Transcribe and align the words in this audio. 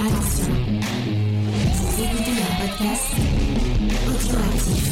Attention, 0.00 0.54
vous 1.74 2.02
écoutez 2.04 2.30
un 2.30 2.54
podcast 2.60 3.10
audioactif. 4.06 4.84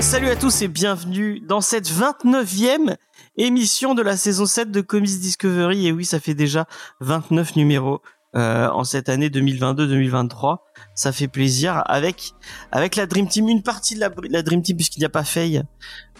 Salut 0.00 0.28
à 0.28 0.34
tous 0.34 0.62
et 0.62 0.68
bienvenue 0.68 1.38
dans 1.38 1.60
cette 1.60 1.88
29e 1.88 2.96
émission 3.36 3.94
de 3.94 4.02
la 4.02 4.16
saison 4.16 4.46
7 4.46 4.72
de 4.72 4.80
Comics 4.80 5.20
Discovery. 5.20 5.86
Et 5.86 5.92
oui, 5.92 6.04
ça 6.04 6.18
fait 6.18 6.34
déjà 6.34 6.66
29 6.98 7.54
numéros 7.54 8.00
euh, 8.34 8.68
en 8.70 8.84
cette 8.84 9.08
année 9.08 9.28
2022-2023. 9.28 10.58
Ça 10.94 11.12
fait 11.12 11.28
plaisir 11.28 11.82
avec 11.86 12.32
avec 12.70 12.96
la 12.96 13.06
Dream 13.06 13.28
Team, 13.28 13.48
une 13.48 13.62
partie 13.62 13.94
de 13.94 14.00
la, 14.00 14.10
la 14.30 14.42
Dream 14.42 14.62
Team 14.62 14.76
puisqu'il 14.76 15.00
n'y 15.00 15.06
a 15.06 15.10
pas 15.10 15.24
Faye. 15.24 15.62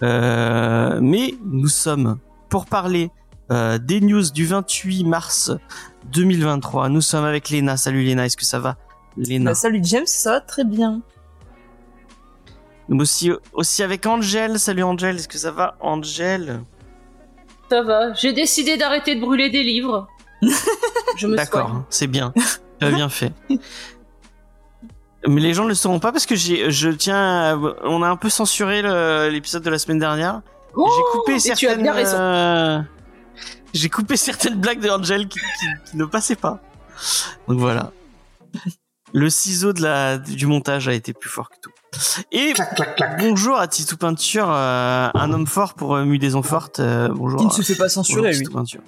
Euh, 0.02 0.98
mais 1.01 1.34
nous 1.45 1.68
sommes 1.68 2.18
pour 2.48 2.66
parler 2.66 3.10
euh, 3.51 3.78
des 3.78 4.01
news 4.01 4.30
du 4.30 4.46
28 4.46 5.04
mars 5.04 5.52
2023. 6.12 6.88
Nous 6.88 7.01
sommes 7.01 7.24
avec 7.24 7.48
Léna. 7.48 7.77
Salut 7.77 8.02
Léna, 8.02 8.26
est-ce 8.26 8.37
que 8.37 8.45
ça 8.45 8.59
va 8.59 8.76
Léna? 9.16 9.51
Bah, 9.51 9.54
salut 9.54 9.80
James, 9.82 10.06
ça 10.06 10.32
va 10.32 10.40
très 10.40 10.65
bien. 10.65 11.01
Nous 12.88 13.01
aussi, 13.01 13.30
aussi 13.52 13.82
avec 13.82 14.04
Angel. 14.06 14.59
Salut 14.59 14.82
Angel, 14.82 15.16
est-ce 15.16 15.29
que 15.29 15.38
ça 15.38 15.51
va 15.51 15.76
Angel 15.80 16.62
Ça 17.70 17.82
va, 17.82 18.12
j'ai 18.12 18.32
décidé 18.32 18.76
d'arrêter 18.76 19.15
de 19.15 19.20
brûler 19.20 19.48
des 19.48 19.62
livres. 19.62 20.09
Je 21.16 21.27
me 21.27 21.37
D'accord, 21.37 21.84
c'est 21.91 22.06
bien. 22.06 22.32
Tu 22.80 22.87
as 22.88 22.91
bien 22.91 23.09
fait. 23.09 23.32
Mais 25.28 25.41
les 25.41 25.55
gens 25.55 25.62
ne 25.62 25.68
le 25.68 25.74
sauront 25.77 26.01
pas 26.01 26.10
parce 26.10 26.27
que 26.27 26.34
j'ai, 26.34 26.73
je 26.73 26.88
tiens, 26.91 27.16
à- 27.55 27.56
on 27.84 28.02
a 28.02 28.09
un 28.09 28.16
peu 28.16 28.28
censuré 28.28 28.82
l'épisode 29.30 29.62
de 29.62 29.70
la 29.70 29.78
semaine 29.78 30.01
dernière. 30.01 30.41
Oh, 30.74 30.90
j'ai 30.96 31.02
coupé 31.18 31.38
certaines. 31.38 31.87
euh, 31.88 32.80
j'ai 33.73 33.88
coupé 33.88 34.16
certaines 34.16 34.57
blagues 34.60 34.80
de 34.80 34.88
Angel 34.90 35.29
qui, 35.29 35.38
qui- 35.38 35.90
qui 35.93 35.96
ne 35.96 36.04
passaient 36.07 36.35
pas. 36.35 36.59
Donc 37.46 37.60
voilà. 37.60 37.93
Le 39.13 39.30
ciseau 39.30 39.73
de 39.73 39.82
la, 39.82 40.18
du 40.18 40.46
montage 40.46 40.88
a 40.88 40.93
été 40.95 41.13
plus 41.13 41.30
fort 41.30 41.51
que 41.51 41.57
tout. 41.63 41.70
Et 42.32 42.52
Clac, 42.54 42.74
clac, 42.74 42.96
clac. 42.96 43.20
bonjour 43.20 43.59
à 43.59 43.68
Titou 43.68 43.96
Peinture, 43.96 44.46
euh, 44.51 45.09
un 45.15 45.32
homme 45.32 45.46
fort 45.46 45.74
pour 45.74 45.95
euh, 45.95 46.04
Mudaison 46.04 46.43
Forte. 46.43 46.80
euh, 46.80 47.09
bonjour. 47.15 47.38
Qui 47.38 47.46
ne 47.46 47.52
se 47.52 47.63
fait 47.63 47.74
pas 47.74 47.85
bonjour, 47.85 47.90
censurer, 48.04 48.30
lui. 48.32 48.38
Titou 48.38 48.52
Peinture. 48.52 48.80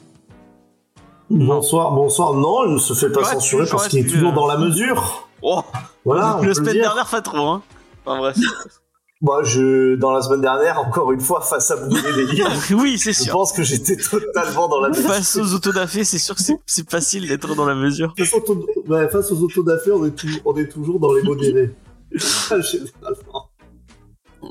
Bonsoir, 1.31 1.93
bonsoir. 1.93 2.35
Non, 2.35 2.67
il 2.67 2.75
ne 2.75 2.79
se 2.79 2.93
fait 2.95 3.11
pas 3.11 3.25
censurer 3.25 3.67
parce 3.71 3.89
qu'il 3.89 4.01
est 4.07 4.11
toujours 4.11 4.33
euh. 4.33 4.35
dans 4.35 4.47
la 4.47 4.57
mesure. 4.59 5.29
Oh, 5.43 5.63
Voilà, 6.05 6.39
la 6.43 6.55
semaine 6.55 6.75
dernière, 6.75 7.07
pas 7.11 7.23
trop, 7.23 7.49
hein. 7.49 7.63
Enfin 8.05 8.19
bref. 8.19 8.37
Moi, 9.23 9.43
je, 9.43 9.95
dans 9.95 10.11
la 10.13 10.21
semaine 10.21 10.43
dernière, 10.43 10.79
encore 10.79 11.11
une 11.13 11.21
fois, 11.21 11.41
face 11.41 11.71
à 11.71 11.77
brûler 11.77 12.13
des 12.13 12.27
livres, 12.27 12.51
oui, 12.73 12.99
c'est 12.99 13.15
je 13.15 13.23
sûr. 13.23 13.33
pense 13.33 13.53
que 13.53 13.63
j'étais 13.63 13.97
totalement 13.97 14.69
dans 14.69 14.81
la 14.81 14.91
mesure. 14.91 15.09
Face 15.09 15.37
aux 15.37 15.55
autodafés, 15.55 16.05
c'est 16.05 16.19
sûr 16.19 16.35
que 16.35 16.43
c'est- 16.43 16.91
facile 16.91 17.27
d'être 17.27 17.55
dans 17.55 17.65
la 17.65 17.75
mesure. 17.75 18.13
Face, 18.19 18.35
auto- 18.35 18.67
ouais, 18.87 19.09
face 19.09 19.33
aux 19.33 19.41
autodafés, 19.43 19.93
on 19.93 20.05
est, 20.05 20.11
tou- 20.11 20.27
on 20.45 20.55
est 20.57 20.69
toujours 20.69 21.01
dans 21.01 21.15
les 21.15 21.23
modérés. 21.23 21.75
Généralement. 22.13 23.49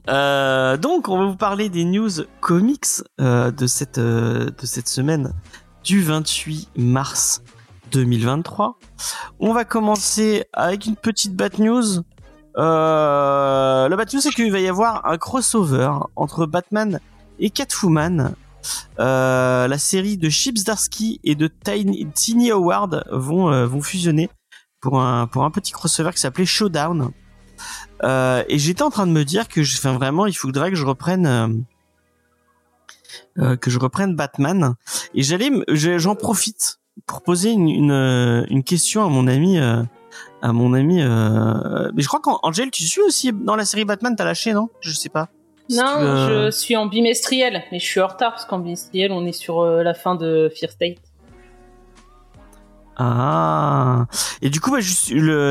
Euh, 0.10 0.76
donc, 0.78 1.08
on 1.08 1.20
va 1.20 1.26
vous 1.26 1.36
parler 1.38 1.70
des 1.70 1.86
news 1.86 2.10
comics 2.42 2.86
euh, 3.22 3.52
de 3.52 3.68
cette 3.68 4.00
euh, 4.00 4.46
de 4.46 4.66
cette 4.66 4.88
semaine 4.90 5.34
du 5.84 6.02
28 6.02 6.70
mars 6.78 7.44
2023. 7.92 8.80
On 9.40 9.54
va 9.54 9.66
commencer 9.66 10.46
avec 10.54 10.86
une 10.86 10.96
petite 10.96 11.36
bad 11.36 11.60
news. 11.60 12.04
Euh, 12.58 13.90
la 13.90 13.96
bad 13.96 14.14
news, 14.14 14.22
c'est 14.22 14.32
qu'il 14.32 14.52
va 14.52 14.60
y 14.60 14.68
avoir 14.68 15.06
un 15.06 15.18
crossover 15.18 15.92
entre 16.16 16.46
Batman 16.46 17.00
et 17.40 17.50
Catwoman. 17.50 18.36
Euh, 19.00 19.68
la 19.68 19.78
série 19.78 20.18
de 20.18 20.30
Chips 20.30 20.64
Darsky 20.64 21.20
et 21.24 21.36
de 21.36 21.48
Tiny, 22.14 22.52
Howard 22.52 23.04
vont 23.12 23.52
euh, 23.52 23.66
vont 23.66 23.82
fusionner 23.82 24.30
pour 24.80 25.02
un 25.02 25.28
pour 25.28 25.44
un 25.44 25.52
petit 25.52 25.74
crossover 25.74 26.12
qui 26.12 26.20
s'appelait 26.20 26.46
Showdown. 26.46 27.12
Et 28.04 28.58
j'étais 28.58 28.82
en 28.82 28.90
train 28.90 29.08
de 29.08 29.12
me 29.12 29.24
dire 29.24 29.48
que 29.48 29.62
vraiment, 29.88 30.26
il 30.26 30.34
faudrait 30.34 30.72
que 30.72 30.76
je 30.76 30.86
reprenne, 30.86 31.66
que 33.38 33.70
je 33.70 33.80
reprenne 33.80 34.14
Batman. 34.14 34.76
Et 35.16 35.24
j'allais, 35.24 35.50
j'en 35.68 36.16
profite 36.16 36.80
pour 37.06 37.22
poser 37.22 37.52
une, 37.52 37.70
une, 37.70 38.46
une 38.50 38.64
question 38.64 39.04
à 39.04 39.10
mon 39.10 39.28
ami, 39.28 39.60
euh, 39.60 39.82
à 40.42 40.54
mon 40.54 40.74
ami. 40.74 41.02
euh, 41.02 41.92
mais 41.94 42.02
je 42.02 42.08
crois 42.08 42.20
qu'Angel, 42.22 42.72
tu 42.72 42.84
suis 42.84 43.02
aussi 43.02 43.32
dans 43.34 43.56
la 43.56 43.66
série 43.66 43.86
Batman, 43.86 44.16
t'as 44.16 44.26
lâché, 44.26 44.54
non? 44.54 44.70
Je 44.82 44.92
sais 44.92 45.10
pas. 45.10 45.30
Si 45.70 45.78
Non, 45.78 45.98
euh, 46.00 46.46
je 46.46 46.52
suis 46.52 46.76
en 46.76 46.88
bimestriel, 46.88 47.64
mais 47.72 47.80
je 47.80 47.86
suis 47.86 48.02
en 48.02 48.08
retard 48.08 48.32
parce 48.32 48.46
qu'en 48.46 48.60
bimestriel, 48.60 49.12
on 49.12 49.26
est 49.26 49.32
sur 49.32 49.64
la 49.66 49.94
fin 49.94 50.16
de 50.16 50.52
Fear 50.56 50.72
State. 50.72 50.98
Ah. 52.96 54.06
Et 54.42 54.50
du 54.50 54.60
coup, 54.60 54.72
bah, 54.72 54.80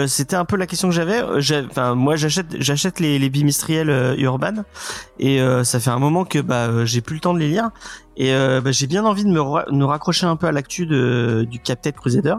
c'était 0.06 0.36
un 0.36 0.44
peu 0.44 0.56
la 0.56 0.66
question 0.66 0.88
que 0.88 0.94
j'avais. 0.94 1.20
Euh, 1.22 1.40
Enfin, 1.68 1.94
moi, 1.94 2.16
j'achète, 2.16 2.56
j'achète 2.60 3.00
les, 3.00 3.18
les 3.18 3.30
bimestriels 3.30 3.90
euh, 3.90 4.14
Urban, 4.16 4.64
et 5.18 5.40
euh, 5.40 5.64
ça 5.64 5.80
fait 5.80 5.90
un 5.90 5.98
moment 5.98 6.24
que 6.24 6.38
bah, 6.38 6.66
euh, 6.68 6.86
j'ai 6.86 7.00
plus 7.00 7.14
le 7.14 7.20
temps 7.20 7.34
de 7.34 7.40
les 7.40 7.48
lire, 7.48 7.70
et 8.16 8.32
euh, 8.32 8.60
bah, 8.60 8.70
j'ai 8.70 8.86
bien 8.86 9.04
envie 9.04 9.24
de 9.24 9.30
me, 9.30 9.40
ra- 9.40 9.64
me 9.72 9.84
raccrocher 9.84 10.26
un 10.26 10.36
peu 10.36 10.46
à 10.46 10.52
l'actu 10.52 10.86
du 10.86 11.58
Captain 11.58 11.90
Crusader. 11.90 12.36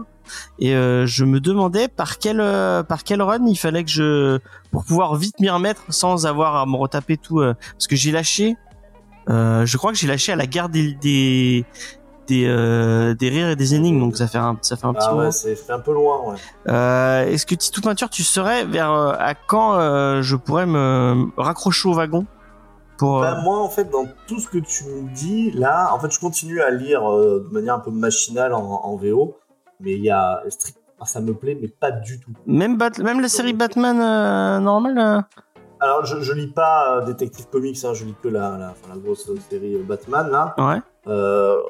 Et 0.58 0.74
euh, 0.74 1.06
je 1.06 1.26
me 1.26 1.38
demandais 1.38 1.86
par 1.88 2.18
quel, 2.18 2.38
par 2.88 3.04
quel 3.04 3.20
run 3.20 3.44
il 3.46 3.56
fallait 3.56 3.84
que 3.84 3.90
je, 3.90 4.38
pour 4.70 4.84
pouvoir 4.86 5.14
vite 5.16 5.38
m'y 5.38 5.50
remettre 5.50 5.82
sans 5.90 6.24
avoir 6.24 6.56
à 6.56 6.64
me 6.64 6.76
retaper 6.76 7.18
tout, 7.18 7.40
parce 7.40 7.86
que 7.86 7.94
j'ai 7.94 8.10
lâché. 8.10 8.56
Je 9.28 9.76
crois 9.76 9.92
que 9.92 9.98
j'ai 9.98 10.06
lâché 10.06 10.32
à 10.32 10.36
la 10.36 10.46
guerre 10.46 10.70
des, 10.70 10.94
des 10.94 11.66
des, 12.26 12.46
euh, 12.46 13.14
des 13.14 13.28
rires 13.28 13.48
et 13.50 13.56
des 13.56 13.74
énigmes, 13.74 14.00
donc 14.00 14.16
ça 14.16 14.26
fait 14.26 14.38
un, 14.38 14.56
ça 14.62 14.76
fait 14.76 14.86
un 14.86 14.94
petit 14.94 15.06
Ah 15.08 15.16
ouais, 15.16 15.30
c'est 15.32 15.70
un 15.70 15.78
peu 15.78 15.92
loin, 15.92 16.20
ouais. 16.30 16.36
Euh, 16.68 17.24
Est-ce 17.26 17.46
que 17.46 17.54
Titou 17.54 17.80
Peinture, 17.80 18.10
tu 18.10 18.22
saurais 18.22 18.64
vers 18.64 18.90
euh, 18.92 19.12
à 19.18 19.34
quand 19.34 19.78
je 20.22 20.36
pourrais 20.36 20.66
me 20.66 21.26
raccrocher 21.36 21.88
au 21.88 21.94
wagon 21.94 22.26
pour 22.98 23.20
Bah, 23.20 23.40
moi, 23.42 23.58
en 23.58 23.68
fait, 23.68 23.90
dans 23.90 24.06
tout 24.26 24.38
ce 24.40 24.48
que 24.48 24.58
tu 24.58 24.84
me 24.84 25.14
dis, 25.14 25.50
là, 25.52 25.92
en 25.92 25.98
fait, 25.98 26.12
je 26.12 26.20
continue 26.20 26.60
à 26.62 26.70
lire 26.70 27.02
de 27.10 27.48
manière 27.50 27.74
un 27.74 27.80
peu 27.80 27.90
machinale 27.90 28.54
en, 28.54 28.62
en 28.62 28.96
VO, 28.96 29.36
mais 29.80 29.92
il 29.94 30.02
y 30.04 30.10
a 30.10 30.42
strict... 30.48 30.78
ah, 31.00 31.06
ça 31.06 31.20
me 31.20 31.34
plaît, 31.34 31.58
mais 31.60 31.68
pas 31.68 31.90
du 31.90 32.20
tout. 32.20 32.30
même 32.46 32.76
Bat 32.78 32.98
même 33.02 33.20
la 33.20 33.28
série 33.28 33.52
Batman 33.52 33.98
normale 34.62 35.24
Alors, 35.80 36.06
je, 36.06 36.20
je 36.20 36.32
lis 36.32 36.46
pas 36.52 37.00
Detective 37.02 37.46
Comics, 37.50 37.84
hein, 37.84 37.92
je 37.94 38.04
lis 38.04 38.14
que 38.22 38.28
la, 38.28 38.50
la, 38.56 38.74
la 38.88 38.96
grosse 38.96 39.28
série 39.50 39.76
Batman, 39.82 40.30
là. 40.30 40.54
Ouais. 40.56 40.80
Euh, 41.06 41.60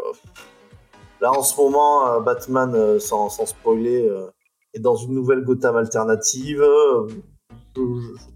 là, 1.21 1.33
en 1.33 1.43
ce 1.43 1.56
moment, 1.56 2.06
euh, 2.09 2.21
Batman, 2.21 2.75
euh, 2.75 2.99
sans, 2.99 3.28
sans 3.28 3.47
spoiler, 3.47 4.11
est 4.75 4.81
dans 4.81 4.97
une 4.97 5.15
nouvelle 5.15 5.45
Gotham 5.45 5.77
alternative. 5.77 6.65
Je, 7.77 7.83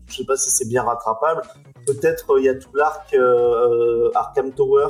je 0.07 0.17
sais 0.17 0.25
pas 0.25 0.37
si 0.37 0.51
c'est 0.51 0.69
bien 0.69 0.83
rattrapable. 0.83 1.43
Peut-être 1.87 2.39
il 2.39 2.45
y 2.45 2.49
a 2.49 2.55
tout 2.55 2.75
l'arc 2.75 3.15
Arkham 4.15 4.53
Tower. 4.53 4.89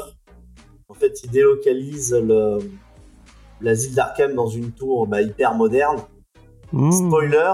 En 0.88 0.94
fait, 0.94 1.22
il 1.22 1.30
délocalise 1.30 2.14
le, 2.14 2.58
l'asile 3.60 3.94
d'Arkham 3.94 4.34
dans 4.34 4.46
une 4.46 4.72
tour 4.72 5.06
bah, 5.06 5.22
hyper 5.22 5.54
moderne. 5.54 5.98
Mmh. 6.72 6.92
Spoiler, 6.92 7.52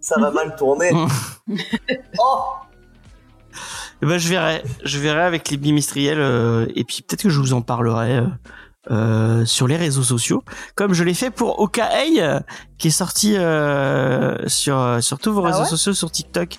ça 0.00 0.18
va 0.18 0.30
mal 0.30 0.56
tourner. 0.56 0.92
Mmh. 0.92 1.56
oh 2.20 2.44
Eh 4.02 4.06
ben, 4.06 4.18
je 4.18 4.28
verrai, 4.28 4.62
je 4.84 4.98
verrai 4.98 5.22
avec 5.22 5.48
les 5.50 5.56
bimestriels 5.56 6.20
euh, 6.20 6.66
et 6.76 6.84
puis 6.84 7.02
peut-être 7.02 7.22
que 7.22 7.30
je 7.30 7.40
vous 7.40 7.52
en 7.52 7.62
parlerai 7.62 8.18
euh, 8.18 8.26
euh, 8.90 9.44
sur 9.44 9.66
les 9.66 9.76
réseaux 9.76 10.04
sociaux, 10.04 10.42
comme 10.76 10.94
je 10.94 11.02
l'ai 11.04 11.14
fait 11.14 11.30
pour 11.30 11.58
OKA 11.60 12.42
qui 12.78 12.88
est 12.88 12.92
sorti 12.92 13.36
euh, 13.36 14.36
sur 14.46 14.78
euh, 14.78 15.00
sur 15.00 15.18
tous 15.18 15.32
vos 15.32 15.42
Ah 15.44 15.48
réseaux 15.48 15.60
ouais? 15.62 15.66
sociaux, 15.68 15.92
sur 15.94 16.10
TikTok, 16.12 16.58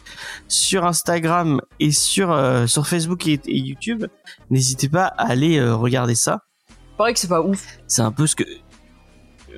sur 0.49 0.85
Instagram 0.85 1.61
et 1.79 1.91
sur 1.91 2.31
euh, 2.31 2.67
sur 2.67 2.87
Facebook 2.87 3.25
et, 3.25 3.40
et 3.46 3.58
YouTube. 3.58 4.05
N'hésitez 4.49 4.90
pas 4.90 5.05
à 5.05 5.29
aller 5.29 5.58
euh, 5.59 5.75
regarder 5.75 6.16
ça. 6.16 6.41
Pareil 6.97 7.14
que 7.14 7.19
c'est 7.22 7.29
pas 7.29 7.41
ouf. 7.41 7.66
C'est 7.87 8.02
un 8.02 8.11
peu 8.11 8.28
ce 8.28 8.35
que 8.35 8.43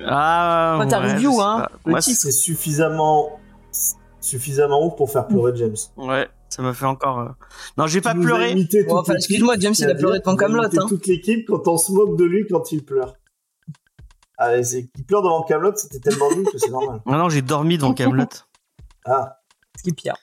ah 0.06 0.74
Enfin, 0.76 0.86
ta 0.86 1.00
ouais, 1.00 1.12
review, 1.14 1.40
hein, 1.40 1.66
c'est 2.00 2.32
suffisamment 2.32 3.38
suffisamment 4.20 4.86
ouf 4.86 4.96
pour 4.96 5.10
faire 5.10 5.26
pleurer 5.26 5.52
James. 5.56 5.76
ouais, 5.96 6.28
ça 6.52 6.62
m'a 6.62 6.74
fait 6.74 6.84
encore. 6.86 7.18
euh, 7.20 7.28
Non, 7.78 7.86
j'ai 7.86 8.00
pas 8.00 8.14
pleuré. 8.14 8.50
toute 8.52 8.84
enfin, 8.90 9.14
excuse-moi, 9.14 9.54
James, 9.58 9.74
il 9.78 9.84
a 9.90 9.94
pleuré 9.94 10.20
devant 10.20 10.36
imité 10.66 10.78
hein. 10.82 10.86
toute 10.88 11.06
l'équipe 11.06 11.46
quand 11.48 11.66
on 11.68 11.76
se 11.78 11.92
moque 11.92 12.16
de 12.18 12.24
lui 12.24 12.46
quand 12.48 12.70
il 12.72 12.84
pleure. 12.84 13.14
Ah, 14.38 14.62
c'est- 14.62 14.90
il 14.96 15.04
pleure 15.04 15.22
devant 15.22 15.42
Camelot, 15.44 15.72
c'était 15.76 16.00
tellement 16.00 16.30
nul 16.34 16.44
que 16.50 16.58
c'est 16.58 16.70
normal. 16.70 17.00
Ah 17.06 17.16
non, 17.16 17.28
j'ai 17.28 17.42
dormi 17.42 17.78
dans 17.78 17.94
Camelot. 17.94 18.24
Ah, 19.04 19.38
Ce 19.76 19.82
qui 19.82 19.90
est 19.90 19.94
pire. 19.94 20.14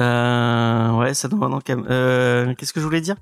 Euh, 0.00 0.90
ouais, 0.98 1.14
ça 1.14 1.28
doit 1.28 1.48
dans 1.48 1.60
Cam. 1.60 1.86
Euh, 1.90 2.54
qu'est-ce 2.54 2.72
que 2.72 2.80
je 2.80 2.84
voulais 2.84 3.00
dire? 3.02 3.16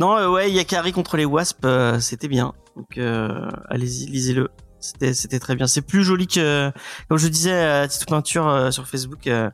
Non, 0.00 0.16
euh, 0.16 0.28
ouais, 0.28 0.50
il 0.50 0.54
y 0.56 0.58
a 0.58 0.64
Carrie 0.64 0.92
contre 0.92 1.16
les 1.16 1.24
Wasps, 1.24 1.60
euh, 1.64 1.98
c'était 2.00 2.28
bien. 2.28 2.52
Donc 2.76 2.98
euh, 2.98 3.48
allez-y, 3.68 4.06
lisez-le. 4.06 4.48
C'était 4.80 5.14
c'était 5.14 5.38
très 5.38 5.54
bien. 5.56 5.66
C'est 5.66 5.82
plus 5.82 6.02
joli 6.04 6.26
que 6.26 6.72
comme 7.08 7.18
je 7.18 7.28
disais 7.28 7.52
à 7.52 7.86
titre 7.88 8.06
peinture 8.06 8.48
euh, 8.48 8.70
sur 8.70 8.86
Facebook, 8.86 9.26
euh, 9.26 9.50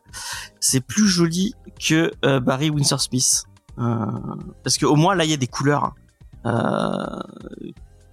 c'est 0.60 0.80
plus 0.80 1.08
joli 1.08 1.54
que 1.84 2.12
euh, 2.24 2.40
Barry 2.40 2.70
Windsor 2.70 3.00
Smith. 3.00 3.44
Parce 3.76 4.78
que 4.78 4.86
au 4.86 4.94
moins 4.96 5.14
là 5.14 5.24
il 5.24 5.30
y 5.30 5.34
a 5.34 5.36
des 5.36 5.46
couleurs. 5.46 5.94
Euh, 6.46 6.50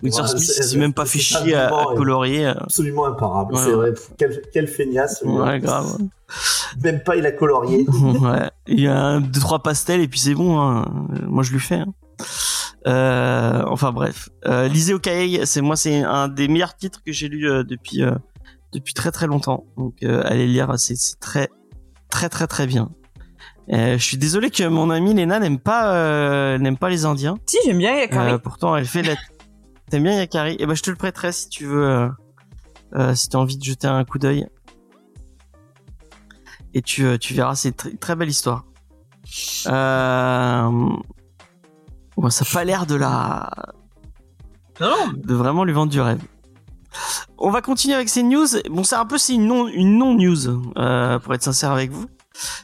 Windsor 0.02 0.24
Ouais, 0.24 0.30
Smith 0.32 0.42
c'est- 0.44 0.64
il 0.64 0.70
s'est 0.70 0.78
même 0.78 0.94
pas 0.94 1.06
fait 1.06 1.20
c'est 1.20 1.24
chier 1.44 1.56
à, 1.56 1.70
colorier. 1.96 2.46
Absolument 2.48 3.06
imparable. 3.06 3.54
Ouais, 3.56 3.62
c'est 3.64 3.74
ouais. 3.74 3.92
vrai. 3.92 3.94
Quel, 4.18 4.42
quel 4.52 4.68
feignasse. 4.68 5.22
Ouais, 5.24 5.60
grave. 5.60 5.98
Même 6.84 7.02
pas 7.04 7.16
il 7.16 7.26
a 7.26 7.32
colorié. 7.32 7.86
ouais. 8.22 8.50
Il 8.68 8.80
y 8.82 8.88
a 8.88 8.98
un, 9.00 9.22
deux, 9.22 9.40
trois 9.40 9.60
pastels 9.60 10.02
et 10.02 10.08
puis 10.08 10.20
c'est 10.20 10.34
bon. 10.34 10.60
Hein. 10.60 10.86
Moi, 11.28 11.44
je 11.44 11.52
lui 11.52 11.60
fais. 11.60 11.76
hein. 11.76 11.94
Euh, 12.86 13.64
enfin 13.68 13.92
bref, 13.92 14.30
euh, 14.46 14.68
lisez 14.68 14.94
Okaï, 14.94 15.42
c'est 15.46 15.62
moi, 15.62 15.76
c'est 15.76 16.02
un 16.02 16.28
des 16.28 16.48
meilleurs 16.48 16.76
titres 16.76 17.02
que 17.06 17.14
j'ai 17.14 17.30
lu 17.30 17.50
euh, 17.50 17.64
depuis 17.64 18.02
depuis 18.74 18.94
très 18.94 19.12
très 19.12 19.28
longtemps. 19.28 19.66
Donc 19.78 20.04
allez 20.04 20.48
lire, 20.48 20.78
c'est 20.78 20.96
très 21.20 21.50
très 22.10 22.30
très 22.30 22.48
très 22.48 22.68
bien. 22.68 22.92
Je 23.70 23.98
suis 23.98 24.18
désolé 24.18 24.50
que 24.50 24.68
mon 24.68 24.90
amie 24.90 25.14
Lena 25.14 25.40
n'aime 25.40 25.60
pas 25.60 26.58
n'aime 26.58 26.78
pas 26.78 26.90
les 26.90 27.06
Indiens. 27.06 27.38
Si, 27.46 27.58
j'aime 27.66 27.78
bien 27.78 27.96
Yakari. 27.96 28.40
Pourtant, 28.40 28.76
elle 28.76 28.86
fait 28.86 29.04
la. 29.04 29.16
T'aimes 29.90 30.04
bien 30.04 30.18
Yakari 30.18 30.58
Eh 30.60 30.66
ben, 30.66 30.74
je 30.74 30.82
te 30.82 30.90
le 30.90 30.96
prêterai 30.96 31.32
si 31.32 31.50
tu 31.50 31.66
veux, 31.66 32.10
si 33.14 33.30
tu 33.30 33.38
as 33.38 33.40
envie 33.40 33.58
de 33.58 33.64
jeter 33.64 33.88
un 33.88 34.04
coup 34.04 34.20
d'œil. 34.20 34.48
Et 36.74 36.82
tu, 36.82 37.20
tu 37.20 37.36
verras, 37.36 37.56
c'est 37.56 37.70
une 37.70 37.76
très, 37.76 37.92
très 37.92 38.16
belle 38.16 38.30
histoire. 38.30 38.66
Euh... 39.68 40.90
Bon, 42.18 42.30
ça 42.30 42.46
a 42.50 42.54
pas 42.54 42.64
l'air 42.64 42.86
de 42.86 42.96
la, 42.96 43.50
Non, 44.80 45.12
de 45.16 45.34
vraiment 45.34 45.64
lui 45.64 45.74
vendre 45.74 45.92
du 45.92 46.02
rêve. 46.02 46.22
On 47.38 47.50
va 47.50 47.62
continuer 47.62 47.96
avec 47.96 48.10
ces 48.10 48.24
news. 48.24 48.46
Bon, 48.70 48.84
c'est 48.84 48.96
un 48.96 49.06
peu 49.06 49.18
c'est 49.18 49.34
une 49.34 49.48
non 49.48 49.68
une 49.68 49.98
non 49.98 50.14
news 50.14 50.48
euh, 50.78 51.20
pour 51.20 51.34
être 51.34 51.44
sincère 51.44 51.72
avec 51.72 51.92
vous. 51.92 52.06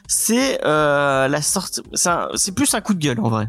C'est 0.06 0.64
euh, 0.64 1.28
la 1.28 1.42
sortie. 1.42 1.82
C'est 1.94 2.54
plus 2.54 2.74
un 2.74 2.80
coup 2.80 2.94
de 2.94 2.98
gueule 3.00 3.20
en 3.20 3.28
vrai. 3.28 3.48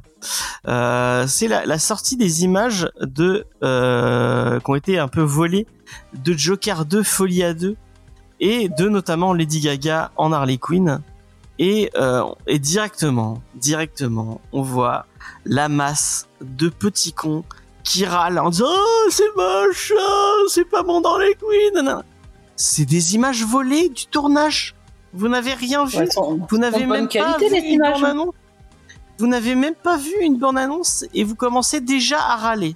Euh, 0.68 1.25
c'est 1.27 1.48
la, 1.48 1.65
la 1.65 1.80
sortie 1.80 2.18
des 2.18 2.44
images 2.44 2.89
de 3.00 3.45
euh, 3.63 4.59
qui 4.59 4.69
ont 4.69 4.75
été 4.75 5.00
un 5.00 5.07
peu 5.07 5.21
volées 5.21 5.68
de 6.13 6.33
Joker 6.33 6.86
2 6.86 7.03
Folie 7.03 7.44
à 7.44 7.53
2 7.53 7.75
et 8.39 8.69
de 8.69 8.89
notamment 8.89 9.33
Lady 9.33 9.62
Gaga 9.62 10.12
en 10.18 10.31
Harley 10.31 10.57
Quinn. 10.57 11.01
Et, 11.59 11.92
euh, 11.95 12.24
et 12.48 12.57
directement, 12.57 13.42
directement, 13.56 14.42
on 14.51 14.63
voit 14.63 15.06
la 15.45 15.69
masse 15.69 16.27
de 16.41 16.69
petits 16.69 17.13
cons 17.13 17.44
qui 17.83 18.06
râlent 18.06 18.39
en 18.39 18.50
disant 18.50 18.65
oh 18.69 19.07
c'est 19.09 19.35
moche, 19.35 19.91
oh, 19.97 20.45
c'est 20.50 20.65
pas 20.69 20.83
bon 20.83 21.01
dans 21.01 21.18
les 21.18 21.35
Queen. 21.35 22.03
C'est 22.56 22.85
des 22.85 23.15
images 23.15 23.44
volées 23.44 23.89
du 23.89 24.06
tournage. 24.06 24.75
Vous 25.13 25.27
n'avez 25.27 25.53
rien 25.53 25.83
vu. 25.85 25.97
Ouais, 25.97 26.03
elles 26.03 26.12
sont- 26.12 26.39
Vous 26.50 26.57
n'avez 26.57 26.85
même 26.85 27.07
pas 27.09 27.38
vu 27.38 27.50
les 27.50 27.57
une 27.57 27.65
images. 27.73 27.94
bande 28.01 28.06
annonce. 28.06 28.33
Vous 29.18 29.27
n'avez 29.27 29.56
même 29.56 29.75
pas 29.75 29.97
vu 29.97 30.13
une 30.21 30.38
bande 30.38 30.57
annonce 30.57 31.06
et 31.13 31.24
vous 31.24 31.35
commencez 31.35 31.81
déjà 31.81 32.19
à 32.19 32.35
râler. 32.38 32.75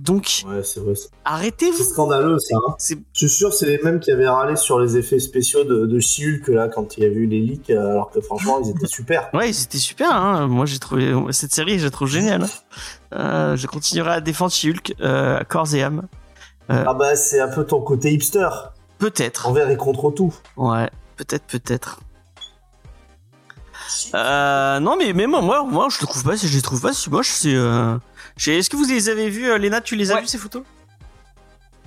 Donc 0.00 0.42
Ouais, 0.46 0.62
c'est 0.64 0.80
vrai. 0.80 0.94
C'est 0.96 1.08
arrêtez-vous. 1.24 1.76
c'est 1.78 1.84
scandaleux 1.84 2.38
ça. 2.40 2.56
hein. 2.68 2.74
C'est 2.78 2.98
Je 3.12 3.26
suis 3.26 3.28
sûr, 3.28 3.52
c'est 3.54 3.66
les 3.66 3.78
mêmes 3.82 4.00
qui 4.00 4.10
avaient 4.10 4.28
râlé 4.28 4.56
sur 4.56 4.80
les 4.80 4.96
effets 4.96 5.20
spéciaux 5.20 5.62
de, 5.64 5.86
de 5.86 6.00
She-Hulk 6.00 6.48
là 6.48 6.68
quand 6.68 6.96
il 6.96 7.04
y 7.04 7.06
a 7.06 7.08
eu 7.08 7.26
les 7.26 7.40
leaks, 7.40 7.70
euh, 7.70 7.90
alors 7.92 8.10
que 8.10 8.20
franchement 8.20 8.60
ils 8.64 8.70
étaient 8.70 8.86
super. 8.88 9.30
ouais, 9.34 9.52
c'était 9.52 9.78
super. 9.78 10.10
Hein. 10.14 10.48
Moi 10.48 10.66
j'ai 10.66 10.78
trouvé 10.80 11.14
cette 11.30 11.52
série, 11.54 11.78
je 11.78 11.84
la 11.84 11.90
trouve 11.90 12.08
géniale. 12.08 12.42
hein. 12.42 12.48
Euh, 13.14 13.56
je 13.56 13.66
continuerai 13.68 14.10
à 14.14 14.20
défendre 14.20 14.50
She-Hulk 14.52 14.94
euh, 15.00 15.38
à 15.38 15.44
corps 15.44 15.72
et 15.74 15.82
âme. 15.82 16.02
Ah 16.68 16.94
bah 16.94 17.14
c'est 17.14 17.40
un 17.40 17.48
peu 17.48 17.64
ton 17.64 17.80
côté 17.82 18.12
hipster, 18.12 18.48
Peut-être. 18.98 19.46
envers 19.46 19.70
et 19.70 19.76
contre 19.76 20.10
tout. 20.10 20.34
Ouais, 20.56 20.90
peut-être, 21.16 21.44
peut-être. 21.46 22.00
Euh, 24.14 24.80
non 24.80 24.96
mais 24.98 25.12
mais 25.12 25.26
moi, 25.26 25.40
moi, 25.42 25.62
moi 25.64 25.88
je 25.90 25.98
le 26.00 26.06
trouve 26.06 26.24
pas, 26.24 26.36
je 26.36 26.46
les 26.48 26.62
trouve 26.62 26.80
pas 26.80 26.92
si 26.92 27.10
moche. 27.10 27.28
C'est. 27.30 27.54
Est-ce 28.36 28.68
que 28.70 28.76
vous 28.76 28.84
les 28.84 29.08
avez 29.08 29.30
vus, 29.30 29.48
euh, 29.50 29.58
Léna 29.58 29.80
Tu 29.80 29.96
les 29.96 30.10
as 30.10 30.16
Ouais. 30.16 30.20
vus 30.22 30.26
ces 30.28 30.38
photos? 30.38 30.62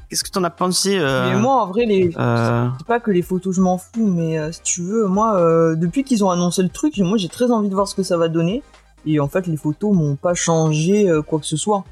Qu'est-ce 0.09 0.23
que 0.23 0.29
t'en 0.29 0.43
as 0.45 0.49
pensé 0.49 0.97
euh, 0.97 1.29
Mais 1.33 1.39
moi, 1.39 1.63
en 1.63 1.67
vrai, 1.67 1.85
les... 1.85 2.11
euh, 2.17 2.69
c'est 2.77 2.87
pas 2.87 3.01
que 3.01 3.11
les 3.11 3.21
photos, 3.21 3.53
je 3.53 3.61
m'en 3.61 3.77
fous, 3.77 4.07
mais 4.07 4.39
euh, 4.39 4.51
si 4.53 4.61
tu 4.61 4.81
veux, 4.81 5.07
moi, 5.07 5.35
euh, 5.35 5.75
depuis 5.75 6.05
qu'ils 6.05 6.23
ont 6.23 6.29
annoncé 6.29 6.63
le 6.63 6.69
truc, 6.69 6.97
moi, 6.99 7.17
j'ai 7.17 7.27
très 7.27 7.51
envie 7.51 7.67
de 7.67 7.73
voir 7.75 7.87
ce 7.89 7.95
que 7.95 8.03
ça 8.03 8.15
va 8.15 8.29
donner. 8.29 8.63
Et 9.05 9.19
en 9.19 9.27
fait, 9.27 9.47
les 9.47 9.57
photos 9.57 9.93
m'ont 9.93 10.15
pas 10.15 10.33
changé 10.33 11.09
euh, 11.09 11.21
quoi 11.21 11.39
que 11.39 11.45
ce 11.45 11.57
soit. 11.57 11.83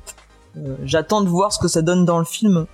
Euh, 0.57 0.75
J'attends 0.85 1.21
de 1.21 1.27
voir 1.27 1.51
ce 1.51 1.59
que 1.59 1.67
ça 1.67 1.81
donne 1.81 2.05
dans 2.05 2.19
le 2.19 2.25
film. 2.25 2.65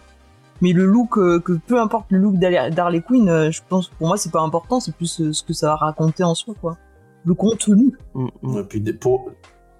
Mais 0.61 0.73
le 0.73 0.85
look, 0.85 1.17
euh, 1.17 1.39
que 1.39 1.53
peu 1.53 1.79
importe 1.81 2.05
le 2.09 2.19
look 2.19 2.35
d'Harley 2.35 3.01
Quinn, 3.01 3.27
euh, 3.27 3.49
je 3.51 3.61
pense 3.67 3.87
pour 3.89 4.07
moi 4.07 4.17
c'est 4.17 4.31
pas 4.31 4.41
important, 4.41 4.79
c'est 4.79 4.93
plus 4.95 5.19
euh, 5.19 5.33
ce 5.33 5.41
que 5.41 5.53
ça 5.53 5.69
va 5.69 5.75
raconter 5.75 6.23
en 6.23 6.35
soi, 6.35 6.53
quoi. 6.61 6.77
Le 7.25 7.33
contenu. 7.33 7.97
mm, 8.13 8.27
mm. 8.43 8.57
Et 8.59 8.63
puis 8.65 8.79
pour... 8.93 9.31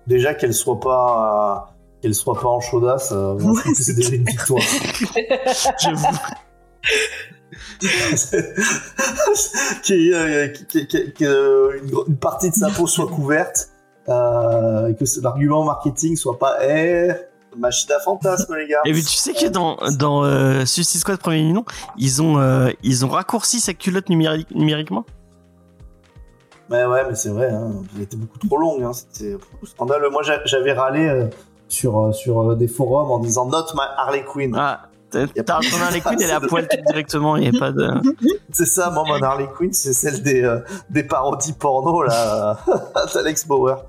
déjà 0.07 0.33
qu'elle 0.33 0.55
soit 0.55 0.79
pas 0.79 1.75
qu'elle 2.01 2.15
soit 2.15 2.39
pas 2.39 2.47
en 2.47 2.59
chaudasse, 2.59 3.11
euh, 3.11 3.37
je 3.39 3.45
Ouais, 3.45 3.59
trouve 3.61 3.73
que 3.75 3.81
c'est 3.83 3.93
déjà 3.93 4.15
une 4.15 4.25
victoire. 4.25 4.61
J'avoue. 5.79 6.17
Qu'il 9.83 10.01
y 10.01 10.11
ait, 10.11 10.13
euh, 10.15 10.53
euh, 11.21 11.79
partie 12.19 12.49
de 12.49 12.55
sa 12.55 12.69
peau 12.69 12.87
soit 12.87 13.07
couverte, 13.07 13.69
euh, 14.09 14.93
que 14.93 15.03
l'argument 15.21 15.63
marketing 15.63 16.15
soit 16.15 16.37
pas 16.39 16.57
eh, 16.67 17.09
machine 17.57 17.91
à 17.91 17.99
fantasme 17.99 18.55
les 18.55 18.67
gars. 18.67 18.81
Et 18.85 18.93
puis 18.93 19.01
tu 19.03 19.17
sais 19.17 19.33
que 19.33 19.47
dans 19.47 19.77
dans 19.97 20.23
euh, 20.23 20.65
Suicide 20.65 21.01
Squad 21.01 21.17
premier 21.19 21.51
nom, 21.51 21.65
ils 21.97 22.21
ont 22.21 22.39
euh, 22.39 22.69
ils 22.83 23.05
ont 23.05 23.09
raccourci 23.09 23.59
sa 23.59 23.73
culotte 23.73 24.09
numérique, 24.09 24.49
numériquement. 24.51 25.05
Ouais 26.69 26.85
ouais 26.85 27.03
mais 27.07 27.15
c'est 27.15 27.29
vrai, 27.29 27.49
hein, 27.49 27.71
elle 27.95 28.03
était 28.03 28.15
beaucoup 28.17 28.37
trop 28.39 28.57
longue, 28.57 28.83
hein, 28.83 28.93
c'était 28.93 29.35
scandaleux. 29.63 30.09
Moi 30.09 30.23
j'a- 30.23 30.43
j'avais 30.45 30.71
râlé 30.73 31.05
euh, 31.05 31.25
sur 31.71 31.99
euh, 31.99 32.11
sur 32.11 32.41
euh, 32.41 32.55
des 32.55 32.67
forums 32.67 33.11
en 33.11 33.19
disant 33.19 33.45
not 33.45 33.65
my 33.73 33.85
Harley 33.97 34.25
Quinn. 34.25 34.55
Ah, 34.57 34.89
t'as 35.09 35.27
ton 35.27 35.53
Harley 35.53 36.01
Quinn, 36.05 36.21
elle 36.21 36.29
est 36.29 36.33
à 36.33 36.41
poil 36.41 36.67
directement, 36.87 37.37
il 37.37 37.45
y 37.45 37.55
a 37.55 37.59
pas 37.59 37.71
de. 37.71 37.87
C'est 38.51 38.65
ça, 38.65 38.89
moi, 38.89 39.03
mon 39.07 39.21
Harley 39.21 39.47
Quinn, 39.57 39.71
c'est 39.71 39.93
celle 39.93 40.21
des, 40.21 40.43
euh, 40.43 40.59
des 40.89 41.03
parodies 41.03 41.53
porno, 41.53 42.03
là, 42.03 42.57
d'Alex 43.13 43.47
Bauer. 43.47 43.85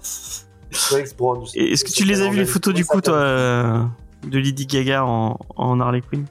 Alex 0.93 1.15
Brown. 1.15 1.45
Est-ce 1.55 1.85
que 1.85 1.91
tu 1.91 2.05
les 2.05 2.23
as 2.23 2.31
vu 2.31 2.39
les 2.39 2.47
photos 2.47 2.73
du 2.73 2.85
coup 2.87 3.01
toi 3.01 3.15
euh, 3.15 3.83
de 4.27 4.39
Lady 4.39 4.67
Gaga 4.67 5.05
en 5.05 5.39
en 5.57 5.81
Harley 5.81 6.01
Quinn? 6.01 6.25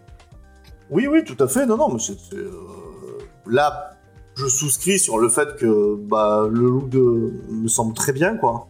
Oui, 0.89 1.07
oui, 1.07 1.23
tout 1.23 1.41
à 1.43 1.47
fait. 1.47 1.65
Non, 1.65 1.77
non, 1.77 1.89
mais 1.93 1.99
c'est, 1.99 2.17
euh, 2.35 2.51
Là, 3.47 3.91
je 4.35 4.47
souscris 4.47 4.97
sur 4.97 5.19
le 5.19 5.29
fait 5.29 5.55
que 5.57 5.95
bah, 5.95 6.47
le 6.49 6.69
look 6.69 6.89
de... 6.89 7.33
me 7.49 7.67
semble 7.67 7.93
très 7.93 8.13
bien, 8.13 8.37
quoi. 8.37 8.67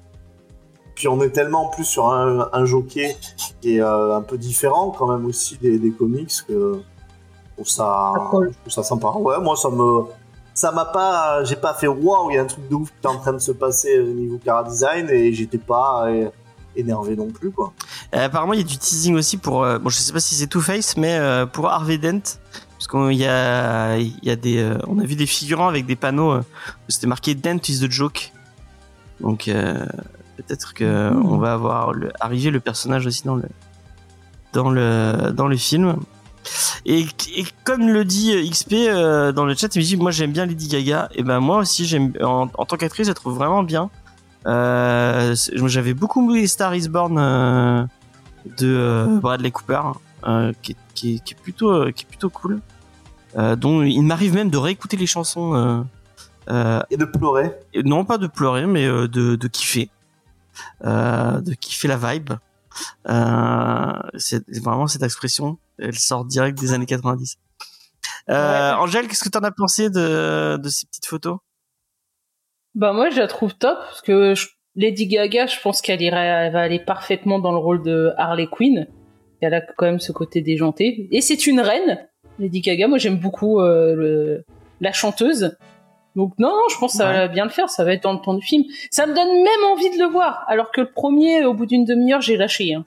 Puis 1.02 1.08
on 1.08 1.20
est 1.24 1.32
tellement 1.32 1.66
en 1.66 1.70
plus 1.70 1.84
sur 1.86 2.14
un, 2.14 2.48
un 2.54 2.64
jockey 2.64 3.18
qui 3.60 3.78
est 3.78 3.82
euh, 3.82 4.16
un 4.16 4.22
peu 4.22 4.38
différent 4.38 4.92
quand 4.92 5.08
même 5.08 5.26
aussi 5.26 5.58
des, 5.58 5.80
des 5.80 5.90
comics 5.90 6.30
que 6.48 6.74
je 6.78 7.54
trouve 7.56 7.68
ça, 7.68 8.12
Ça 8.14 8.28
colle. 8.30 8.52
je 8.54 8.60
trouve 8.60 8.72
ça 8.72 8.84
sympa. 8.84 9.08
Ouais, 9.18 9.40
moi 9.42 9.56
ça 9.56 9.72
me, 9.72 10.04
ça 10.54 10.72
m'a 10.72 10.86
pas, 10.86 11.44
j'ai 11.44 11.56
pas 11.56 11.74
fait 11.74 11.88
waouh, 11.88 12.30
il 12.30 12.36
y 12.36 12.38
a 12.38 12.44
un 12.44 12.46
truc 12.46 12.70
de 12.70 12.76
ouf 12.76 12.90
qui 12.90 13.08
est 13.08 13.10
en 13.10 13.18
train 13.18 13.34
de 13.34 13.40
se 13.40 13.52
passer 13.52 13.98
au 14.00 14.04
niveau 14.14 14.38
cara 14.46 14.64
design 14.64 15.10
et 15.10 15.34
j'étais 15.34 15.58
pas 15.58 16.06
euh, 16.06 16.30
énervé 16.76 17.16
non 17.16 17.32
plus 17.32 17.50
quoi. 17.50 17.74
Euh, 18.14 18.26
apparemment, 18.28 18.54
il 18.54 18.60
y 18.60 18.64
a 18.64 18.68
du 18.68 18.78
teasing 18.78 19.16
aussi 19.16 19.38
pour. 19.38 19.64
euh, 19.64 19.80
bon, 19.80 19.90
je 19.90 19.98
sais 19.98 20.14
pas 20.14 20.20
si 20.20 20.36
c'est 20.36 20.46
Two 20.46 20.62
Face, 20.62 20.98
mais 20.98 21.16
euh, 21.18 21.48
pour 21.48 21.68
Harvey 21.68 21.98
Dent, 21.98 22.22
parce 22.78 22.88
qu'il 22.88 23.18
y 23.18 23.26
a, 23.26 23.98
il 23.98 24.14
y 24.22 24.30
a 24.30 24.36
des, 24.36 24.60
euh, 24.60 24.78
on 24.88 25.00
a 25.00 25.04
vu 25.04 25.16
des 25.16 25.26
figurants 25.26 25.68
avec 25.68 25.88
des 25.88 25.96
panneaux. 25.96 26.32
euh, 26.34 26.42
où 26.42 26.90
C'était 26.90 27.08
marqué 27.08 27.34
Dent 27.34 27.58
is 27.68 27.80
the 27.80 27.90
joke. 27.90 28.32
Donc 29.20 29.48
euh, 29.48 29.84
peut-être 30.42 30.74
que 30.74 31.10
Mhm. 31.12 31.26
on 31.26 31.38
va 31.38 31.54
avoir 31.54 31.94
le, 31.94 32.12
arriver 32.20 32.50
le 32.52 32.60
personnage 32.60 33.06
aussi 33.06 33.24
dans 33.24 33.36
le, 33.36 33.44
dans 34.54 34.70
le, 34.70 35.32
dans 35.34 35.48
le 35.48 35.58
film. 35.58 35.96
Et, 36.86 37.02
et 37.02 37.46
comme 37.64 37.88
le 37.88 38.04
dit 38.04 38.34
XP 38.50 38.74
euh, 38.74 39.32
dans 39.32 39.46
le 39.46 39.54
chat, 39.54 39.76
il 39.76 39.80
me 39.80 39.84
dit 39.86 39.98
moi 39.98 40.12
j'aime 40.12 40.32
bien 40.32 40.46
Lady 40.46 40.68
Gaga. 40.68 41.10
Et 41.14 41.24
ben 41.24 41.40
moi 41.40 41.58
aussi 41.58 41.86
j'aime 41.86 42.14
en, 42.22 42.50
en 42.58 42.66
tant 42.66 42.78
qu'actrice, 42.78 43.06
je 43.08 43.12
la 43.12 43.16
trouve 43.16 43.36
vraiment 43.36 43.62
bien. 43.64 43.90
Euh, 44.48 45.36
j'avais 45.54 45.94
beaucoup 45.94 46.28
aimé 46.32 46.48
Star 46.48 46.74
is 46.76 46.90
Born 46.90 47.18
euh, 47.20 47.84
de 48.58 49.06
Bradley 49.22 49.52
Cooper, 49.52 49.82
euh, 50.28 50.52
qui, 50.64 50.72
est- 50.72 50.76
qui, 50.96 51.16
est- 51.16 51.24
qui 51.24 51.34
est 51.36 51.38
plutôt 51.42 51.86
qui 51.92 52.04
est 52.06 52.08
plutôt 52.08 52.30
cool. 52.30 52.60
Dont 53.58 53.82
il 53.84 54.02
m'arrive 54.02 54.34
même 54.34 54.50
de 54.50 54.58
réécouter 54.58 54.98
les 54.98 55.06
chansons. 55.08 55.86
Et 56.50 56.98
de 56.98 57.06
pleurer. 57.06 57.54
et 57.74 57.82
non 57.84 58.04
pas 58.04 58.18
de 58.18 58.28
pleurer, 58.28 58.66
mais 58.66 58.86
de, 58.88 59.08
de 59.38 59.48
kiffer, 59.48 59.90
de 60.84 61.54
kiffer 61.56 61.88
la 61.88 61.98
vibe. 61.98 62.32
Euh, 63.10 63.92
c'est 64.18 64.44
vraiment 64.62 64.88
cette 64.88 65.04
expression, 65.04 65.58
elle 65.78 65.98
sort 65.98 66.26
direct 66.26 66.58
des 66.60 66.74
années 66.74 66.86
90. 66.86 67.38
Euh, 68.30 68.34
Ouais. 68.34 68.78
Angèle, 68.80 69.08
qu'est-ce 69.08 69.24
que 69.24 69.30
t'en 69.30 69.40
as 69.42 69.52
pensé 69.52 69.90
de, 69.90 70.58
de 70.58 70.70
ces 70.70 70.86
petites 70.88 71.06
photos? 71.06 71.38
Bah 72.76 72.94
moi 72.94 73.10
je 73.10 73.18
la 73.20 73.28
trouve 73.28 73.54
top 73.56 73.78
parce 73.80 74.02
que 74.02 74.34
je- 74.36 74.48
Lady 74.76 75.08
Gaga, 75.08 75.48
je 75.48 75.60
pense 75.60 75.82
qu'elle 75.82 76.02
irait, 76.02 76.26
elle 76.26 76.54
va 76.54 76.62
aller 76.62 76.80
parfaitement 76.80 77.40
dans 77.40 77.52
le 77.52 77.58
rôle 77.58 77.84
de 77.84 78.14
Harley 78.18 78.48
Quinn. 78.50 78.88
Elle 79.42 79.54
a 79.54 79.60
quand 79.60 79.86
même 79.86 80.00
ce 80.00 80.14
côté 80.14 80.40
déjanté. 80.42 81.10
Et 81.12 81.20
c'est 81.20 81.46
une 81.46 81.60
reine, 81.60 82.00
Lady 82.40 82.62
Gaga. 82.62 82.88
Moi, 82.88 82.98
j'aime 82.98 83.18
beaucoup 83.20 83.60
euh, 83.60 83.96
le, 83.96 84.46
la 84.80 84.94
chanteuse. 84.94 85.58
Donc 86.16 86.34
non, 86.40 86.50
non, 86.50 86.64
je 86.72 86.78
pense 86.78 86.92
que 86.92 86.98
ça 86.98 87.06
va 87.12 87.28
bien 87.28 87.46
le 87.46 87.50
faire. 87.52 87.70
Ça 87.70 87.84
va 87.86 87.94
être 87.94 88.04
dans 88.04 88.14
le 88.14 88.20
temps 88.20 88.34
du 88.34 88.46
film. 88.46 88.64
Ça 88.90 89.06
me 89.06 89.14
donne 89.16 89.28
même 89.30 89.72
envie 89.72 89.90
de 89.96 90.02
le 90.04 90.10
voir. 90.10 90.44
Alors 90.48 90.72
que 90.72 90.82
le 90.82 90.92
premier, 90.92 91.46
au 91.46 91.54
bout 91.54 91.66
d'une 91.66 91.86
demi-heure, 91.86 92.22
j'ai 92.22 92.36
lâché. 92.38 92.74
Hein. 92.74 92.84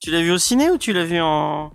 Tu 0.00 0.10
l'as 0.10 0.20
vu 0.20 0.30
au 0.30 0.38
ciné 0.38 0.70
ou 0.70 0.78
tu 0.78 0.92
l'as 0.92 1.04
vu 1.04 1.20
en 1.20 1.70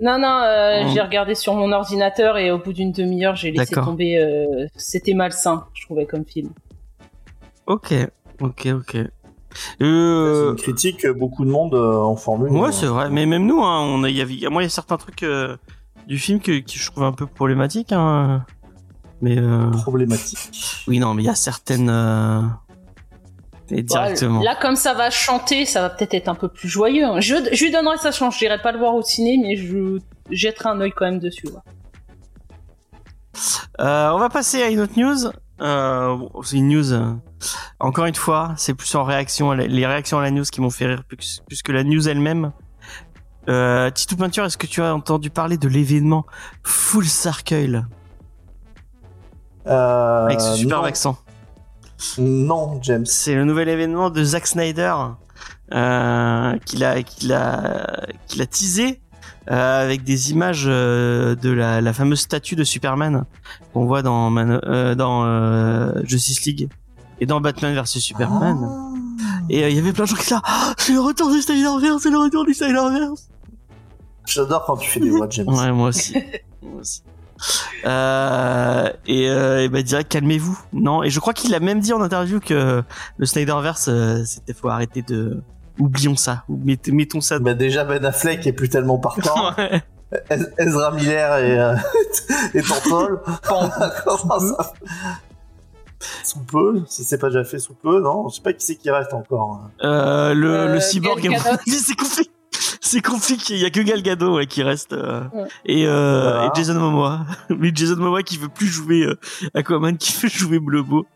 Non, 0.00 0.18
non, 0.18 0.40
euh, 0.42 0.84
j'ai 0.94 1.00
regardé 1.00 1.34
sur 1.34 1.54
mon 1.54 1.72
ordinateur 1.72 2.38
et 2.38 2.50
au 2.50 2.58
bout 2.58 2.72
d'une 2.72 2.92
demi-heure, 2.92 3.36
j'ai 3.36 3.50
laissé 3.50 3.74
tomber. 3.74 4.16
euh, 4.18 4.66
C'était 4.76 5.14
malsain, 5.14 5.66
je 5.74 5.84
trouvais 5.84 6.06
comme 6.06 6.24
film. 6.24 6.50
Ok, 7.66 7.92
ok, 8.40 8.68
ok. 8.76 8.96
C'est 9.52 9.84
Euh, 9.84 10.50
une 10.50 10.56
critique 10.56 10.98
que 11.00 11.08
beaucoup 11.08 11.44
de 11.44 11.50
monde 11.50 11.74
euh, 11.74 11.96
en 11.98 12.14
formule. 12.16 12.50
Ouais, 12.52 12.72
c'est 12.72 12.86
vrai. 12.86 13.10
Mais 13.10 13.26
même 13.26 13.46
nous, 13.46 13.62
hein, 13.62 13.80
on 13.82 14.04
a, 14.04 14.08
il 14.10 14.16
y 14.16 14.20
avait, 14.22 14.48
moi, 14.50 14.62
il 14.62 14.66
y 14.66 14.68
a 14.68 14.70
certains 14.70 14.98
trucs 14.98 15.22
euh, 15.22 15.56
du 16.06 16.18
film 16.18 16.40
que, 16.40 16.60
que 16.60 16.70
je 16.72 16.90
trouve 16.90 17.02
un 17.04 17.12
peu 17.12 17.26
problématiques. 17.26 17.90
Hein. 17.92 18.44
Mais 19.22 19.38
euh, 19.38 19.70
problématique. 19.70 20.82
oui, 20.88 20.98
non, 20.98 21.14
mais 21.14 21.22
il 21.22 21.26
y 21.26 21.30
a 21.30 21.34
certaines. 21.34 21.88
Euh... 21.90 22.42
et 23.70 23.82
directement. 23.82 24.42
Là, 24.42 24.54
comme 24.60 24.76
ça 24.76 24.92
va 24.94 25.08
chanter, 25.10 25.64
ça 25.64 25.80
va 25.80 25.90
peut-être 25.90 26.14
être 26.14 26.28
un 26.28 26.34
peu 26.34 26.48
plus 26.48 26.68
joyeux. 26.68 27.04
hein. 27.04 27.20
Je, 27.20 27.34
je 27.52 27.64
lui 27.64 27.70
donnerai 27.72 27.96
sa 27.98 28.12
chance. 28.12 28.38
Je 28.38 28.44
n'irai 28.44 28.60
pas 28.60 28.72
le 28.72 28.78
voir 28.78 28.94
au 28.94 29.02
ciné, 29.02 29.38
mais 29.42 29.56
je 29.56 29.98
jetterai 30.30 30.68
un 30.70 30.80
œil 30.80 30.92
quand 30.94 31.06
même 31.06 31.18
dessus. 31.18 31.46
ouais. 31.48 31.60
Euh, 33.80 34.10
on 34.12 34.18
va 34.18 34.28
passer 34.28 34.62
à 34.62 34.68
une 34.70 34.80
autre 34.80 34.94
news. 34.98 35.30
Euh, 35.60 36.16
c'est 36.44 36.56
une 36.56 36.68
news. 36.68 36.92
euh, 36.92 37.12
encore 37.80 38.04
une 38.06 38.14
fois, 38.14 38.54
c'est 38.56 38.74
plus 38.74 38.94
en 38.94 39.04
réaction, 39.04 39.50
à 39.50 39.56
la- 39.56 39.66
les 39.66 39.86
réactions 39.86 40.18
à 40.18 40.22
la 40.22 40.30
news 40.30 40.44
qui 40.44 40.60
m'ont 40.60 40.70
fait 40.70 40.86
rire 40.86 41.04
plus, 41.06 41.42
plus 41.46 41.62
que 41.62 41.72
la 41.72 41.84
news 41.84 42.08
elle-même. 42.08 42.52
Euh, 43.48 43.90
Titou 43.90 44.16
Peinture, 44.16 44.44
est-ce 44.44 44.56
que 44.58 44.66
tu 44.66 44.82
as 44.82 44.94
entendu 44.94 45.30
parler 45.30 45.56
de 45.58 45.68
l'événement 45.68 46.26
Full 46.64 47.04
Circle? 47.06 47.86
Avec 49.66 50.40
ce 50.40 50.54
superbe 50.54 50.82
non, 50.82 50.88
accent 50.88 51.16
non, 52.18 52.78
James. 52.82 53.06
C'est 53.06 53.34
le 53.34 53.44
nouvel 53.44 53.68
événement 53.70 54.10
de 54.10 54.22
Zack 54.22 54.46
Snyder 54.46 54.94
euh, 55.72 56.58
qu'il 56.66 56.84
a 56.84 57.02
qu'il 57.02 57.32
a 57.32 58.06
qu'il 58.28 58.42
a 58.42 58.46
teasé 58.46 59.00
euh, 59.50 59.82
avec 59.84 60.04
des 60.04 60.30
images 60.30 60.64
euh, 60.66 61.34
de 61.36 61.50
la, 61.50 61.80
la 61.80 61.92
fameuse 61.92 62.20
statue 62.20 62.54
de 62.54 62.64
Superman 62.64 63.24
qu'on 63.72 63.86
voit 63.86 64.02
dans 64.02 64.28
Man- 64.30 64.60
euh, 64.64 64.94
dans 64.94 65.24
euh, 65.24 65.92
Justice 66.04 66.44
League 66.44 66.68
et 67.20 67.26
dans 67.26 67.40
Batman 67.40 67.74
vs 67.74 67.86
Superman. 67.98 68.58
Ah. 68.62 68.92
Et 69.48 69.64
euh, 69.64 69.70
il 69.70 69.76
y 69.76 69.78
avait 69.78 69.92
plein 69.92 70.04
de 70.04 70.08
gens 70.10 70.16
qui 70.16 70.30
là, 70.30 70.42
Ah, 70.44 70.74
c'est 70.76 70.92
le 70.92 71.00
retour 71.00 71.30
du 71.30 71.40
Snyderverse, 71.40 72.02
c'est 72.02 72.10
le 72.10 72.18
retour 72.18 72.44
du 72.44 72.52
Snyderverse. 72.52 73.28
J'adore 74.26 74.64
quand 74.66 74.76
tu 74.76 74.90
fais 74.90 75.00
des 75.00 75.10
voix, 75.10 75.28
James. 75.30 75.48
Ouais, 75.48 75.72
moi 75.72 75.88
aussi. 75.88 76.14
moi 76.62 76.80
aussi. 76.80 77.02
Euh, 77.84 78.88
et, 79.06 79.28
euh, 79.28 79.62
et 79.64 79.68
bah 79.68 79.82
direct 79.82 80.10
calmez-vous 80.10 80.58
non 80.72 81.02
et 81.02 81.10
je 81.10 81.20
crois 81.20 81.34
qu'il 81.34 81.54
a 81.54 81.60
même 81.60 81.80
dit 81.80 81.92
en 81.92 82.00
interview 82.00 82.40
que 82.40 82.82
le 83.18 83.26
Snyderverse 83.26 83.88
euh, 83.88 84.22
c'était 84.24 84.54
faut 84.54 84.68
arrêter 84.68 85.02
de 85.02 85.42
oublions 85.78 86.16
ça 86.16 86.44
ou 86.48 86.58
mettons 86.92 87.20
ça 87.20 87.38
Bah 87.38 87.54
déjà 87.54 87.84
Ben 87.84 88.04
Affleck 88.04 88.46
est 88.46 88.52
plus 88.52 88.68
tellement 88.68 88.98
partant. 88.98 89.52
Ouais. 89.58 89.82
Ezra 90.58 90.92
Miller 90.92 91.36
et, 91.38 91.58
euh, 91.58 91.74
et 92.54 92.62
ça 94.40 94.72
Sous 96.22 96.38
peu, 96.40 96.82
si 96.86 97.02
c'est 97.02 97.18
pas 97.18 97.26
déjà 97.28 97.42
fait 97.42 97.58
sous 97.58 97.74
peu, 97.74 98.00
non? 98.00 98.28
Je 98.28 98.36
sais 98.36 98.42
pas 98.42 98.52
qui 98.52 98.64
c'est 98.64 98.76
qui 98.76 98.88
reste 98.90 99.12
encore. 99.14 99.62
hein. 99.64 99.70
Euh, 99.82 100.32
le, 100.34 100.48
Euh, 100.54 100.74
le 100.74 100.80
cyborg 100.80 101.20
Gal 101.20 101.32
Gadot. 101.32 101.58
c'est 101.66 101.96
compliqué 101.96 102.30
c'est 102.86 103.02
compliqué 103.02 103.54
il 103.54 103.60
y 103.60 103.64
a 103.64 103.70
que 103.70 103.80
Gal 103.80 104.02
Gadot 104.02 104.36
ouais, 104.36 104.46
qui 104.46 104.62
reste 104.62 104.92
euh, 104.92 105.22
Ouais. 105.34 105.48
et, 105.66 105.86
euh, 105.86 106.22
Voilà. 106.22 106.46
et 106.46 106.50
Jason 106.54 106.74
Momoa 106.74 107.20
mais 107.50 107.70
Jason 107.74 107.96
Momoa 107.96 108.22
qui 108.22 108.38
veut 108.38 108.48
plus 108.48 108.66
jouer 108.68 109.02
euh, 109.02 109.18
Aquaman 109.54 109.96
qui 109.96 110.12
veut 110.22 110.28
jouer 110.28 110.58
Blebo 110.58 111.06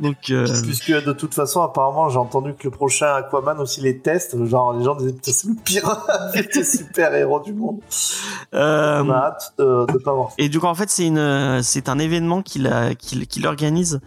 donc 0.00 0.16
euh, 0.30 0.46
Puisque 0.62 0.92
de 1.04 1.12
toute 1.12 1.34
façon, 1.34 1.60
apparemment, 1.62 2.08
j'ai 2.08 2.16
entendu 2.16 2.54
que 2.54 2.64
le 2.64 2.70
prochain 2.70 3.12
Aquaman 3.16 3.58
aussi 3.58 3.82
les 3.82 3.98
tests. 3.98 4.42
Genre, 4.46 4.72
les 4.72 4.84
gens 4.84 4.94
disaient 4.94 5.12
Putain, 5.12 5.32
c'est 5.32 5.48
le 5.48 5.54
pire 5.62 6.06
des 6.54 6.64
super-héros 6.64 7.40
du 7.40 7.52
monde. 7.52 7.80
euh, 8.54 9.02
On 9.04 9.10
a 9.10 9.16
hâte 9.16 9.52
de, 9.58 9.92
de 9.92 9.98
pas 9.98 10.14
voir 10.14 10.28
ça. 10.30 10.36
Et 10.38 10.48
du 10.48 10.58
coup, 10.60 10.66
en 10.66 10.74
fait, 10.74 10.88
c'est 10.88 11.06
une, 11.06 11.60
c'est 11.62 11.88
un 11.90 11.98
événement 11.98 12.40
qu'il 12.40 12.66
a, 12.68 12.94
qu'il, 12.94 13.26
qu'il 13.26 13.46
organise 13.46 14.00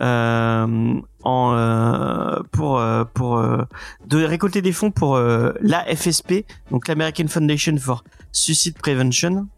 euh, 0.00 0.94
en 1.24 1.54
euh, 1.54 2.40
pour 2.52 2.78
euh, 2.78 3.04
pour 3.04 3.38
euh, 3.38 3.64
de 4.06 4.24
récolter 4.24 4.62
des 4.62 4.72
fonds 4.72 4.90
pour 4.90 5.16
euh, 5.16 5.52
la 5.60 5.84
FSP, 5.84 6.44
donc 6.70 6.88
l'American 6.88 7.28
Foundation 7.28 7.76
for 7.78 8.04
Suicide 8.32 8.76
Prevention. 8.78 9.48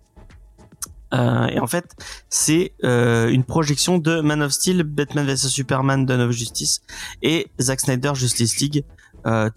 Euh, 1.15 1.47
et 1.49 1.61
en 1.61 1.67
fait, 1.67 1.95
c'est 2.31 2.73
euh, 2.85 3.29
une 3.29 3.45
projection 3.45 3.99
de 3.99 4.21
Man 4.21 4.43
of 4.43 4.53
Steel, 4.53 4.83
Batman 4.83 5.27
vs 5.27 5.49
Superman, 5.49 6.07
Dawn 6.07 6.23
of 6.23 6.31
Justice 6.31 6.81
et 7.21 7.49
Zack 7.61 7.81
Snyder 7.81 8.13
Justice 8.15 8.59
League, 8.61 8.85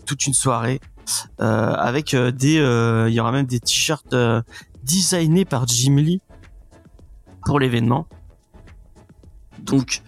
toute 0.05 0.27
une 0.27 0.33
soirée 0.33 0.79
avec 1.39 2.15
des, 2.15 2.55
il 3.07 3.13
y 3.13 3.19
aura 3.19 3.31
même 3.31 3.45
des 3.45 3.59
t-shirts 3.59 4.15
designés 4.83 5.45
par 5.45 5.65
Jim 5.67 5.95
Lee 5.95 6.21
pour 7.45 7.59
l'événement. 7.59 8.07
Donc, 9.59 10.03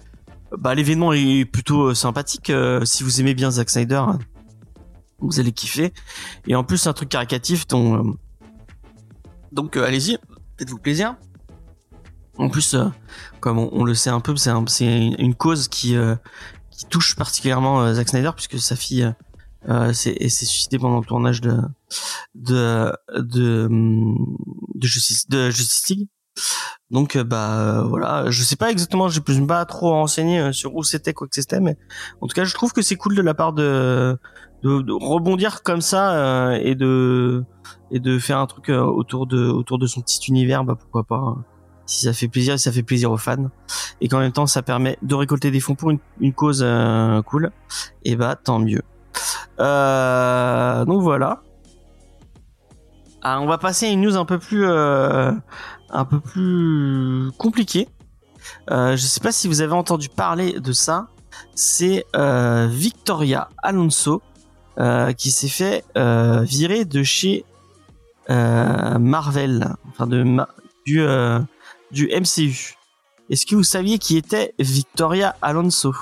bah, 0.52 0.76
l'événement 0.76 1.14
est 1.14 1.46
plutôt 1.46 1.90
euh, 1.90 1.94
sympathique. 1.94 2.50
euh, 2.50 2.86
si 2.86 3.04
vous 3.04 3.20
aimez 3.20 3.34
bien 3.34 3.52
Zack 3.52 3.70
Snyder, 3.70 3.96
hein, 3.96 4.20
vous 5.20 5.40
allez 5.40 5.52
kiffer. 5.52 5.94
Et 6.48 6.56
en 6.56 6.64
plus, 6.64 6.88
un 6.88 6.94
truc 6.94 7.10
caricatif, 7.10 7.68
donc, 7.68 8.06
euh, 8.06 8.14
donc 9.52 9.78
allez-y, 9.78 10.18
faites-vous 10.58 10.80
plaisir. 10.80 11.16
En 12.38 12.50
plus, 12.50 12.76
euh, 12.76 12.86
comme 13.40 13.58
on, 13.58 13.84
le 13.84 13.96
sait 13.96 14.12
un 14.12 14.20
peu, 14.20 14.36
c'est 14.36 14.52
un- 14.52 14.66
c'est 14.68 14.86
une, 14.86 15.34
cause 15.36 15.68
qui, 15.68 15.96
touche 16.90 17.16
particulièrement 17.16 17.92
Zack 17.94 18.10
Snyder, 18.10 18.32
puisque 18.36 18.60
sa 18.60 18.76
fille 18.76 19.12
s'est 19.94 20.30
suicidée 20.30 20.78
pendant 20.78 21.00
le 21.00 21.06
tournage 21.06 21.42
de 21.42 21.72
hum, 23.66 24.38
Justice 24.80 25.28
de 25.28 25.50
Justice 25.50 25.90
League. 25.90 26.08
Donc 26.90 27.16
euh, 27.16 27.24
bah 27.24 27.60
euh, 27.60 27.82
voilà, 27.84 28.30
je 28.30 28.44
sais 28.44 28.56
pas 28.56 28.72
exactement, 28.72 29.06
me 29.06 29.10
suis 29.10 29.46
pas 29.46 29.66
trop 29.66 29.92
renseigné 29.92 30.40
euh, 30.40 30.52
sur 30.54 30.74
où 30.76 30.84
c'était 30.84 31.14
quoi 31.14 31.28
que 31.28 31.36
c'était, 31.36 31.60
mais 31.60 31.78
en 32.22 32.28
tout 32.28 32.34
cas 32.34 32.46
je 32.46 32.54
trouve 32.54 32.72
que 32.72 32.82
c'est 32.82 32.96
cool 32.96 33.16
de 33.16 33.22
la 33.22 33.34
part 33.34 33.52
de 33.54 34.18
rebondir 34.64 35.64
comme 35.64 35.82
ça 35.82 36.58
et 36.60 36.76
de 36.76 37.44
et 37.92 38.00
de 38.00 38.20
faire 38.20 38.40
un 38.40 38.48
truc 38.48 38.70
autour 38.70 39.28
de 39.28 39.48
autour 39.48 39.80
de 39.80 39.88
son 39.88 40.02
petit 40.02 40.20
univers, 40.30 40.64
bah 40.64 40.76
pourquoi 40.80 41.04
pas. 41.04 41.18
hein. 41.18 41.44
Si 41.86 42.04
ça 42.04 42.12
fait 42.12 42.28
plaisir, 42.28 42.58
si 42.58 42.64
ça 42.66 42.74
fait 42.74 42.84
plaisir 42.84 43.12
aux 43.12 43.18
fans, 43.18 43.50
et 44.02 44.10
qu'en 44.10 44.20
même 44.20 44.34
temps 44.34 44.46
ça 44.46 44.62
permet 44.62 44.98
de 45.04 45.16
récolter 45.16 45.52
des 45.52 45.62
fonds 45.62 45.76
pour 45.76 45.90
une, 45.90 46.34
cause 46.34 46.66
cool, 47.26 47.52
et 48.04 48.16
bah 48.16 48.36
tant 48.36 48.60
mieux. 48.60 48.82
Donc 49.58 51.02
voilà. 51.02 51.42
Ah, 53.24 53.42
on 53.42 53.46
va 53.46 53.58
passer 53.58 53.88
à 53.88 53.90
une 53.90 54.02
news 54.02 54.16
un 54.16 54.26
peu 54.26 54.38
plus 54.38 54.66
un 55.90 56.06
peu 56.06 56.20
plus 56.20 57.32
compliquée. 57.38 57.88
Euh, 58.72 58.96
je 58.96 59.02
sais 59.02 59.20
pas 59.20 59.32
si 59.32 59.48
vous 59.48 59.62
avez 59.62 59.74
entendu 59.74 60.10
parler 60.10 60.60
de 60.60 60.72
ça. 60.72 61.08
C'est 61.56 62.06
euh, 62.16 62.68
Victoria 62.70 63.50
Alonso 63.62 64.22
euh, 64.80 65.14
qui 65.14 65.32
s'est 65.32 65.50
fait 65.50 65.84
virer 65.96 66.86
de 66.86 67.04
chez 67.04 67.46
Marvel, 68.30 69.74
enfin 69.90 70.08
de 70.08 70.24
du 70.86 71.02
du 71.92 72.08
MCU. 72.08 72.76
Est-ce 73.30 73.46
que 73.46 73.56
vous 73.56 73.64
saviez 73.64 74.00
qui 74.00 74.18
était 74.18 74.54
Victoria 74.60 75.36
Alonso? 75.42 75.94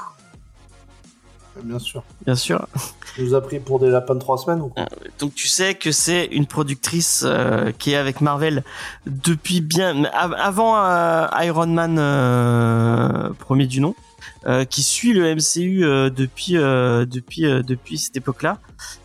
Bien 1.64 1.80
sûr. 1.80 2.04
Bien 2.26 2.36
sûr. 2.36 2.68
Tu 3.16 3.24
nous 3.24 3.34
as 3.34 3.42
pris 3.42 3.60
pour 3.60 3.80
des 3.80 3.90
lapins 3.90 4.16
de 4.16 4.20
trois 4.20 4.38
semaines 4.38 4.62
ou 4.62 4.68
quoi? 4.70 4.86
Donc 5.20 5.34
tu 5.36 5.48
sais 5.48 5.74
que 5.76 5.92
c'est 5.92 6.26
une 6.26 6.46
productrice 6.48 7.24
euh, 7.26 7.72
qui 7.72 7.92
est 7.94 7.96
avec 7.96 8.20
Marvel 8.22 8.64
depuis 9.08 9.62
bien 9.62 10.04
av- 10.06 10.36
avant 10.38 10.78
euh, 10.78 11.28
Iron 11.44 11.68
Man 11.68 11.98
euh, 12.00 13.30
premier 13.40 13.68
du 13.68 13.80
nom, 13.80 13.96
euh, 14.48 14.66
qui 14.66 14.84
suit 14.84 15.14
le 15.14 15.34
MCU 15.34 15.84
euh, 15.86 16.10
depuis 16.10 16.58
euh, 16.58 17.06
depuis 17.06 17.46
euh, 17.46 17.64
depuis 17.64 17.98
cette 17.98 18.18
époque-là 18.18 18.58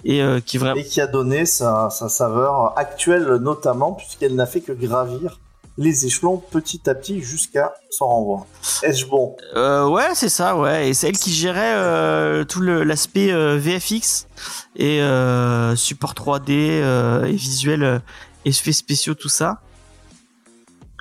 et 0.05 0.21
euh, 0.23 0.41
qui 0.41 0.59
vraiment 0.59 0.81
Et 0.81 0.85
qui 0.85 1.01
a 1.01 1.07
donné 1.07 1.47
sa, 1.47 1.89
sa 1.91 2.09
saveur 2.09 2.77
actuelle, 2.77 3.27
notamment, 3.37 3.93
puisqu'elle 3.93 4.35
n'a 4.35 4.47
fait 4.47 4.61
que 4.61 4.73
gravir 4.73 5.39
les 5.81 6.05
échelons 6.05 6.37
petit 6.37 6.89
à 6.91 6.95
petit 6.95 7.23
jusqu'à 7.23 7.73
son 7.89 8.07
renvoi. 8.07 8.47
Est-ce 8.83 9.07
bon? 9.07 9.35
Euh, 9.57 9.89
ouais, 9.89 10.15
c'est 10.15 10.29
ça, 10.29 10.55
ouais. 10.55 10.91
Et 10.91 10.95
c'est 10.95 11.09
elle 11.09 11.17
qui 11.17 11.33
gérait 11.33 11.75
euh, 11.75 12.45
tout 12.45 12.61
l'aspect 12.61 13.33
euh, 13.33 13.57
VFX 13.57 14.29
et 14.77 15.01
euh, 15.01 15.75
support 15.77 16.13
3D 16.13 16.51
euh, 16.51 17.25
et 17.25 17.33
visuel, 17.33 18.03
effets 18.45 18.73
spéciaux, 18.73 19.15
tout 19.15 19.31
ça. 19.31 19.63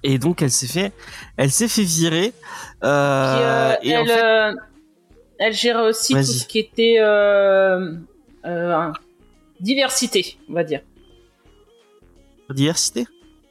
Et 0.01 0.17
donc 0.17 0.41
elle 0.41 0.51
s'est 0.51 0.67
fait, 0.67 0.93
elle 1.35 1.51
s'est 1.51 1.67
fait 1.67 1.83
virer. 1.83 2.31
Euh, 2.85 2.87
euh, 2.87 3.75
et 3.83 3.97
en 3.97 4.01
elle, 4.03 4.07
fait, 4.07 4.23
euh, 4.23 4.53
elle 5.39 5.53
gérait 5.53 5.89
aussi 5.89 6.13
tout 6.13 6.23
ce 6.23 6.45
qui 6.45 6.59
était 6.59 6.99
euh, 7.01 7.95
euh, 8.45 8.91
diversité, 9.59 10.37
on 10.47 10.53
va 10.53 10.63
dire. 10.63 10.79
diversité? 12.49 13.07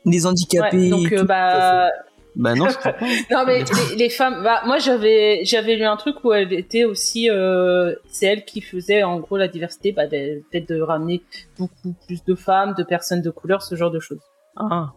Des 0.08 0.26
handicapés. 0.26 0.76
Ouais, 0.76 0.88
donc, 0.88 1.12
euh, 1.12 1.20
tout. 1.20 1.26
bah, 1.26 1.88
Bah 2.36 2.54
non, 2.54 2.68
je 2.70 2.76
crois 2.78 2.92
pas. 2.92 3.06
non 3.30 3.44
mais 3.46 3.64
les, 3.90 3.96
les 3.96 4.10
femmes 4.10 4.42
bah 4.44 4.60
moi 4.66 4.78
j'avais 4.78 5.40
j'avais 5.44 5.74
lu 5.76 5.84
un 5.84 5.96
truc 5.96 6.16
où 6.24 6.32
elle 6.32 6.52
était 6.52 6.84
aussi 6.84 7.28
euh, 7.30 7.94
c'est 8.10 8.26
elle 8.26 8.44
qui 8.44 8.60
faisait 8.60 9.02
en 9.02 9.18
gros 9.18 9.36
la 9.36 9.48
diversité 9.48 9.92
bah 9.92 10.06
peut-être 10.08 10.68
de 10.68 10.80
ramener 10.80 11.22
beaucoup 11.58 11.94
plus 12.06 12.22
de 12.24 12.34
femmes 12.34 12.74
de 12.78 12.84
personnes 12.84 13.22
de 13.22 13.30
couleur 13.30 13.62
ce 13.62 13.74
genre 13.74 13.90
de 13.90 13.98
choses 14.00 14.20
Ah. 14.56 14.92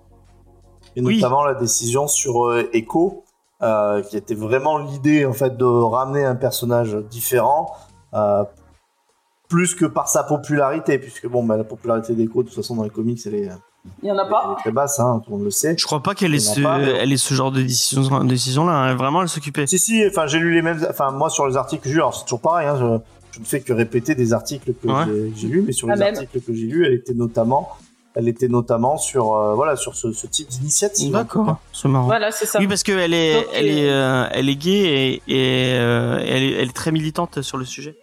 Et 0.95 1.01
Oui. 1.01 1.15
notamment 1.15 1.43
la 1.45 1.53
décision 1.55 2.07
sur 2.07 2.47
euh, 2.49 2.69
Echo, 2.73 3.23
euh, 3.61 4.01
qui 4.03 4.17
était 4.17 4.35
vraiment 4.35 4.77
l'idée 4.77 5.25
en 5.25 5.33
fait 5.33 5.55
de 5.55 5.63
ramener 5.65 6.25
un 6.25 6.35
personnage 6.35 6.95
différent, 7.09 7.71
euh, 8.13 8.43
plus 9.47 9.73
que 9.75 9.85
par 9.85 10.09
sa 10.09 10.23
popularité, 10.23 10.97
puisque 10.99 11.27
bon, 11.27 11.43
bah, 11.43 11.55
la 11.57 11.63
popularité 11.63 12.13
d'Echo 12.13 12.43
de 12.43 12.47
toute 12.49 12.55
façon 12.57 12.75
dans 12.75 12.83
les 12.83 12.89
comics, 12.89 13.19
elle 13.25 13.35
est, 13.35 13.49
il 14.03 14.09
y 14.09 14.11
en 14.11 14.17
a 14.17 14.23
elle 14.23 14.29
pas 14.29 14.55
est 14.57 14.61
très 14.61 14.71
basse, 14.71 14.99
hein, 14.99 15.21
tout 15.25 15.31
le 15.31 15.37
monde 15.37 15.45
le 15.45 15.51
sait. 15.51 15.75
Je 15.77 15.85
crois 15.85 16.01
pas 16.03 16.13
qu'elle 16.15 16.33
ait, 16.35 16.49
On 16.49 16.53
ce, 16.55 16.61
parle. 16.61 16.83
elle 16.83 17.11
ait 17.11 17.17
ce 17.17 17.33
genre 17.33 17.51
de 17.51 17.61
décision, 17.61 18.23
décision 18.23 18.65
là. 18.65 18.93
Vraiment, 18.95 19.21
elle 19.21 19.29
s'occupait. 19.29 19.65
Si 19.67 19.79
si, 19.79 20.03
enfin 20.07 20.27
j'ai 20.27 20.39
lu 20.39 20.53
les 20.53 20.61
mêmes, 20.61 20.85
enfin 20.89 21.11
moi 21.11 21.29
sur 21.29 21.47
les 21.47 21.57
articles 21.57 21.83
que 21.83 21.89
j'ai 21.89 22.01
c'est 22.13 22.23
toujours 22.25 22.41
pareil, 22.41 22.67
hein, 22.67 22.75
je, 22.79 23.35
je 23.35 23.39
ne 23.39 23.45
fais 23.45 23.61
que 23.61 23.73
répéter 23.73 24.13
des 24.15 24.33
articles 24.33 24.73
que 24.73 24.87
Ouais. 24.87 25.31
j'ai- 25.35 25.47
lus, 25.47 25.63
mais 25.65 25.71
sur 25.71 25.87
Ah, 25.89 25.93
les 25.95 25.99
même. 25.99 26.15
articles 26.15 26.41
que 26.41 26.53
j'ai 26.53 26.65
lus, 26.67 26.85
elle 26.85 26.93
était 26.93 27.13
notamment, 27.13 27.69
elle 28.13 28.27
était 28.27 28.49
notamment 28.49 28.97
sur 28.97 29.35
euh, 29.35 29.55
voilà 29.55 29.75
sur 29.75 29.95
ce, 29.95 30.11
ce 30.11 30.27
type 30.27 30.49
d'initiative. 30.49 31.13
D'accord, 31.13 31.57
c'est 31.73 31.87
marrant. 31.87 32.05
voilà 32.05 32.31
c'est 32.31 32.45
ça 32.45 32.59
Oui, 32.59 32.67
parce 32.67 32.83
qu'elle 32.83 33.13
est, 33.13 33.33
Donc, 33.35 33.45
elle 33.53 33.65
euh, 33.65 33.69
est, 33.71 33.89
euh, 33.89 34.27
elle 34.31 34.49
est 34.49 34.55
gay 34.55 34.71
et, 34.81 35.13
et 35.27 35.73
euh, 35.79 36.19
elle, 36.19 36.43
est, 36.43 36.51
elle 36.51 36.69
est 36.69 36.73
très 36.75 36.91
militante 36.91 37.41
sur 37.41 37.57
le 37.57 37.65
sujet. 37.65 37.97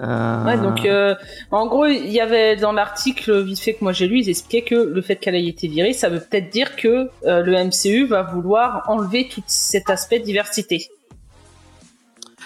Euh, 0.00 0.44
Ouais, 0.44 0.58
donc 0.58 0.84
euh, 0.84 1.14
en 1.52 1.66
gros, 1.66 1.86
il 1.86 2.10
y 2.10 2.20
avait 2.20 2.56
dans 2.56 2.72
l'article 2.72 3.42
vite 3.44 3.60
fait 3.60 3.74
que 3.74 3.84
moi 3.84 3.92
j'ai 3.92 4.08
lu, 4.08 4.18
ils 4.20 4.28
expliquaient 4.28 4.62
que 4.68 4.74
le 4.74 5.02
fait 5.02 5.16
qu'elle 5.16 5.36
ait 5.36 5.46
été 5.46 5.68
virée, 5.68 5.92
ça 5.92 6.08
veut 6.08 6.18
peut-être 6.20 6.50
dire 6.50 6.74
que 6.76 7.08
euh, 7.26 7.42
le 7.42 7.52
MCU 7.64 8.06
va 8.06 8.22
vouloir 8.24 8.82
enlever 8.88 9.28
tout 9.28 9.42
cet 9.46 9.90
aspect 9.90 10.18
diversité. 10.18 10.88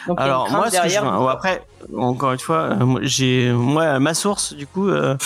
Donc, 0.06 0.20
Alors 0.20 0.50
moi, 0.50 0.70
ce 0.70 0.76
que 0.76 0.88
je, 0.88 0.94
derrière. 0.94 1.28
après, 1.28 1.62
encore 1.96 2.32
une 2.32 2.38
fois, 2.38 2.76
j'ai, 3.02 3.50
moi, 3.52 3.98
ma 3.98 4.14
source, 4.14 4.52
du 4.54 4.66
coup, 4.66 4.88
euh, 4.88 5.16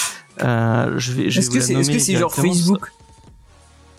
euh, 0.43 0.95
je 0.97 1.12
vais, 1.12 1.26
Est-ce 1.26 1.49
vous 1.50 1.55
que 1.57 1.61
c'est 1.61 1.99
c'est 1.99 2.17
genre. 2.17 2.33
Facebook? 2.33 2.88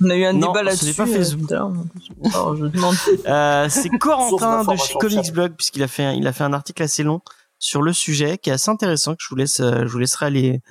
On 0.03 0.09
a 0.09 0.15
eu 0.15 0.25
un 0.25 0.33
Non, 0.33 0.51
débat 0.51 0.59
ce 0.61 0.65
là-dessus. 0.65 0.85
n'est 0.87 0.93
pas 0.93 1.05
Facebook. 1.05 1.49
demande. 1.49 2.95
Euh, 3.27 3.67
c'est 3.69 3.89
Corentin 3.99 4.63
de 4.63 4.75
chez 4.77 4.93
Comics. 4.95 5.31
Blog 5.31 5.53
puisqu'il 5.55 5.83
a 5.83 5.87
fait 5.87 6.17
il 6.17 6.27
a 6.27 6.33
fait 6.33 6.43
un 6.43 6.53
article 6.53 6.83
assez 6.83 7.03
long 7.03 7.21
sur 7.63 7.81
le 7.81 7.93
sujet 7.93 8.37
qui 8.37 8.49
est 8.49 8.53
assez 8.53 8.69
intéressant 8.69 9.13
que 9.13 9.23
je 9.23 9.29
vous 9.29 9.37
laisse 9.37 9.61
euh, 9.61 9.83
je 9.85 9.91
vous 9.93 9.99
laisserai 9.99 10.25
aller 10.25 10.61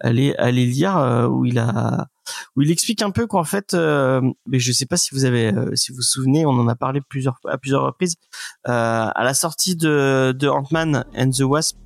aller 0.00 0.34
aller 0.36 0.66
lire 0.66 0.96
euh, 0.96 1.28
où 1.28 1.44
il 1.44 1.60
a 1.60 2.08
où 2.56 2.62
il 2.62 2.72
explique 2.72 3.02
un 3.02 3.12
peu 3.12 3.28
qu'en 3.28 3.44
fait 3.44 3.72
euh, 3.72 4.20
mais 4.46 4.58
je 4.58 4.72
sais 4.72 4.84
pas 4.84 4.96
si 4.96 5.14
vous 5.14 5.24
avez 5.24 5.54
euh, 5.54 5.76
si 5.76 5.92
vous 5.92 5.96
vous 5.98 6.02
souvenez 6.02 6.44
on 6.44 6.50
en 6.50 6.66
a 6.66 6.74
parlé 6.74 7.00
plusieurs 7.08 7.38
à 7.48 7.56
plusieurs 7.56 7.84
reprises 7.84 8.16
à 8.64 9.22
la 9.22 9.32
sortie 9.32 9.76
de 9.76 10.34
de 10.36 10.48
Ant-Man 10.48 11.04
and 11.16 11.30
the 11.30 11.42
Wasp 11.42 11.76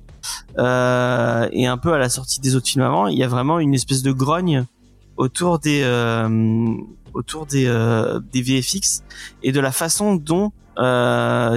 et 0.57 1.67
un 1.67 1.77
peu 1.77 1.93
à 1.93 1.99
la 1.99 2.09
sortie 2.09 2.39
des 2.39 2.55
autres 2.55 2.67
films 2.67 2.85
avant 2.85 3.05
il 3.05 3.19
y 3.19 3.23
a 3.23 3.27
vraiment 3.27 3.59
une 3.59 3.75
espèce 3.75 4.01
de 4.01 4.11
grogne 4.11 4.65
autour 5.15 5.59
des 5.59 5.83
autour 7.13 7.45
des 7.45 7.65
des 8.33 8.41
VFX 8.41 9.03
et 9.43 9.51
de 9.51 9.59
la 9.59 9.71
façon 9.71 10.15
dont 10.15 10.51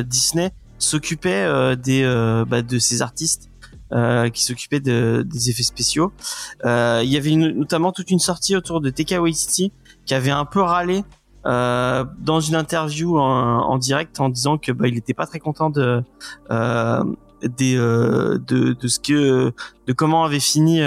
Disney 0.04 0.52
s'occupait 0.78 1.44
euh, 1.44 1.76
des 1.76 2.02
euh, 2.02 2.44
bah, 2.46 2.62
de 2.62 2.78
ces 2.78 3.02
artistes 3.02 3.50
euh, 3.92 4.28
qui 4.28 4.44
s'occupaient 4.44 4.80
de, 4.80 5.24
des 5.26 5.50
effets 5.50 5.62
spéciaux. 5.62 6.12
Il 6.64 7.04
y 7.04 7.16
avait 7.16 7.34
notamment 7.34 7.92
toute 7.92 8.10
une 8.10 8.18
sortie 8.18 8.56
autour 8.56 8.80
de 8.80 8.90
Taika 8.90 9.20
Waititi 9.20 9.72
qui 10.06 10.14
avait 10.14 10.30
un 10.30 10.44
peu 10.44 10.60
râlé 10.60 11.04
dans 11.44 12.40
une 12.40 12.56
interview 12.56 13.18
en, 13.18 13.78
direct 13.78 14.20
en 14.20 14.28
disant 14.28 14.58
que 14.58 14.70
bah, 14.70 14.86
il 14.86 14.98
était 14.98 15.14
pas 15.14 15.26
très 15.26 15.38
content 15.38 15.70
de 15.70 16.02
des 17.42 17.76
de, 17.76 18.38
de 18.46 18.88
ce 18.88 18.98
que 19.00 19.54
de 19.86 19.92
comment 19.94 20.24
avait 20.24 20.40
fini 20.40 20.80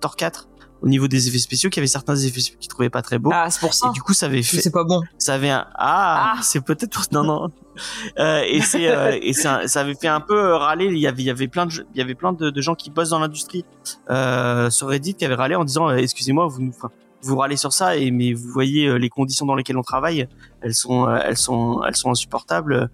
Thor 0.00 0.16
4 0.16 0.48
au 0.84 0.88
niveau 0.88 1.08
des 1.08 1.28
effets 1.28 1.38
spéciaux, 1.38 1.70
qu'il 1.70 1.80
y 1.80 1.82
avait 1.82 1.86
certains 1.86 2.14
effets 2.14 2.40
spéciaux 2.40 2.58
qu'il 2.60 2.68
trouvait 2.68 2.90
pas 2.90 3.00
très 3.00 3.18
beaux. 3.18 3.30
Ah, 3.32 3.50
c'est 3.50 3.60
pour 3.60 3.72
ça. 3.72 3.88
Et 3.88 3.92
du 3.92 4.02
coup, 4.02 4.12
ça 4.12 4.26
avait 4.26 4.42
fait, 4.42 4.60
C'est 4.60 4.70
pas 4.70 4.84
bon. 4.84 5.00
ça 5.16 5.34
avait 5.34 5.48
un 5.48 5.66
ah, 5.74 6.36
c'est 6.42 6.60
peut-être 6.60 6.92
pour 6.92 7.04
non 7.12 7.24
non 7.24 7.50
euh, 8.20 8.42
et 8.46 8.60
c'est 8.60 8.88
euh, 8.88 9.18
et 9.20 9.32
ça, 9.32 9.66
ça 9.66 9.80
avait 9.80 9.94
fait 9.96 10.06
un 10.08 10.20
peu 10.20 10.54
râler 10.54 10.86
il 10.86 10.98
y 10.98 11.08
avait 11.08 11.22
il 11.22 11.26
y 11.26 11.30
avait 11.30 11.48
plein 11.48 11.66
de 11.66 11.72
il 11.94 11.98
y 11.98 12.00
avait 12.02 12.14
plein 12.14 12.32
de, 12.32 12.50
de 12.50 12.60
gens 12.60 12.74
qui 12.76 12.90
bossent 12.90 13.08
dans 13.08 13.18
l'industrie 13.18 13.64
euh, 14.10 14.70
sur 14.70 14.88
Reddit 14.88 15.14
qui 15.14 15.24
avaient 15.24 15.34
râlé 15.34 15.56
en 15.56 15.64
disant 15.64 15.88
euh, 15.88 15.96
excusez-moi 15.96 16.46
vous 16.46 16.62
nous 16.62 16.72
enfin, 16.76 16.90
vous 17.24 17.36
râlez 17.36 17.56
sur 17.56 17.72
ça 17.72 17.96
et 17.96 18.10
mais 18.10 18.32
vous 18.32 18.48
voyez 18.48 18.86
euh, 18.86 18.96
les 18.98 19.08
conditions 19.08 19.46
dans 19.46 19.54
lesquelles 19.54 19.78
on 19.78 19.82
travaille 19.82 20.28
elles 20.60 20.74
sont 20.74 21.08
euh, 21.08 21.18
elles 21.24 21.36
sont 21.36 21.82
elles 21.86 21.96
sont 21.96 22.10
insupportables. 22.10 22.90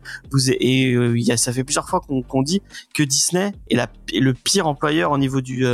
Et 0.60 0.94
euh, 0.94 1.36
ça 1.36 1.52
fait 1.52 1.64
plusieurs 1.64 1.88
fois 1.88 2.00
qu'on 2.00 2.42
dit 2.42 2.62
que 2.94 3.02
Disney 3.02 3.52
est 3.70 3.78
le 4.20 4.34
pire 4.34 4.66
employeur 4.66 5.10
au 5.12 5.18
niveau 5.18 5.40
du 5.40 5.64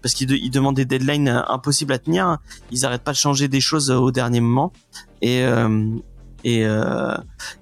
parce 0.00 0.14
qu'ils 0.14 0.26
de- 0.26 0.50
demandent 0.50 0.76
des 0.76 0.84
deadlines 0.84 1.44
impossibles 1.48 1.92
à 1.92 1.98
tenir. 1.98 2.38
Ils 2.70 2.84
arrêtent 2.86 3.04
pas 3.04 3.12
de 3.12 3.16
changer 3.16 3.48
des 3.48 3.60
choses 3.60 3.90
au 3.90 4.10
dernier 4.10 4.40
moment. 4.40 4.72
Et 5.20 5.42
et 6.44 6.62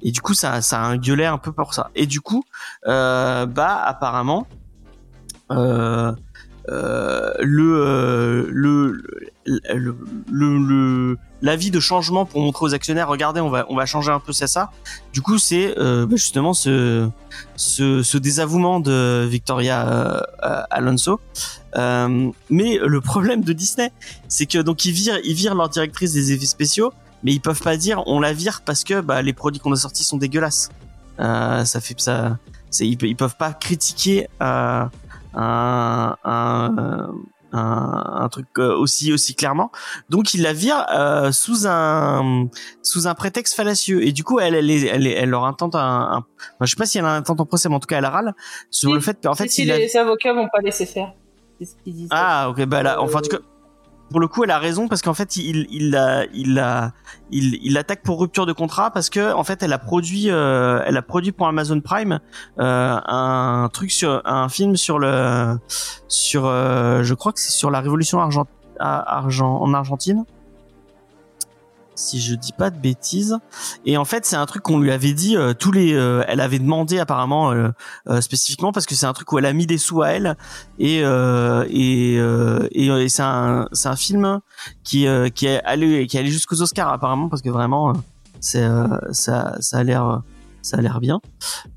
et 0.02 0.10
du 0.10 0.20
coup 0.20 0.34
ça 0.34 0.60
ça 0.62 0.80
a 0.82 0.84
un 0.86 0.96
gueulet 0.96 1.26
un 1.26 1.38
peu 1.38 1.52
pour 1.52 1.74
ça. 1.74 1.90
Et 1.94 2.06
du 2.06 2.20
coup 2.20 2.44
bah 2.84 3.82
apparemment 3.84 4.46
le, 6.68 8.48
le 8.50 9.02
le 9.46 9.96
le 10.28 11.18
l'avis 11.42 11.70
de 11.70 11.80
changement 11.80 12.26
pour 12.26 12.40
montrer 12.40 12.66
aux 12.66 12.74
actionnaires 12.74 13.08
regardez 13.08 13.40
on 13.40 13.48
va 13.48 13.64
on 13.70 13.76
va 13.76 13.86
changer 13.86 14.10
un 14.10 14.20
peu 14.20 14.32
ça 14.32 14.46
ça. 14.46 14.70
Du 15.12 15.22
coup 15.22 15.38
c'est 15.38 15.78
euh, 15.78 16.06
bah, 16.06 16.16
justement 16.16 16.52
ce 16.52 17.08
ce 17.56 18.02
ce 18.02 18.18
désavouement 18.18 18.80
de 18.80 19.26
Victoria 19.28 19.88
euh, 19.88 20.62
Alonso. 20.70 21.20
Euh, 21.76 22.30
mais 22.50 22.78
le 22.84 23.00
problème 23.00 23.42
de 23.42 23.52
Disney 23.52 23.92
c'est 24.28 24.46
que 24.46 24.58
donc 24.58 24.84
ils 24.84 24.92
virent 24.92 25.20
ils 25.24 25.34
virent 25.34 25.54
leur 25.54 25.68
directrice 25.68 26.12
des 26.12 26.32
effets 26.32 26.46
spéciaux 26.46 26.92
mais 27.22 27.32
ils 27.32 27.40
peuvent 27.40 27.60
pas 27.60 27.76
dire 27.76 28.02
on 28.06 28.20
la 28.20 28.32
vire 28.32 28.62
parce 28.64 28.84
que 28.84 29.00
bah, 29.00 29.22
les 29.22 29.32
produits 29.32 29.60
qu'on 29.60 29.72
a 29.72 29.76
sortis 29.76 30.04
sont 30.04 30.16
dégueulasses. 30.16 30.70
Euh, 31.20 31.64
ça 31.64 31.80
fait 31.80 31.98
ça 32.00 32.38
c'est 32.70 32.86
ils, 32.86 32.98
ils 33.02 33.16
peuvent 33.16 33.36
pas 33.36 33.52
critiquer 33.52 34.28
euh, 34.42 34.84
un, 35.34 36.16
un, 36.24 37.10
un, 37.52 38.04
un 38.22 38.28
truc 38.28 38.46
euh, 38.58 38.74
aussi 38.76 39.12
aussi 39.12 39.34
clairement 39.34 39.70
donc 40.08 40.34
ils 40.34 40.42
la 40.42 40.52
virent 40.52 40.86
euh, 40.92 41.32
sous 41.32 41.66
un 41.66 42.46
sous 42.82 43.06
un 43.06 43.14
prétexte 43.14 43.54
fallacieux 43.54 44.02
et 44.06 44.12
du 44.12 44.24
coup 44.24 44.38
elle 44.40 44.54
elle 44.54 44.70
elle, 44.70 45.06
elle 45.06 45.28
leur 45.30 45.44
intente 45.44 45.74
un, 45.74 45.80
un 45.80 46.16
enfin, 46.18 46.24
je 46.62 46.66
sais 46.70 46.76
pas 46.76 46.86
si 46.86 46.98
elle 46.98 47.04
a 47.04 47.08
un 47.14 47.16
intente 47.18 47.40
en 47.40 47.46
procès 47.46 47.68
mais 47.68 47.74
en 47.74 47.80
tout 47.80 47.86
cas 47.86 47.98
elle 47.98 48.06
râle 48.06 48.34
sur 48.70 48.90
Si. 48.90 48.94
le 48.94 49.00
fait 49.00 49.18
qu'en 49.22 49.34
Si, 49.34 49.42
fait 49.42 49.48
si 49.48 49.62
il 49.62 49.68
la- 49.68 49.78
les 49.78 49.96
avocats 49.96 50.32
vont 50.32 50.48
pas 50.52 50.60
laisser 50.62 50.86
faire. 50.86 51.12
C'est 51.58 51.64
ce 51.66 51.74
qu'ils 51.84 51.94
disent. 51.94 52.08
ah 52.10 52.48
ok 52.50 52.64
bah 52.66 52.82
là 52.82 53.02
enfin 53.02 53.18
en 53.18 53.22
tout 53.22 53.36
cas 53.36 53.42
pour 54.10 54.20
le 54.20 54.28
coup 54.28 54.44
elle 54.44 54.50
a 54.50 54.58
raison 54.58 54.88
parce 54.88 55.02
qu'en 55.02 55.14
fait 55.14 55.36
il 55.36 55.66
il 55.70 56.26
il 56.34 56.92
il 57.30 57.58
il 57.62 57.78
attaque 57.78 58.02
pour 58.02 58.20
rupture 58.20 58.46
de 58.46 58.52
contrat 58.52 58.90
parce 58.90 59.08
que 59.08 59.32
en 59.32 59.44
fait 59.44 59.62
elle 59.62 59.72
a 59.72 59.78
produit 59.78 60.30
euh, 60.30 60.82
elle 60.86 60.96
a 60.96 61.02
produit 61.02 61.32
pour 61.32 61.46
Amazon 61.46 61.80
Prime 61.80 62.20
euh, 62.58 62.98
un 63.06 63.68
truc 63.72 63.90
sur 63.90 64.22
un 64.24 64.48
film 64.48 64.76
sur 64.76 64.98
le 64.98 65.58
sur 66.08 66.46
euh, 66.46 67.02
je 67.02 67.14
crois 67.14 67.32
que 67.32 67.40
c'est 67.40 67.52
sur 67.52 67.70
la 67.70 67.80
révolution 67.80 68.20
argent, 68.20 68.46
argent 68.78 69.60
en 69.60 69.72
Argentine 69.72 70.24
si 72.00 72.20
je 72.20 72.34
dis 72.34 72.52
pas 72.52 72.70
de 72.70 72.78
bêtises. 72.78 73.36
Et 73.84 73.96
en 73.96 74.04
fait 74.04 74.24
c'est 74.24 74.36
un 74.36 74.46
truc 74.46 74.62
qu'on 74.62 74.78
lui 74.78 74.90
avait 74.90 75.12
dit 75.12 75.36
euh, 75.36 75.54
tous 75.54 75.72
les 75.72 75.94
euh, 75.94 76.24
elle 76.26 76.40
avait 76.40 76.58
demandé 76.58 76.98
apparemment 76.98 77.52
euh, 77.52 78.20
spécifiquement 78.20 78.72
parce 78.72 78.86
que 78.86 78.94
c'est 78.94 79.06
un 79.06 79.12
truc 79.12 79.30
où 79.32 79.38
elle 79.38 79.46
a 79.46 79.52
mis 79.52 79.66
des 79.66 79.78
sous 79.78 80.02
à 80.02 80.08
elle. 80.08 80.36
Et 80.78 81.00
et 81.00 83.08
c'est 83.08 83.22
un 83.22 83.68
c'est 83.72 83.88
un 83.88 83.96
film 83.96 84.40
qui 84.84 85.06
qui 85.34 85.46
est 85.46 85.62
allé 85.64 86.06
qui 86.06 86.26
jusqu'aux 86.26 86.62
Oscars 86.62 86.92
apparemment 86.92 87.28
parce 87.28 87.42
que 87.42 87.50
vraiment 87.50 87.92
c'est 88.40 88.66
ça 89.12 89.56
ça 89.60 89.78
a 89.78 89.82
l'air 89.82 90.22
ça 90.62 90.76
a 90.76 90.80
l'air 90.80 91.00
bien. 91.00 91.20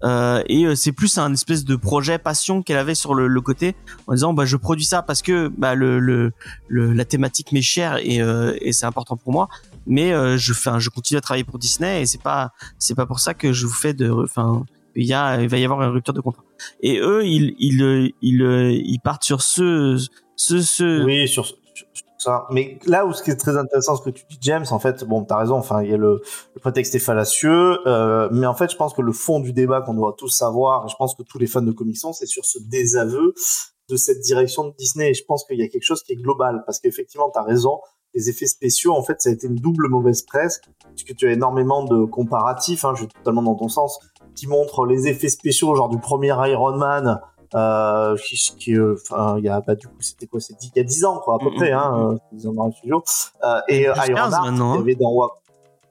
Euh, 0.04 0.41
et 0.48 0.65
euh, 0.65 0.76
c'est 0.76 0.91
plus 0.91 1.17
un 1.17 1.32
espèce 1.34 1.63
de 1.65 1.76
projet 1.76 2.17
passion 2.17 2.62
qu'elle 2.62 2.78
avait 2.78 2.96
sur 2.96 3.13
le, 3.13 3.28
le 3.28 3.41
côté 3.41 3.76
en 4.08 4.13
disant 4.13 4.34
bah 4.34 4.46
je 4.46 4.58
produis 4.58 4.86
ça 4.86 5.02
parce 5.02 5.22
que 5.22 5.50
bah 5.58 5.76
le, 5.76 6.00
le, 6.00 6.32
le 6.67 6.93
la 6.93 7.06
thématique 7.06 7.52
m'est 7.52 7.62
chère 7.62 7.98
et 8.02 8.22
euh, 8.22 8.56
et 8.62 8.72
c'est 8.74 8.86
important 8.86 9.17
pour 9.17 9.32
moi. 9.32 9.48
Mais 9.86 10.13
euh, 10.13 10.38
je 10.38 10.54
un- 10.69 10.80
je 10.80 10.89
continue 10.89 11.17
à 11.17 11.22
travailler 11.22 11.43
pour 11.43 11.60
Disney 11.60 12.02
et 12.02 12.06
c'est 12.06 12.22
pas 12.22 12.52
c'est 12.80 12.96
pas 12.96 13.06
pour 13.06 13.19
ça 13.19 13.34
que 13.34 13.52
je 13.54 13.65
vous 13.65 13.74
fais 13.74 13.93
de 13.93 14.10
enfin 14.10 14.63
il 14.96 15.06
y 15.06 15.13
a 15.13 15.41
il 15.41 15.50
va 15.50 15.58
y 15.58 15.63
avoir 15.65 15.82
une 15.84 15.89
rupture 15.91 16.13
de 16.13 16.22
contrat. 16.22 16.43
Et 16.82 17.00
eux 17.00 17.26
ils 17.26 17.54
ils 17.60 18.13
ils 18.22 18.41
euh, 18.43 18.72
ils 18.72 19.00
partent 19.00 19.24
sur 19.24 19.41
ce 19.41 19.98
ce 20.36 20.62
ce 20.62 21.04
Oui, 21.04 21.28
sur 21.28 21.46
Mais 22.51 22.79
là 22.86 23.05
où 23.05 23.13
ce 23.13 23.23
qui 23.23 23.31
est 23.31 23.36
très 23.36 23.57
intéressant, 23.57 23.95
ce 23.95 24.01
que 24.01 24.09
tu 24.09 24.23
dis, 24.29 24.38
James, 24.41 24.65
en 24.71 24.79
fait, 24.79 25.03
bon, 25.03 25.23
t'as 25.23 25.38
raison. 25.38 25.55
Enfin, 25.55 25.81
il 25.83 25.91
y 25.91 25.93
a 25.93 25.97
le, 25.97 26.21
le 26.55 26.59
prétexte 26.59 26.95
est 26.95 26.99
fallacieux, 26.99 27.79
euh, 27.88 28.29
mais 28.31 28.45
en 28.45 28.53
fait, 28.53 28.71
je 28.71 28.75
pense 28.75 28.93
que 28.93 29.01
le 29.01 29.12
fond 29.12 29.39
du 29.39 29.53
débat 29.53 29.81
qu'on 29.81 29.93
doit 29.93 30.15
tous 30.17 30.29
savoir, 30.29 30.86
et 30.86 30.89
je 30.89 30.95
pense 30.95 31.15
que 31.15 31.23
tous 31.23 31.39
les 31.39 31.47
fans 31.47 31.62
de 31.62 31.71
comics 31.71 31.97
sont, 31.97 32.13
c'est 32.13 32.25
sur 32.25 32.45
ce 32.45 32.59
désaveu 32.59 33.33
de 33.89 33.95
cette 33.95 34.19
direction 34.21 34.65
de 34.65 34.73
Disney. 34.77 35.12
Et 35.12 35.13
je 35.13 35.23
pense 35.25 35.45
qu'il 35.45 35.59
y 35.59 35.63
a 35.63 35.67
quelque 35.67 35.83
chose 35.83 36.03
qui 36.03 36.13
est 36.13 36.17
global, 36.17 36.63
parce 36.65 36.79
qu'effectivement, 36.79 37.29
t'as 37.33 37.43
raison. 37.43 37.79
les 38.13 38.29
effets 38.29 38.45
spéciaux, 38.45 38.93
en 38.93 39.03
fait, 39.03 39.21
ça 39.21 39.29
a 39.29 39.33
été 39.33 39.47
une 39.47 39.55
double 39.55 39.89
mauvaise 39.89 40.21
presse, 40.21 40.62
puisque 40.95 41.15
tu 41.15 41.27
as 41.27 41.31
énormément 41.31 41.83
de 41.83 42.05
comparatifs, 42.05 42.86
hein, 42.86 42.93
je 42.95 43.01
vais 43.01 43.07
totalement 43.07 43.41
dans 43.41 43.55
ton 43.55 43.69
sens, 43.69 43.99
qui 44.36 44.47
montrent 44.47 44.86
les 44.86 45.07
effets 45.07 45.29
spéciaux, 45.29 45.75
genre 45.75 45.89
du 45.89 45.99
premier 45.99 46.36
Iron 46.49 46.77
Man, 46.77 47.19
euh, 47.55 48.15
qui, 48.57 48.75
euh, 48.75 48.95
enfin, 49.01 49.35
il 49.37 49.45
y 49.45 49.49
a, 49.49 49.61
bah, 49.61 49.75
du 49.75 49.87
coup, 49.87 50.01
c'était 50.01 50.27
quoi, 50.27 50.39
c'est 50.39 50.55
il 50.61 50.71
y 50.75 50.79
a 50.79 50.83
10 50.83 51.05
ans, 51.05 51.19
quoi, 51.19 51.35
à 51.35 51.39
peu 51.39 51.49
Mm, 51.51 51.55
près, 51.55 51.71
mm, 51.71 51.77
hein, 51.77 52.11
euh, 52.13 52.17
10 52.31 52.47
ans 52.47 52.53
dans 52.53 52.65
le 52.67 52.71
studio. 52.71 53.03
Euh, 53.43 53.61
et 53.67 53.81
Iron 53.83 53.93
15 53.95 54.09
Heart, 54.33 54.45
maintenant, 54.45 54.73
il 54.75 54.79
y 54.79 54.81
avait 54.81 54.95
dans 54.95 55.11
Wa- 55.11 55.37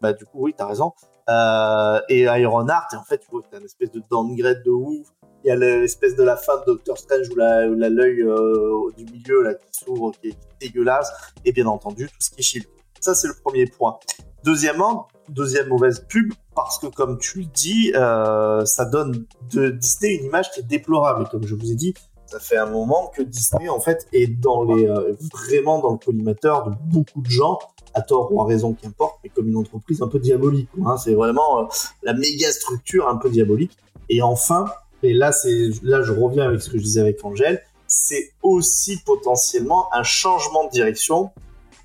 bah, 0.00 0.12
du 0.12 0.24
coup, 0.24 0.38
oui, 0.44 0.54
t'as 0.56 0.66
raison. 0.66 0.92
Euh, 1.30 2.00
et 2.08 2.22
Iron 2.22 2.66
Heart, 2.68 2.94
et 2.94 2.96
en 2.96 3.04
fait, 3.04 3.18
tu 3.18 3.26
vois, 3.30 3.42
t'as 3.50 3.58
une 3.58 3.64
espèce 3.64 3.90
de 3.92 4.02
downgrade 4.10 4.62
de 4.64 4.70
ouf. 4.70 5.06
Il 5.44 5.48
y 5.48 5.50
a 5.50 5.56
l'espèce 5.56 6.14
de 6.14 6.22
la 6.22 6.36
fin 6.36 6.58
de 6.60 6.64
Doctor 6.66 6.96
Strange 6.98 7.28
où 7.30 7.34
l'œil 7.36 8.22
euh, 8.22 8.90
du 8.96 9.04
milieu 9.04 9.42
là 9.42 9.54
qui 9.54 9.66
s'ouvre, 9.72 10.12
qui 10.20 10.28
est 10.28 10.36
dégueulasse, 10.60 11.10
et 11.44 11.50
bien 11.52 11.66
entendu 11.66 12.06
tout 12.06 12.14
ce 12.20 12.30
qui 12.30 12.40
est 12.40 12.42
shield. 12.42 12.66
Ça 13.00 13.14
c'est 13.16 13.26
le 13.26 13.34
premier 13.42 13.66
point. 13.66 13.98
Deuxièmement, 14.44 15.08
deuxième 15.28 15.68
mauvaise 15.68 16.04
pub 16.08 16.32
parce 16.54 16.78
que 16.78 16.86
comme 16.86 17.18
tu 17.18 17.40
le 17.40 17.44
dis, 17.46 17.92
euh, 17.94 18.64
ça 18.64 18.84
donne 18.84 19.26
de 19.52 19.70
Disney 19.70 20.14
une 20.16 20.26
image 20.26 20.50
qui 20.50 20.60
est 20.60 20.64
déplorable. 20.64 21.24
Et 21.24 21.30
comme 21.30 21.46
je 21.46 21.54
vous 21.54 21.70
ai 21.70 21.74
dit, 21.74 21.94
ça 22.26 22.40
fait 22.40 22.56
un 22.56 22.66
moment 22.66 23.10
que 23.14 23.22
Disney 23.22 23.68
en 23.68 23.80
fait 23.80 24.06
est 24.12 24.26
dans 24.26 24.64
les 24.64 24.86
euh, 24.86 25.14
vraiment 25.32 25.78
dans 25.80 25.92
le 25.92 25.98
collimateur 25.98 26.68
de 26.68 26.74
beaucoup 26.92 27.20
de 27.20 27.30
gens 27.30 27.58
à 27.94 28.00
tort 28.00 28.32
ou 28.32 28.40
à 28.40 28.46
raison, 28.46 28.72
qu'importe, 28.72 29.18
mais 29.22 29.28
comme 29.28 29.48
une 29.48 29.56
entreprise 29.56 30.00
un 30.00 30.08
peu 30.08 30.18
diabolique. 30.18 30.70
hein. 30.86 30.96
C'est 30.96 31.14
vraiment 31.14 31.60
euh, 31.60 31.64
la 32.02 32.14
méga 32.14 32.50
structure 32.50 33.08
un 33.08 33.16
peu 33.16 33.28
diabolique. 33.28 33.76
Et 34.08 34.22
enfin, 34.22 34.66
et 35.02 35.12
là, 35.12 35.30
c'est 35.30 35.68
là, 35.82 36.02
je 36.02 36.12
reviens 36.12 36.44
avec 36.44 36.62
ce 36.62 36.70
que 36.70 36.78
je 36.78 36.82
disais 36.82 37.00
avec 37.00 37.22
Angèle, 37.24 37.62
c'est 37.86 38.32
aussi 38.42 38.98
potentiellement 39.04 39.88
un 39.92 40.02
changement 40.02 40.64
de 40.64 40.70
direction 40.70 41.30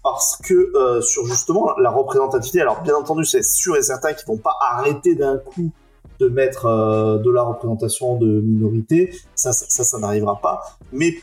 parce 0.09 0.37
que 0.37 0.53
euh, 0.53 1.01
sur 1.01 1.25
justement 1.25 1.75
la 1.77 1.89
représentativité. 1.89 2.61
Alors 2.61 2.81
bien 2.81 2.95
entendu, 2.95 3.25
c'est 3.25 3.43
sûr 3.43 3.75
et 3.75 3.81
certain 3.81 4.13
qu'ils 4.13 4.25
vont 4.27 4.37
pas 4.37 4.55
arrêter 4.71 5.15
d'un 5.15 5.37
coup 5.37 5.69
de 6.21 6.29
mettre 6.29 6.65
euh, 6.65 7.17
de 7.17 7.29
la 7.29 7.43
représentation 7.43 8.15
de 8.17 8.39
minorité. 8.39 9.13
Ça, 9.35 9.51
ça, 9.51 9.83
ça, 9.83 9.97
n'arrivera 9.99 10.39
pas. 10.41 10.61
Mais 10.93 11.13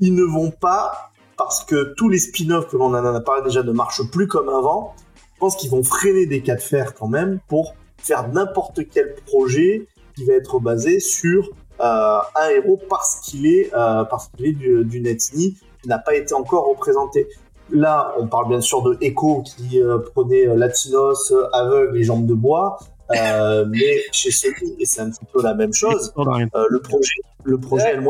ils 0.00 0.14
ne 0.14 0.24
vont 0.24 0.50
pas 0.50 1.10
parce 1.36 1.62
que 1.64 1.94
tous 1.96 2.08
les 2.08 2.18
spin-offs 2.18 2.66
que 2.68 2.76
l'on 2.76 2.86
en 2.86 2.94
a 2.94 3.20
parlé 3.20 3.42
déjà 3.42 3.62
ne 3.62 3.70
marchent 3.72 4.10
plus 4.10 4.26
comme 4.26 4.48
avant. 4.48 4.94
Je 5.34 5.38
pense 5.38 5.54
qu'ils 5.56 5.70
vont 5.70 5.84
freiner 5.84 6.26
des 6.26 6.42
cas 6.42 6.56
de 6.56 6.60
fer 6.60 6.94
quand 6.94 7.08
même 7.08 7.38
pour 7.48 7.74
faire 7.98 8.28
n'importe 8.28 8.80
quel 8.92 9.14
projet 9.24 9.86
qui 10.16 10.24
va 10.24 10.34
être 10.34 10.58
basé 10.58 10.98
sur 10.98 11.48
euh, 11.80 12.18
un 12.42 12.48
héros 12.56 12.80
parce 12.90 13.20
qu'il 13.22 13.46
est 13.46 13.70
parce 13.72 14.28
qu'il 14.36 14.46
est 14.46 14.52
du- 14.52 14.84
d'une 14.84 15.06
ethnie 15.06 15.56
qui 15.82 15.88
n'a 15.88 15.98
pas 15.98 16.14
été 16.14 16.34
encore 16.34 16.68
représentée. 16.68 17.26
Là, 17.72 18.14
on 18.18 18.26
parle 18.26 18.48
bien 18.48 18.60
sûr 18.60 18.82
de 18.82 18.98
Echo 19.00 19.42
qui 19.42 19.80
euh, 19.80 19.98
prenait 19.98 20.46
euh, 20.46 20.54
Latinos, 20.56 21.30
euh, 21.32 21.48
aveugle 21.52 21.96
et 21.98 22.04
jambes 22.04 22.26
de 22.26 22.34
bois, 22.34 22.78
euh, 23.16 23.64
mais 23.70 24.02
chez 24.12 24.30
Sony, 24.30 24.76
et 24.78 24.84
c'est 24.84 25.00
un 25.00 25.10
petit 25.10 25.24
peu 25.32 25.42
la 25.42 25.54
même 25.54 25.72
chose, 25.72 26.12
euh, 26.18 26.66
le 26.68 26.80
projet, 26.80 27.14
le 27.44 27.58
projet 27.58 27.84
Ouais. 27.84 27.90
El 27.92 28.00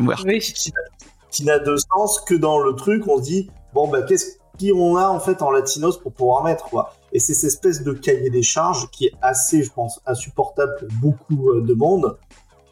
Muerte, 0.00 0.24
Oui. 0.24 0.40
qui 1.30 1.44
n'a 1.44 1.58
de 1.58 1.76
sens 1.76 2.20
que 2.20 2.34
dans 2.34 2.58
le 2.58 2.74
truc, 2.74 3.06
on 3.06 3.18
se 3.18 3.22
dit 3.22 3.50
bon 3.74 3.88
bah 3.88 4.02
qu'est-ce 4.02 4.36
qu'on 4.58 4.96
a 4.96 5.08
en 5.08 5.20
fait 5.20 5.42
en 5.42 5.50
latinos 5.50 5.98
pour 5.98 6.12
pouvoir 6.12 6.42
mettre 6.42 6.64
quoi. 6.70 6.94
Et 7.12 7.18
c'est 7.18 7.34
cette 7.34 7.50
espèce 7.50 7.82
de 7.82 7.92
cahier 7.92 8.30
des 8.30 8.42
charges 8.42 8.88
qui 8.90 9.06
est 9.06 9.12
assez, 9.20 9.62
je 9.62 9.70
pense, 9.70 10.00
insupportable 10.06 10.72
pour 10.78 10.88
beaucoup 11.10 11.50
euh, 11.50 11.60
de 11.62 11.74
monde, 11.74 12.16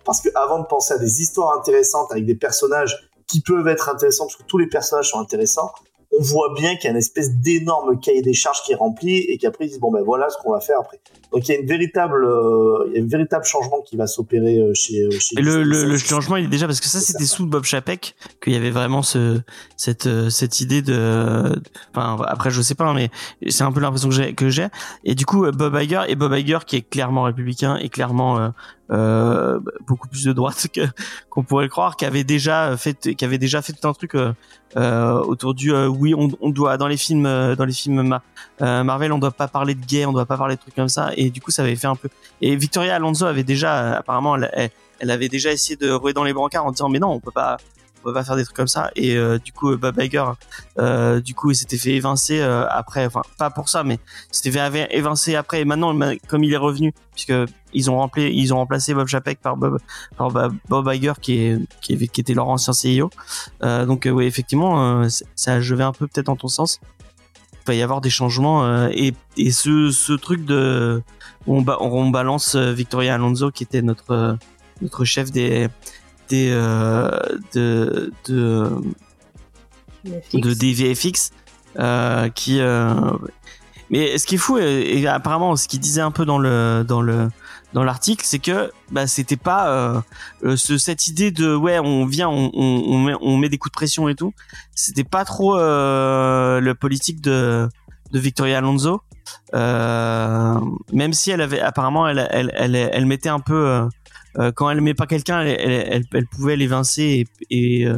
parce 0.05 0.21
que 0.23 0.29
avant 0.35 0.61
de 0.61 0.67
penser 0.67 0.95
à 0.95 0.99
des 0.99 1.21
histoires 1.21 1.59
intéressantes 1.59 2.11
avec 2.13 2.25
des 2.25 2.35
personnages 2.35 3.11
qui 3.27 3.41
peuvent 3.41 3.69
être 3.69 3.89
intéressants, 3.89 4.27
parce 4.27 4.37
que 4.37 4.43
tous 4.45 4.59
les 4.59 4.67
personnages 4.67 5.11
sont 5.11 5.21
intéressants, 5.21 5.71
on 6.19 6.23
voit 6.23 6.53
bien 6.55 6.77
qu'il 6.77 6.85
y 6.85 6.87
a 6.89 6.91
une 6.91 6.97
espèce 6.97 7.31
d'énorme 7.33 7.99
cahier 7.99 8.23
des 8.23 8.35
charges 8.35 8.63
qui 8.63 8.73
est 8.73 8.77
rempli 8.77 9.19
et 9.19 9.39
qu'après 9.39 9.67
ils 9.67 9.69
disent 9.71 9.81
bon 9.81 9.91
ben 9.91 10.03
voilà 10.03 10.31
ce 10.31 10.37
qu'on 10.39 10.53
va 10.53 10.61
faire 10.61 10.79
après. 10.81 11.01
Donc 11.35 11.49
il 11.49 11.53
y 11.53 11.57
a 11.57 11.61
une 11.61 11.67
véritable, 11.67 12.25
euh, 12.25 12.87
il 12.89 12.97
y 12.97 13.01
a 13.01 13.05
un 13.05 13.09
véritable 13.09 13.45
changement 13.45 13.81
qui 13.83 13.97
va 13.97 14.07
s'opérer 14.07 14.61
euh, 14.61 14.71
chez, 14.73 15.03
euh, 15.03 15.11
chez 15.19 15.37
Et 15.37 15.43
le, 15.43 15.65
Disney. 15.65 15.85
le, 15.85 15.91
le 15.91 15.99
changement, 15.99 16.37
il 16.37 16.45
est 16.45 16.49
déjà 16.49 16.67
parce 16.67 16.81
que 16.81 16.87
ça, 16.87 17.01
c'était 17.01 17.25
sous 17.25 17.47
Bob 17.47 17.65
Chapek 17.65 18.15
qu'il 18.41 18.53
y 18.53 18.57
avait 18.57 18.71
vraiment 18.71 19.03
ce 19.03 19.41
cette 19.77 20.07
euh, 20.07 20.31
cette 20.31 20.61
idée 20.61 20.81
de. 20.81 21.61
Enfin, 21.93 22.17
après, 22.29 22.51
je 22.51 22.63
sais 22.63 22.77
pas, 22.77 22.85
hein, 22.85 22.95
mais 22.95 23.11
c'est 23.49 23.65
un 23.65 23.73
peu 23.73 23.81
l'impression 23.81 24.11
que 24.11 24.15
j'ai 24.15 24.33
que 24.33 24.49
j'ai. 24.49 24.69
Et 25.03 25.17
du 25.17 25.27
coup, 25.27 25.45
euh, 25.45 25.51
Bob 25.51 25.77
Iger 25.77 26.03
et 26.07 26.15
Bob 26.15 26.33
Iger 26.33 26.59
qui 26.65 26.77
est 26.77 26.89
clairement 26.89 27.25
républicain 27.25 27.79
et 27.79 27.89
clairement 27.89 28.39
euh, 28.39 28.49
euh, 28.91 29.61
beaucoup 29.87 30.09
plus 30.09 30.25
de 30.25 30.33
droite 30.33 30.69
que 30.73 30.83
qu'on 31.31 31.43
pourrait 31.43 31.65
le 31.65 31.71
croire, 31.71 31.97
qui 31.97 32.05
avait 32.05 32.23
déjà 32.23 32.77
fait 32.77 33.17
qui 33.17 33.25
avait 33.25 33.39
déjà 33.39 33.61
fait 33.61 33.73
tout 33.73 33.89
un 33.89 33.93
truc 33.93 34.15
euh, 34.15 34.33
euh, 34.77 35.21
autour 35.21 35.55
du 35.55 35.73
euh, 35.73 35.87
oui, 35.87 36.15
on, 36.15 36.29
on 36.41 36.51
doit 36.51 36.77
dans 36.77 36.89
les 36.89 36.97
films 36.97 37.27
euh, 37.27 37.55
dans 37.57 37.65
les 37.65 37.73
films 37.73 38.19
euh, 38.63 38.85
Marvel, 38.85 39.13
on 39.13 39.19
doit 39.19 39.31
pas 39.33 39.49
parler 39.49 39.75
de 39.75 39.85
gay, 39.85 40.07
on 40.07 40.13
doit 40.13 40.27
pas 40.27 40.37
parler 40.37 40.57
de 40.57 40.61
trucs 40.61 40.75
comme 40.75 40.89
ça. 40.89 41.11
Et 41.17 41.31
du 41.31 41.41
coup, 41.41 41.51
ça 41.51 41.63
avait 41.63 41.77
fait 41.77 41.87
un 41.87 41.97
peu. 41.97 42.09
Et 42.41 42.55
Victoria 42.57 42.97
Alonso 42.97 43.27
avait 43.27 43.43
déjà, 43.45 43.83
euh, 43.83 43.99
apparemment, 43.99 44.37
elle, 44.37 44.71
elle, 45.01 45.11
avait 45.11 45.29
déjà 45.29 45.51
essayé 45.53 45.77
de 45.77 45.91
rouer 45.91 46.13
dans 46.13 46.25
les 46.25 46.33
brancards 46.33 46.65
en 46.65 46.71
disant 46.71 46.89
mais 46.89 46.99
non, 46.99 47.09
on 47.09 47.21
peut 47.21 47.33
pas, 47.33 47.57
on 48.01 48.05
peut 48.05 48.15
pas 48.15 48.25
faire 48.25 48.37
des 48.37 48.45
trucs 48.45 48.57
comme 48.57 48.69
ça. 48.69 48.91
Et 48.97 49.17
euh, 49.17 49.39
du 49.39 49.53
coup, 49.53 49.77
Bob 49.77 50.01
Iger, 50.01 50.25
euh, 50.79 51.21
du 51.21 51.35
coup, 51.35 51.51
il 51.51 51.57
s'était 51.57 51.79
fait 51.79 51.93
évincer 51.93 52.41
euh, 52.41 52.67
après, 52.69 53.07
enfin 53.07 53.23
pas 53.39 53.51
pour 53.51 53.69
ça, 53.69 53.83
mais 53.83 53.99
s'était 54.31 54.53
fait 54.53 54.89
évincer 54.97 55.35
après. 55.35 55.61
Et 55.63 55.65
maintenant, 55.65 55.93
ma- 55.93 56.17
comme 56.29 56.45
il 56.45 56.53
est 56.53 56.59
revenu, 56.59 56.93
puisque 57.13 57.33
ils 57.73 57.91
ont 57.91 57.97
remplacé, 57.97 58.31
ils 58.33 58.55
ont 58.55 58.59
remplacé 58.59 58.95
Bob 58.95 59.09
Chapek 59.09 59.41
par 59.41 59.57
Bob, 59.57 59.79
par 60.17 60.31
Bob, 60.69 60.91
Iger 60.93 61.15
qui 61.21 61.39
est, 61.41 61.59
qui, 61.81 62.09
qui 62.09 62.21
était 62.21 62.35
leur 62.35 62.49
ancien 62.49 62.73
CEO. 62.73 63.11
Euh, 63.63 63.85
donc 63.85 64.07
euh, 64.07 64.11
oui, 64.11 64.27
effectivement, 64.27 65.03
euh, 65.03 65.09
ça, 65.35 65.61
je 65.61 65.75
vais 65.75 65.85
un 65.85 65.93
peu 65.93 66.07
peut-être 66.07 66.27
dans 66.27 66.37
ton 66.37 66.49
sens. 66.49 66.81
Il 67.67 67.71
va 67.71 67.75
y 67.75 67.83
avoir 67.83 68.01
des 68.03 68.11
changements 68.11 68.65
euh, 68.65 68.89
et, 68.93 69.15
et 69.39 69.51
ce, 69.51 69.91
ce 69.91 70.13
truc 70.13 70.45
de 70.45 71.03
on, 71.47 71.63
ba- 71.63 71.79
on 71.81 72.11
balance 72.11 72.57
euh, 72.57 72.73
Victoria 72.73 73.15
Alonso 73.15 73.51
qui 73.51 73.63
était 73.63 73.81
notre 73.81 74.11
euh, 74.11 74.35
notre 74.83 75.05
chef 75.07 75.31
des 75.33 75.69
des 76.29 76.51
euh, 76.53 77.09
de 77.55 78.13
de 78.29 78.71
de 80.35 80.53
DVFX 80.55 81.31
euh, 81.79 82.29
qui 82.29 82.61
mais 83.91 84.19
ce 84.19 84.27
qui 84.27 84.35
est 84.35 84.39
fou 84.39 84.59
et, 84.59 84.99
et 85.01 85.07
apparemment 85.09 85.57
ce 85.57 85.67
qu'il 85.69 85.81
disait 85.81 86.01
un 86.03 86.11
peu 86.11 86.25
dans 86.27 86.39
le 86.39 86.85
dans 86.87 87.01
le 87.01 87.29
dans 87.75 87.83
l'article 87.83 88.25
c'est 88.25 88.39
que 88.39 88.71
bah 88.93 89.07
c'était 89.09 89.37
pas 89.37 89.69
euh, 89.69 90.01
euh, 90.45 90.57
ce, 90.57 90.79
cette 90.79 91.09
idée 91.09 91.33
de 91.33 91.55
ouais 91.55 91.81
on 91.81 92.07
vient 92.07 92.29
on, 92.31 93.37
met 93.37 93.49
des 93.49 93.59
coups 93.59 93.73
de 93.73 93.77
pression 93.77 94.09
et 94.09 94.15
tout. 94.15 94.33
C'était 94.75 95.05
pas 95.05 95.25
trop 95.25 95.59
euh, 95.59 96.61
le 96.61 96.75
politique 96.75 97.21
de 97.21 97.69
de 98.13 98.19
Victoria 98.19 98.59
Alonso. 98.59 99.03
Euh, 99.55 100.61
même 100.93 101.13
si 101.13 101.31
elle 101.33 101.41
avait 101.41 101.61
apparemment 101.61 102.07
elle 102.07 102.27
elle 102.31 102.53
elle, 102.55 102.77
elle 102.77 103.07
mettait 103.07 103.29
un 103.29 103.41
peu 103.41 103.67
euh, 103.67 103.89
euh, 104.39 104.53
quand 104.53 104.71
elle 104.71 104.81
met 104.81 104.95
pas 104.95 105.07
quelqu'un 105.07 105.41
elle, 105.41 105.59
elle, 105.93 106.05
elle, 106.13 106.27
pouvait 106.27 106.57
l'évincer 106.57 107.27
et, 107.51 107.83
et 107.83 107.89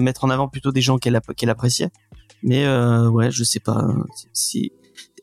mettre 0.00 0.24
en 0.24 0.30
avant 0.30 0.48
plutôt 0.48 0.70
des 0.70 0.82
gens 0.82 0.98
qu'elle 0.98 1.18
qu'elle 1.36 1.50
appréciait. 1.50 1.88
Mais 2.42 2.68
ouais 3.08 3.30
je 3.30 3.42
sais 3.42 3.60
pas 3.60 3.86
si- 4.34 4.72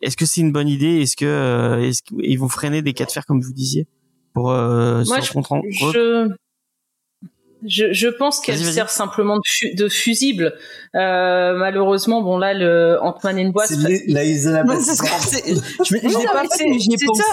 est-ce 0.01 0.15
que 0.17 0.25
c'est 0.25 0.41
une 0.41 0.51
bonne 0.51 0.67
idée? 0.69 1.01
Est-ce 1.01 1.15
que 1.15 1.25
euh, 1.25 1.81
est-ce 1.81 2.01
qu'ils 2.03 2.39
vont 2.39 2.49
freiner 2.49 2.81
des 2.81 2.93
cas 2.93 3.05
de 3.05 3.11
fer 3.11 3.25
comme 3.25 3.41
vous 3.41 3.53
disiez 3.53 3.87
pour 4.33 4.51
euh, 4.51 5.03
Moi, 5.07 5.21
se 5.21 5.27
je, 5.27 5.33
contre- 5.33 5.49
je, 5.93 6.29
je, 7.65 7.91
je 7.91 8.07
pense 8.07 8.39
qu'elle 8.39 8.57
sert 8.71 8.89
simplement 8.89 9.35
de, 9.35 9.41
fu- 9.45 9.75
de 9.75 9.89
fusible. 9.89 10.53
Euh, 10.95 11.57
malheureusement, 11.57 12.21
bon 12.21 12.37
là, 12.37 12.53
le 12.53 12.97
Ant-Man 13.01 13.37
and 13.39 13.51
Wasp. 13.53 13.73
C'est 13.73 13.81
la 14.47 14.63
Je 15.85 15.93
l'ai 15.95 15.99
pas 16.25 16.43
mais 16.69 16.79
j'y 16.79 16.93
ai 16.93 16.97
pensé. 17.05 17.23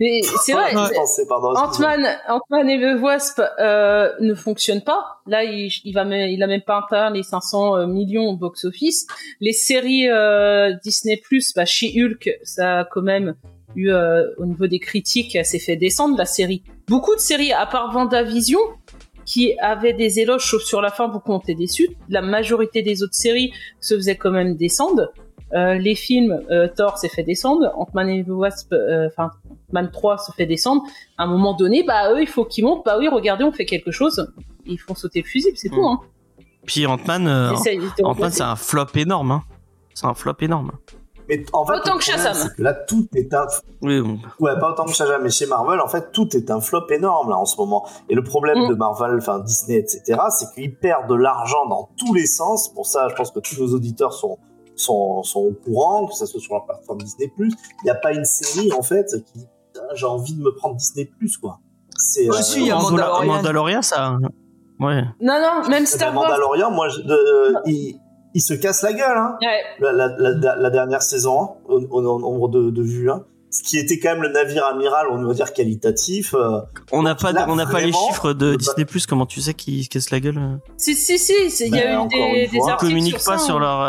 Mais 0.00 0.22
c'est 0.44 0.52
vrai. 0.52 0.74
Ant-Man, 0.74 2.06
Ant-Man 2.28 2.68
et 2.68 2.80
the 2.80 3.00
Wasp 3.00 3.40
euh, 3.60 4.10
ne 4.20 4.34
fonctionne 4.34 4.80
pas. 4.82 5.20
Là, 5.26 5.44
il, 5.44 5.70
il 5.84 5.92
va 5.92 6.04
même, 6.04 6.28
il 6.30 6.42
a 6.42 6.46
même 6.46 6.62
pas 6.62 6.82
atteint 6.84 7.10
les 7.10 7.22
500 7.22 7.76
euh, 7.76 7.86
millions 7.86 8.28
au 8.28 8.36
box-office. 8.36 9.06
Les 9.40 9.52
séries 9.52 10.08
euh, 10.08 10.72
Disney+, 10.82 11.20
bah, 11.54 11.66
chez 11.66 11.92
Hulk, 11.94 12.30
ça 12.42 12.80
a 12.80 12.84
quand 12.84 13.02
même 13.02 13.34
eu 13.76 13.90
euh, 13.90 14.26
au 14.38 14.46
niveau 14.46 14.66
des 14.66 14.78
critiques, 14.78 15.32
ça 15.32 15.44
s'est 15.44 15.58
fait 15.58 15.76
descendre 15.76 16.16
la 16.16 16.24
série. 16.24 16.62
Beaucoup 16.88 17.14
de 17.14 17.20
séries, 17.20 17.52
à 17.52 17.66
part 17.66 17.92
Vendavision, 17.92 18.58
qui 19.24 19.56
avait 19.60 19.92
des 19.92 20.18
éloges, 20.18 20.50
sauf 20.50 20.62
sur 20.62 20.80
la 20.80 20.90
fin, 20.90 21.10
ont 21.24 21.38
été 21.38 21.54
déçus. 21.54 21.90
La 22.08 22.22
majorité 22.22 22.82
des 22.82 23.02
autres 23.02 23.14
séries 23.14 23.52
se 23.80 23.94
faisaient 23.94 24.16
quand 24.16 24.32
même 24.32 24.56
descendre. 24.56 25.12
Euh, 25.52 25.74
les 25.74 25.94
films, 25.94 26.40
euh, 26.50 26.68
Thor 26.68 26.98
s'est 26.98 27.08
fait 27.08 27.22
descendre, 27.22 27.72
Ant-Man 27.76 28.08
et 28.08 28.24
the 28.24 28.28
Wasp, 28.28 28.72
euh, 28.72 29.08
enfin 29.08 29.30
Man 29.72 29.90
3 29.92 30.18
se 30.18 30.32
fait 30.32 30.46
descendre. 30.46 30.82
À 31.18 31.24
un 31.24 31.26
moment 31.26 31.54
donné, 31.54 31.82
bah 31.82 32.12
eux, 32.12 32.20
il 32.22 32.28
faut 32.28 32.44
qu'ils 32.44 32.64
montent. 32.64 32.84
Bah 32.84 32.96
oui, 32.98 33.08
regardez, 33.08 33.44
on 33.44 33.52
fait 33.52 33.64
quelque 33.64 33.90
chose. 33.90 34.32
Ils 34.66 34.78
font 34.78 34.94
sauter 34.94 35.22
le 35.22 35.26
fusible, 35.26 35.56
c'est 35.56 35.68
tout. 35.68 35.82
Mm. 35.82 35.86
Hein. 35.86 36.00
puis 36.66 36.86
Ant-Man 36.86 37.26
euh, 37.26 37.52
Ant-Man 38.02 38.30
c'est 38.30 38.42
un 38.42 38.56
flop 38.56 38.86
énorme 38.94 39.32
hein. 39.32 39.42
c'est 39.94 40.06
un 40.06 40.14
flop 40.14 40.36
énorme 40.40 40.72
Mais 41.28 41.44
en 41.52 41.64
fait, 41.64 41.74
Autant 41.74 41.96
que 41.96 42.04
Shazam. 42.04 42.50
Là, 42.58 42.74
tout 42.74 43.08
est 43.14 43.32
un. 43.34 43.46
Oui, 43.82 44.00
bon. 44.00 44.18
Ouais, 44.38 44.58
pas 44.60 44.70
autant 44.70 44.84
que 44.84 44.92
Shazam, 44.92 45.22
mais 45.22 45.30
chez 45.30 45.46
Marvel, 45.46 45.80
en 45.80 45.88
fait, 45.88 46.12
tout 46.12 46.36
est 46.36 46.50
un 46.50 46.60
flop 46.60 46.86
énorme 46.90 47.30
là 47.30 47.36
en 47.36 47.46
ce 47.46 47.56
moment. 47.56 47.88
Et 48.08 48.14
le 48.14 48.22
problème 48.22 48.66
Mm. 48.66 48.68
de 48.68 48.74
Marvel, 48.74 49.16
enfin 49.18 49.40
Disney, 49.40 49.78
etc., 49.78 50.20
c'est 50.30 50.52
qu'ils 50.54 50.74
perdent 50.74 51.08
de 51.08 51.14
l'argent 51.14 51.66
dans 51.66 51.88
tous 51.96 52.14
les 52.14 52.26
sens. 52.26 52.72
Pour 52.72 52.86
ça, 52.86 53.08
je 53.08 53.14
pense 53.14 53.30
que 53.30 53.40
tous 53.40 53.58
nos 53.58 53.74
auditeurs 53.74 54.12
sont 54.12 54.38
sont, 54.80 55.22
sont 55.22 55.40
au 55.40 55.52
courant, 55.52 56.06
que 56.06 56.14
ça 56.14 56.26
soit 56.26 56.40
sur 56.40 56.54
la 56.54 56.60
plateforme 56.60 56.98
Disney+. 57.02 57.32
Il 57.38 57.48
n'y 57.84 57.90
a 57.90 57.94
pas 57.94 58.12
une 58.12 58.24
série 58.24 58.72
en 58.72 58.82
fait 58.82 59.06
qui 59.32 59.38
dit 59.38 59.48
Putain, 59.72 59.86
j'ai 59.94 60.06
envie 60.06 60.34
de 60.34 60.42
me 60.42 60.52
prendre 60.54 60.76
Disney+, 60.76 61.08
quoi. 61.40 61.58
C'est 61.96 62.28
euh, 62.28 62.32
si, 62.42 62.64
il 62.66 62.70
Mandalorian. 62.72 63.26
Mandalorian, 63.26 63.82
ça. 63.82 64.16
Ouais. 64.80 65.02
Non, 65.20 65.34
non, 65.40 65.60
même 65.62 65.64
Eh 65.68 65.68
ben, 65.80 65.86
Star 65.86 66.14
Wars. 66.14 66.24
Mandalorian, 66.24 66.70
moi, 66.70 66.88
je- 66.88 67.00
de- 67.02 67.54
il, 67.66 68.00
il 68.34 68.40
se 68.40 68.54
casse 68.54 68.82
la 68.82 68.92
gueule, 68.94 69.16
hein. 69.18 69.36
Ouais. 69.42 69.60
la, 69.92 69.92
la, 69.92 70.30
la, 70.30 70.56
la 70.56 70.70
dernière 70.70 71.02
saison, 71.02 71.42
hein, 71.42 71.48
au 71.68 72.00
nombre 72.00 72.48
de, 72.48 72.70
de 72.70 72.82
vues. 72.82 73.10
Hein. 73.10 73.24
Ce 73.52 73.62
qui 73.64 73.78
était 73.78 73.98
quand 73.98 74.10
même 74.10 74.22
le 74.22 74.28
navire 74.28 74.64
amiral, 74.64 75.08
on 75.10 75.24
va 75.24 75.34
dire 75.34 75.52
qualitatif. 75.52 76.34
euh, 76.34 76.60
On 76.92 77.02
n'a 77.02 77.16
pas, 77.16 77.32
Là, 77.32 77.46
on 77.48 77.56
n'a 77.56 77.66
pas 77.66 77.80
les 77.80 77.90
chiffres 77.92 78.32
de 78.32 78.52
le- 78.52 78.56
Disney 78.56 78.84
Plus. 78.84 79.06
Comment 79.06 79.26
tu 79.26 79.40
sais 79.40 79.54
qu'ils 79.54 79.82
se 79.84 79.88
cassent 79.88 80.10
la 80.10 80.20
gueule 80.20 80.38
euh? 80.38 80.56
Si, 80.76 80.94
si, 80.94 81.18
si, 81.18 81.32
il 81.66 81.74
y 81.74 81.80
a 81.80 81.98
Ben, 81.98 82.04
eu 82.04 82.08
des, 82.08 82.48
des 82.48 82.58
fois. 82.58 82.66
Ils 82.68 82.70
articles 82.70 82.90
communiquent 82.92 83.18
sur 83.18 83.32
pas 83.32 83.38
ça, 83.38 83.44
sur 83.46 83.56
hein. 83.56 83.60
leur, 83.60 83.80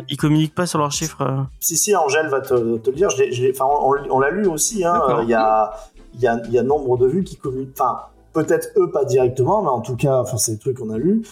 euh, 0.00 0.02
ils 0.08 0.16
communiquent 0.16 0.54
pas 0.56 0.66
sur 0.66 0.80
leurs 0.80 0.90
chiffres. 0.90 1.46
si, 1.60 1.76
si, 1.76 1.94
Angèle 1.94 2.28
va 2.28 2.40
te, 2.40 2.78
te 2.78 2.90
le 2.90 2.96
dire. 2.96 3.08
Enfin, 3.52 3.64
on, 3.80 3.92
on 4.10 4.18
l'a 4.18 4.30
lu 4.30 4.46
aussi. 4.48 4.84
hein, 4.84 5.00
euh, 5.08 5.22
Il 5.22 5.28
y, 5.28 5.34
a, 5.34 5.72
il 6.14 6.20
y, 6.20 6.26
a, 6.26 6.40
il 6.46 6.52
y 6.52 6.58
a 6.58 6.64
nombre 6.64 6.98
de 6.98 7.06
vues 7.06 7.22
qui 7.22 7.36
communiquent. 7.36 7.74
Enfin, 7.78 8.00
peut-être 8.32 8.70
eux 8.76 8.90
pas 8.90 9.04
directement, 9.04 9.62
mais 9.62 9.68
en 9.68 9.82
tout 9.82 9.94
cas, 9.96 10.18
enfin, 10.20 10.36
c'est 10.36 10.52
des 10.54 10.58
trucs 10.58 10.78
qu'on 10.78 10.90
a 10.90 10.98
lus. 10.98 11.22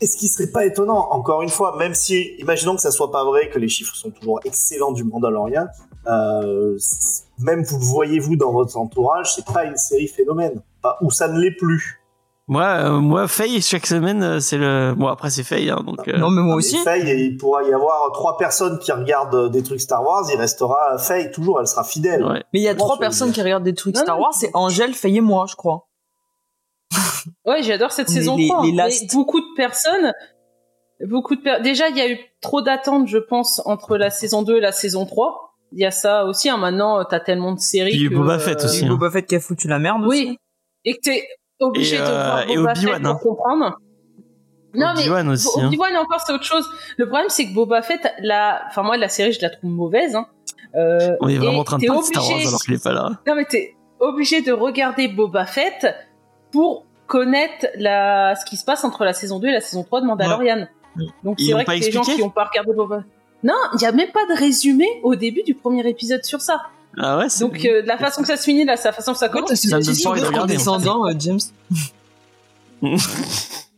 Et 0.00 0.06
ce 0.06 0.16
qui 0.16 0.26
serait 0.28 0.50
pas 0.50 0.64
étonnant, 0.64 1.08
encore 1.12 1.42
une 1.42 1.48
fois, 1.50 1.76
même 1.78 1.92
si, 1.94 2.32
imaginons 2.38 2.74
que 2.76 2.82
ça 2.82 2.90
soit 2.90 3.10
pas 3.12 3.24
vrai, 3.24 3.50
que 3.50 3.58
les 3.58 3.68
chiffres 3.68 3.94
sont 3.94 4.10
toujours 4.10 4.40
excellents 4.44 4.92
du 4.92 5.04
Mandalorian, 5.04 5.66
euh, 6.06 6.76
même 7.38 7.62
vous 7.64 7.78
le 7.78 7.84
voyez 7.84 8.18
vous 8.18 8.36
dans 8.36 8.52
votre 8.52 8.76
entourage, 8.76 9.34
c'est 9.34 9.44
pas 9.44 9.64
une 9.64 9.76
série 9.76 10.08
phénomène, 10.08 10.62
ou 11.00 11.10
ça 11.10 11.28
ne 11.28 11.38
l'est 11.40 11.56
plus. 11.56 12.00
Moi, 12.46 12.62
euh, 12.64 12.98
moi, 13.00 13.26
Faye 13.26 13.62
chaque 13.62 13.86
semaine, 13.86 14.22
euh, 14.22 14.38
c'est 14.38 14.58
le. 14.58 14.94
Bon 14.94 15.06
après 15.06 15.30
c'est 15.30 15.44
Faye, 15.44 15.70
hein, 15.70 15.82
donc. 15.86 16.06
euh, 16.08 16.18
Non, 16.18 16.28
mais 16.28 16.42
moi 16.42 16.56
Et 16.56 16.58
aussi. 16.58 16.76
Faye, 16.76 17.08
il 17.24 17.38
pourra 17.38 17.62
y 17.62 17.72
avoir 17.72 18.12
trois 18.12 18.36
personnes 18.36 18.78
qui 18.78 18.92
regardent 18.92 19.50
des 19.50 19.62
trucs 19.62 19.80
Star 19.80 20.04
Wars, 20.04 20.26
il 20.30 20.36
restera 20.38 20.98
Faye 20.98 21.30
toujours, 21.30 21.58
elle 21.60 21.66
sera 21.66 21.84
fidèle. 21.84 22.22
ouais. 22.22 22.42
Mais 22.52 22.60
il 22.60 22.62
y 22.62 22.68
a 22.68 22.74
trois 22.74 22.98
personnes 22.98 23.32
qui 23.32 23.40
regardent 23.40 23.64
des 23.64 23.72
trucs 23.72 23.94
Non, 23.94 24.02
Star 24.02 24.20
Wars, 24.20 24.34
c'est 24.34 24.50
Angèle, 24.52 24.92
Faye 24.92 25.16
et 25.16 25.20
moi, 25.22 25.46
je 25.48 25.56
crois. 25.56 25.88
Ouais, 27.46 27.62
j'adore 27.62 27.92
cette 27.92 28.08
Les- 28.08 28.14
saison 28.14 28.36
les- 28.36 28.48
3. 28.48 28.62
les 28.66 28.72
mais 28.72 28.76
last. 28.76 29.14
beaucoup 29.14 29.40
de 29.40 29.54
personnes, 29.56 30.12
beaucoup 31.06 31.36
de 31.36 31.40
per- 31.40 31.60
déjà 31.62 31.88
il 31.88 31.96
y 31.96 32.00
a 32.02 32.10
eu 32.10 32.18
trop 32.42 32.60
d'attentes, 32.60 33.08
je 33.08 33.16
pense, 33.18 33.62
entre 33.64 33.96
la 33.96 34.10
saison 34.10 34.42
2 34.42 34.56
et 34.58 34.60
la 34.60 34.72
saison 34.72 35.06
3. 35.06 35.53
Il 35.72 35.80
y 35.80 35.84
a 35.86 35.90
ça 35.90 36.24
aussi. 36.24 36.48
Hein, 36.48 36.56
maintenant, 36.56 37.00
euh, 37.00 37.04
t'as 37.04 37.20
tellement 37.20 37.52
de 37.52 37.58
séries. 37.60 37.90
Puis 37.96 38.08
que, 38.08 38.14
Boba 38.14 38.38
Fett 38.38 38.60
euh, 38.60 38.64
aussi, 38.64 38.84
hein. 38.84 38.88
Boba 38.88 39.10
Fett 39.10 39.26
qui 39.26 39.34
a 39.36 39.40
foutu 39.40 39.66
la 39.68 39.78
merde 39.78 40.04
aussi. 40.06 40.26
Oui, 40.28 40.38
et 40.84 40.94
que 40.94 41.00
t'es 41.02 41.24
obligé 41.60 41.96
Et, 41.96 41.98
de 41.98 42.04
euh, 42.04 42.24
voir 42.24 42.50
et 42.50 42.56
Boba 42.56 42.74
Fett 42.74 42.84
Obi-Wan, 42.84 43.06
hein. 43.06 43.14
pour 43.20 43.36
comprendre. 43.36 43.78
Non 44.76 44.92
mais 44.96 45.00
Obi-Wan 45.02 45.28
aussi. 45.28 45.48
hein. 45.60 45.66
Obi-Wan 45.68 45.96
encore 45.96 46.20
c'est 46.26 46.32
autre 46.32 46.44
chose. 46.44 46.68
Le 46.96 47.06
problème 47.08 47.28
c'est 47.28 47.46
que 47.48 47.54
Boba 47.54 47.80
Fett, 47.82 48.12
la, 48.20 48.62
enfin 48.68 48.82
moi 48.82 48.96
la 48.96 49.08
série 49.08 49.32
je 49.32 49.40
la 49.40 49.50
trouve 49.50 49.70
mauvaise. 49.70 50.14
Hein. 50.16 50.26
Euh, 50.74 51.16
On 51.20 51.28
est 51.28 51.36
vraiment 51.38 51.60
en 51.60 51.64
train 51.64 51.78
de 51.78 51.86
parler 51.86 52.00
de 52.00 52.06
Star 52.06 52.22
Wars 52.24 52.32
obligé- 52.32 52.48
alors 52.48 52.60
qu'il 52.60 52.74
est 52.74 52.82
pas 52.82 52.92
là. 52.92 53.10
Non 53.26 53.34
mais 53.36 53.44
t'es 53.44 53.74
obligé 54.00 54.42
de 54.42 54.52
regarder 54.52 55.06
Boba 55.08 55.46
Fett 55.46 55.86
pour 56.52 56.86
connaître 57.06 57.66
la... 57.76 58.34
ce 58.34 58.44
qui 58.44 58.56
se 58.56 58.64
passe 58.64 58.82
entre 58.84 59.04
la 59.04 59.12
saison 59.12 59.38
2 59.38 59.46
et 59.48 59.52
la 59.52 59.60
saison 59.60 59.84
3 59.84 60.00
de 60.00 60.06
Mandalorian. 60.06 60.66
Ouais. 60.96 61.04
Donc 61.22 61.38
c'est 61.40 61.52
vrai 61.52 61.64
pas 61.64 61.76
que 61.78 61.84
les 61.84 61.92
gens 61.92 62.02
qui 62.02 62.20
n'ont 62.20 62.30
pas 62.30 62.44
regardé 62.44 62.72
Boba 62.72 63.04
Non, 63.44 63.54
il 63.74 63.78
n'y 63.78 63.86
a 63.86 63.92
même 63.92 64.10
pas 64.10 64.24
de 64.34 64.36
résumé 64.38 64.86
au 65.02 65.14
début 65.14 65.42
du 65.42 65.54
premier 65.54 65.86
épisode 65.88 66.24
sur 66.24 66.40
ça. 66.40 66.62
Ah 66.98 67.18
ouais. 67.18 67.26
Donc 67.40 67.64
euh, 67.64 67.82
de 67.82 67.86
la 67.86 67.98
façon 67.98 68.22
que 68.22 68.28
ça 68.28 68.36
se 68.36 68.44
finit, 68.44 68.64
là, 68.64 68.74
la 68.82 68.92
façon 68.92 69.12
que 69.12 69.18
ça 69.18 69.28
commence, 69.28 69.50
t'as 69.50 69.56
Ça 69.56 69.76
me 69.76 69.82
su 69.82 69.90
donne 69.90 70.02
pas 70.02 70.10
envie 70.10 70.20
de 70.20 70.24
d'être 70.24 70.32
regarder, 70.32 70.54
condescendant, 70.54 71.06
euh, 71.06 71.12
James 71.18 71.40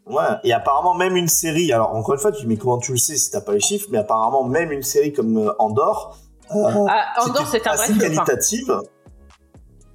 Ouais, 0.07 0.23
et 0.45 0.53
apparemment 0.53 0.95
même 0.95 1.17
une 1.17 1.27
série, 1.27 1.73
alors 1.73 1.95
encore 1.97 2.15
une 2.15 2.21
fois, 2.21 2.31
tu 2.31 2.47
mais 2.47 2.57
comment 2.57 2.79
tu 2.79 2.93
le 2.93 2.99
sais 2.99 3.17
si 3.17 3.31
t'as 3.33 3.41
pas 3.41 3.53
les 3.55 3.61
chiffres, 3.61 3.89
mais 3.91 3.99
apparemment 3.99 4.45
même 4.45 4.71
une 4.71 4.83
série 4.85 5.13
comme 5.13 5.37
euh, 5.37 5.53
Andorre, 5.59 6.17
euh, 6.55 6.87
Ah, 6.89 7.25
Andorre, 7.25 7.49
c'est 7.49 7.67
un 7.67 7.75
vrai 7.75 7.85
assez 7.85 7.93
flop, 7.95 8.05
hein. 8.05 8.09
qualitative, 8.09 8.81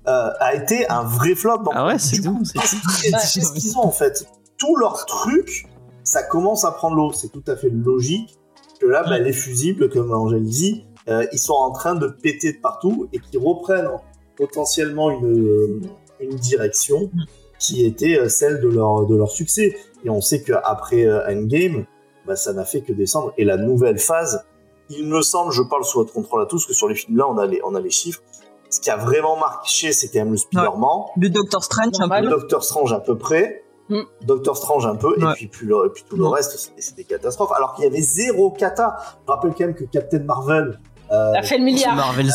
euh, 0.09 0.29
a 0.39 0.53
été 0.53 0.89
un 0.89 1.03
vrai 1.03 1.33
flop. 1.33 1.59
Donc, 1.59 1.73
Ah 1.77 1.85
ouais, 1.85 1.97
c'est 1.97 2.21
tout, 2.21 2.41
c'est 2.43 2.59
tout. 2.59 2.67
ce 2.67 3.53
qu'ils 3.53 3.77
ont 3.77 3.85
en 3.85 3.91
fait? 3.91 4.25
Tous 4.57 4.75
leurs 4.75 5.05
trucs, 5.05 5.65
ça 6.03 6.23
commence 6.23 6.65
à 6.65 6.71
prendre 6.71 6.97
l'eau. 6.97 7.13
C'est 7.13 7.29
tout 7.29 7.43
à 7.47 7.55
fait 7.55 7.69
logique 7.69 8.37
que 8.81 8.87
là, 8.87 9.03
bah, 9.03 9.19
les 9.19 9.33
fusibles, 9.33 9.89
comme 9.89 10.11
Angèle 10.11 10.43
dit, 10.43 10.85
euh, 11.07 11.25
ils 11.31 11.39
sont 11.39 11.53
en 11.53 11.71
train 11.71 11.95
de 11.95 12.07
péter 12.07 12.53
de 12.53 12.57
partout 12.59 13.07
et 13.13 13.19
qu'ils 13.19 13.39
reprennent 13.39 13.89
potentiellement 14.35 15.11
une, 15.11 15.81
une 16.19 16.35
direction 16.35 17.11
qui 17.59 17.85
était 17.85 18.17
euh, 18.17 18.27
celle 18.27 18.59
de 18.59 18.67
leur, 18.67 19.05
de 19.05 19.15
leur 19.15 19.29
succès. 19.29 19.75
Et 20.03 20.09
on 20.09 20.21
sait 20.21 20.41
qu'après 20.41 21.05
euh, 21.05 21.29
Endgame, 21.29 21.85
bah, 22.25 22.35
ça 22.35 22.53
n'a 22.53 22.65
fait 22.65 22.81
que 22.81 22.91
descendre. 22.91 23.33
Et 23.37 23.45
la 23.45 23.57
nouvelle 23.57 23.99
phase, 23.99 24.43
il 24.89 25.07
me 25.07 25.21
semble, 25.21 25.51
je 25.51 25.61
parle 25.61 25.85
sous 25.85 25.99
votre 25.99 26.13
contrôle 26.13 26.41
à 26.41 26.45
tous, 26.45 26.65
que 26.65 26.73
sur 26.73 26.87
les 26.89 26.95
films 26.95 27.17
là, 27.17 27.27
on 27.29 27.37
a 27.37 27.45
les, 27.45 27.61
on 27.63 27.75
a 27.75 27.79
les 27.79 27.91
chiffres. 27.91 28.21
Ce 28.69 28.79
qui 28.79 28.89
a 28.89 28.97
vraiment 28.97 29.37
marché, 29.37 29.91
c'est 29.91 30.07
quand 30.07 30.19
même 30.19 30.31
le 30.31 30.37
Spider-Man. 30.37 31.01
Le 31.17 31.29
Doctor 31.29 31.63
Strange, 31.63 31.93
un 31.99 32.07
peu. 32.07 32.27
Doctor 32.29 32.63
Strange 32.63 32.93
à 32.93 32.99
peu 32.99 33.17
près. 33.17 33.63
Mm. 33.91 34.03
Doctor 34.25 34.55
Strange 34.57 34.85
un 34.85 34.95
peu, 34.95 35.09
Ouais. 35.21 35.31
et 35.31 35.35
puis, 35.35 35.47
puis, 35.47 35.67
le, 35.67 35.85
et 35.85 35.89
puis 35.89 36.03
tout 36.09 36.15
le 36.15 36.23
Non. 36.23 36.29
reste, 36.31 36.57
c'est- 36.57 36.71
c'est 36.79 36.95
des 36.95 37.03
catastrophes. 37.03 37.51
Alors 37.55 37.73
qu'il 37.75 37.83
y 37.83 37.87
avait 37.87 38.01
zéro 38.01 38.49
cata. 38.51 38.95
Je 39.27 39.31
rappelle 39.31 39.51
quand 39.51 39.65
même 39.65 39.75
que 39.75 39.83
Captain 39.83 40.19
Marvel 40.19 40.79
euh, 41.11 41.33
a 41.33 41.43
fait 41.43 41.57
le 41.57 41.65
milliard. 41.65 41.93
Marvel, 41.93 42.29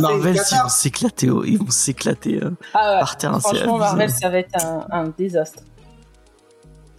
Marvel, 0.00 0.34
ils 0.34 0.56
vont 0.62 0.68
s'éclater, 0.68 1.30
oh, 1.30 1.44
ils 1.44 1.56
vont 1.56 1.70
s'éclater 1.70 2.40
euh, 2.42 2.50
Ah 2.74 2.94
ouais. 2.94 2.98
par 3.00 3.16
terre. 3.16 3.34
c'est 3.36 3.40
Franchement. 3.54 3.78
Marvel, 3.78 4.10
ça 4.10 4.28
va 4.28 4.38
être 4.38 4.64
un, 4.64 4.86
un 4.90 5.04
désastre. 5.16 5.62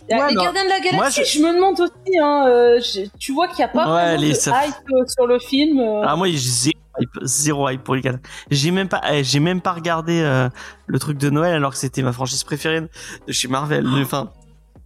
Ouais, 0.10 0.30
les 0.30 0.36
Gardiens 0.36 0.64
de 0.64 0.70
la 0.70 0.80
Galaxie, 0.80 0.96
moi, 0.96 1.10
je... 1.10 1.22
je- 1.24 1.40
me 1.40 1.54
demande 1.54 1.80
aussi, 1.82 2.18
hein, 2.20 2.46
euh, 2.48 2.80
je- 2.82 3.08
tu 3.20 3.32
vois 3.34 3.48
qu'il 3.48 3.58
n'y 3.58 3.64
a 3.66 3.68
pas 3.68 3.86
Ouais, 3.86 4.02
vraiment 4.16 4.22
les- 4.22 4.30
de 4.30 4.34
ça- 4.36 4.66
hype 4.66 4.74
euh, 4.92 5.04
sur 5.08 5.28
le 5.28 5.38
film. 5.40 5.80
euh. 5.80 6.02
Ah 6.04 6.16
moi 6.16 6.28
j'ai 6.30 6.72
hype, 7.00 7.10
zéro 7.24 7.70
hype 7.70 7.84
pour 7.84 7.96
les 7.96 8.02
gars. 8.02 8.20
J'ai 8.50 8.72
même 8.72 8.88
pas, 8.90 9.02
eh, 9.12 9.24
j'ai 9.24 9.40
même 9.40 9.62
pas 9.62 9.74
regardé 9.74 10.22
euh, 10.22 10.50
le 10.88 11.00
truc 11.00 11.18
de 11.18 11.30
Noël 11.30 11.54
alors 11.54 11.72
que 11.72 11.78
c'était 11.78 12.02
ma 12.02 12.12
franchise 12.14 12.44
préférée 12.44 12.82
de 12.82 13.32
chez 13.32 13.48
Marvel. 13.48 13.86
Enfin, 14.02 14.32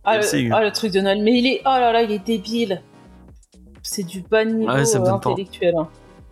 Ah, 0.04 0.18
le, 0.18 0.54
ah, 0.54 0.63
le 0.63 0.72
truc 0.72 0.92
de 0.92 1.00
Noël. 1.02 1.22
Mais 1.24 1.38
il 1.39 1.48
est, 1.48 1.62
oh 1.62 1.70
là 1.70 1.92
là, 1.92 2.02
il 2.04 2.12
est 2.12 2.26
débile. 2.26 2.82
C'est 3.82 4.04
du 4.04 4.22
bas 4.22 4.46
niveau 4.46 4.72
Ouais, 4.72 4.96
intellectuel. 5.10 5.74
hein. 5.78 5.88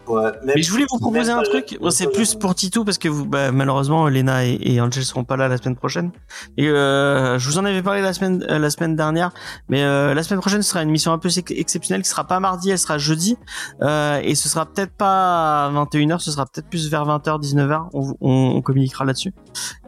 Ouais, 0.07 0.23
même- 0.23 0.53
mais 0.55 0.61
je 0.61 0.71
voulais 0.71 0.85
vous 0.89 0.97
proposer 0.99 1.31
un 1.31 1.41
truc. 1.43 1.77
Bon, 1.79 1.89
c'est 1.89 2.07
plus 2.11 2.35
pour 2.35 2.53
Titou 2.55 2.83
parce 2.83 2.97
que 2.97 3.07
vous, 3.07 3.25
bah, 3.25 3.51
malheureusement, 3.51 4.09
Lena 4.09 4.45
et, 4.45 4.57
et 4.61 4.81
Angel 4.81 5.03
seront 5.05 5.23
pas 5.23 5.37
là 5.37 5.47
la 5.47 5.57
semaine 5.57 5.75
prochaine. 5.75 6.11
Et 6.57 6.67
euh, 6.67 7.37
je 7.39 7.47
vous 7.47 7.57
en 7.57 7.65
avais 7.65 7.81
parlé 7.81 8.01
la 8.01 8.11
semaine, 8.13 8.43
euh, 8.49 8.59
la 8.59 8.69
semaine 8.69 8.95
dernière, 8.95 9.31
mais 9.69 9.83
euh, 9.83 10.13
la 10.13 10.23
semaine 10.23 10.39
prochaine 10.41 10.61
ce 10.63 10.69
sera 10.69 10.81
une 10.83 10.89
émission 10.89 11.13
un 11.13 11.17
peu 11.17 11.29
ex- 11.29 11.51
exceptionnelle 11.55 12.01
qui 12.03 12.09
sera 12.09 12.25
pas 12.25 12.39
mardi, 12.39 12.71
elle 12.71 12.79
sera 12.79 12.97
jeudi, 12.97 13.37
euh, 13.81 14.19
et 14.23 14.35
ce 14.35 14.49
sera 14.49 14.65
peut-être 14.65 14.91
pas 14.93 15.67
à 15.67 15.71
21h, 15.71 16.19
ce 16.19 16.31
sera 16.31 16.45
peut-être 16.45 16.67
plus 16.67 16.89
vers 16.89 17.05
20h, 17.05 17.39
19h. 17.41 17.89
On, 17.93 18.13
on, 18.21 18.31
on 18.57 18.61
communiquera 18.61 19.05
là-dessus. 19.05 19.33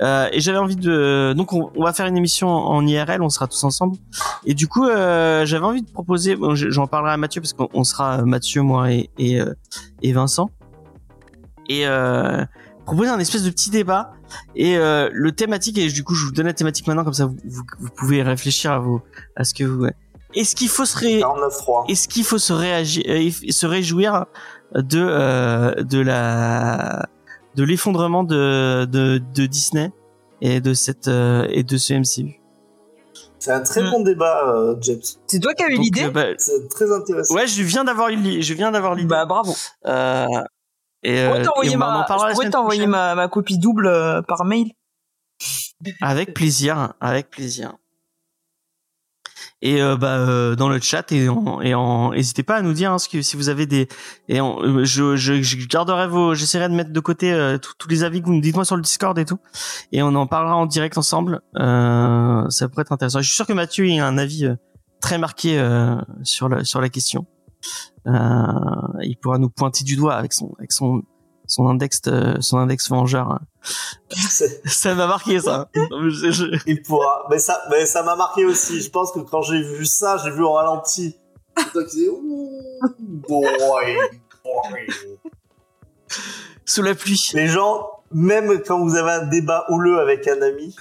Euh, 0.01 0.29
et 0.31 0.39
j'avais 0.39 0.57
envie 0.59 0.75
de, 0.77 1.33
donc 1.35 1.53
on, 1.53 1.69
on 1.75 1.83
va 1.83 1.91
faire 1.93 2.05
une 2.05 2.17
émission 2.17 2.49
en 2.49 2.85
IRL, 2.85 3.21
on 3.21 3.29
sera 3.29 3.47
tous 3.47 3.63
ensemble. 3.63 3.97
Et 4.45 4.53
du 4.53 4.67
coup, 4.67 4.85
euh, 4.87 5.45
j'avais 5.45 5.65
envie 5.65 5.81
de 5.81 5.89
proposer, 5.91 6.35
bon, 6.35 6.55
je- 6.55 6.69
j'en 6.69 6.87
parlerai 6.87 7.13
à 7.13 7.17
Mathieu 7.17 7.41
parce 7.41 7.53
qu'on 7.53 7.67
on 7.73 7.83
sera 7.83 8.23
Mathieu, 8.23 8.61
moi 8.61 8.91
et 8.91 9.09
et, 9.17 9.39
euh, 9.41 9.53
et 10.03 10.13
Vincent. 10.13 10.49
Et 11.69 11.87
euh, 11.87 12.45
proposer 12.85 13.09
un 13.09 13.19
espèce 13.19 13.43
de 13.43 13.49
petit 13.49 13.71
débat. 13.71 14.13
Et 14.55 14.77
euh, 14.77 15.09
le 15.11 15.31
thématique 15.31 15.77
et 15.77 15.87
du 15.89 16.03
coup 16.03 16.15
je 16.15 16.25
vous 16.25 16.31
donne 16.31 16.47
la 16.47 16.53
thématique 16.53 16.87
maintenant 16.87 17.03
comme 17.03 17.13
ça 17.13 17.25
vous, 17.25 17.37
vous, 17.45 17.63
vous 17.79 17.89
pouvez 17.89 18.23
réfléchir 18.23 18.71
à 18.71 18.79
vous 18.79 18.99
à 19.35 19.43
ce 19.43 19.53
que 19.53 19.63
vous 19.63 19.87
est-ce 20.35 20.55
qu'il 20.55 20.69
faut 20.69 20.85
se 20.85 20.97
ré... 20.97 21.19
49.3. 21.19 21.91
est-ce 21.91 22.07
qu'il 22.07 22.23
faut 22.23 22.37
se 22.37 22.53
réagir 22.53 23.03
euh, 23.07 23.29
se 23.49 23.65
réjouir 23.65 24.25
de 24.75 24.99
euh, 24.99 25.75
de 25.83 25.99
la 25.99 27.07
de 27.55 27.63
l'effondrement 27.63 28.23
de, 28.23 28.85
de 28.85 29.21
de 29.33 29.45
Disney 29.45 29.91
et 30.41 30.59
de 30.59 30.73
cette 30.73 31.07
euh, 31.07 31.47
et 31.51 31.63
de 31.63 31.77
ce 31.77 31.93
MCU 31.93 32.39
C'est 33.43 33.51
un 33.51 33.59
très 33.59 33.81
Mm. 33.81 33.91
bon 33.91 33.99
débat, 34.03 34.47
euh, 34.55 34.75
James. 34.79 35.01
C'est 35.27 35.39
toi 35.41 35.53
qui 35.53 35.63
as 35.63 35.67
eu 35.67 35.75
l'idée 35.75 36.05
euh, 36.05 36.11
bah, 36.11 36.27
C'est 36.37 36.69
très 36.69 36.89
intéressant. 36.89 37.35
ouais 37.35 37.45
je 37.45 37.61
viens 37.61 37.83
d'avoir 37.83 38.07
eu 38.07 38.15
l'i- 38.15 38.41
je 38.41 38.53
viens 38.53 38.71
d'avoir 38.71 38.95
l'idée 38.95 39.09
Bah 39.09 39.25
bravo. 39.25 39.53
euh, 39.85 40.25
et, 41.03 41.17
Je 41.17 41.21
euh, 41.23 41.27
pourrais 41.27 41.41
et 41.41 41.43
t'envoyer 42.49 42.87
ma, 42.87 43.15
ma 43.15 43.27
copie 43.27 43.57
double 43.57 43.87
euh, 43.87 44.21
par 44.21 44.45
mail. 44.45 44.71
Avec 46.01 46.33
plaisir, 46.33 46.93
avec 47.01 47.29
plaisir. 47.29 47.73
Et 49.65 49.81
euh, 49.81 49.95
bah 49.95 50.17
euh, 50.17 50.55
dans 50.57 50.67
le 50.67 50.77
chat 50.81 51.09
et 51.13 51.29
en, 51.29 51.61
et 51.61 51.73
en 51.73 52.11
n'hésitez 52.11 52.43
pas 52.43 52.57
à 52.57 52.61
nous 52.61 52.73
dire 52.73 52.91
hein, 52.91 52.99
ce 52.99 53.07
que 53.07 53.21
si 53.21 53.37
vous 53.37 53.47
avez 53.47 53.65
des 53.65 53.87
et 54.27 54.41
en- 54.41 54.61
euh, 54.61 54.83
je, 54.83 55.15
je 55.15 55.41
je 55.41 55.67
garderai 55.67 56.05
vos 56.09 56.33
j'essaierai 56.35 56.67
de 56.67 56.73
mettre 56.73 56.91
de 56.91 56.99
côté 56.99 57.31
euh, 57.31 57.57
tous 57.79 57.87
les 57.87 58.03
avis 58.03 58.21
que 58.21 58.25
vous 58.25 58.33
me 58.33 58.41
dites-moi 58.41 58.65
sur 58.65 58.75
le 58.75 58.81
Discord 58.81 59.17
et 59.17 59.23
tout 59.23 59.39
et 59.93 60.03
on 60.03 60.13
en 60.15 60.27
parlera 60.27 60.57
en 60.57 60.65
direct 60.65 60.97
ensemble. 60.97 61.39
Euh, 61.57 62.43
ça 62.49 62.67
pourrait 62.67 62.81
être 62.81 62.91
intéressant. 62.91 63.21
Je 63.21 63.27
suis 63.27 63.35
sûr 63.37 63.47
que 63.47 63.53
Mathieu 63.53 63.87
il 63.87 63.97
a 64.01 64.05
un 64.05 64.17
avis 64.17 64.47
très 64.99 65.17
marqué 65.17 65.57
sur 66.23 66.49
la 66.49 66.65
sur 66.65 66.81
la 66.81 66.89
question. 66.89 67.25
Il 68.05 69.15
pourra 69.21 69.37
nous 69.37 69.49
pointer 69.49 69.85
du 69.85 69.95
doigt 69.95 70.15
avec 70.15 70.33
son 70.33 70.53
avec 70.59 70.73
son 70.73 71.03
son 71.47 71.67
index 71.67 72.01
euh, 72.07 72.35
son 72.39 72.57
index 72.57 72.89
vengeur. 72.89 73.39
Ça 74.65 74.95
m'a 74.95 75.07
marqué 75.07 75.39
ça. 75.39 75.69
Je- 75.75 76.31
je- 76.31 76.59
Il 76.67 76.81
pourra. 76.81 77.25
Mais 77.29 77.39
ça, 77.39 77.61
mais 77.69 77.85
ça 77.85 78.03
m'a 78.03 78.15
marqué 78.15 78.45
aussi. 78.45 78.81
Je 78.81 78.89
pense 78.89 79.11
que 79.11 79.19
quand 79.19 79.41
j'ai 79.41 79.61
vu 79.61 79.85
ça, 79.85 80.17
j'ai 80.23 80.31
vu 80.31 80.43
au 80.43 80.53
ralenti. 80.53 81.15
Donc, 81.73 81.85
il 81.93 82.09
boy, 82.99 83.47
boy. 84.43 84.87
Sous 86.65 86.81
la 86.81 86.95
pluie. 86.95 87.21
Les 87.33 87.47
gens, 87.47 87.87
même 88.11 88.61
quand 88.65 88.79
vous 88.83 88.95
avez 88.95 89.11
un 89.11 89.25
débat 89.27 89.65
houleux 89.69 89.99
avec 89.99 90.27
un 90.27 90.41
ami, 90.41 90.75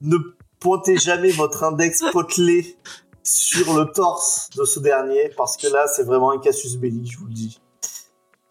ne 0.00 0.16
pointez 0.60 0.96
jamais 0.96 1.30
votre 1.30 1.64
index 1.64 2.02
potelé 2.12 2.76
sur 3.22 3.76
le 3.78 3.86
torse 3.92 4.50
de 4.56 4.64
ce 4.64 4.78
dernier, 4.80 5.30
parce 5.36 5.56
que 5.56 5.66
là, 5.66 5.86
c'est 5.88 6.04
vraiment 6.04 6.30
un 6.30 6.38
casus 6.38 6.76
belli, 6.76 7.06
je 7.10 7.18
vous 7.18 7.26
le 7.26 7.32
dis. 7.34 7.60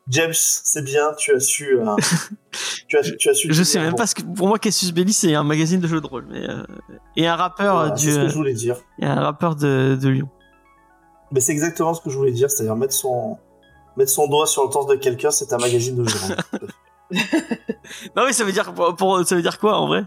James, 0.08 0.34
c'est 0.36 0.84
bien, 0.84 1.14
tu 1.18 1.34
as 1.34 1.40
su, 1.40 1.80
euh, 1.80 1.96
tu 2.88 2.98
as, 2.98 3.02
tu 3.18 3.30
as 3.30 3.34
su. 3.34 3.48
Je 3.52 3.64
sais 3.64 3.80
même 3.80 3.92
bon. 3.92 3.96
pas 3.98 4.06
ce 4.08 4.14
que 4.14 4.22
pour 4.22 4.48
moi 4.48 4.60
Cassius 4.60 4.92
Belli 4.94 5.14
c'est 5.14 5.34
un 5.34 5.44
magazine 5.44 5.80
de 5.80 5.88
jeux 5.88 6.00
de 6.00 6.06
rôle 6.06 6.28
mais 6.30 6.48
euh, 6.48 6.64
et 7.16 7.28
un 7.28 7.36
rappeur 7.36 7.74
Voilà, 7.76 7.90
du 7.96 8.06
c'est 8.06 8.12
ce 8.12 8.20
que 8.20 8.28
je 8.30 8.36
voulais 8.36 8.54
dire. 8.54 8.78
et 9.00 9.06
un 9.06 9.16
rappeur 9.20 9.56
de, 9.56 9.98
de 10.00 10.10
Lyon. 10.10 10.30
Mais 11.32 11.40
c'est 11.40 11.54
exactement 11.54 11.94
ce 11.96 12.02
que 12.02 12.12
je 12.12 12.18
voulais 12.18 12.32
dire, 12.34 12.52
c'est-à-dire 12.52 12.76
mettre 12.76 12.94
son, 12.94 13.40
mettre 13.98 14.12
son 14.12 14.28
doigt 14.28 14.46
sur 14.46 14.64
le 14.64 14.70
torse 14.70 14.86
de 14.88 14.96
quelqu'un, 14.96 15.32
c'est 15.32 15.52
un 15.54 15.58
magazine 15.58 15.96
de 15.96 16.04
jeux 16.08 16.20
de 16.20 16.58
rôle. 16.60 16.70
Non 18.16 18.26
mais 18.26 18.34
ça 18.34 18.44
veut 18.44 18.52
dire 18.52 18.74
pour, 18.74 19.26
ça 19.26 19.36
veut 19.36 19.42
dire 19.42 19.60
quoi 19.60 19.78
en 19.80 19.88
vrai? 19.88 20.06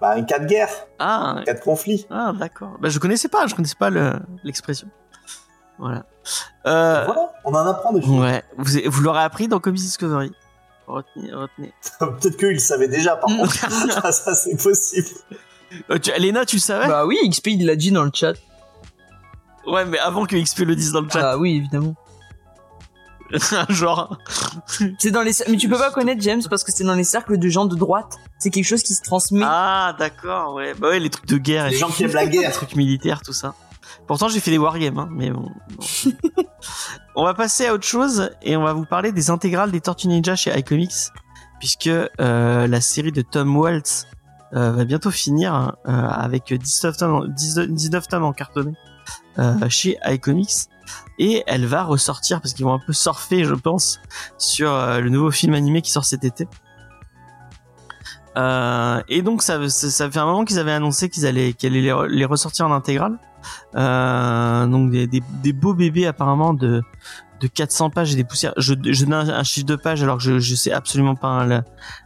Bah, 0.00 0.10
un 0.12 0.22
cas 0.22 0.38
de 0.38 0.46
guerre, 0.46 0.68
Ah 1.00 1.36
un 1.38 1.42
cas 1.44 1.54
de 1.54 1.60
conflit. 1.60 2.06
ah 2.10 2.32
d'accord. 2.36 2.76
Bah 2.80 2.88
je 2.88 2.98
connaissais 3.00 3.28
pas, 3.28 3.46
je 3.48 3.54
connaissais 3.54 3.74
pas 3.78 3.90
le- 3.90 4.14
l'expression. 4.44 4.88
Voilà. 5.80 6.04
Euh, 6.66 7.04
Voilà, 7.06 7.32
on 7.44 7.54
en 7.54 7.66
apprend 7.66 7.92
des 7.92 8.02
choses. 8.02 8.10
ouais, 8.20 8.44
vous, 8.58 8.72
vous 8.86 9.00
l'aurez 9.02 9.22
appris 9.22 9.48
dans 9.48 9.58
Comics 9.60 9.80
Discovery. 9.80 10.30
Retenez, 10.86 11.32
retenez. 11.32 11.72
Peut-être 11.98 12.36
qu'ils 12.36 12.48
le 12.48 12.58
savaient 12.58 12.88
déjà, 12.88 13.16
par 13.16 13.28
contre. 13.34 13.52
ça, 13.54 14.12
ça, 14.12 14.34
c'est 14.34 14.62
possible. 14.62 15.08
Euh, 15.90 15.98
tu, 15.98 16.10
Léna, 16.18 16.44
tu 16.44 16.56
le 16.56 16.60
savais? 16.60 16.86
Bah 16.88 17.06
oui, 17.06 17.16
XP 17.30 17.48
il 17.48 17.64
l'a 17.66 17.76
dit 17.76 17.90
dans 17.92 18.04
le 18.04 18.10
chat. 18.12 18.34
Ouais, 19.66 19.84
mais 19.84 19.98
avant 19.98 20.26
que 20.26 20.36
XP 20.36 20.60
le 20.60 20.76
dise 20.76 20.92
dans 20.92 21.00
le 21.00 21.08
chat. 21.08 21.30
Ah 21.32 21.38
oui, 21.38 21.56
évidemment. 21.56 21.94
Genre. 23.68 24.18
C'est 24.98 25.12
dans 25.12 25.22
les 25.22 25.30
mais 25.48 25.56
tu 25.56 25.68
peux 25.68 25.78
pas 25.78 25.92
connaître 25.92 26.20
James 26.22 26.42
parce 26.50 26.64
que 26.64 26.72
c'est 26.72 26.82
dans 26.82 26.94
les 26.96 27.04
cercles 27.04 27.38
de 27.38 27.48
gens 27.48 27.64
de 27.66 27.76
droite. 27.76 28.16
C'est 28.40 28.50
quelque 28.50 28.64
chose 28.66 28.82
qui 28.82 28.94
se 28.94 29.02
transmet. 29.02 29.42
Ah, 29.44 29.94
d'accord, 29.98 30.54
ouais. 30.54 30.74
Bah 30.74 30.88
ouais, 30.88 30.98
les 30.98 31.10
trucs 31.10 31.26
de 31.26 31.36
guerre 31.38 31.66
et 31.66 31.70
Les 31.70 31.76
gens 31.76 31.88
qui 31.88 32.02
aiment 32.02 32.12
la 32.12 32.24
les 32.24 32.30
guerre. 32.30 32.50
trucs 32.52 32.74
militaires, 32.74 33.22
tout 33.22 33.32
ça. 33.32 33.54
Pourtant, 34.10 34.26
j'ai 34.26 34.40
fait 34.40 34.50
des 34.50 34.58
wargames, 34.58 34.98
hein, 34.98 35.08
mais 35.12 35.30
bon. 35.30 35.48
bon. 35.76 36.12
on 37.14 37.22
va 37.22 37.32
passer 37.32 37.66
à 37.68 37.74
autre 37.74 37.86
chose 37.86 38.28
et 38.42 38.56
on 38.56 38.64
va 38.64 38.72
vous 38.72 38.84
parler 38.84 39.12
des 39.12 39.30
intégrales 39.30 39.70
des 39.70 39.80
Tortues 39.80 40.08
Ninja 40.08 40.34
chez 40.34 40.50
iComics, 40.58 41.12
puisque 41.60 41.86
euh, 41.86 42.66
la 42.66 42.80
série 42.80 43.12
de 43.12 43.22
Tom 43.22 43.56
Waltz 43.56 44.08
euh, 44.54 44.72
va 44.72 44.84
bientôt 44.84 45.12
finir 45.12 45.76
euh, 45.86 45.92
avec 45.92 46.52
19 46.52 46.96
tomes, 46.96 47.14
en- 47.14 47.24
19 47.24 47.68
19 47.68 48.08
tomes 48.08 48.24
en 48.24 48.32
cartonné 48.32 48.72
euh, 49.38 49.54
chez 49.68 49.96
iComics. 50.06 50.66
Et 51.20 51.44
elle 51.46 51.66
va 51.66 51.84
ressortir 51.84 52.40
parce 52.40 52.52
qu'ils 52.52 52.64
vont 52.64 52.74
un 52.74 52.80
peu 52.84 52.92
surfer, 52.92 53.44
je 53.44 53.54
pense, 53.54 54.00
sur 54.38 54.72
le 54.72 55.08
nouveau 55.08 55.30
film 55.30 55.54
animé 55.54 55.82
qui 55.82 55.92
sort 55.92 56.04
cet 56.04 56.24
été. 56.24 56.48
Euh, 58.36 59.00
et 59.08 59.22
donc 59.22 59.42
ça, 59.42 59.68
ça, 59.68 59.88
ça 59.88 60.10
fait 60.10 60.18
un 60.18 60.26
moment 60.26 60.44
qu'ils 60.44 60.58
avaient 60.58 60.72
annoncé 60.72 61.08
qu'ils 61.08 61.26
allaient, 61.26 61.52
qu'ils 61.52 61.68
allaient 61.70 61.80
les, 61.80 62.08
les 62.08 62.24
ressortir 62.24 62.66
en 62.66 62.72
intégrale. 62.72 63.16
Euh, 63.74 64.66
donc 64.66 64.90
des, 64.90 65.52
beaux 65.52 65.74
bébés 65.74 66.06
apparemment 66.06 66.54
de, 66.54 66.82
de 67.40 67.46
400 67.46 67.90
pages 67.90 68.12
et 68.12 68.16
des 68.16 68.24
poussières. 68.24 68.54
Je, 68.56 68.74
donne 68.74 69.14
un, 69.14 69.42
chiffre 69.42 69.66
de 69.66 69.76
page 69.76 70.02
alors 70.02 70.18
que 70.18 70.22
je, 70.22 70.38
je 70.38 70.54
sais 70.54 70.72
absolument 70.72 71.14
pas 71.14 71.28
hein, 71.28 71.46
la, 71.46 71.64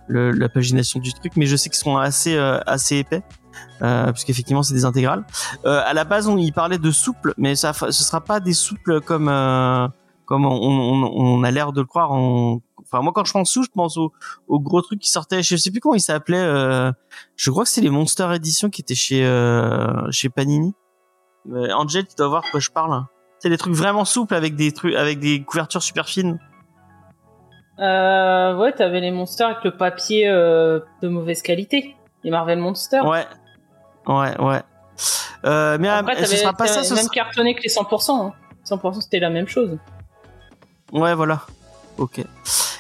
la 0.09 0.49
pagination 0.49 1.01
du 1.01 1.13
truc, 1.13 1.33
mais 1.37 1.47
je 1.47 1.57
sais 1.57 1.69
qu'ils 1.69 1.79
sont 1.79 1.97
assez, 1.97 2.37
euh, 2.37 2.59
assez 2.67 2.97
épais. 2.97 3.23
Euh, 3.83 4.13
puisqu'effectivement 4.13 4.63
c'est 4.63 4.75
des 4.75 4.85
intégrales. 4.85 5.25
Euh, 5.65 5.83
à 5.85 5.93
la 5.95 6.05
base 6.05 6.29
on 6.29 6.37
y 6.39 6.53
parlait 6.53 6.79
de 6.79 6.91
souples, 6.91 7.35
mais 7.37 7.57
ça, 7.57 7.73
ce 7.73 7.91
sera 7.91 8.21
pas 8.21 8.41
des 8.41 8.53
souples 8.53 9.01
comme 9.01 9.29
euh, 9.29 9.89
comme 10.27 10.47
on, 10.47 10.51
on, 10.51 11.03
on 11.05 11.43
a 11.43 11.51
l'air 11.51 11.73
de 11.73 11.81
le 11.81 11.87
croire. 11.87 12.13
En... 12.13 12.61
Enfin 12.81 13.03
moi 13.03 13.13
quand 13.15 13.25
je 13.25 13.33
pense 13.33 13.51
sous, 13.51 13.65
je 13.65 13.71
pense 13.75 13.97
au, 13.97 14.13
gros 14.49 14.81
truc 14.81 15.01
qui 15.01 15.11
sortait. 15.11 15.43
Je 15.43 15.57
sais 15.57 15.71
plus 15.71 15.81
comment 15.81 15.97
il 15.97 16.01
s'appelait. 16.01 16.93
Je 17.37 17.51
crois 17.51 17.65
que 17.65 17.71
c'est 17.71 17.81
les 17.81 17.91
Monster 17.91 18.29
Edition 18.35 18.71
qui 18.71 18.81
étaient 18.81 18.95
chez 18.95 19.25
chez 20.11 20.29
Panini. 20.29 20.75
Euh, 21.53 21.73
Angel, 21.73 22.07
tu 22.07 22.15
dois 22.17 22.29
voir 22.29 22.43
de 22.43 22.49
quoi 22.51 22.61
je 22.61 22.71
parle. 22.71 22.93
hein. 22.93 23.09
C'est 23.39 23.51
des 23.51 23.59
trucs 23.59 23.75
vraiment 23.75 24.05
souples 24.05 24.35
avec 24.35 24.57
des 24.57 24.73
trucs 24.73 24.95
avec 24.95 25.19
des 25.19 25.43
couvertures 25.43 25.83
super 25.83 26.09
fines. 26.09 26.39
Euh, 27.79 28.57
ouais, 28.57 28.73
t'avais 28.73 29.01
les 29.01 29.11
monsters 29.11 29.49
avec 29.49 29.65
le 29.65 29.77
papier 29.77 30.29
euh, 30.29 30.81
de 31.03 31.09
mauvaise 31.09 31.43
qualité. 31.43 31.97
Les 32.23 32.31
Marvel 32.31 32.59
Monsters. 32.59 33.05
Ouais, 33.05 33.27
ouais, 34.07 34.41
ouais. 34.41 34.63
Euh, 35.45 35.77
mais 35.79 35.89
Après, 35.89 36.25
ce 36.25 36.37
sera 36.37 36.55
pas 36.55 36.67
ça. 36.67 36.83
Ce 36.83 36.95
même 36.95 37.05
sera... 37.05 37.15
cartonné 37.15 37.55
que 37.55 37.63
les 37.63 37.69
100%. 37.69 38.29
Hein. 38.29 38.33
100% 38.65 39.01
c'était 39.03 39.19
la 39.19 39.29
même 39.29 39.47
chose. 39.49 39.77
Ouais, 40.93 41.15
voilà. 41.15 41.43
Ok. 41.99 42.23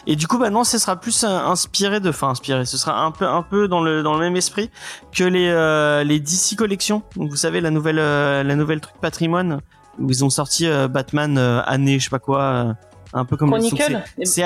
Et 0.06 0.16
du 0.16 0.26
coup, 0.26 0.38
maintenant, 0.38 0.64
ce 0.64 0.76
sera 0.78 0.96
plus 0.96 1.24
euh, 1.24 1.28
inspiré 1.28 1.98
de, 2.00 2.10
enfin, 2.10 2.28
inspiré. 2.28 2.64
Ce 2.66 2.76
sera 2.76 3.04
un 3.04 3.10
peu, 3.10 3.26
un 3.26 3.42
peu 3.42 3.68
dans 3.68 3.80
le 3.80 4.02
dans 4.02 4.14
le 4.14 4.20
même 4.20 4.36
esprit 4.36 4.70
que 5.12 5.24
les 5.24 5.48
euh, 5.48 6.04
les 6.04 6.20
DC 6.20 6.56
collections. 6.56 7.02
Donc, 7.16 7.30
vous 7.30 7.36
savez, 7.36 7.60
la 7.60 7.70
nouvelle 7.70 7.98
euh, 7.98 8.42
la 8.42 8.54
nouvelle 8.54 8.80
truc 8.80 8.96
patrimoine 9.00 9.60
où 9.98 10.10
ils 10.10 10.24
ont 10.24 10.30
sorti 10.30 10.66
euh, 10.66 10.88
Batman 10.88 11.38
euh, 11.38 11.62
année, 11.64 11.98
je 11.98 12.04
sais 12.04 12.10
pas 12.10 12.18
quoi, 12.18 12.74
un 13.12 13.24
peu 13.24 13.36
comme 13.36 13.50
Chronicle. 13.68 14.02
c'est- 14.24 14.44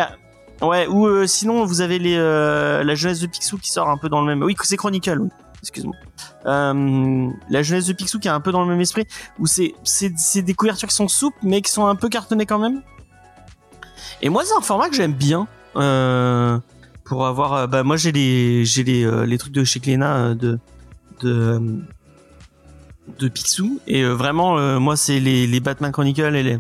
ouais. 0.63 0.87
Ou 0.87 1.07
euh, 1.07 1.27
sinon, 1.27 1.65
vous 1.65 1.81
avez 1.81 1.99
les 1.99 2.17
euh, 2.17 2.85
la 2.85 2.95
jeunesse 2.95 3.21
de 3.21 3.27
Picsou 3.27 3.59
qui 3.59 3.71
sort 3.71 3.89
un 3.89 3.97
peu 3.97 4.09
dans 4.09 4.21
le 4.21 4.27
même. 4.27 4.43
Oui, 4.43 4.55
c'est 4.63 4.77
Chronicle. 4.77 5.19
Oui. 5.21 5.29
Excuse-moi. 5.61 5.95
Euh, 6.47 7.29
la 7.51 7.63
jeunesse 7.63 7.87
de 7.87 7.93
Picsou 7.93 8.21
qui 8.21 8.29
est 8.29 8.31
un 8.31 8.41
peu 8.41 8.53
dans 8.53 8.63
le 8.63 8.69
même 8.69 8.81
esprit 8.81 9.07
où 9.41 9.47
c'est 9.47 9.75
c'est 9.83 10.13
c'est 10.17 10.43
des 10.43 10.55
couvertures 10.55 10.89
qui 10.89 10.95
sont 10.95 11.09
souples 11.09 11.37
mais 11.43 11.63
qui 11.63 11.73
sont 11.73 11.87
un 11.87 11.97
peu 11.97 12.09
cartonnées 12.09 12.47
quand 12.47 12.61
même. 12.61 12.81
Et 14.23 14.29
moi, 14.29 14.45
c'est 14.45 14.55
un 14.57 14.61
format 14.61 14.89
que 14.89 14.97
j'aime 14.97 15.13
bien. 15.13 15.47
Euh, 15.77 16.59
pour 17.05 17.27
avoir, 17.27 17.53
euh, 17.55 17.67
bah 17.67 17.83
moi 17.85 17.97
j'ai 17.97 18.11
les 18.13 18.65
j'ai 18.65 18.83
les 18.85 19.05
euh, 19.05 19.25
les 19.25 19.39
trucs 19.39 19.53
de 19.53 19.65
chez 19.65 19.81
Cléna 19.81 20.35
de 20.35 20.59
de 21.21 21.61
de 23.19 23.29
Picsou 23.29 23.81
et 23.87 24.05
vraiment 24.05 24.79
moi 24.81 24.97
c'est 24.97 25.21
les 25.21 25.47
les 25.47 25.61
Batman 25.61 25.91
Chronicle 25.93 26.35
et 26.35 26.43
les 26.43 26.59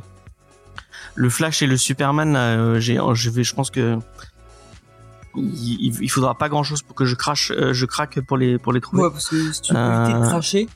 le 1.17 1.31
Flash 1.31 1.63
et 1.63 1.67
le 1.67 1.77
Superman 1.77 2.33
là, 2.33 2.79
j'ai 2.81 2.99
je 3.15 3.31
vais 3.31 3.45
je 3.45 3.55
pense 3.55 3.71
que 3.71 3.99
il, 5.37 5.97
il- 6.03 6.09
faudra 6.11 6.35
pas 6.37 6.49
grand 6.49 6.63
chose 6.63 6.83
pour 6.83 6.95
que 6.95 7.05
je 7.05 7.15
crache 7.15 7.53
je 7.73 7.87
craque 7.87 8.21
pour 8.21 8.37
les 8.39 8.59
pour 8.59 8.73
les 8.73 8.81
trouver. 8.81 9.03
Ouais, 9.03 9.11
parce 9.11 9.29
que 9.29 9.53
si 9.53 9.61
tu 9.63 9.75
peux 9.75 9.79
éviter 9.81 10.19
de 10.19 10.25
cracher, 10.27 10.69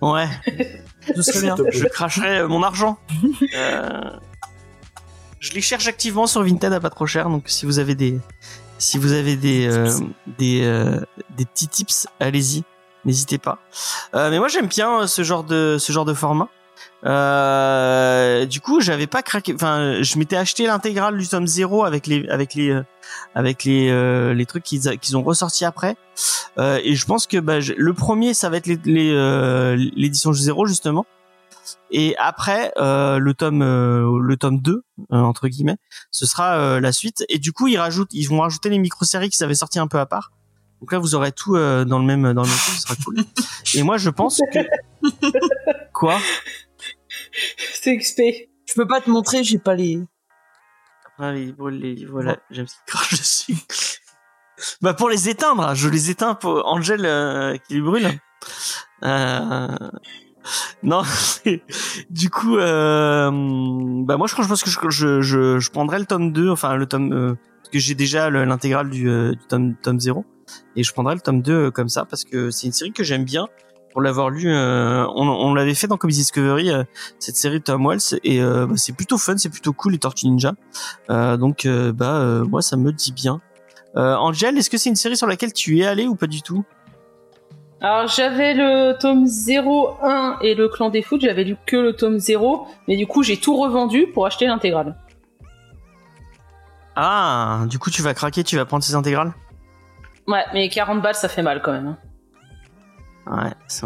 Ouais. 0.00 0.28
ce 1.16 1.22
serait 1.22 1.40
bien. 1.42 1.56
Je 1.72 1.80
plaît. 1.80 1.90
cracherai 1.90 2.38
euh, 2.40 2.48
mon 2.48 2.62
argent. 2.62 2.98
Euh, 3.56 4.10
je 5.40 5.52
les 5.52 5.60
cherche 5.60 5.86
activement 5.86 6.26
sur 6.26 6.42
Vinted 6.42 6.72
à 6.72 6.80
pas 6.80 6.90
trop 6.90 7.06
cher, 7.06 7.28
donc 7.30 7.44
si 7.46 7.66
vous 7.66 7.78
avez 7.78 7.94
des, 7.94 8.18
si 8.78 8.98
vous 8.98 9.12
avez 9.12 9.36
des, 9.36 9.66
euh, 9.68 9.90
des, 10.38 10.62
euh, 10.64 11.00
des 11.36 11.44
petits 11.44 11.68
tips, 11.68 12.06
allez-y, 12.20 12.64
n'hésitez 13.04 13.38
pas. 13.38 13.58
Euh, 14.14 14.30
mais 14.30 14.38
moi 14.38 14.48
j'aime 14.48 14.66
bien 14.66 15.02
euh, 15.02 15.06
ce 15.06 15.22
genre 15.22 15.44
de, 15.44 15.76
ce 15.78 15.92
genre 15.92 16.04
de 16.04 16.14
format. 16.14 16.48
Euh, 17.04 18.44
du 18.46 18.60
coup, 18.60 18.80
j'avais 18.80 19.06
pas 19.06 19.22
craqué. 19.22 19.54
Enfin, 19.54 20.02
je 20.02 20.18
m'étais 20.18 20.36
acheté 20.36 20.66
l'intégrale 20.66 21.16
du 21.16 21.28
tome 21.28 21.46
0 21.46 21.84
avec 21.84 22.06
les, 22.06 22.28
avec 22.28 22.54
les, 22.54 22.70
euh, 22.70 22.82
avec 23.34 23.64
les, 23.64 23.88
euh, 23.90 24.34
les 24.34 24.46
trucs 24.46 24.64
qu'ils, 24.64 24.98
qu'ils 24.98 25.16
ont 25.16 25.22
ressortis 25.22 25.64
après. 25.64 25.96
Euh, 26.58 26.80
et 26.82 26.94
je 26.94 27.06
pense 27.06 27.26
que 27.26 27.38
bah, 27.38 27.58
le 27.76 27.94
premier, 27.94 28.34
ça 28.34 28.48
va 28.48 28.56
être 28.56 28.66
les, 28.66 28.78
les, 28.84 29.12
euh, 29.12 29.76
l'édition 29.94 30.32
0 30.32 30.66
justement. 30.66 31.06
Et 31.90 32.16
après 32.18 32.72
euh, 32.78 33.18
le 33.18 33.34
tome 33.34 33.62
euh, 33.62 34.18
le 34.20 34.36
tome 34.36 34.60
2 34.60 34.72
euh, 34.72 34.82
entre 35.16 35.48
guillemets, 35.48 35.76
ce 36.10 36.26
sera 36.26 36.58
euh, 36.58 36.80
la 36.80 36.92
suite 36.92 37.24
et 37.28 37.38
du 37.38 37.52
coup 37.52 37.66
ils 37.68 37.78
rajoutent 37.78 38.12
ils 38.12 38.26
vont 38.28 38.40
rajouter 38.40 38.68
les 38.70 38.78
micro-séries 38.78 39.30
qui 39.30 39.42
avaient 39.42 39.54
sorti 39.54 39.78
un 39.78 39.86
peu 39.88 39.98
à 39.98 40.06
part. 40.06 40.32
Donc 40.80 40.92
là 40.92 40.98
vous 40.98 41.14
aurez 41.14 41.32
tout 41.32 41.56
euh, 41.56 41.84
dans 41.84 41.98
le 41.98 42.04
même 42.04 42.32
dans 42.34 42.42
le 42.42 42.48
même 42.48 42.56
truc, 42.58 42.74
ce 42.74 42.80
sera 42.82 42.94
cool. 43.04 43.16
Et 43.74 43.82
moi 43.82 43.96
je 43.98 44.10
pense 44.10 44.40
que 44.52 44.58
quoi? 45.92 46.18
C'est 47.74 47.96
XP. 47.96 48.20
Je 48.66 48.74
peux 48.74 48.86
pas 48.86 49.00
te 49.00 49.10
montrer, 49.10 49.42
j'ai 49.44 49.58
pas 49.58 49.74
les. 49.74 50.00
Ah, 51.18 51.32
les, 51.32 51.52
les- 51.72 52.04
voilà, 52.06 52.36
j'aime 52.50 52.66
ce 52.68 52.74
qui 52.74 52.80
crache 52.86 53.10
dessus. 53.18 53.56
bah 54.82 54.94
pour 54.94 55.08
les 55.08 55.28
éteindre, 55.28 55.74
je 55.74 55.88
les 55.88 56.10
éteins 56.10 56.34
pour 56.34 56.66
Angel 56.66 57.04
euh, 57.04 57.56
qui 57.66 57.74
les 57.74 57.80
brûle. 57.80 58.08
Euh... 59.04 59.68
Non, 60.82 61.02
du 62.10 62.30
coup, 62.30 62.56
euh... 62.56 63.30
bah 64.04 64.16
moi 64.16 64.26
je 64.26 64.34
pense 64.34 64.62
que 64.62 64.70
je, 64.70 65.20
je, 65.20 65.58
je, 65.58 65.70
prendrais 65.70 65.98
le 65.98 66.06
tome 66.06 66.32
2, 66.32 66.50
enfin 66.50 66.76
le 66.76 66.86
tome 66.86 67.12
euh, 67.12 67.34
parce 67.58 67.70
que 67.70 67.78
j'ai 67.78 67.94
déjà 67.94 68.30
le- 68.30 68.44
l'intégrale 68.44 68.88
du, 68.90 69.08
euh, 69.08 69.32
du 69.32 69.44
tome 69.48 69.74
tome 69.82 69.98
0 70.00 70.24
et 70.76 70.82
je 70.82 70.92
prendrais 70.92 71.14
le 71.14 71.20
tome 71.20 71.42
2 71.42 71.52
euh, 71.52 71.70
comme 71.70 71.88
ça 71.88 72.04
parce 72.04 72.24
que 72.24 72.50
c'est 72.50 72.66
une 72.66 72.72
série 72.72 72.92
que 72.92 73.02
j'aime 73.04 73.24
bien 73.24 73.48
pour 73.92 74.00
l'avoir 74.00 74.30
lu. 74.30 74.44
euh, 74.48 75.04
on 75.16 75.28
on 75.28 75.54
l'avait 75.54 75.74
fait 75.74 75.86
dans 75.86 75.96
Comics 75.96 76.16
Discovery, 76.16 76.70
cette 77.18 77.36
série 77.36 77.58
de 77.58 77.64
Tom 77.64 77.86
Wells, 77.86 78.20
et 78.22 78.40
bah, 78.40 78.68
c'est 78.76 78.94
plutôt 78.94 79.18
fun, 79.18 79.36
c'est 79.38 79.48
plutôt 79.48 79.72
cool 79.72 79.92
les 79.92 79.98
Tortues 79.98 80.26
Ninja. 80.28 80.52
Donc 81.08 81.66
bah 81.94 82.42
moi 82.48 82.62
ça 82.62 82.76
me 82.76 82.92
dit 82.92 83.12
bien. 83.12 83.40
Euh, 83.96 84.14
Angel, 84.16 84.56
est-ce 84.58 84.70
que 84.70 84.76
c'est 84.78 84.90
une 84.90 84.96
série 84.96 85.16
sur 85.16 85.26
laquelle 85.26 85.52
tu 85.52 85.78
es 85.78 85.86
allé 85.86 86.06
ou 86.06 86.14
pas 86.14 86.26
du 86.26 86.42
tout? 86.42 86.64
Alors 87.80 88.08
j'avais 88.08 88.54
le 88.54 88.98
tome 88.98 89.26
0, 89.26 89.98
1 90.02 90.38
et 90.42 90.54
le 90.54 90.68
clan 90.68 90.90
des 90.90 91.02
foot, 91.02 91.20
j'avais 91.20 91.44
lu 91.44 91.56
que 91.64 91.76
le 91.76 91.92
tome 91.92 92.18
0, 92.18 92.66
mais 92.88 92.96
du 92.96 93.06
coup 93.06 93.22
j'ai 93.22 93.36
tout 93.36 93.56
revendu 93.56 94.08
pour 94.08 94.26
acheter 94.26 94.46
l'intégrale. 94.46 94.96
Ah, 96.96 97.60
du 97.66 97.78
coup 97.78 97.90
tu 97.90 98.02
vas 98.02 98.14
craquer, 98.14 98.42
tu 98.42 98.56
vas 98.56 98.64
prendre 98.64 98.82
ces 98.82 98.96
intégrales? 98.96 99.32
Ouais, 100.26 100.44
mais 100.52 100.68
40 100.68 101.00
balles 101.00 101.14
ça 101.14 101.28
fait 101.28 101.42
mal 101.42 101.62
quand 101.62 101.70
même. 101.72 101.96
Ouais, 103.30 103.50
c'est 103.66 103.84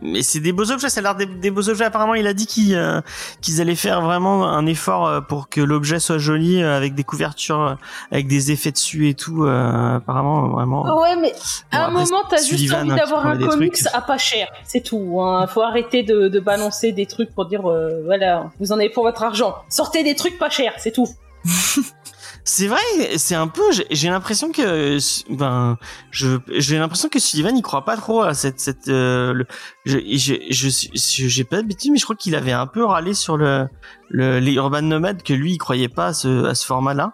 mais 0.00 0.22
c'est 0.22 0.40
des 0.40 0.52
beaux 0.52 0.70
objets, 0.70 0.88
ça 0.88 1.00
a 1.00 1.02
l'air 1.02 1.14
des, 1.14 1.26
des 1.26 1.50
beaux 1.50 1.68
objets. 1.68 1.84
Apparemment, 1.84 2.14
il 2.14 2.26
a 2.26 2.32
dit 2.32 2.46
qu'ils 2.46 2.74
euh, 2.74 3.02
qu'ils 3.42 3.60
allaient 3.60 3.74
faire 3.74 4.00
vraiment 4.00 4.46
un 4.48 4.64
effort 4.64 5.06
euh, 5.06 5.20
pour 5.20 5.50
que 5.50 5.60
l'objet 5.60 6.00
soit 6.00 6.16
joli, 6.16 6.62
euh, 6.62 6.74
avec 6.76 6.94
des 6.94 7.04
couvertures, 7.04 7.60
euh, 7.60 7.74
avec 8.10 8.28
des 8.28 8.50
effets 8.50 8.72
dessus 8.72 9.10
et 9.10 9.14
tout. 9.14 9.44
euh, 9.44 9.96
apparemment, 9.96 10.48
vraiment. 10.48 10.82
Ouais, 11.02 11.14
mais 11.16 11.32
à 11.72 11.84
un 11.86 11.90
Bon, 11.92 11.98
après, 11.98 12.10
moment, 12.10 12.22
t'as 12.30 12.36
juste 12.42 12.72
envie 12.72 12.90
hein, 12.90 12.96
d'avoir 12.96 13.26
un 13.26 13.36
comics 13.36 13.74
trucs. 13.74 13.94
à 13.94 14.00
pas 14.00 14.16
cher, 14.18 14.48
c'est 14.64 14.80
tout. 14.82 15.20
Hein. 15.20 15.46
Faut 15.46 15.60
arrêter 15.62 16.02
de, 16.02 16.28
de 16.28 16.40
balancer 16.40 16.92
des 16.92 17.04
trucs 17.06 17.34
pour 17.34 17.44
dire, 17.46 17.66
euh, 17.70 18.02
voilà, 18.06 18.50
vous 18.60 18.72
en 18.72 18.76
avez 18.78 18.88
pour 18.88 19.02
votre 19.04 19.22
argent. 19.22 19.56
Sortez 19.68 20.04
des 20.04 20.14
trucs 20.14 20.38
pas 20.38 20.48
chers, 20.48 20.72
c'est 20.78 20.92
tout. 20.92 21.08
C'est 22.44 22.66
vrai, 22.66 22.80
c'est 23.18 23.36
un 23.36 23.46
peu. 23.46 23.62
j'ai- 23.70 23.86
J'ai 23.90 24.08
l'impression 24.10 24.50
que, 24.50 24.98
ben, 25.32 25.78
je, 26.10 26.38
j'ai 26.58 26.76
l'impression 26.76 27.08
que 27.08 27.20
Sullivan 27.20 27.56
il 27.56 27.62
croit 27.62 27.84
pas 27.84 27.96
trop 27.96 28.22
à 28.22 28.34
cette, 28.34 28.58
cette. 28.58 28.88
euh, 28.88 29.32
le- 29.32 29.46
je, 29.84 29.98
je, 30.16 30.34
je, 30.50 30.68
je- 30.68 31.28
j'ai 31.28 31.44
pas 31.44 31.62
de 31.62 31.68
bêtises, 31.68 31.90
mais 31.92 31.98
je 31.98 32.04
crois 32.04 32.16
qu'il 32.16 32.34
avait 32.34 32.50
un 32.52 32.66
peu 32.66 32.84
râlé 32.84 33.14
sur 33.14 33.36
le, 33.36 33.68
le 34.08 34.40
les 34.40 34.54
Urban 34.54 34.82
Nomades 34.82 35.22
que 35.22 35.32
lui 35.32 35.52
il 35.52 35.58
croyait 35.58 35.88
pas 35.88 36.06
à 36.08 36.12
ce, 36.14 36.44
à 36.46 36.54
ce 36.56 36.66
format-là. 36.66 37.12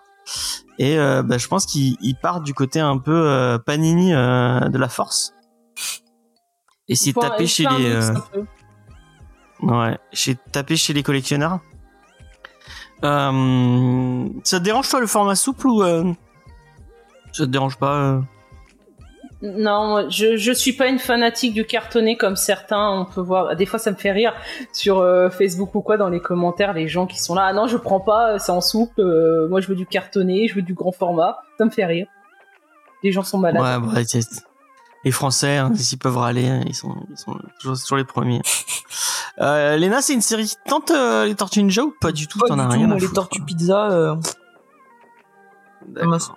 Et 0.79 0.99
euh, 0.99 1.23
bah, 1.23 1.37
je 1.37 1.47
pense 1.49 1.67
qu'il 1.67 1.97
il 2.01 2.15
part 2.15 2.41
du 2.41 2.55
côté 2.55 2.81
un 2.81 2.97
peu 2.97 3.13
euh, 3.29 3.59
Panini 3.59 4.15
euh, 4.15 4.61
de 4.69 4.79
la 4.79 4.89
force. 4.89 5.35
Et 6.89 6.95
c'est 6.97 7.13
Faut 7.13 7.23
un- 7.23 7.29
tapé 7.29 7.45
il 7.45 7.49
chez 7.49 7.65
les, 7.79 7.85
euh, 7.87 8.15
ouais, 9.61 9.99
chez 10.15 10.37
tapé 10.53 10.77
chez 10.77 10.95
les 10.95 11.03
collectionneurs. 11.03 11.61
Euh, 13.05 14.29
ça 14.45 14.59
te 14.59 14.65
dérange 14.65 14.89
toi 14.89 15.01
le 15.01 15.07
format 15.07 15.35
souple 15.37 15.69
ou 15.69 15.83
euh, 15.83 16.05
ça 17.33 17.45
te 17.45 17.51
dérange 17.51 17.77
pas 17.77 17.95
euh 17.95 18.21
Non, 19.43 20.09
je, 20.11 20.37
je 20.37 20.53
suis 20.53 20.73
pas 20.73 20.89
une 20.89 20.99
fanatique 20.99 21.55
du 21.55 21.65
cartonné 21.65 22.17
comme 22.17 22.35
certains, 22.37 22.91
on 22.91 23.05
peut 23.05 23.21
voir. 23.21 23.55
Des 23.55 23.67
fois, 23.67 23.79
ça 23.79 23.91
me 23.93 23.97
fait 23.97 24.11
rire 24.13 24.35
sur 24.73 24.97
Facebook 25.31 25.75
ou 25.75 25.81
quoi, 25.81 25.97
dans 25.97 26.09
les 26.09 26.21
commentaires, 26.21 26.73
les 26.73 26.89
gens 26.89 27.07
qui 27.07 27.21
sont 27.21 27.35
là. 27.35 27.45
Ah 27.47 27.53
non, 27.53 27.67
je 27.69 27.77
prends 27.77 28.01
pas, 28.01 28.39
c'est 28.41 28.53
en 28.53 28.61
souple. 28.61 29.01
moi, 29.49 29.61
je 29.61 29.69
veux 29.69 29.77
du 29.77 29.87
cartonné, 29.87 30.49
je 30.49 30.55
veux 30.57 30.63
du 30.63 30.75
grand 30.75 30.93
format. 30.93 31.39
Ça 31.57 31.65
me 31.65 31.71
fait 31.71 31.85
rire. 31.87 32.09
Les 33.05 33.13
gens 33.13 33.23
sont 33.23 33.39
malades. 33.39 33.63
Ouais, 33.63 33.93
bah, 33.95 34.01
c'est- 34.05 34.48
les 35.05 35.13
Français, 35.13 35.57
hein, 35.57 35.73
s'ils 35.77 35.99
peuvent 35.99 36.17
râler, 36.19 36.49
hein, 36.49 36.63
ils 36.67 36.75
sont, 36.75 36.95
ils 37.11 37.17
sont 37.17 37.37
toujours, 37.61 37.79
toujours 37.79 37.97
les 37.99 38.05
premiers. 38.05 38.43
Euh, 39.41 39.77
Léna, 39.77 40.03
c'est 40.03 40.15
une 40.15 40.21
série 40.23 40.47
qui 40.47 40.57
tente 40.67 40.91
euh, 40.91 41.25
les 41.25 41.35
Tortues 41.35 41.63
Ninja 41.63 41.83
ou 41.85 41.95
pas 42.01 42.11
du 42.13 42.27
tout? 42.27 42.39
Pas 42.41 42.49
T'en 42.49 42.57
du 42.57 42.61
as 42.63 42.65
tout, 42.67 42.71
rien 42.73 42.87
moi, 42.89 42.97
les 42.97 43.01
foutre 43.03 43.15
tortues 43.15 43.43
pizza. 43.45 43.91
euh, 43.91 44.17
D'accord. 45.87 46.37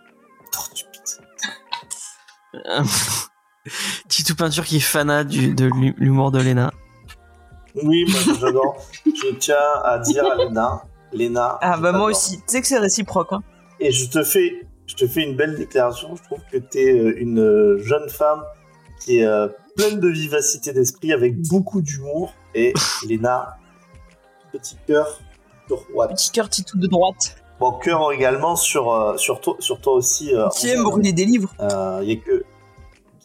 Tortue 0.51 0.85
Pizza. 0.91 1.21
Euh, 2.53 2.83
Titou 4.09 4.35
Peinture 4.35 4.65
qui 4.65 4.75
est 4.75 4.79
fanat 4.81 5.23
du, 5.23 5.53
de 5.53 5.65
l'hu- 5.73 5.93
l'humour 5.97 6.31
de 6.31 6.39
Léna. 6.41 6.71
Oui, 7.81 8.03
moi 8.09 8.19
j'adore. 8.41 8.75
Je 9.05 9.33
tiens 9.35 9.55
à 9.85 9.99
dire 9.99 10.25
à 10.29 10.35
Léna, 10.35 10.83
Léna. 11.13 11.57
Ah 11.61 11.77
bah 11.77 11.93
moi 11.93 12.07
aussi. 12.07 12.39
Tu 12.39 12.43
sais 12.47 12.61
que 12.61 12.67
c'est 12.67 12.77
réciproque. 12.79 13.31
Hein. 13.31 13.41
Et 13.79 13.93
je 13.93 14.09
te 14.09 14.21
fais, 14.23 14.67
je 14.91 14.95
te 15.05 15.07
fais 15.07 15.23
une 15.23 15.35
belle 15.35 15.55
déclaration. 15.55 16.15
Je 16.15 16.23
trouve 16.23 16.39
que 16.51 16.57
tu 16.57 16.77
es 16.79 16.91
une 17.21 17.39
euh, 17.39 17.77
jeune 17.83 18.09
femme 18.09 18.43
qui 18.99 19.19
est 19.19 19.25
euh, 19.25 19.47
pleine 19.75 19.99
de 19.99 20.07
vivacité 20.09 20.73
d'esprit, 20.73 21.13
avec 21.13 21.41
beaucoup 21.47 21.81
d'humour. 21.81 22.33
Et 22.53 22.73
Léna, 23.07 23.57
petit 24.51 24.75
cœur 24.87 25.19
droite. 25.69 26.11
Petit 26.11 26.31
cœur 26.31 26.49
titou 26.49 26.77
de 26.77 26.87
droite. 26.87 27.37
Bon, 27.59 27.73
cœur 27.73 28.11
également 28.11 28.55
sur, 28.55 28.91
euh, 28.91 29.17
sur, 29.17 29.39
toi, 29.39 29.55
sur 29.59 29.79
toi 29.79 29.93
aussi. 29.93 30.35
euh, 30.35 30.49
Qui 30.49 30.69
aime 30.69 30.83
brûler 30.83 31.13
des 31.13 31.25
livres. 31.25 31.53
Il 31.59 32.09
y 32.09 32.13
a 32.13 32.15
que. 32.17 32.43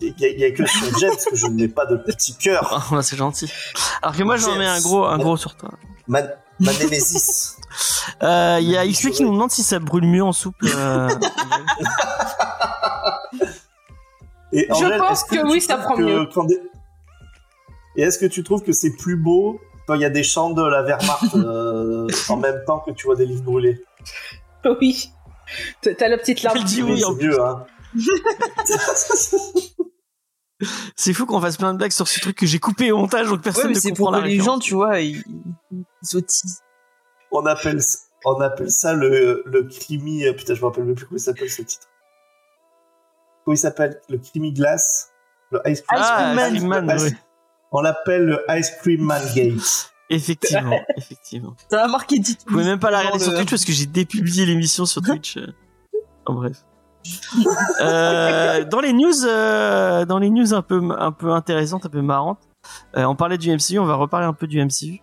Il 0.02 0.14
y, 0.20 0.24
a- 0.26 0.28
y 0.28 0.44
a 0.44 0.50
que 0.50 0.66
sur 0.66 0.98
James 0.98 1.16
que 1.30 1.34
je 1.36 1.46
n'ai 1.46 1.68
pas 1.68 1.86
de 1.86 1.96
petit 1.96 2.36
cœur. 2.36 2.70
Oh, 2.90 2.94
bah, 2.96 3.02
c'est 3.02 3.16
gentil. 3.16 3.50
Alors 4.02 4.14
que 4.14 4.22
moi, 4.22 4.36
j'en 4.36 4.56
mets 4.58 4.66
un 4.66 4.80
gros, 4.80 5.04
un 5.04 5.16
gros 5.18 5.36
sur 5.38 5.56
toi. 5.56 5.70
Ma 6.60 6.72
némésis. 6.74 7.52
Euh, 8.22 8.58
Il 8.62 8.68
y 8.70 8.76
a 8.78 8.86
XP 8.86 9.10
qui 9.10 9.22
nous 9.24 9.32
demande 9.32 9.50
si 9.50 9.62
ça 9.62 9.78
brûle 9.78 10.06
mieux 10.06 10.22
en 10.22 10.32
souple. 10.32 10.66
euh, 10.74 11.08
Et 14.52 14.66
Je 14.70 14.98
pense 14.98 15.24
que 15.24 15.44
oui, 15.50 15.60
ça 15.60 15.76
prend 15.76 15.96
mieux. 15.98 16.26
quand 16.32 16.44
des- 16.44 16.60
Et 17.96 18.02
est-ce 18.02 18.18
que 18.18 18.24
tu 18.26 18.42
trouves 18.42 18.62
que 18.62 18.72
c'est 18.72 18.92
plus 18.96 19.16
beau 19.16 19.60
quand 19.86 19.94
il 19.94 20.00
y 20.00 20.04
a 20.06 20.10
des 20.10 20.22
chants 20.22 20.50
de 20.50 20.62
la 20.62 20.82
Wehrmacht 20.82 21.34
euh, 21.34 22.06
en 22.30 22.36
même 22.36 22.62
temps 22.66 22.78
que 22.78 22.92
tu 22.92 23.06
vois 23.06 23.16
des 23.16 23.26
livres 23.26 23.42
brûlés? 23.42 23.82
Oui. 24.80 25.10
T'as 25.82 26.08
la 26.08 26.16
petite 26.16 26.42
larme. 26.42 26.56
Elle 26.58 26.64
dit 26.64 26.82
Oui, 26.82 26.92
oui, 26.94 27.04
en 27.04 27.12
mieux, 27.14 27.40
hein. 27.42 27.66
C'est 30.96 31.12
fou 31.12 31.26
qu'on 31.26 31.40
fasse 31.40 31.56
plein 31.58 31.72
de 31.74 31.78
blagues 31.78 31.92
sur 31.92 32.08
ce 32.08 32.18
truc 32.20 32.36
que 32.36 32.46
j'ai 32.46 32.58
coupé 32.58 32.90
au 32.92 32.96
montage 32.98 33.26
donc 33.28 33.36
Ouais, 33.38 33.42
personne 33.42 33.68
mais 33.68 33.74
ne 33.74 33.80
c'est 33.80 33.90
comprend 33.90 34.04
pour 34.04 34.12
la 34.12 34.20
que 34.22 34.26
les 34.26 34.40
gens, 34.40 34.58
tu 34.58 34.74
vois, 34.74 35.00
ils, 35.00 35.22
ils 35.70 35.84
on 37.30 37.44
appelle 37.46 37.80
on 38.24 38.40
appelle 38.40 38.70
ça 38.70 38.94
le 38.94 39.42
le 39.46 39.62
crimi. 39.64 40.24
euh, 40.24 40.32
Putain, 40.32 40.54
je 40.54 40.60
me 40.60 40.66
rappelle 40.66 40.84
même 40.84 40.94
plus 40.94 41.04
comment 41.06 41.18
il 41.18 41.20
s'appelle 41.20 41.50
ce 41.50 41.62
titre. 41.62 41.86
Comment 43.44 43.54
il 43.54 43.58
s'appelle? 43.58 44.00
Le 44.08 44.18
crimi 44.18 44.52
glace? 44.52 45.10
Le 45.52 45.60
ice 45.66 45.82
cream. 45.82 46.00
Ah, 46.02 46.34
Ice 46.50 46.62
Man, 46.62 46.86
Man. 46.86 46.98
oui. 47.02 47.10
On 47.72 47.80
l'appelle 47.82 48.24
le 48.24 48.44
ice 48.48 48.70
cream 48.80 49.02
man 49.02 49.22
gate. 49.34 49.92
Effectivement, 50.08 50.80
effectivement. 50.96 51.54
Ça 51.70 51.84
a 51.84 51.88
marqué 51.88 52.20
titre. 52.20 52.44
Vous 52.46 52.52
pouvez 52.54 52.64
même 52.64 52.78
pas 52.80 52.90
la 52.90 53.00
regarder 53.00 53.18
sur 53.18 53.32
de- 53.32 53.36
Twitch 53.38 53.50
parce 53.50 53.64
que 53.64 53.72
j'ai 53.72 53.86
dépublié 53.86 54.46
l'émission 54.46 54.86
sur 54.86 55.02
Twitch. 55.02 55.36
euh. 55.36 55.46
En 56.24 56.34
bref. 56.34 56.64
Euh, 57.80 58.64
dans 58.64 58.80
les 58.80 58.92
news, 58.92 59.24
euh, 59.24 60.04
dans 60.04 60.18
les 60.18 60.30
news 60.30 60.54
un 60.54 60.62
peu 60.62 60.80
un 60.98 61.12
peu 61.12 61.32
intéressantes, 61.32 61.86
un 61.86 61.88
peu 61.88 62.02
marrantes, 62.02 62.40
euh, 62.96 63.04
on 63.04 63.14
parlait 63.14 63.38
du 63.38 63.50
MCU, 63.50 63.78
on 63.78 63.84
va 63.84 63.94
reparler 63.94 64.26
un 64.26 64.32
peu 64.32 64.46
du 64.46 64.62
MCU. 64.64 65.02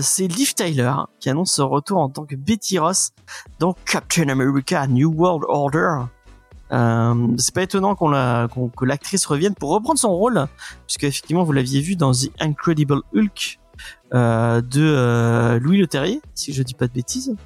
C'est 0.00 0.28
Liv 0.28 0.54
Tyler 0.54 0.92
qui 1.20 1.28
annonce 1.28 1.52
son 1.52 1.68
retour 1.68 1.98
en 1.98 2.08
tant 2.08 2.24
que 2.24 2.36
Betty 2.36 2.78
Ross 2.78 3.10
dans 3.58 3.74
Captain 3.84 4.28
America 4.28 4.86
New 4.86 5.12
World 5.12 5.44
Order. 5.46 6.06
C'est 6.70 7.54
pas 7.54 7.62
étonnant 7.62 7.94
qu'on 7.94 8.08
la, 8.08 8.48
que 8.76 8.84
l'actrice 8.84 9.26
revienne 9.26 9.54
pour 9.54 9.70
reprendre 9.70 9.98
son 9.98 10.10
rôle, 10.10 10.46
puisque 10.86 11.04
effectivement 11.04 11.44
vous 11.44 11.52
l'aviez 11.52 11.82
vu 11.82 11.96
dans 11.96 12.12
The 12.12 12.30
Incredible 12.40 13.02
Hulk 13.14 13.60
de 14.12 15.58
Louis 15.58 15.78
Leterrier, 15.78 16.22
si 16.34 16.54
je 16.54 16.62
dis 16.62 16.74
pas 16.74 16.86
de 16.86 16.92
bêtises, 16.92 17.36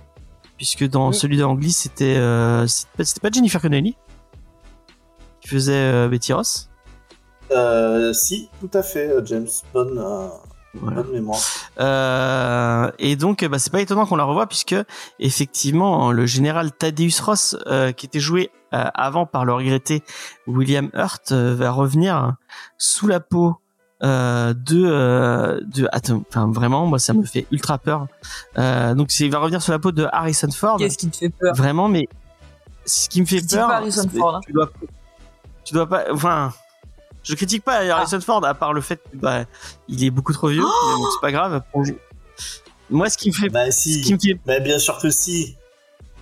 puisque 0.56 0.84
dans 0.88 1.08
Oui. 1.10 1.14
celui 1.14 1.36
d'Angly 1.38 1.72
c'était 1.72 2.16
euh, 2.16 2.66
c'était 2.66 3.20
pas- 3.20 3.30
Jennifer 3.32 3.60
Connelly 3.60 3.96
qui 5.40 5.48
faisait 5.48 5.72
euh, 5.74 6.08
Betty 6.08 6.32
Ross. 6.32 6.70
Euh, 7.52 8.12
si, 8.12 8.48
tout 8.60 8.70
à 8.74 8.82
fait, 8.82 9.08
euh, 9.08 9.22
James. 9.24 9.46
Bonne, 9.72 9.98
euh, 9.98 10.26
Voilà. 10.74 11.02
bonne 11.02 11.12
mémoire. 11.12 11.38
Euh, 11.78 12.90
et 12.98 13.14
donc, 13.16 13.44
bah, 13.44 13.58
c'est 13.60 13.70
pas 13.70 13.80
étonnant 13.80 14.06
qu'on 14.06 14.16
la 14.16 14.24
revoie 14.24 14.46
puisque 14.48 14.74
effectivement 15.20 16.10
le 16.10 16.26
général 16.26 16.72
Thaddeus 16.72 17.20
Ross, 17.24 17.56
euh, 17.66 17.92
qui 17.92 18.06
était 18.06 18.18
joué 18.20 18.50
euh, 18.74 18.84
avant 18.94 19.26
par 19.26 19.44
le 19.44 19.52
regretté 19.54 20.02
William 20.48 20.90
Hurt, 20.94 21.30
va 21.32 21.70
revenir 21.70 22.34
sous 22.78 23.06
la 23.06 23.20
peau 23.20 23.56
euh, 24.02 24.52
de 24.54 24.84
euh, 24.84 25.60
de 25.66 25.88
attends, 25.92 26.22
enfin 26.28 26.50
vraiment, 26.52 26.86
moi 26.86 26.98
ça 26.98 27.14
me 27.14 27.24
fait 27.24 27.46
ultra 27.50 27.78
peur. 27.78 28.06
Euh, 28.58 28.94
donc 28.94 29.10
c'est- 29.10 29.24
il 29.24 29.30
va 29.32 29.38
revenir 29.38 29.62
sous 29.62 29.70
la 29.70 29.78
peau 29.78 29.92
de 29.92 30.06
Harrison 30.12 30.50
Ford. 30.50 30.76
Qu'est-ce 30.78 30.98
qui 30.98 31.08
te 31.08 31.16
fait 31.16 31.30
peur? 31.30 31.54
Vraiment, 31.54 31.88
mais 31.88 32.08
ce 32.84 33.08
qui 33.08 33.20
me 33.20 33.26
fait 33.26 33.36
Critique 33.38 33.58
peur, 33.58 33.68
pas 33.68 33.76
Harrison 33.76 34.08
Ford, 34.08 34.36
hein? 34.36 34.40
tu 34.46 34.52
dois, 34.52 34.70
tu 35.64 35.74
dois 35.74 35.88
pas, 35.88 36.04
enfin, 36.12 36.52
je 37.22 37.34
critique 37.34 37.64
pas 37.64 37.78
Ah. 37.80 37.96
Harrison 37.96 38.20
Ford 38.20 38.44
à 38.44 38.54
part 38.54 38.72
le 38.74 38.80
fait 38.82 38.96
que 39.10 39.16
bah, 39.16 39.44
il 39.88 40.04
est 40.04 40.10
beaucoup 40.10 40.32
trop 40.32 40.48
vieux, 40.48 40.62
Oh 40.64 40.86
mais 40.88 40.94
bon, 41.02 41.08
c'est 41.12 41.20
pas 41.20 41.32
grave. 41.32 41.62
Pour- 41.72 41.82
Moi, 42.90 43.08
ce 43.10 43.16
qui 43.18 43.30
me 43.30 43.34
fait, 43.34 43.48
Bah 43.48 43.70
ce 43.72 44.02
qui 44.02 44.12
me 44.14 44.18
fait, 44.18 44.38
Mais 44.46 44.60
bien 44.60 44.78
sûr 44.78 44.98
que 44.98 45.10
si. 45.10 45.56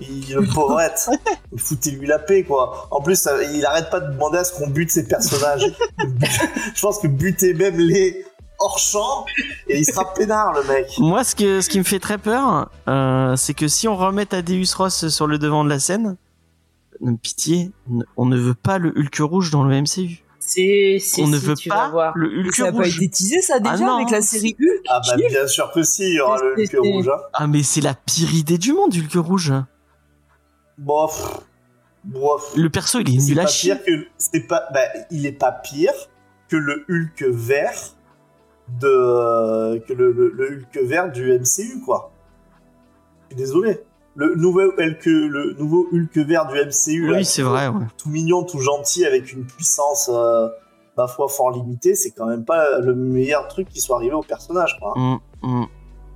Il, 0.01 0.35
le 0.35 0.43
pauvrette. 0.53 1.09
Foutez-lui 1.57 2.07
la 2.07 2.19
paix, 2.19 2.43
quoi. 2.43 2.89
En 2.91 3.01
plus, 3.01 3.17
ça- 3.17 3.43
il 3.43 3.65
arrête 3.65 3.91
pas 3.91 4.01
de 4.01 4.13
demander 4.13 4.39
à 4.39 4.45
ce 4.45 4.53
qu'on 4.53 4.69
bute 4.69 4.91
ses 4.91 5.07
personnages. 5.07 5.65
Je 6.75 6.81
pense 6.81 6.99
que 6.99 7.07
buter 7.07 7.55
même 7.55 7.79
les 7.79 8.25
hors 8.59 8.79
champ, 8.79 9.25
et 9.69 9.79
il 9.79 9.85
sera 9.85 10.13
peinard, 10.15 10.53
le 10.53 10.63
mec. 10.73 10.87
moi, 10.99 11.23
ce 11.25 11.35
que, 11.35 11.61
ce 11.61 11.69
qui 11.69 11.79
me 11.79 11.85
fait 11.85 11.99
très 11.99 12.19
peur, 12.19 12.71
euh, 12.89 13.37
c'est 13.37 13.53
que 13.55 13.69
si 13.69 13.89
on 13.89 13.97
remet 13.97 14.27
Thaddeus 14.27 14.75
Ross 14.77 15.09
sur 15.09 15.27
le 15.27 15.39
devant 15.39 15.65
de 15.65 15.69
la 15.69 15.79
scène, 15.79 16.17
pitié, 17.23 17.71
on 18.17 18.25
ne 18.27 18.37
veut 18.39 18.55
pas 18.55 18.79
le 18.79 18.91
Hulk 18.97 19.19
rouge 19.21 19.51
dans 19.51 19.65
le 19.65 19.81
MCU. 19.83 20.23
C'est, 20.39 20.99
c'est 21.01 21.23
On 21.23 21.27
ne 21.29 21.39
si, 21.39 21.45
veut 21.47 21.55
tu 21.55 21.69
vas 21.69 21.75
pas 21.77 21.89
voir. 21.89 22.13
le 22.17 22.29
Hulk 22.29 22.55
ça 22.55 22.67
a 22.67 22.73
pas 22.73 22.79
rouge. 22.79 22.97
été 22.97 23.09
teasé 23.09 23.41
ça 23.41 23.59
déjà 23.61 23.75
Ah 23.75 23.79
non, 23.79 23.95
avec 23.97 24.11
la 24.11 24.21
série 24.21 24.55
Hulk 24.61 24.83
Ah 24.89 25.01
bah 25.07 25.17
bien 25.17 25.47
sûr 25.47 25.71
que 25.73 25.83
si, 25.83 26.03
il 26.05 26.15
y 26.15 26.21
aura 26.21 26.39
le 26.39 26.55
Hulk 26.63 26.77
rouge. 26.81 27.09
Hein. 27.09 27.21
Ah 27.33 27.47
mais 27.47 27.63
c'est 27.63 27.81
la 27.81 27.95
pire 27.95 28.33
idée 28.35 28.59
du 28.59 28.73
monde, 28.75 28.95
Hulk 28.95 29.25
rouge. 29.27 29.53
Bon, 30.79 31.07
pff, 31.07 32.55
Le 32.57 32.69
perso, 32.69 33.01
il 33.01 33.17
est 33.17 33.21
c'est 33.21 33.31
nul 33.31 33.41
à 33.41 33.45
pas 33.45 33.49
chier. 33.49 33.75
pire 33.77 33.85
que 33.85 34.07
c'est 34.19 34.47
pas 34.47 34.65
bah, 34.73 34.81
il 35.11 35.25
est 35.27 35.33
pas 35.33 35.53
pire 35.53 35.93
que 36.49 36.57
le 36.57 36.85
Hulk 36.89 37.25
vert 37.31 37.73
de 38.81 39.79
que 39.87 39.93
le, 39.93 40.13
le, 40.13 40.29
le 40.31 40.59
Hulk 40.59 40.79
vert 40.85 41.11
du 41.13 41.33
MCU 41.39 41.81
quoi. 41.85 42.11
Désolé. 43.37 43.81
Le 44.17 44.35
nouveau 44.37 44.63
Hulk 44.79 45.05
le 45.07 45.55
nouveau 45.59 45.89
Hulk 45.93 46.17
vert 46.19 46.47
du 46.47 46.55
MCU 46.57 47.11
Oui, 47.13 47.25
c'est 47.25 47.43
vrai. 47.43 47.69
ouais. 47.69 47.85
tout 47.99 48.09
mignon, 48.11 48.45
tout 48.45 48.61
gentil 48.61 49.05
avec 49.05 49.33
une 49.33 49.45
puissance 49.45 50.09
euh, 50.13 50.49
ma 50.97 51.09
foi 51.09 51.29
fort 51.29 51.51
limitée, 51.51 51.95
c'est 51.97 52.13
quand 52.13 52.27
même 52.27 52.45
pas 52.45 52.79
le 52.79 52.95
meilleur 52.95 53.49
truc 53.49 53.69
qui 53.69 53.81
soit 53.81 53.97
arrivé 53.97 54.15
au 54.15 54.23
personnage 54.23 54.79
quoi. 54.79 54.93
Mm, 54.97 55.19
mm. 55.43 55.67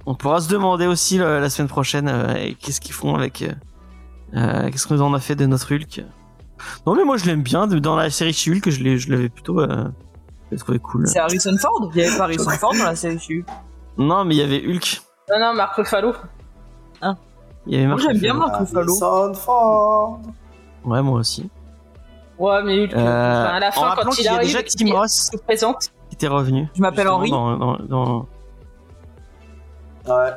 On 0.07 0.15
pourra 0.15 0.41
se 0.41 0.49
demander 0.49 0.87
aussi 0.87 1.19
la 1.19 1.51
semaine 1.51 1.69
prochaine 1.69 2.09
euh, 2.09 2.51
qu'est-ce 2.61 2.81
qu'ils 2.81 2.95
font 2.95 3.15
avec. 3.15 3.43
euh, 3.43 3.53
euh, 4.35 4.71
qu'est-ce 4.71 4.87
qu'on 4.87 5.01
en 5.01 5.15
a 5.15 5.21
fait 5.21 5.35
de 5.37 5.47
notre 5.47 5.75
Hulk. 5.75 6.05
Non, 6.87 6.95
mais 6.95 7.05
moi 7.05 7.17
je 7.17 7.27
l'aime 7.27 7.43
bien. 7.43 7.67
Dans 7.67 7.97
la 7.97 8.11
série 8.11 8.33
chez 8.33 8.51
Hulk, 8.51 8.69
je 8.71 8.83
l'ai- 8.83 8.99
je 8.99 9.11
l'avais 9.11 9.29
plutôt. 9.29 9.61
Euh, 9.61 9.85
je 10.47 10.53
l'ai 10.53 10.59
trouvé 10.59 10.79
cool. 10.79 11.07
C'est 11.07 11.19
Harrison 11.21 11.57
Ford 11.61 11.91
Il 11.95 12.01
y 12.03 12.05
avait 12.07 12.17
pas 12.17 12.25
Harrison 12.25 12.51
Ford 12.51 12.75
dans 12.77 12.85
la 12.85 12.97
série 12.97 13.17
Hulk 13.17 13.47
Non, 13.97 14.25
mais 14.25 14.35
il 14.35 14.39
y 14.39 14.43
avait 14.43 14.63
Hulk. 14.67 15.03
Non, 15.31 15.39
non, 15.41 15.55
Marc 15.55 15.75
Ruffalo. 15.77 16.13
Il 17.67 17.75
y 17.75 17.77
avait 17.77 17.87
Moi 17.87 17.97
Mark 17.97 18.09
j'aime 18.09 18.19
bien. 18.21 18.35
Mark 18.35 18.57
Ruffalo. 18.57 19.03
Harrison 19.05 19.35
Ford. 19.35 20.21
Ouais, 20.85 21.03
moi 21.03 21.21
aussi. 21.21 21.51
Ouais, 22.39 22.63
mais 22.65 22.85
Hulk, 22.85 22.95
Euh, 22.95 22.97
enfin, 23.45 23.55
à 23.57 23.61
la 23.61 23.69
en 23.69 23.73
fin, 23.73 23.81
rappelant 23.83 24.05
quand 24.05 24.11
qu'il 24.13 24.21
il 24.25 24.25
y 24.27 24.29
a 24.29 24.35
arrive, 24.35 24.93
Ross 24.95 25.31
se 25.33 25.37
présente. 25.39 25.91
qui 26.09 26.15
était 26.15 26.29
revenu. 26.29 26.69
Je 26.75 26.81
m'appelle 26.81 27.09
Henri. 27.09 27.31
Dans, 27.31 27.57
dans, 27.57 27.77
dans- 27.79 28.29
Ouais. 30.07 30.31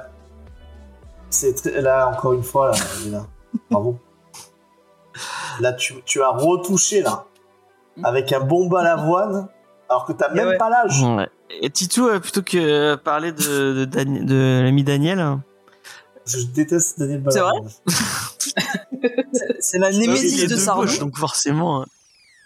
C'est 1.29 1.53
très... 1.55 1.81
là 1.81 2.09
encore 2.09 2.33
une 2.33 2.43
fois 2.43 2.71
là. 3.05 3.23
Bravo. 3.69 3.97
Là 5.59 5.73
tu, 5.73 5.95
tu 6.05 6.21
as 6.21 6.29
retouché 6.29 7.01
là 7.01 7.25
avec 8.03 8.31
un 8.31 8.39
bon 8.39 8.67
balavoine 8.67 9.47
alors 9.89 10.05
que 10.05 10.13
t'as 10.13 10.29
même 10.29 10.47
ouais. 10.49 10.57
pas 10.57 10.69
l'âge. 10.69 11.01
Ouais. 11.03 11.29
Et 11.61 11.69
Titou, 11.69 12.07
euh, 12.07 12.19
plutôt 12.19 12.41
que 12.41 12.95
parler 12.95 13.33
de, 13.33 13.73
de, 13.73 13.85
Dan- 13.85 14.25
de 14.25 14.61
l'ami 14.63 14.83
Daniel, 14.85 15.37
Je 16.25 16.43
déteste 16.45 16.97
Daniel 16.97 17.21
C'est 17.29 17.39
Balavoine. 17.41 17.69
C'est 19.59 19.77
la 19.79 19.91
némésis 19.91 20.47
de 20.47 20.73
gauche, 20.75 20.99
donc 20.99 21.17
forcément. 21.17 21.81
euh, 21.81 21.85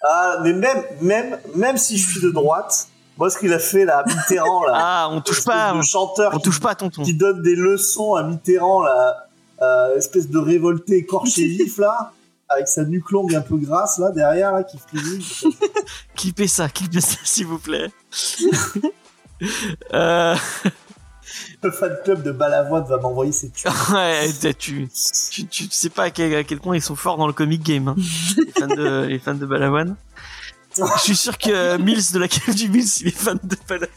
Ah 0.03 0.37
mais 0.43 0.53
même 0.53 0.83
même 1.01 1.37
même 1.55 1.77
si 1.77 1.97
je 1.97 2.09
suis 2.09 2.21
de 2.21 2.31
droite, 2.31 2.87
moi 3.17 3.29
ce 3.29 3.37
qu'il 3.37 3.53
a 3.53 3.59
fait 3.59 3.85
là 3.85 3.99
à 3.99 4.05
Mitterrand 4.07 4.63
là, 4.65 4.73
Ah, 4.75 5.07
on 5.11 5.21
touche 5.21 5.43
pas, 5.45 5.71
de 5.73 5.77
on, 5.77 5.81
chanteur 5.83 6.31
on 6.33 6.37
qui, 6.37 6.43
touche 6.43 6.59
pas 6.59 6.71
à 6.71 6.75
tonton. 6.75 7.03
qui 7.03 7.13
donne 7.13 7.41
des 7.43 7.55
leçons 7.55 8.15
à 8.15 8.23
Mitterrand 8.23 8.81
là, 8.81 9.27
euh, 9.61 9.97
espèce 9.97 10.29
de 10.29 10.37
révolté 10.37 10.97
écorché 10.97 11.45
vif 11.47 11.77
là. 11.77 12.11
Avec 12.47 12.67
sa 12.67 12.85
nuque 12.85 13.09
longue 13.09 13.33
un 13.33 13.41
peu 13.41 13.57
grasse 13.57 13.97
là 13.97 14.11
derrière 14.11 14.51
là 14.53 14.63
qui 14.63 14.77
frisille. 14.77 15.51
Clippez 16.15 16.47
ça, 16.47 16.69
clippez 16.69 17.01
ça, 17.01 17.17
s'il 17.23 17.47
vous 17.47 17.57
plaît. 17.57 17.89
euh, 19.93 20.35
Le 21.63 21.71
fan 21.71 21.97
club 22.03 22.21
de 22.21 22.31
Balavoine 22.31 22.85
va 22.85 22.97
m'envoyer 22.97 23.31
ses 23.31 23.49
tubes. 23.49 23.71
ouais, 23.93 24.29
tu, 24.59 24.87
tu, 25.31 25.47
tu 25.47 25.67
sais 25.71 25.89
pas 25.89 26.03
à 26.03 26.09
quel, 26.11 26.35
à 26.35 26.43
quel 26.43 26.59
point 26.59 26.75
ils 26.75 26.83
sont 26.83 26.95
forts 26.95 27.17
dans 27.17 27.25
le 27.27 27.33
comic 27.33 27.63
game, 27.63 27.87
hein, 27.87 27.95
les, 28.37 28.51
fans 28.51 28.67
de, 28.67 29.05
les 29.05 29.19
fans 29.19 29.33
de 29.33 29.45
Balavoine. 29.47 29.95
Je 30.77 30.83
suis 31.01 31.15
sûr 31.15 31.37
que 31.39 31.77
Mills 31.77 32.11
de 32.13 32.19
la 32.19 32.27
cave 32.27 32.53
du 32.53 32.69
Mills, 32.69 32.87
il 33.01 33.07
est 33.07 33.11
fan 33.17 33.39
de 33.43 33.55
Balavoine. 33.67 33.89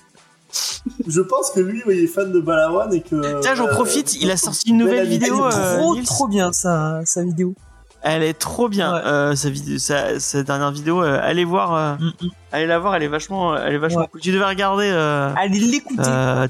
Je 1.07 1.20
pense 1.20 1.51
que 1.51 1.61
lui, 1.61 1.82
oui, 1.86 1.99
il 1.99 2.05
est 2.05 2.07
fan 2.09 2.32
de 2.32 2.40
Balavoine 2.40 2.92
et 2.94 3.03
que. 3.03 3.40
Tiens, 3.40 3.55
j'en 3.55 3.66
euh, 3.66 3.72
profite, 3.72 4.14
il 4.20 4.30
a 4.30 4.36
sorti 4.36 4.70
une 4.70 4.78
nouvelle 4.78 5.07
vidéo. 5.07 5.44
Elle 5.46 5.53
est 5.53 5.57
euh, 5.57 5.76
trop 5.76 6.03
trop 6.03 6.28
bien 6.28 6.53
sa, 6.53 7.01
sa 7.05 7.22
vidéo. 7.22 7.55
Elle 8.03 8.22
est 8.22 8.34
trop 8.38 8.68
bien, 8.68 8.94
Ouais. 8.94 9.01
euh, 9.05 9.34
sa, 9.34 9.51
vidéo, 9.51 9.78
sa, 9.78 10.20
sa 10.20 10.42
dernière 10.44 10.70
vidéo. 10.70 11.03
euh, 11.03 11.18
allez 11.20 11.44
voir, 11.44 11.74
euh, 11.74 11.94
Mm, 11.96 12.12
mm. 12.26 12.28
allez 12.53 12.66
la 12.66 12.78
voir, 12.78 12.94
elle 12.94 13.03
est 13.03 13.09
vachement, 13.09 13.57
elle 13.57 13.74
est 13.74 13.78
vachement 13.78 14.03
Ouais. 14.03 14.09
cool. 14.12 14.20
Tu 14.20 14.30
devais 14.32 14.44
regarder. 14.44 14.88
Euh, 14.90 15.32
Allez 15.36 15.59
l'écouter. 15.59 16.01
euh, 16.07 16.46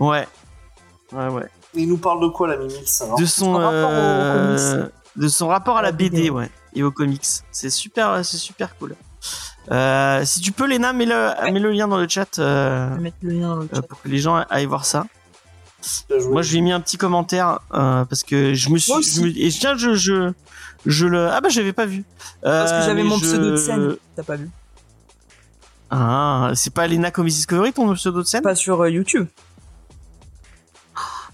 ouais, 0.00 0.26
ouais, 1.12 1.28
ouais. 1.28 1.46
Il 1.74 1.88
nous 1.88 1.98
parle 1.98 2.22
de 2.22 2.28
quoi, 2.28 2.48
la 2.48 2.56
Mimix 2.56 3.02
alors 3.02 3.18
De 3.18 3.26
son, 3.26 3.54
au 3.54 3.60
euh, 3.60 4.88
de 5.16 5.28
son 5.28 5.48
rapport 5.48 5.76
à, 5.76 5.80
À 5.80 5.82
la 5.82 5.88
la 5.90 5.96
BD, 5.96 6.16
BD, 6.22 6.30
ouais, 6.30 6.48
et 6.74 6.82
aux 6.82 6.90
comics. 6.90 7.26
C'est 7.52 7.68
super, 7.70 8.24
c'est 8.24 8.38
super 8.38 8.76
cool. 8.78 8.96
Euh, 9.70 10.24
si 10.24 10.40
tu 10.40 10.52
peux, 10.52 10.66
Léna, 10.66 10.92
mets 10.92 11.06
le, 11.06 11.50
mets 11.52 11.58
le 11.60 11.72
lien 11.72 11.88
dans 11.88 11.98
le 11.98 12.08
chat 12.08 12.38
euh, 12.38 12.88
Je 12.90 12.94
vais 12.96 13.00
mettre 13.00 13.16
le 13.22 13.30
lien 13.32 13.48
dans 13.48 13.56
le 13.56 13.62
euh, 13.64 13.68
chat. 13.74 13.82
pour 13.82 14.00
que 14.02 14.08
les 14.08 14.18
gens 14.18 14.36
aillent 14.48 14.66
voir 14.66 14.84
ça. 14.84 15.06
Moi, 16.30 16.42
je 16.42 16.50
lui 16.52 16.58
ai 16.58 16.60
mis 16.62 16.72
un 16.72 16.80
petit 16.80 16.96
commentaire 16.96 17.60
euh, 17.74 18.04
parce 18.04 18.22
que 18.22 18.54
je 18.54 18.70
me 18.70 18.78
suis, 18.78 19.02
je 19.02 19.20
me- 19.22 19.28
et 19.38 19.48
tiens, 19.50 19.76
je, 19.76 19.94
je, 19.94 20.32
je 20.84 21.06
le, 21.06 21.28
ah 21.30 21.40
bah 21.40 21.48
j'avais 21.48 21.72
pas 21.72 21.86
vu. 21.86 22.04
Parce 22.42 22.72
que 22.72 22.82
j'avais 22.82 23.02
mon 23.04 23.16
je- 23.18 23.24
pseudo 23.24 23.50
de 23.52 23.56
scène. 23.56 23.96
T'as 24.16 24.22
pas 24.24 24.36
vu 24.36 24.48
Ah, 25.90 26.50
c'est 26.54 26.72
pas 26.72 26.86
Lena 26.88 27.10
Comics 27.10 27.34
Discovery 27.34 27.72
ton 27.72 27.92
pseudo 27.94 28.20
de 28.22 28.26
scène? 28.26 28.42
Pas 28.42 28.54
sur 28.56 28.80
euh, 28.82 28.90
YouTube. 28.90 29.26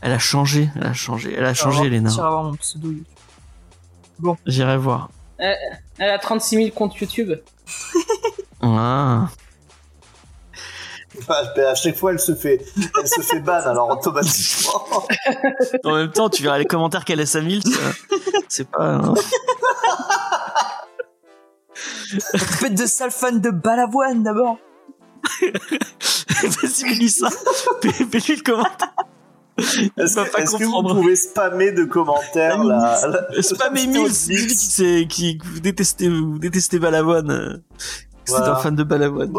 Elle 0.00 0.12
a 0.12 0.18
changé, 0.18 0.68
elle 0.76 0.86
a 0.86 0.92
changé, 0.94 1.32
elle 1.36 1.44
a 1.44 1.54
changé, 1.54 1.88
Lena. 1.88 2.10
J'irai 2.10 2.28
voir 2.28 2.42
mon 2.44 2.54
pseudo 2.56 2.88
YouTube. 2.90 4.36
J'irai 4.46 4.76
voir. 4.76 5.10
Elle 5.38 6.10
a 6.10 6.18
36 6.18 6.56
000 6.56 6.70
comptes 6.70 6.96
YouTube. 7.00 7.32
Ah. 8.62 9.28
À 11.28 11.74
chaque 11.74 11.96
fois, 11.96 12.12
elle 12.12 12.18
se 12.18 12.34
fait, 12.34 12.64
elle 13.00 13.08
se 13.08 13.20
fait 13.20 13.40
ban, 13.40 13.60
alors 13.66 13.90
automatiquement. 13.90 14.82
En 15.84 15.94
même 15.94 16.10
temps, 16.10 16.28
tu 16.30 16.42
verras 16.42 16.58
les 16.58 16.64
commentaires 16.64 17.04
qu'elle 17.04 17.18
laisse 17.18 17.36
à 17.36 17.40
Mills. 17.42 17.62
euh, 17.66 17.92
c'est 18.48 18.68
pas. 18.68 18.94
hein. 18.94 19.14
Faites 22.36 22.74
de 22.74 22.86
sales 22.86 23.10
fans 23.10 23.32
de 23.32 23.50
Balavoine 23.50 24.22
d'abord. 24.22 24.58
Vas-y, 25.40 26.84
Mélissa. 26.84 27.28
Fais-lui 27.82 28.36
le 28.36 28.42
commentaire. 28.42 28.92
Est-ce 29.98 30.14
va 30.14 30.24
que, 30.24 30.64
vous 30.64 30.94
pouvez 30.94 31.16
spammer 31.16 31.72
de 31.72 31.84
commentaires 31.84 32.62
la, 32.64 32.98
la- 33.06 33.08
la 33.10 33.70
Mills. 33.70 33.92
de 33.92 34.08
Dites 34.08 34.48
qui, 34.48 34.56
c'est- 34.56 35.06
qui 35.08 35.38
vous 35.44 35.60
détestez, 35.60 36.08
vous 36.08 36.38
détestez 36.38 36.78
Balavoine. 36.78 37.62
C'est 38.24 38.36
Voilà. 38.36 38.52
un 38.52 38.56
fan 38.56 38.76
de 38.76 38.84
Balavoine. 38.84 39.32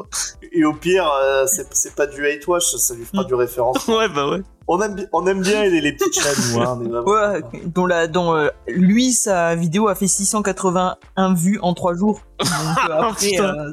Et 0.52 0.66
au 0.66 0.74
pire, 0.74 1.10
euh, 1.24 1.46
c'est 1.48 1.96
pas 1.96 2.06
du 2.06 2.28
hate 2.28 2.46
watch, 2.48 2.76
ça 2.76 2.94
lui 2.94 3.06
fera 3.06 3.24
du 3.24 3.34
référence. 3.34 3.78
Ouais, 3.88 4.10
bah 4.10 4.30
ouais. 4.30 4.42
On 4.68 4.82
aime, 4.82 4.96
on 5.14 5.26
aime 5.28 5.42
bien 5.42 5.64
les, 5.64 5.82
les 5.82 5.94
petites 5.94 6.14
chaînes, 6.14 6.62
hein, 6.62 6.80
est 6.86 6.90
Ouais, 7.10 7.42
dont, 7.66 7.86
la, 7.86 8.08
dont 8.08 8.36
euh, 8.36 8.48
lui, 8.68 9.12
sa 9.14 9.56
vidéo 9.56 9.88
a 9.90 9.96
fait 9.96 10.08
681 10.08 11.34
vues 11.34 11.60
en 11.62 11.74
3 11.74 11.96
jours. 11.96 12.22
Donc, 12.40 12.50
euh, 12.90 12.94
après, 13.02 13.30
Putain. 13.30 13.56
euh, 13.56 13.72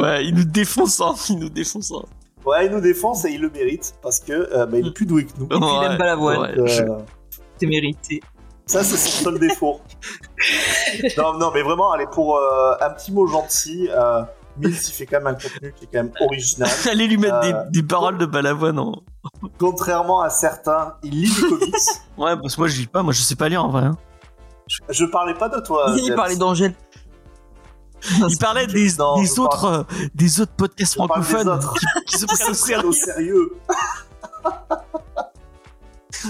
Ouais, 0.00 0.24
il 0.26 0.34
nous 0.34 0.44
défonce, 0.44 1.00
hein. 1.00 1.14
Il 1.30 1.38
nous 1.40 1.50
défonce. 1.50 1.92
hein. 1.92 2.04
Ouais, 2.46 2.66
il 2.66 2.72
nous 2.72 2.80
défonce 2.80 3.24
et 3.26 3.30
il 3.32 3.40
le 3.40 3.50
mérite 3.50 3.94
parce 4.02 4.18
que 4.20 4.32
euh, 4.32 4.66
bah, 4.66 4.78
il 4.78 4.86
est 4.88 4.92
plus 4.92 5.06
doué 5.06 5.26
que 5.26 5.32
nous. 5.38 5.46
puis 5.46 5.58
il 5.60 5.84
aime 5.84 6.20
ouais, 6.20 6.56
Donc, 6.56 6.66
je- 6.68 6.82
euh, 6.82 6.98
c'est 7.58 7.66
mérité. 7.66 8.20
Ça, 8.66 8.82
c'est 8.84 8.96
son 8.96 9.24
seul 9.24 9.38
défaut. 9.40 9.80
non, 11.18 11.34
non, 11.38 11.50
mais 11.52 11.62
vraiment, 11.62 11.92
allez, 11.92 12.06
pour 12.06 12.36
euh, 12.36 12.74
un 12.80 12.90
petit 12.90 13.12
mot 13.12 13.26
gentil, 13.26 13.88
euh, 13.90 14.22
Mills, 14.56 14.70
il 14.88 14.92
fait 14.92 15.06
quand 15.06 15.18
même 15.18 15.26
un 15.28 15.34
contenu 15.34 15.72
qui 15.76 15.84
est 15.84 15.88
quand 15.92 16.02
même 16.04 16.12
original. 16.20 16.68
Allez 16.90 17.06
lui 17.06 17.16
mettre 17.16 17.36
Euh, 17.44 17.64
des, 17.70 17.80
des 17.80 17.86
paroles 17.86 18.18
de 18.18 18.26
Balavoine 18.26 18.78
en. 18.78 19.02
Contrairement 19.58 20.20
à 20.22 20.30
certains, 20.30 20.94
il 21.02 21.10
lit 21.22 21.30
du 21.34 21.40
comics. 21.48 21.74
Ouais, 22.16 22.36
parce 22.40 22.54
que 22.56 22.60
moi 22.60 22.68
je 22.68 22.78
lis 22.80 22.86
pas, 22.86 23.02
moi 23.02 23.12
je 23.12 23.20
sais 23.20 23.36
pas 23.36 23.48
lire 23.48 23.64
en 23.64 23.68
vrai. 23.68 23.82
hein. 23.84 23.96
Je 24.88 25.04
parlais 25.04 25.34
pas 25.34 25.48
de 25.48 25.60
toi. 25.60 25.94
il 25.96 26.14
parlait 26.14 26.36
d'Angèle. 26.36 26.74
Il 28.28 28.38
parlait 28.38 28.66
des, 28.66 28.92
Non, 28.98 29.20
des 29.20 29.38
autres, 29.38 29.64
euh, 29.64 29.82
des 30.14 30.40
autres 30.40 30.52
podcasts 30.52 30.94
francophones 30.94 31.58
qui, 32.06 32.16
qui 32.16 32.18
se 32.18 32.26
prennent 32.26 32.50
au 32.50 32.54
sérieux. 32.54 32.92
sérieux. 32.92 33.52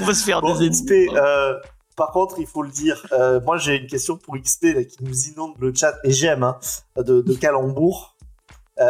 On 0.00 0.04
va 0.04 0.14
se 0.14 0.24
faire 0.24 0.40
Bon, 0.40 0.56
des 0.58 0.70
XP, 0.70 0.90
euh, 1.14 1.54
par 1.96 2.10
contre, 2.12 2.38
il 2.38 2.46
faut 2.46 2.62
le 2.62 2.70
dire, 2.70 3.04
euh, 3.12 3.40
moi 3.40 3.58
j'ai 3.58 3.76
une 3.76 3.86
question 3.86 4.16
pour 4.16 4.36
XP 4.36 4.64
là, 4.74 4.84
qui 4.84 5.02
nous 5.02 5.28
inonde 5.28 5.54
le 5.58 5.74
chat, 5.74 5.94
et 6.04 6.12
j'aime, 6.12 6.42
hein, 6.44 6.58
de, 6.96 7.20
de 7.20 7.34
calembour. 7.34 8.16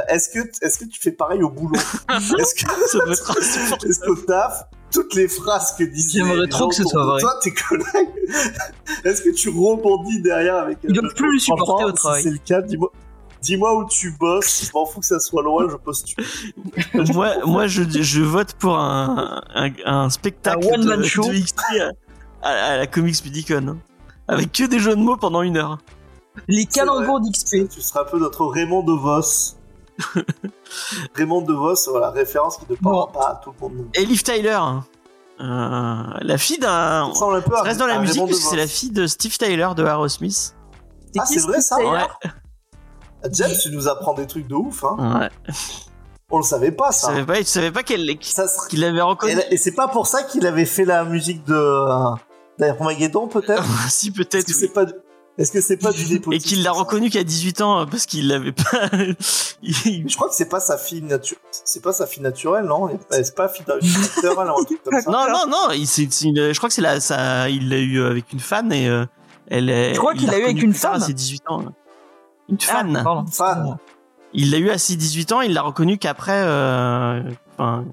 Est-ce 0.09 0.29
que, 0.29 0.39
est-ce 0.65 0.79
que 0.79 0.85
tu 0.85 1.01
fais 1.01 1.11
pareil 1.11 1.43
au 1.43 1.51
boulot? 1.51 1.75
Est-ce 2.39 2.55
que, 2.55 3.89
est-ce 3.89 3.99
qu'au 3.99 4.15
taf, 4.15 4.63
toutes 4.93 5.15
les 5.15 5.29
phrases 5.29 5.75
que 5.79 5.85
disent 5.85 6.13
J'aimerais 6.13 6.43
les 6.43 6.49
trop 6.49 6.65
gens 6.65 6.69
que 6.69 6.75
ce 6.77 6.85
soit 6.85 7.05
vrai. 7.05 7.21
Toi, 7.21 7.35
tes 7.43 7.53
collègues, 7.53 8.09
est-ce 9.05 9.23
que 9.23 9.31
tu 9.35 9.49
rebondis 9.49 10.21
derrière 10.23 10.57
avec 10.57 10.79
Ils 10.89 10.93
doivent 10.93 11.15
plus 11.15 11.33
le 11.33 11.39
supporter 11.39 11.85
au 11.87 11.93
travail. 11.93 12.23
Si 12.23 12.29
c'est 12.29 12.33
le 12.35 12.39
cas, 12.45 12.63
dis-moi. 12.63 12.91
Dis-moi 13.43 13.75
où 13.79 13.89
tu 13.89 14.15
bosses, 14.21 14.67
je 14.67 14.71
m'en 14.75 14.85
fous 14.85 15.01
que 15.01 15.07
ça 15.07 15.19
soit 15.19 15.43
loin, 15.43 15.67
je 15.71 15.77
postule. 15.77 16.23
moi, 17.15 17.37
moi 17.47 17.67
je, 17.69 17.83
je 17.89 18.21
vote 18.21 18.53
pour 18.59 18.77
un, 18.79 19.41
un, 19.55 19.71
un 19.87 20.11
spectacle 20.11 20.69
Un 20.75 20.79
de, 20.99 21.03
show. 21.05 21.23
de 21.23 21.41
à, 22.43 22.49
à- 22.49 22.51
à 22.73 22.77
la 22.77 22.87
Comics 22.87 23.23
Pidicon. 23.23 23.67
hein. 23.69 23.79
Avec 24.29 24.53
que 24.53 24.65
des 24.65 24.79
jeux 24.79 24.95
de 24.95 25.01
mots 25.01 25.17
pendant 25.17 25.41
une 25.41 25.57
heure. 25.57 25.79
Les 26.49 26.67
calembours 26.67 27.21
d'XP. 27.21 27.69
Tu 27.71 27.81
seras 27.81 28.03
un 28.03 28.05
peu 28.05 28.19
notre 28.19 28.45
Raymond 28.47 28.83
DeVos 28.83 29.57
Raymond 31.15 31.43
DeVos, 31.43 31.75
voilà, 31.91 32.11
référence 32.11 32.57
qui 32.59 32.65
ne 32.71 32.77
parlera 32.77 33.07
Bon. 33.07 33.13
pas 33.19 33.27
à 33.29 33.41
tout 33.43 33.53
le 33.61 33.69
monde. 33.69 33.87
Et 33.95 34.05
Liv 34.05 34.23
Tyler, 34.23 34.51
hein. 34.61 34.85
Euh, 35.41 36.03
la 36.21 36.37
fille 36.39 36.59
d'un. 36.59 37.13
Ça 37.15 37.25
un 37.25 37.41
peu 37.41 37.55
Ça 37.55 37.61
à- 37.61 37.63
reste 37.63 37.79
dans 37.81 37.87
la 37.87 37.99
musique 37.99 38.21
parce 38.27 38.39
que 38.39 38.45
c'est 38.51 38.57
la 38.57 38.67
fille 38.67 38.91
de 38.91 39.07
Steve 39.07 39.37
Tyler 39.39 39.69
de 39.75 39.85
Aerosmith. 39.85 40.55
Ah, 41.19 41.25
c'est 41.25 41.41
vrai, 41.41 41.61
ça 41.63 41.77
Ouais, 41.79 42.01
Ah, 43.23 43.29
James, 43.33 43.51
tu 43.63 43.71
nous 43.71 43.89
apprends 43.89 44.15
des 44.15 44.27
trucs 44.27 44.47
de 44.47 44.55
ouf, 44.55 44.85
hein. 44.85 45.21
ouais. 45.21 45.55
On 46.31 46.37
le 46.39 46.43
savait 46.45 46.71
pas, 46.73 46.91
Tu 46.91 46.99
ça. 47.01 47.07
savais 47.09 47.25
pas, 47.25 47.39
tu 47.39 47.45
savais 47.45 47.71
pas 47.73 47.83
serait- 48.49 48.69
qu'il 48.69 48.81
l'avait 48.81 49.01
reconnu. 49.01 49.33
Et, 49.51 49.55
et 49.55 49.57
c'est 49.57 49.73
pas 49.75 49.89
pour 49.89 50.07
ça 50.07 50.23
qu'il 50.23 50.47
avait 50.47 50.65
fait 50.67 50.85
la 50.85 51.05
musique 51.05 51.45
de 51.45 51.55
euh, 51.55 52.11
d'Armageddon, 52.59 53.27
peut-être? 53.27 53.65
Si 53.89 54.11
peut-être. 54.13 54.47
oui. 54.47 54.55
c'est 54.55 54.69
pas, 54.69 54.85
est-ce 55.41 55.51
que 55.53 55.61
c'est 55.61 55.77
pas 55.79 55.91
du 55.93 56.03
Et 56.05 56.09
népotisme 56.15 56.47
qu'il 56.49 56.63
l'a 56.63 56.71
reconnu 56.73 57.11
qu'à 57.11 57.25
18 57.25 57.61
ans 57.63 57.81
euh, 57.81 57.87
parce 57.87 58.07
qu'il 58.07 58.29
l'avait 58.29 58.53
pas. 58.53 58.63
Il- 59.63 60.09
Je 60.09 60.15
crois 60.17 60.29
que 60.29 60.35
c'est 60.35 60.49
pas 60.49 60.61
sa 60.61 60.79
fille 60.79 61.03
naturelle. 61.03 61.43
C'est 61.51 61.83
pas 61.83 61.93
sa 61.93 62.07
fille 62.07 62.23
naturelle, 62.23 62.65
non? 62.67 62.89
C'est 63.11 63.35
pas 63.35 63.49
fille 63.49 63.65
naturelle, 63.67 64.49
un 64.49 64.65
truc 64.65 64.83
comme 64.85 65.01
ça. 65.01 65.11
Non, 65.11 65.27
non, 65.31 65.47
non. 65.49 65.71
Il, 65.75 65.87
c'est, 65.87 66.07
c'est 66.13 66.27
une- 66.27 66.53
je 66.53 66.57
crois 66.59 66.69
que 66.69 66.75
c'est 66.75 66.83
la, 66.83 67.01
ça, 67.01 67.49
il 67.49 67.69
l'a 67.69 67.79
eu 67.79 68.03
avec 68.03 68.33
une 68.33 68.41
fan 68.41 68.73
et 68.73 68.89
euh, 68.89 69.05
elle 69.49 69.69
est. 69.71 69.95
Je 69.95 69.99
crois 69.99 70.13
il 70.15 70.21
qu'il 70.21 70.29
l'a 70.29 70.35
eu 70.39 70.43
avec 70.45 70.49
reconnu 70.57 70.65
une 70.67 70.73
plus 70.73 70.81
tard 70.81 70.93
femme. 70.95 71.03
À 71.03 71.07
ses 71.07 71.15
18 71.15 71.43
ans. 71.49 71.65
Une 72.49 72.57
Ah, 72.69 72.73
fan. 72.73 73.01
pardon. 73.03 73.27
Fan. 73.31 73.77
Il 74.33 74.51
l'a 74.53 74.59
eu 74.59 74.71
à 74.71 74.79
ses 74.79 74.97
18 74.97 75.33
ans. 75.33 75.41
Il 75.41 75.53
l'a 75.55 75.63
reconnu 75.63 75.99
qu'après. 75.99 76.43
euh, 76.45 77.23
Enfin, 77.59 77.85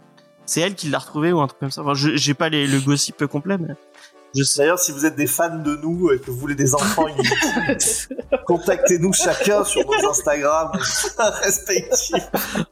c'est 0.45 0.61
elle 0.61 0.75
qui 0.75 0.87
l'a 0.89 0.99
retrouvé 0.99 1.33
ou 1.33 1.41
un 1.41 1.47
truc 1.47 1.59
comme 1.59 1.71
ça. 1.71 1.81
Enfin, 1.81 1.93
je, 1.93 2.15
j'ai 2.15 2.33
pas 2.33 2.47
les, 2.49 2.67
le 2.67 2.79
gossip 2.79 3.25
complet, 3.25 3.57
mais. 3.57 3.73
D'ailleurs, 4.57 4.79
si 4.79 4.91
vous 4.91 5.05
êtes 5.05 5.15
des 5.15 5.27
fans 5.27 5.55
de 5.57 5.75
nous 5.75 6.11
et 6.11 6.19
que 6.19 6.31
vous 6.31 6.37
voulez 6.37 6.55
des 6.55 6.73
enfants 6.75 7.05
contactez-nous 8.45 9.13
chacun 9.13 9.63
sur 9.63 9.83
nos 9.85 10.09
Instagram 10.09 10.71
respectifs. 11.43 12.13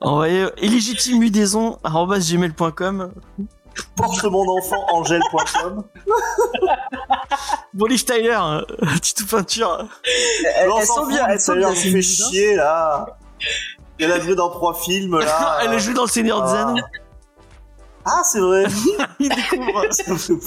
Envoyez 0.01 0.47
illégitimemudaison@gmail.com. 0.61 3.11
Porte 3.95 4.23
mon 4.25 4.57
enfant 4.57 4.85
angèle.com. 4.93 5.83
Bon, 7.73 7.85
Liv 7.87 8.05
Tyler, 8.05 8.39
petite 8.79 9.27
peinture. 9.29 9.85
Elles, 10.55 10.69
elles 10.79 10.85
sont 10.85 11.05
bien, 11.07 11.25
elles 11.27 11.41
sont 11.41 11.55
bien. 11.55 11.73
tu 11.73 11.91
fais 11.91 12.01
chier 12.01 12.55
là. 12.55 13.05
Elle 13.99 14.11
a 14.11 14.19
joué 14.19 14.35
dans 14.35 14.49
trois 14.49 14.73
films 14.75 15.19
là. 15.19 15.59
Elle 15.63 15.71
a 15.71 15.77
joué 15.77 15.93
dans 15.93 16.03
Le 16.03 16.09
Seigneur 16.09 16.41
des 16.43 16.51
Ah. 16.53 16.67
Anneaux. 16.69 16.81
Ah, 18.05 18.21
c'est 18.23 18.39
vrai. 18.39 18.65
Il 19.19 19.29
découvre. 19.29 19.83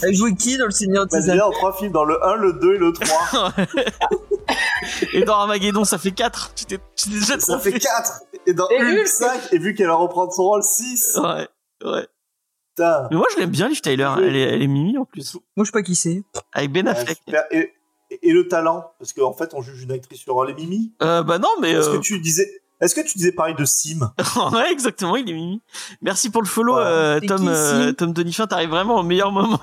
Elle 0.03 0.15
jouait 0.15 0.35
qui 0.35 0.57
dans 0.57 0.67
le 0.67 0.71
Seigneur 0.71 1.07
Bah, 1.11 1.19
des 1.19 1.23
déjà 1.27 1.33
Anneaux 1.33 1.47
en 1.47 1.51
trois 1.51 1.73
films, 1.73 1.93
dans 1.93 2.05
le 2.05 2.25
1, 2.25 2.37
le 2.37 2.53
2 2.55 2.75
et 2.75 2.79
le 2.79 2.93
3. 2.93 3.53
Et 5.13 5.23
dans 5.25 5.35
Armageddon, 5.35 5.85
ça 5.85 5.99
fait 5.99 6.13
4. 6.13 6.53
Tu 6.55 6.65
t'es, 6.65 6.79
déjà 7.09 7.39
Ça 7.41 7.59
fait 7.59 7.73
4. 7.79 8.21
Et 8.47 8.55
dans 8.55 8.69
Et 8.71 8.79
Hulk 8.81 8.99
Hulk. 9.01 9.07
5, 9.07 9.53
et 9.53 9.59
vu 9.59 9.75
qu'elle 9.75 9.89
va 9.89 9.95
reprendre 9.95 10.33
son 10.33 10.43
rôle 10.45 10.63
6. 10.63 11.19
Ouais, 11.23 11.49
ouais. 11.85 12.07
Putain. 12.77 13.09
Mais 13.11 13.17
moi, 13.17 13.27
je 13.35 13.41
l'aime 13.41 13.51
bien, 13.51 13.69
Liv 13.69 13.81
Tyler. 13.81 14.09
Oui. 14.17 14.25
Elle 14.27 14.37
est, 14.37 14.41
elle 14.55 14.63
est 14.63 14.67
mimi 14.69 14.97
en 14.97 15.05
plus. 15.05 15.35
Moi, 15.57 15.65
je 15.65 15.65
sais 15.65 15.73
pas 15.73 15.83
qui 15.83 15.97
c'est. 15.97 16.23
Avec 16.53 16.71
Ben 16.73 16.87
Ouais, 16.87 16.93
Affleck. 16.93 17.19
super. 17.27 17.45
Et, 17.51 17.73
et- 18.23 18.33
le 18.33 18.47
talent? 18.49 18.93
Parce 18.99 19.13
qu'en 19.13 19.33
fait, 19.35 19.51
on 19.55 19.63
juge 19.63 19.83
une 19.83 19.93
actrice 19.93 20.21
sur 20.21 20.45
les 20.45 20.55
mimi? 20.55 20.93
Euh, 21.03 21.23
bah 21.23 21.39
non, 21.39 21.49
mais. 21.61 21.73
Est-ce 21.73 21.89
euh, 21.91 21.97
que 21.97 22.03
tu 22.03 22.21
disais. 22.21 22.58
Est-ce 22.81 22.95
que 22.95 23.01
tu 23.01 23.19
disais 23.19 23.33
pareil 23.33 23.55
de 23.57 23.65
Sim? 23.65 24.13
Ouais, 24.53 24.71
exactement, 24.73 25.17
il 25.17 25.29
est 25.29 25.33
mimi. 25.35 25.63
Merci 26.01 26.31
pour 26.31 26.43
le 26.43 26.49
follow, 26.49 26.77
Ouais. 26.77 26.83
euh, 26.85 27.21
Tom, 27.27 27.49
euh, 27.49 27.93
Tom 27.93 28.13
Donifin. 28.13 28.47
T'arrives 28.47 28.71
vraiment 28.71 28.97
au 28.97 29.03
meilleur 29.03 29.33
moment. 29.33 29.61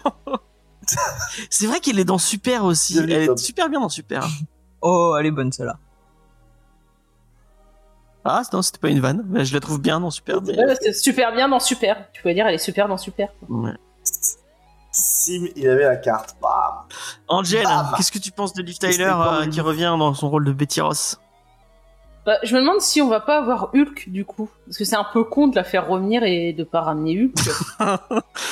C'est 1.49 1.65
vrai 1.67 1.79
qu'elle 1.79 1.97
est 1.99 2.05
dans 2.05 2.17
Super 2.17 2.63
aussi. 2.65 2.93
Bienvenue, 2.93 3.13
Elle 3.13 3.21
est 3.23 3.27
Tom. 3.27 3.37
super 3.37 3.69
bien 3.69 3.79
dans 3.79 3.89
Super. 3.89 4.27
Oh, 4.81 5.15
elle 5.19 5.25
est 5.27 5.31
bonne 5.31 5.51
celle-là. 5.51 5.77
Ah, 8.23 8.41
non, 8.53 8.61
c'était 8.61 8.79
pas 8.79 8.89
une 8.89 8.99
vanne. 8.99 9.23
mais 9.27 9.45
Je 9.45 9.53
la 9.53 9.59
trouve 9.59 9.79
bien 9.79 9.99
dans 9.99 10.11
Super. 10.11 10.41
mais- 10.41 10.57
Ouais, 10.57 10.93
super 10.93 11.31
bien 11.33 11.47
dans 11.47 11.59
Super. 11.59 12.09
Tu 12.11 12.21
pouvais 12.21 12.33
dire, 12.33 12.45
elle 12.47 12.55
est 12.55 12.59
super 12.59 12.87
dans 12.87 12.97
Super. 12.97 13.29
Ouais. 13.49 13.71
Sim, 14.91 15.47
il 15.55 15.67
avait 15.69 15.83
la 15.85 15.95
carte. 15.97 16.35
Bam. 16.41 16.85
Angel, 17.27 17.65
qu'est-ce 17.97 18.11
que 18.11 18.19
tu 18.19 18.31
penses 18.31 18.53
de 18.53 18.61
Liv 18.63 18.77
Tyler 18.77 19.11
euh, 19.15 19.45
qui 19.47 19.61
revient 19.61 19.95
dans 19.97 20.13
son 20.13 20.29
rôle 20.29 20.45
de 20.45 20.51
Betty 20.53 20.81
Ross? 20.81 21.19
Bah, 22.25 22.39
je 22.41 22.55
me 22.55 22.61
demande 22.61 22.81
si 22.81 23.01
on 23.03 23.07
va 23.07 23.19
pas 23.19 23.37
avoir 23.37 23.69
Hulk 23.75 24.09
du 24.09 24.25
coup. 24.25 24.49
Parce 24.65 24.77
que 24.79 24.83
c'est 24.83 24.95
un 24.95 25.05
peu 25.13 25.23
con 25.23 25.47
de 25.47 25.55
la 25.55 25.63
faire 25.63 25.87
revenir 25.87 26.23
et 26.23 26.53
de 26.53 26.63
pas 26.63 26.81
ramener 26.81 27.21
Hulk. 27.25 27.99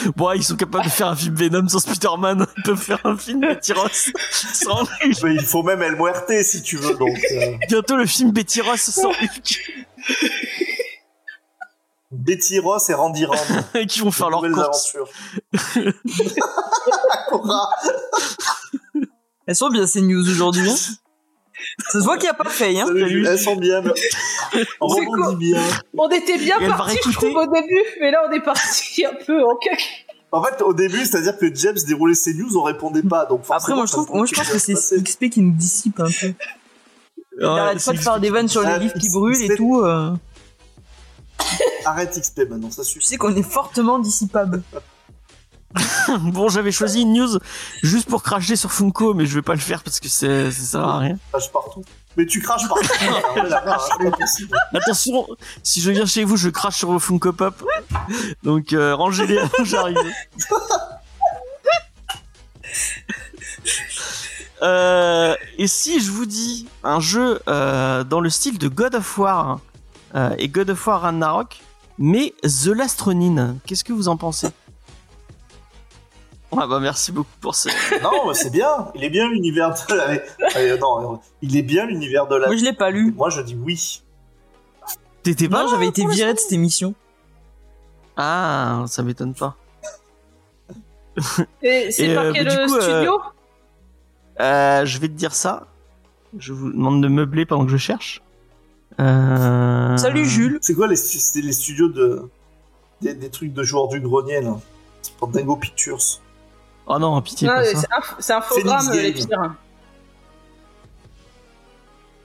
Bon, 0.16 0.32
ils 0.34 0.44
sont 0.44 0.56
capables 0.56 0.86
de 0.86 0.90
faire 0.92 1.08
un 1.08 1.16
film 1.16 1.34
Venom 1.36 1.68
sans 1.68 1.80
Spider-Man. 1.80 2.46
Ils 2.58 2.64
peuvent 2.64 2.78
faire 2.78 3.00
un 3.04 3.18
film 3.18 3.40
Betty 3.42 3.74
Ross 3.74 4.12
sans 4.32 4.82
Hulk. 4.84 4.90
Mais 5.24 5.34
il 5.34 5.44
faut 5.46 5.64
même 5.64 5.82
El 5.82 5.96
Muerte 5.96 6.32
si 6.44 6.62
tu 6.62 6.78
veux, 6.78 6.94
donc. 6.96 7.18
euh, 7.32 7.58
Bientôt 7.68 7.96
le 7.96 8.06
film 8.06 8.32
Betty 8.32 8.62
Ross 8.62 8.80
sans 8.82 9.10
Hulk. 9.10 9.84
Betty 12.12 12.60
Ross 12.60 12.90
et 12.92 12.94
Randy 12.94 13.26
Rand. 13.26 13.36
qui 13.88 14.02
vont 14.02 14.12
faire 14.12 14.30
leur 14.30 14.42
course. 14.42 14.96
aventures. 14.96 15.10
Cora. 17.30 17.70
Elles 19.48 19.56
sont 19.56 19.70
bien 19.70 19.88
ces 19.88 20.02
news 20.02 20.30
aujourd'hui. 20.30 20.70
Hein 20.70 20.76
Ça 21.90 22.00
se 22.00 22.04
voit 22.04 22.18
qu'il 22.18 22.26
n'y 22.26 22.30
a 22.30 22.34
pas 22.34 22.50
fait, 22.50 22.80
hein 22.80 22.86
Elles 22.96 23.40
sont 23.40 23.56
bien. 23.56 23.82
On 24.82 24.88
rebondit 24.88 25.36
bien. 25.54 25.62
on 25.98 26.10
était 26.10 26.38
bien 26.38 26.58
parti, 26.70 26.98
je 27.06 27.12
trouve, 27.14 27.36
au 27.36 27.46
début, 27.52 27.84
mais 28.00 28.12
là 28.12 28.24
on 28.30 28.32
est 28.34 28.42
parti 28.42 29.06
un 29.12 29.14
peu 29.26 29.44
en 29.44 29.56
cac. 29.58 30.06
En 30.32 30.44
fait, 30.44 30.62
au 30.64 30.74
début, 30.74 31.06
c'est-à-dire 31.06 31.38
que 31.38 31.54
James 31.54 31.78
déroulait 31.88 32.16
ses 32.16 32.34
news, 32.34 32.58
on 32.58 32.64
répondait 32.64 33.04
pas. 33.04 33.26
Donc 33.26 33.42
Après, 33.50 33.74
moi 33.76 33.86
je, 33.86 33.92
trouve, 33.92 34.10
moi, 34.12 34.26
je 34.26 34.34
pense 34.34 34.50
que 34.50 34.58
c'est 34.58 34.74
XP 35.04 35.30
qui 35.30 35.42
nous 35.42 35.52
dissipe 35.54 36.00
un 36.00 36.06
peu. 36.06 36.34
Il 37.40 37.46
arrête 37.46 37.84
pas 37.84 37.92
de 37.94 37.98
faire 37.98 38.20
des 38.20 38.30
vannes 38.30 38.48
sur 38.48 38.62
les 38.62 38.68
Ah, 38.68 38.78
livres 38.78 38.94
qui 39.00 39.10
brûlent 39.10 39.42
et 39.52 39.56
tout. 39.56 39.82
euh. 39.84 40.12
Arrête 41.86 42.18
XP 42.20 42.50
maintenant, 42.50 42.72
ça 42.72 42.84
Tu 42.84 42.90
suffit. 42.92 43.08
sais 43.08 43.18
qu'on 43.18 43.36
est 43.36 43.44
fortement 43.44 44.00
dissipable. 44.00 44.62
Bon, 46.20 46.50
j'avais 46.50 46.72
choisi 46.72 47.02
une 47.02 47.14
news 47.14 47.40
juste 47.82 48.08
pour 48.10 48.24
cracher 48.24 48.56
sur 48.56 48.72
Funko, 48.72 49.14
mais 49.14 49.26
je 49.26 49.36
vais 49.36 49.42
pas 49.42 49.54
le 49.54 49.60
faire 49.60 49.84
parce 49.84 50.00
que 50.00 50.08
c'est, 50.08 50.52
ça 50.52 50.64
sert 50.64 50.82
à 50.82 51.00
rien. 51.00 51.18
Crache 51.32 51.52
partout. 51.52 51.84
Mais 52.16 52.26
tu 52.26 52.42
craches 52.42 52.68
partout. 52.68 52.88
D'accord, 53.50 53.90
hein. 54.00 54.12
Attention, 54.74 55.28
si 55.64 55.82
je 55.82 55.92
viens 55.92 56.06
chez 56.06 56.24
vous, 56.24 56.38
je 56.38 56.50
crache 56.50 56.78
sur 56.78 56.92
vos 56.92 57.00
Funko 57.00 57.34
Pop. 57.34 57.64
Donc, 58.44 58.74
euh, 58.74 58.96
rangez-les 58.96 59.40
avant 59.40 59.50
que 59.50 59.64
j'arrive. 59.64 59.98
Euh, 64.62 65.36
et 65.58 65.68
si 65.68 66.00
je 66.00 66.10
vous 66.10 66.26
dis 66.26 66.68
un 66.84 67.02
jeu 67.02 67.42
euh, 67.50 68.06
dans 68.06 68.22
le 68.22 68.30
style 68.30 68.58
de 68.58 68.70
God 68.70 68.96
of 68.96 69.18
War 69.18 69.60
euh, 70.16 70.34
et 70.38 70.48
God 70.48 70.70
of 70.70 70.88
War 70.88 71.02
Ragnarok, 71.02 71.60
mais 71.98 72.34
The 72.44 72.68
Last 72.68 73.02
Ronin, 73.02 73.58
qu'est-ce 73.66 73.84
que 73.84 73.92
vous 73.92 74.08
en 74.08 74.16
pensez? 74.16 74.48
Ah 76.62 76.68
bah 76.68 76.80
merci 76.80 77.12
beaucoup 77.12 77.36
pour 77.41 77.56
ce. 77.56 77.70
Non, 78.01 78.28
mais 78.28 78.34
c'est 78.34 78.49
bien. 78.51 78.91
Il 78.95 79.04
est 79.04 79.10
bien 79.10 79.28
l'univers 79.30 79.74
de 79.74 79.95
la. 79.95 80.04
Allez, 80.56 80.78
non, 80.80 81.20
il 81.41 81.58
est 81.58 81.62
bien 81.64 81.86
l'univers 81.86 82.28
de 82.28 82.36
la. 82.36 82.47
Moi 82.47 82.56
je 82.56 82.64
l'ai 82.64 82.74
pas 82.74 82.89
lu. 82.89 83.14
Moi, 83.16 83.30
je 83.30 83.41
dis 83.41 83.56
oui. 83.56 84.01
T'étais 85.24 85.47
pas 85.47 85.68
j'avais 85.68 85.88
été 85.88 86.06
viré 86.06 86.34
de 86.34 86.39
cette 86.39 86.51
émission. 86.51 86.93
Ah, 88.18 88.84
ça 88.88 89.04
m'étonne 89.04 89.34
pas. 89.34 89.56
Et 91.62 91.91
c'est 91.91 92.14
par 92.14 92.26
euh, 92.26 92.32
quel 92.34 92.45
bah, 92.47 92.66
coup, 92.66 92.76
euh, 92.76 92.82
studio? 92.82 93.22
Euh, 94.39 94.86
je 94.86 94.99
vais 94.99 95.08
te 95.08 95.14
dire 95.14 95.34
ça. 95.34 95.68
Je 96.38 96.54
vous 96.54 96.72
demande 96.72 97.01
de 97.01 97.08
meubler 97.08 97.45
pendant 97.45 97.66
que 97.66 97.72
je 97.72 97.78
cherche. 97.78 98.22
Euh... 98.99 99.95
Salut 99.97 100.26
Jules. 100.26 100.58
C'est 100.62 100.74
quoi 100.74 100.88
les, 100.88 100.95
stu- 100.95 101.20
c'est 101.20 101.41
les 101.41 101.54
studios 101.54 101.88
de. 101.89 102.30
Des, 103.01 103.14
des 103.14 103.30
trucs 103.30 103.54
de 103.54 103.64
joueurs 103.64 103.88
du 103.88 103.99
grenier, 103.99 104.41
là? 104.41 104.58
C'est 105.01 105.14
pour 105.16 105.28
Dingo 105.28 105.56
Pictures. 105.56 105.99
Oh 106.88 107.00
non, 107.00 107.22
pitié, 107.22 107.48
Non, 107.48 107.56
pas 107.56 107.64
c'est 107.64 107.76
ça. 107.78 107.88
un, 107.98 108.02
c'est 108.20 108.34
un 108.34 108.38
infogramme, 108.38 108.92
les 108.94 109.12
pires. 109.14 109.54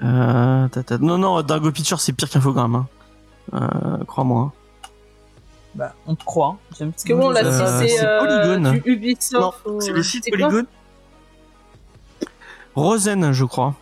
Euh, 0.03 0.69
Non, 1.01 1.19
non, 1.19 1.43
Dingo 1.43 1.71
Picture, 1.73 2.01
c'est 2.01 2.13
pire 2.13 2.29
qu'infogramme. 2.31 2.75
Hein. 2.77 2.87
Euh, 3.55 4.05
Crois-moi. 4.05 4.53
Bah, 5.75 5.95
on 6.07 6.15
te 6.15 6.25
croit. 6.25 6.57
hein. 6.81 6.91
Parce 6.91 7.05
que 7.05 7.13
bon, 7.13 7.31
là, 7.31 7.41
Euh, 7.45 7.81
si 7.83 7.89
c'est 7.89 8.05
euh, 8.05 8.19
Polygone. 8.21 8.81
du 8.81 8.93
Ubisoft. 8.93 9.33
Non, 9.67 9.73
ou- 9.73 9.81
c'est 9.81 9.93
le 9.93 10.03
site 10.03 10.29
Polygon. 10.31 10.65
Rosen, 12.75 13.33
je 13.33 13.45
crois. 13.45 13.75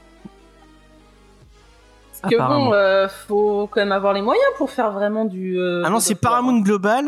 Parce 2.23 2.33
que 2.35 2.39
bon, 2.39 2.73
euh, 2.73 3.09
faut 3.09 3.67
quand 3.71 3.81
même 3.81 3.93
avoir 3.93 4.13
les 4.15 4.23
moyens 4.23 4.47
pour 4.57 4.71
faire 4.71 4.91
vraiment 4.91 5.25
du. 5.27 5.59
euh, 5.59 5.83
ah 5.87 5.91
non, 5.91 6.01
c'est. 6.01 6.15
Paramount 6.15 6.61
Global. 6.61 7.07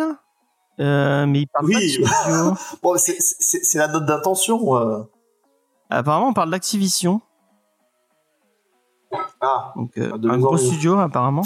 Euh, 0.80 1.26
mais 1.26 1.40
il 1.40 1.46
parle 1.48 1.66
Oui. 1.66 1.74
pas 1.74 1.80
de 1.80 1.86
studio. 2.54 2.54
Bon, 2.82 2.96
c'est- 2.96 3.74
la 3.78 3.88
note 3.88 4.04
d'intention. 4.06 4.76
euh. 4.76 5.02
apparemment, 5.90 6.28
on 6.28 6.32
parle 6.34 6.50
d'Activision. 6.50 7.20
Ah, 9.40 9.72
Donc, 9.76 9.96
euh, 9.96 10.10
Ah, 10.14 10.18
de 10.18 10.28
un 10.28 10.38
gros 10.38 10.56
studio, 10.56 10.98
apparemment. 10.98 11.44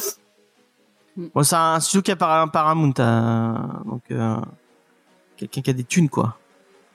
Mm. 1.17 1.27
Bon, 1.35 1.43
c'est 1.43 1.57
un 1.57 1.79
studio 1.81 2.03
qui 2.03 2.11
a 2.11 2.17
par- 2.17 2.51
Paramount. 2.51 2.93
euh, 2.99 3.53
donc, 3.85 4.03
euh, 4.11 4.37
quelqu'un 5.37 5.61
qui 5.61 5.71
a 5.71 5.73
des 5.75 5.85
thunes, 5.85 6.09
quoi. 6.09 6.37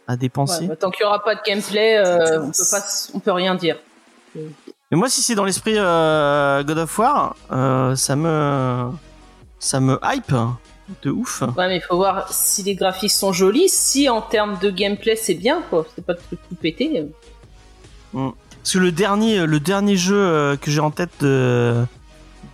À 0.08 0.16
dépenser. 0.16 0.62
Ouais, 0.64 0.68
bah, 0.70 0.76
tant 0.76 0.90
qu'il 0.92 1.04
y 1.04 1.06
aura 1.08 1.20
pas 1.24 1.36
de 1.36 1.42
gameplay, 1.46 1.98
euh, 1.98 2.42
on 2.44 2.48
peut 2.52 2.64
pas, 2.72 2.82
on 3.14 3.20
peut 3.20 3.32
rien 3.32 3.56
dire. 3.56 3.78
Mais 4.36 4.98
moi, 4.98 5.10
si 5.10 5.22
c'est 5.22 5.36
dans 5.36 5.44
l'esprit 5.44 5.76
euh, 5.78 6.64
God 6.64 6.78
of 6.78 6.98
War, 7.00 7.36
euh, 7.52 7.96
ça 7.96 8.16
me 8.16 8.90
ça 9.60 9.80
me 9.80 10.00
hype 10.04 10.34
de 11.04 11.12
ouf. 11.12 11.42
Ouais, 11.58 11.68
mais 11.68 11.78
il 11.78 11.82
faut 11.82 11.96
voir 11.98 12.32
si 12.32 12.64
les 12.64 12.76
graphiques 12.76 13.12
sont 13.12 13.34
jolis, 13.34 13.70
si 13.70 14.10
en 14.10 14.22
termes 14.22 14.58
de 14.62 14.70
gameplay 14.70 15.16
c'est 15.16 15.34
bien, 15.34 15.62
quoi. 15.70 15.86
C'est 15.96 16.06
pas 16.06 16.16
truc 16.16 16.40
tout 16.48 16.56
pété. 16.56 17.06
Parce 18.14 18.74
que 18.74 18.80
le 18.80 18.92
dernier 18.92 19.46
le 19.46 19.60
dernier 19.60 19.96
jeu 19.96 20.18
euh, 20.18 20.56
que 20.56 20.72
j'ai 20.72 20.80
en 20.80 20.92
tête 20.92 21.12
de 21.22 21.86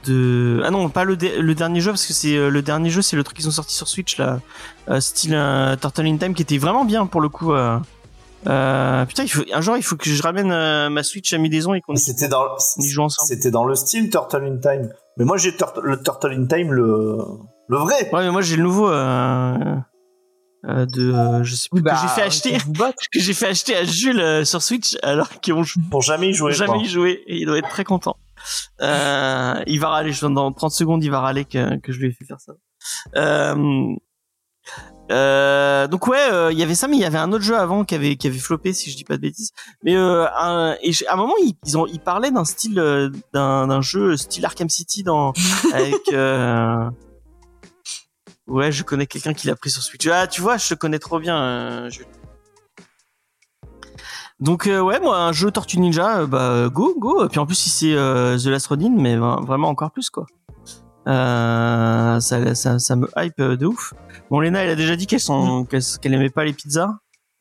de 0.06 0.62
ah 0.66 0.72
non 0.72 0.90
pas 0.90 1.06
le, 1.06 1.16
dernier 1.16 1.80
jeu 1.80 1.92
parce 1.92 2.06
que 2.06 2.14
c'est 2.14 2.36
euh, 2.36 2.50
le 2.50 2.62
dernier 2.62 2.90
jeu 2.90 3.02
c'est 3.02 3.16
le 3.16 3.24
truc 3.24 3.38
qu'ils 3.38 3.48
ont 3.48 3.52
sorti 3.52 3.74
sur 3.74 3.88
Switch 3.88 4.18
là 4.18 4.42
euh, 4.90 5.00
style 5.00 5.34
euh, 5.34 5.76
Turtle 5.78 6.06
in 6.08 6.18
Time 6.18 6.34
qui 6.34 6.42
était 6.42 6.58
vraiment 6.58 6.84
bien 6.84 7.06
pour 7.06 7.22
le 7.22 7.30
coup 7.30 7.54
euh, 7.54 7.78
euh, 8.48 9.06
putain 9.06 9.24
il 9.24 9.30
faut 9.30 9.44
un 9.54 9.62
jour 9.62 9.78
il 9.78 9.84
faut 9.84 9.96
que 9.96 10.10
je 10.10 10.22
ramène 10.22 10.52
euh, 10.52 10.90
ma 10.90 11.04
Switch 11.04 11.32
à 11.32 11.38
mi-maison 11.38 11.74
et 11.74 11.80
qu'on 11.82 11.96
C'était 11.96 12.28
dans, 12.28 12.44
y 12.80 12.88
joue 12.88 13.04
ensemble 13.04 13.28
c'était 13.28 13.52
dans 13.52 13.64
le 13.64 13.76
style 13.76 14.10
Turtle 14.10 14.44
in 14.44 14.58
Time. 14.58 14.90
Mais 15.18 15.26
moi, 15.26 15.38
j'ai 15.38 15.56
Tur- 15.56 15.80
le 15.84 16.02
Turtle 16.02 16.34
in 16.34 16.48
Time, 16.48 16.72
le, 16.74 17.18
le 17.70 17.78
vrai. 17.78 18.10
ouais 18.12 18.24
mais 18.24 18.32
moi 18.32 18.42
j'ai 18.42 18.56
le 18.58 18.64
nouveau 18.64 18.90
euh, 18.90 19.56
euh, 20.66 20.86
de 20.86 21.12
euh, 21.14 21.44
je 21.44 21.56
sais 21.56 21.68
plus 21.70 21.78
Oui, 21.80 21.82
bah, 21.82 21.94
que 21.94 22.02
j'ai 22.02 22.08
fait 22.14 22.22
acheter 22.22 22.58
que 23.14 23.20
j'ai 23.20 23.34
fait 23.34 23.48
acheter 23.48 23.76
à 23.76 23.84
Jules 23.84 24.20
euh, 24.20 24.46
sur 24.46 24.62
Switch 24.62 24.98
alors 25.04 25.30
qu'ils 25.42 25.54
ont 25.54 25.64
Pour 25.92 26.02
jamais 26.02 26.30
y 26.30 26.34
jouer. 26.34 26.54
jamais 26.54 26.80
y 26.82 26.86
joué 26.86 27.24
et 27.28 27.38
il 27.38 27.46
doit 27.46 27.58
être 27.58 27.70
très 27.70 27.84
content. 27.84 28.16
Euh, 28.82 29.56
il 29.68 29.80
va 29.80 29.90
râler, 29.90 30.12
je 30.12 30.26
dans 30.26 30.52
30 30.52 30.72
secondes, 30.72 31.04
il 31.04 31.10
va 31.12 31.22
râler 31.22 31.46
que, 31.46 31.78
que 31.80 31.92
je 31.94 32.00
lui 32.00 32.08
ai 32.08 32.12
fait 32.12 32.26
faire 32.26 32.40
ça. 32.40 32.54
Euh, 33.16 33.94
euh, 35.12 35.88
donc 35.88 36.08
ouais, 36.08 36.32
euh, 36.32 36.52
il 36.52 36.58
y 36.58 36.64
avait 36.64 36.76
ça, 36.76 36.88
mais 36.88 36.96
il 36.98 37.02
y 37.02 37.06
avait 37.06 37.18
un 37.18 37.32
autre 37.34 37.44
jeu 37.44 37.58
avant 37.58 37.84
qui 37.84 37.96
avait 37.96 38.16
qui 38.16 38.28
avait 38.28 38.38
floppé, 38.38 38.74
si 38.74 38.90
je 38.90 38.96
dis 38.96 39.04
pas 39.04 39.16
de 39.18 39.22
bêtises. 39.22 39.52
Mais 39.84 39.96
euh, 39.96 40.26
un, 40.38 40.76
et 40.82 40.92
à 41.08 41.14
un 41.14 41.18
moment, 41.18 41.36
ils, 41.42 41.54
ils 41.66 41.78
ont 41.78 41.86
ils 41.88 42.00
parlaient 42.00 42.32
d'un 42.32 42.46
style 42.46 42.76
d'un 43.34 43.68
d'un 43.68 43.82
jeu 43.82 44.16
style 44.18 44.46
Arkham 44.46 44.70
City 44.70 45.04
dans 45.04 45.34
avec. 45.74 46.02
Ouais, 48.48 48.72
je 48.72 48.84
connais 48.84 49.08
quelqu'un 49.08 49.34
qui 49.34 49.48
l'a 49.48 49.56
pris 49.56 49.70
sur 49.70 49.82
Switch. 49.82 50.06
Ah, 50.08 50.28
tu 50.28 50.42
vois, 50.42 50.58
je 50.58 50.68
te 50.70 50.74
connais 50.74 51.00
trop 51.00 51.20
bien. 51.20 51.42
euh. 51.42 51.90
Donc 54.40 54.68
euh, 54.68 54.82
ouais, 54.82 55.00
moi 55.00 55.18
un 55.20 55.32
jeu 55.32 55.52
Tortue 55.52 55.80
Ninja, 55.80 56.20
euh, 56.22 56.28
bah 56.28 56.68
go 56.70 56.94
go. 56.98 57.26
Et 57.26 57.30
puis 57.30 57.40
en 57.40 57.46
plus 57.46 57.56
si 57.56 57.70
c'est 57.70 57.94
euh, 57.96 58.38
The 58.38 58.48
Last 58.48 58.68
Ronin, 58.68 58.94
mais 58.98 59.16
vra- 59.16 59.46
vraiment 59.46 59.70
encore 59.70 59.92
plus 59.92 60.10
quoi. 60.10 60.26
Euh, 61.08 62.20
ça, 62.20 62.56
ça, 62.56 62.80
ça 62.80 62.96
me 62.96 63.08
hype 63.18 63.40
euh, 63.40 63.56
de 63.56 63.66
ouf. 63.66 63.94
Bon, 64.30 64.40
Lena, 64.40 64.64
elle 64.64 64.72
a 64.72 64.76
déjà 64.76 64.96
dit 64.96 65.06
qu'elle 65.08 65.22
qu'elle 65.70 65.82
qu'elle 66.02 66.14
aimait 66.14 66.30
pas 66.30 66.44
les 66.44 66.54
pizzas 66.54 66.90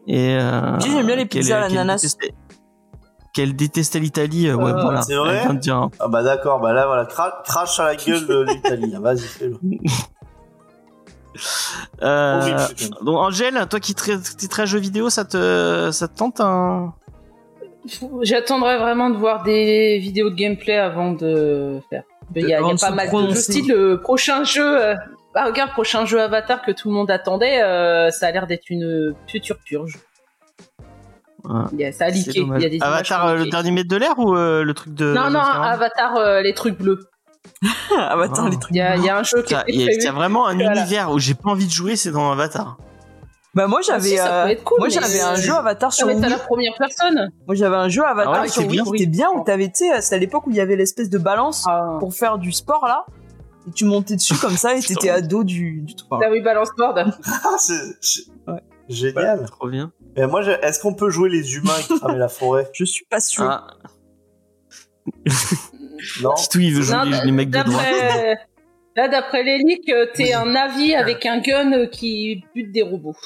et 0.07 0.36
euh, 0.36 0.78
Si, 0.80 0.90
j'aime 0.90 1.07
bien 1.07 1.16
les 1.16 1.26
pizzas 1.26 1.57
à 1.64 1.68
l'ananas. 1.68 2.16
Qu'elle 3.34 3.57
détestait 3.57 3.98
l'Italie, 3.98 4.48
euh, 4.48 4.57
ouais, 4.57 4.72
Euh, 4.72 4.82
voilà. 4.82 5.00
c'est 5.03 5.14
vrai 5.16 5.48
de 5.48 5.59
dire, 5.59 5.76
hein. 5.76 5.90
Ah 6.00 6.07
bah 6.09 6.22
d'accord, 6.22 6.61
bah 6.61 6.74
là 6.74 6.86
voilà, 6.86 7.05
cra- 7.07 7.42
crash 7.44 7.80
à 7.80 7.84
la 7.86 7.96
gueule 7.96 8.26
de 8.26 8.42
l'Italie. 8.42 8.94
Vas-y, 9.00 9.20
fais-le. 9.20 9.57
Euh, 12.03 12.59
donc 13.03 13.16
Angèle, 13.18 13.66
toi 13.68 13.80
qui 13.80 13.95
très 14.49 14.66
jeux 14.66 14.78
vidéo, 14.78 15.09
ça 15.11 15.24
te 15.24 15.91
ça 15.93 16.09
te 16.09 16.16
tente 16.16 16.41
un 16.41 16.95
J'attendrai 18.22 18.78
vraiment 18.78 19.11
de 19.11 19.16
voir 19.16 19.43
des 19.43 19.99
vidéos 19.99 20.30
de 20.30 20.35
gameplay 20.37 20.76
avant 20.76 21.12
de 21.12 21.80
faire. 21.91 22.05
Il 22.37 22.49
y 22.49 22.55
a, 22.55 22.61
y 22.61 22.76
pas 22.76 22.91
mal 22.93 23.11
de. 23.11 23.35
Style 23.35 23.68
le 23.68 24.01
prochain 24.01 24.45
jeu. 24.45 24.80
euh, 24.80 24.95
Bah 25.35 25.45
regarde, 25.47 25.72
prochain 25.72 26.05
jeu 26.05 26.20
Avatar 26.20 26.62
que 26.62 26.70
tout 26.70 26.89
le 26.89 26.95
monde 26.95 27.11
attendait, 27.11 27.62
euh, 27.62 28.11
ça 28.11 28.26
a 28.28 28.30
l'air 28.30 28.47
d'être 28.47 28.70
une 28.70 29.14
future 29.26 29.57
purge. 29.64 29.99
Ouais. 31.45 31.62
Il 31.72 31.80
y 31.80 31.85
a- 31.85 31.91
ça 31.93 32.05
a 32.05 32.11
C'est 32.11 32.18
leaké. 32.18 32.39
Il 32.39 32.43
dommage. 32.47 32.62
y 32.62 32.66
a 32.66 32.68
des 32.68 32.76
images 32.76 32.89
Avatar, 33.11 33.35
le 33.35 33.47
dernier 33.51 33.70
maître 33.72 33.89
de 33.89 33.97
l'air 33.97 34.16
ou 34.18 34.37
euh, 34.37 34.62
le 34.62 34.74
truc 34.74 34.95
de 34.95 35.12
Non, 35.12 35.28
non, 35.30 35.41
Avatar, 35.41 36.16
euh, 36.16 36.41
les 36.41 36.55
trucs 36.55 36.78
bleus. 36.78 37.01
Avatar, 37.99 38.49
les 38.49 38.59
trucs. 38.59 38.74
Il 38.74 38.78
y 38.78 38.80
a, 38.80 38.97
il 38.97 39.05
y 39.05 39.09
a 39.09 39.18
un 39.18 39.22
qui 39.22 39.55
Il 39.68 39.80
y, 39.80 39.88
a- 39.88 39.93
y 39.93 40.14
vraiment 40.14 40.47
un 40.47 40.55
Voilà. 40.55 40.80
univers 40.80 41.11
où 41.12 41.18
j'ai 41.18 41.34
pas 41.34 41.51
envie 41.51 41.66
de 41.66 41.70
jouer, 41.72 41.97
c'est 41.97 42.11
dans 42.11 42.30
Avatar. 42.32 42.76
Bah 43.55 43.66
moi 43.66 43.80
Ah, 43.82 43.86
j'avais 43.86 44.09
si, 44.09 44.18
euh, 44.18 44.55
cool, 44.64 44.78
moi 44.78 44.88
mais 44.88 44.95
j'avais 44.95 45.20
un 45.20 45.36
c'est- 45.36 45.43
jeu 45.43 45.53
Avatar 45.53 45.93
Ça 45.93 45.97
sur 45.99 46.07
va 46.07 46.12
être 46.14 46.20
à 46.22 46.26
Wii. 46.26 46.30
la 46.30 46.38
première 46.38 46.72
personne. 46.78 47.30
Moi 47.47 47.55
j'avais 47.55 47.76
un 47.76 47.88
jeu 47.90 48.03
Avatar 48.03 48.34
Ah 48.34 48.40
ouais, 48.43 48.49
sur 48.49 48.62
c'est 48.62 48.68
Wii 48.68 48.80
bien. 48.82 48.84
qui 48.84 48.97
était 49.03 49.07
bien 49.11 49.28
où 49.34 49.45
t'avais 49.45 49.66
tu 49.66 49.84
sais 49.86 50.01
c'était 50.01 50.16
à 50.16 50.18
l'époque 50.18 50.47
où 50.47 50.51
il 50.51 50.57
y 50.57 50.61
avait 50.61 50.74
l'espèce 50.76 51.11
de 51.11 51.18
balance 51.18 51.64
Ah. 51.68 51.99
pour 52.01 52.14
faire 52.14 52.38
du 52.38 52.51
sport 52.51 52.86
là 52.86 53.05
et 53.68 53.72
tu 53.72 53.84
montais 53.84 54.16
dessus 54.16 54.36
comme 54.36 54.57
ça 54.57 54.74
et 54.74 54.80
t'étais 54.80 55.11
à 55.11 55.20
dos 55.20 55.45
du 55.45 55.82
du 55.82 55.95
truc. 55.95 56.09
Ah 56.12 56.28
oui, 56.30 56.40
balance 56.40 56.70
board. 56.78 56.99
Ah, 57.26 57.49
c'est 57.59 57.74
c'est- 58.01 58.22
Ouais. 58.49 58.62
génial. 58.88 59.45
Trop 59.51 59.68
bien. 59.68 59.93
Et 60.16 60.24
moi, 60.26 60.40
je- 60.40 60.51
est-ce 60.51 60.80
qu'on 60.80 60.95
peut 60.95 61.11
jouer 61.11 61.28
les 61.28 61.55
humains 61.55 61.72
et 61.90 61.99
cramer 61.99 62.18
la 62.18 62.28
forêt? 62.28 62.70
Je 62.72 62.84
suis 62.84 63.05
pas 63.05 63.20
sûr. 63.20 63.45
Non 66.22 66.34
Titou, 66.34 66.61
il 66.61 66.74
veut 66.74 66.82
jouer 66.82 66.96
Non, 66.96 67.20
les, 67.24 67.32
mecs 67.32 67.50
de 67.50 67.62
droite. 67.62 68.38
Là, 68.96 69.09
d'après 69.09 69.42
les 69.42 69.59
leaks, 69.59 69.88
euh, 69.88 70.07
t'es 70.14 70.34
un 70.34 70.46
navire 70.46 70.98
avec 71.00 71.24
un 71.24 71.38
gun 71.40 71.72
euh, 71.72 71.86
qui 71.86 72.44
bute 72.55 72.72
des 72.72 72.82
robots. 72.82 73.16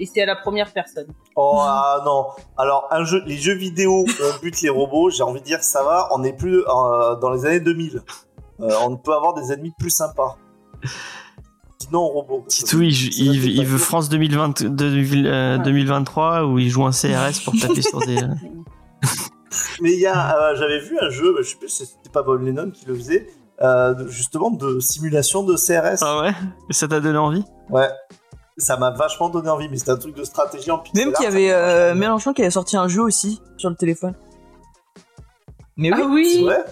Et 0.00 0.06
c'est 0.06 0.22
à 0.22 0.26
la 0.26 0.36
première 0.36 0.72
personne. 0.72 1.06
Oh 1.34 1.56
ah, 1.60 2.02
non. 2.04 2.26
Alors, 2.56 2.86
un 2.90 3.04
jeu, 3.04 3.22
les 3.26 3.36
jeux 3.36 3.54
vidéo, 3.56 4.04
on 4.06 4.42
bute 4.42 4.60
les 4.60 4.68
robots, 4.68 5.10
j'ai 5.10 5.22
envie 5.22 5.40
de 5.40 5.44
dire, 5.44 5.62
ça 5.62 5.82
va, 5.82 6.08
on 6.12 6.22
est 6.24 6.34
plus 6.34 6.58
euh, 6.60 7.16
dans 7.16 7.30
les 7.30 7.46
années 7.46 7.60
2000. 7.60 8.02
Euh, 8.60 8.70
on 8.86 8.96
peut 8.96 9.14
avoir 9.14 9.34
des 9.34 9.52
ennemis 9.52 9.72
plus 9.78 9.90
sympas. 9.90 10.36
Sinon, 11.78 12.06
robot. 12.06 12.44
Titou, 12.48 12.82
il, 12.82 12.90
il- 12.92 13.56
il 13.58 13.64
veut. 13.64 13.78
France 13.78 14.08
2020, 14.08 14.62
de- 14.62 15.26
euh, 15.26 15.56
Ouais. 15.56 15.64
2023 15.64 16.44
où 16.44 16.58
il 16.58 16.68
joue 16.68 16.84
un 16.84 16.92
CRS 16.92 17.42
pour 17.44 17.54
taper 17.58 17.82
sur 17.82 18.00
des. 18.00 18.18
euh, 18.22 18.26
Mais 19.80 19.92
il 19.94 20.00
y 20.00 20.06
a, 20.06 20.36
euh, 20.36 20.56
j'avais 20.56 20.80
vu 20.80 20.98
un 21.00 21.08
jeu, 21.08 21.34
je 21.38 21.48
sais 21.48 21.56
plus 21.56 21.68
si 21.68 21.86
c'était 22.08 22.12
pas 22.12 22.22
Bob 22.22 22.42
Lennon 22.42 22.70
qui 22.70 22.86
le 22.86 22.94
faisait, 22.94 23.26
euh, 23.62 23.94
justement 24.08 24.50
de 24.50 24.80
simulation 24.80 25.42
de 25.42 25.56
CRS. 25.56 25.98
Ah 26.02 26.20
ouais? 26.22 26.32
Ça 26.70 26.88
t'a 26.88 27.00
donné 27.00 27.18
envie? 27.18 27.44
Ouais. 27.70 27.88
Ça 28.56 28.76
m'a 28.76 28.90
vachement 28.90 29.28
donné 29.28 29.48
envie, 29.50 29.68
mais 29.68 29.76
c'était 29.76 29.92
un 29.92 29.96
truc 29.96 30.16
de 30.16 30.24
stratégie 30.24 30.70
en 30.70 30.78
pixel 30.78 31.04
Même 31.06 31.14
qu'il 31.14 31.24
y 31.24 31.28
avait 31.28 31.52
euh, 31.52 31.94
Mélenchon 31.94 32.32
qui 32.32 32.42
avait 32.42 32.50
sorti 32.50 32.76
un 32.76 32.88
jeu 32.88 33.02
aussi 33.02 33.40
sur 33.56 33.70
le 33.70 33.76
téléphone. 33.76 34.14
Mais 35.76 35.92
oui, 35.92 36.00
Ah 36.02 36.06
oui, 36.10 36.34
C'est 36.34 36.42
vrai? 36.42 36.64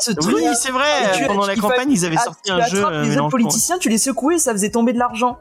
c'est 0.00 0.24
Oui, 0.26 0.44
c'est 0.56 0.72
vrai. 0.72 1.12
Tu- 1.14 1.26
Pendant 1.26 1.46
la 1.46 1.54
campagne, 1.54 1.76
fallait- 1.78 1.92
ils 1.92 2.04
avaient 2.04 2.16
Ah, 2.18 2.24
sorti 2.24 2.50
un 2.50 2.60
jeu. 2.66 3.02
les 3.02 3.16
autres 3.18 3.28
politiciens, 3.28 3.78
tu 3.78 3.88
les 3.88 3.98
secouais 3.98 4.34
et 4.34 4.38
ça 4.38 4.50
faisait 4.52 4.70
tomber 4.70 4.92
de 4.92 4.98
l'argent. 4.98 5.38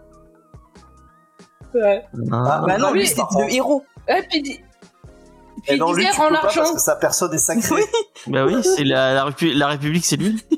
Ouais. 1.73 2.03
Ah. 2.31 2.63
Bah 2.67 2.77
non, 2.77 2.89
oui, 2.91 2.99
lui 2.99 3.07
c'était 3.07 3.21
le 3.39 3.51
héros. 3.53 3.83
Et 4.07 4.21
puis, 4.29 4.61
puis 5.63 5.73
Et 5.73 5.77
non, 5.77 5.93
lui, 5.93 6.05
tu 6.09 6.17
pas 6.17 6.29
l'argent. 6.29 6.61
parce 6.61 6.71
que 6.73 6.79
sa 6.81 6.95
personne 6.95 7.33
est 7.33 7.37
sacrée. 7.37 7.83
Bah 8.27 8.45
oui, 8.45 8.63
c'est 8.63 8.83
la, 8.83 9.13
la, 9.13 9.25
Répu- 9.29 9.53
la 9.53 9.67
République, 9.67 10.05
c'est 10.05 10.17
lui. 10.17 10.43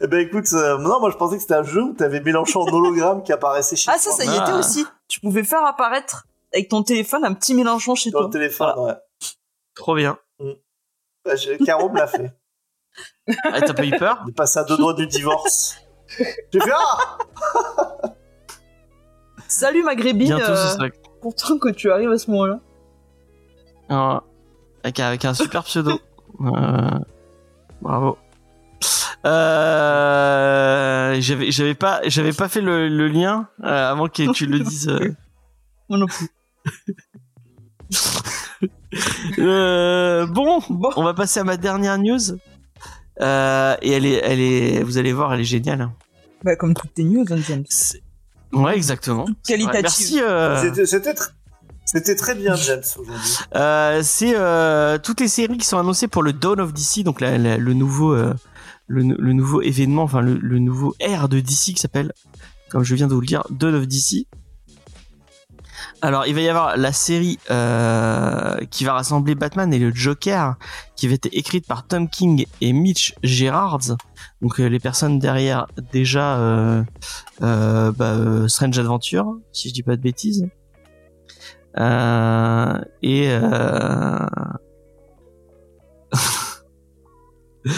Eh 0.00 0.06
ben 0.08 0.18
écoute, 0.20 0.46
euh, 0.52 0.76
non, 0.78 0.98
moi 0.98 1.10
je 1.10 1.16
pensais 1.16 1.36
que 1.36 1.42
c'était 1.42 1.54
un 1.54 1.62
jeu 1.62 1.80
où 1.82 1.92
t'avais 1.92 2.20
Mélenchon 2.20 2.60
en 2.62 2.66
hologramme 2.72 3.22
qui 3.22 3.32
apparaissait 3.32 3.76
chez 3.76 3.88
Ah 3.92 3.98
ça, 3.98 4.10
ça 4.10 4.24
y 4.24 4.28
Ah. 4.28 4.42
était 4.42 4.52
aussi. 4.52 4.84
Tu 5.06 5.20
pouvais 5.20 5.44
faire 5.44 5.64
apparaître 5.64 6.26
avec 6.52 6.68
ton 6.68 6.82
téléphone 6.82 7.24
un 7.24 7.34
petit 7.34 7.54
Mélenchon 7.54 7.94
chez 7.94 8.10
toi. 8.10 8.22
le 8.22 8.30
téléphone, 8.30 8.72
ouais. 8.78 8.94
Trop 9.76 9.94
bien. 9.94 10.18
Ouais, 10.40 11.36
j'ai- 11.36 11.58
Caro 11.58 11.88
me 11.90 11.98
l'a 11.98 12.08
fait. 12.08 12.32
Ah, 13.44 13.60
t'as 13.60 13.74
pas 13.74 13.84
eu 13.84 13.96
peur? 13.96 14.22
Il 14.26 14.30
est 14.30 14.34
passé 14.34 14.58
à 14.58 14.64
deux 14.64 14.76
doigts 14.76 14.94
du 14.94 15.06
divorce. 15.06 15.76
J'ai 16.18 16.58
fait 16.60 16.72
Ah 16.74 18.08
Salut 19.46 19.82
Maghrébine, 19.84 20.28
Bientôt, 20.36 20.52
euh, 20.52 20.56
ce 20.68 20.74
sera. 20.74 20.86
content 21.20 21.58
que 21.58 21.68
tu 21.68 21.90
arrives 21.92 22.10
à 22.10 22.18
ce 22.18 22.30
moment-là. 22.30 22.60
Avec, 23.90 24.98
avec 25.00 25.24
un 25.24 25.34
super 25.34 25.64
pseudo. 25.64 25.98
Euh, 26.40 26.88
bravo. 27.82 28.16
Euh, 29.26 31.16
j'avais 31.20 31.50
j'avais 31.50 31.74
pas 31.74 32.00
j'avais 32.06 32.32
pas 32.32 32.48
fait 32.48 32.62
le, 32.62 32.88
le 32.88 33.08
lien 33.08 33.48
euh, 33.62 33.90
avant 33.90 34.08
que 34.08 34.32
tu 34.32 34.46
le 34.46 34.60
dises. 34.60 34.88
euh. 34.88 35.14
Moi 35.90 35.98
non 35.98 36.06
plus. 36.06 36.28
Euh, 39.38 40.26
bon, 40.26 40.60
Bon. 40.68 40.90
on 40.96 41.02
va 41.04 41.14
passer 41.14 41.40
à 41.40 41.44
ma 41.44 41.56
dernière 41.56 41.98
news. 41.98 42.18
Euh, 43.20 43.76
et 43.82 43.90
elle 43.92 44.06
est 44.06 44.20
elle 44.24 44.40
est 44.40 44.82
vous 44.82 44.98
allez 44.98 45.12
voir 45.12 45.32
elle 45.34 45.40
est 45.40 45.44
géniale. 45.44 45.90
Bah 46.42 46.56
comme 46.56 46.74
toutes 46.74 46.94
tes 46.94 47.04
news, 47.04 47.24
hein, 47.30 47.62
Ouais 48.52 48.76
exactement. 48.76 49.26
Qualitative. 49.46 49.82
Merci. 49.82 50.20
euh, 50.22 50.60
C'était- 50.62 50.86
C'était 50.86 51.14
c'était 51.92 52.14
très 52.14 52.36
bien, 52.36 52.54
James. 52.54 52.84
Euh, 53.56 54.00
c'est 54.04 54.36
euh, 54.36 54.96
toutes 54.98 55.20
les 55.20 55.26
séries 55.26 55.58
qui 55.58 55.66
sont 55.66 55.76
annoncées 55.76 56.06
pour 56.06 56.22
le 56.22 56.32
Dawn 56.32 56.60
of 56.60 56.72
DC, 56.72 57.02
donc 57.02 57.20
le 57.20 57.72
nouveau 57.72 58.14
euh, 58.14 58.32
le, 58.86 59.02
nouveau 59.02 59.60
événement, 59.60 60.04
enfin 60.04 60.20
le, 60.20 60.58
nouveau 60.60 60.94
ère 61.00 61.28
de 61.28 61.40
DC 61.40 61.74
qui 61.74 61.78
s'appelle, 61.78 62.12
comme 62.68 62.84
je 62.84 62.94
viens 62.94 63.08
de 63.08 63.14
vous 63.14 63.20
le 63.20 63.26
dire, 63.26 63.42
Dawn 63.50 63.74
of 63.74 63.88
DC. 63.88 64.28
Alors 66.00 66.28
il 66.28 66.34
va 66.34 66.40
y 66.42 66.48
avoir 66.48 66.76
la 66.76 66.92
série 66.92 67.38
qui 67.48 68.84
va 68.84 68.92
rassembler 68.92 69.34
Batman 69.34 69.74
et 69.74 69.80
le 69.80 69.92
Joker, 69.92 70.58
qui 70.94 71.08
va 71.08 71.14
être 71.14 71.28
écrite 71.32 71.66
par 71.66 71.88
Tom 71.88 72.08
King 72.08 72.46
et 72.60 72.72
Mitch 72.72 73.16
Gerards, 73.24 73.96
donc 74.42 74.58
les 74.58 74.78
personnes 74.78 75.18
derrière 75.18 75.66
déjà 75.92 76.84
bah, 77.40 78.46
Strange 78.46 78.78
Adventure, 78.78 79.38
si 79.52 79.70
je 79.70 79.74
dis 79.74 79.82
pas 79.82 79.96
de 79.96 80.02
bêtises. 80.02 80.48
Euh, 81.78 82.78
et 83.02 83.28
euh, 83.30 84.26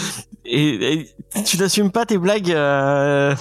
et, 0.45 0.99
et 1.35 1.43
tu 1.45 1.57
n'assumes 1.57 1.91
pas 1.91 2.05
tes 2.05 2.17
blagues. 2.17 2.51
euh. 2.51 3.35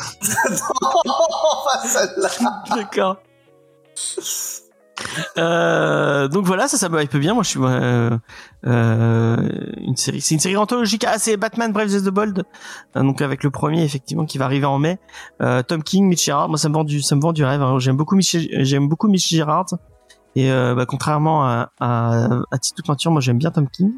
D'accord. 2.76 3.16
Euh, 5.38 6.28
donc 6.28 6.44
voilà, 6.44 6.68
ça, 6.68 6.76
ça 6.76 6.88
me 6.88 7.02
hype 7.02 7.16
bien. 7.16 7.34
Moi, 7.34 7.42
je 7.42 7.48
suis 7.48 7.60
euh, 7.60 8.10
euh, 8.66 9.36
une 9.78 9.96
série. 9.96 10.20
C'est 10.20 10.34
une 10.34 10.40
série 10.40 10.56
anthologique. 10.56 11.04
Ah, 11.08 11.18
c'est 11.18 11.36
Batman 11.36 11.72
Brave 11.72 11.88
the 11.88 12.08
Bold. 12.08 12.44
Euh, 12.96 13.02
donc 13.02 13.20
avec 13.20 13.42
le 13.42 13.50
premier, 13.50 13.82
effectivement, 13.82 14.26
qui 14.26 14.38
va 14.38 14.44
arriver 14.44 14.66
en 14.66 14.78
mai. 14.78 14.98
Euh, 15.40 15.62
Tom 15.62 15.82
King, 15.82 16.06
Mitch 16.06 16.24
Gerard. 16.26 16.48
Moi, 16.48 16.58
ça 16.58 16.68
me 16.68 16.74
vend 16.74 16.84
du, 16.84 17.02
ça 17.02 17.16
me 17.16 17.20
vend 17.20 17.32
du 17.32 17.44
rêve. 17.44 17.62
hein. 17.62 17.78
J'aime 17.78 17.96
beaucoup 17.96 18.14
Mitch, 18.16 18.36
j'aime 18.36 18.88
beaucoup 18.88 19.08
Mitch 19.08 19.28
Gerard. 19.28 19.66
Et 20.34 20.50
euh, 20.50 20.74
bah, 20.74 20.86
contrairement 20.86 21.44
à, 21.44 21.70
à, 21.80 22.28
à 22.50 22.58
Tito 22.58 22.82
Peinture, 22.86 23.10
moi, 23.10 23.20
j'aime 23.20 23.38
bien 23.38 23.50
Tom 23.50 23.68
King. 23.68 23.92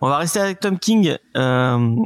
On 0.00 0.08
va 0.08 0.18
rester 0.18 0.40
avec 0.40 0.60
Tom 0.60 0.78
King. 0.78 1.16
Euh, 1.36 1.96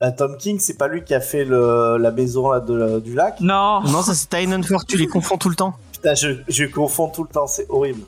Bah, 0.00 0.10
Tom 0.12 0.36
King, 0.36 0.58
c'est 0.58 0.76
pas 0.76 0.88
lui 0.88 1.04
qui 1.04 1.14
a 1.14 1.20
fait 1.20 1.44
le, 1.44 1.96
la 1.96 2.10
maison 2.10 2.50
là, 2.50 2.60
de- 2.60 3.00
du 3.00 3.14
lac? 3.14 3.40
Non. 3.40 3.80
non, 3.82 4.02
ça 4.02 4.14
c'est 4.14 4.28
Tynan 4.28 4.62
Ford. 4.62 4.84
Tu 4.84 4.96
les 4.96 5.06
confonds 5.06 5.38
tout 5.38 5.48
le 5.48 5.54
temps. 5.54 5.74
Putain, 5.92 6.14
je, 6.14 6.28
je 6.48 6.64
confonds 6.64 7.08
tout 7.08 7.22
le 7.22 7.28
temps, 7.28 7.46
c'est 7.46 7.66
horrible. 7.70 8.02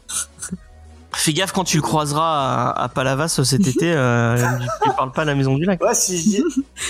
Fais 1.16 1.32
gaffe 1.32 1.52
quand 1.52 1.64
tu 1.64 1.76
le 1.76 1.82
croiseras 1.82 2.70
à, 2.70 2.82
à 2.84 2.88
Palavas 2.88 3.28
cet 3.44 3.66
été, 3.66 3.92
euh, 3.92 4.36
tu, 4.36 4.66
tu 4.84 4.96
parles 4.96 5.12
pas 5.12 5.22
à 5.22 5.24
la 5.24 5.34
maison 5.34 5.56
du 5.56 5.64
lac. 5.64 5.82
Ouais, 5.82 5.94
si 5.94 6.18
je 6.18 6.22
dis. 6.22 6.42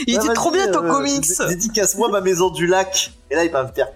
Il 0.07 0.17
Ouais, 0.19 0.25
était 0.25 0.35
trop 0.35 0.51
vas-y, 0.51 0.63
bien 0.65 0.73
ton 0.73 0.85
euh, 0.85 0.91
comics. 0.91 1.21
dé- 1.23 1.47
Dédicace-moi 1.49 2.09
ma 2.11 2.21
maison 2.21 2.51
du 2.51 2.67
lac. 2.67 3.13
Et 3.31 3.35
là, 3.37 3.45
il 3.45 3.51
va 3.51 3.65
me 3.65 3.73
faire. 3.73 3.89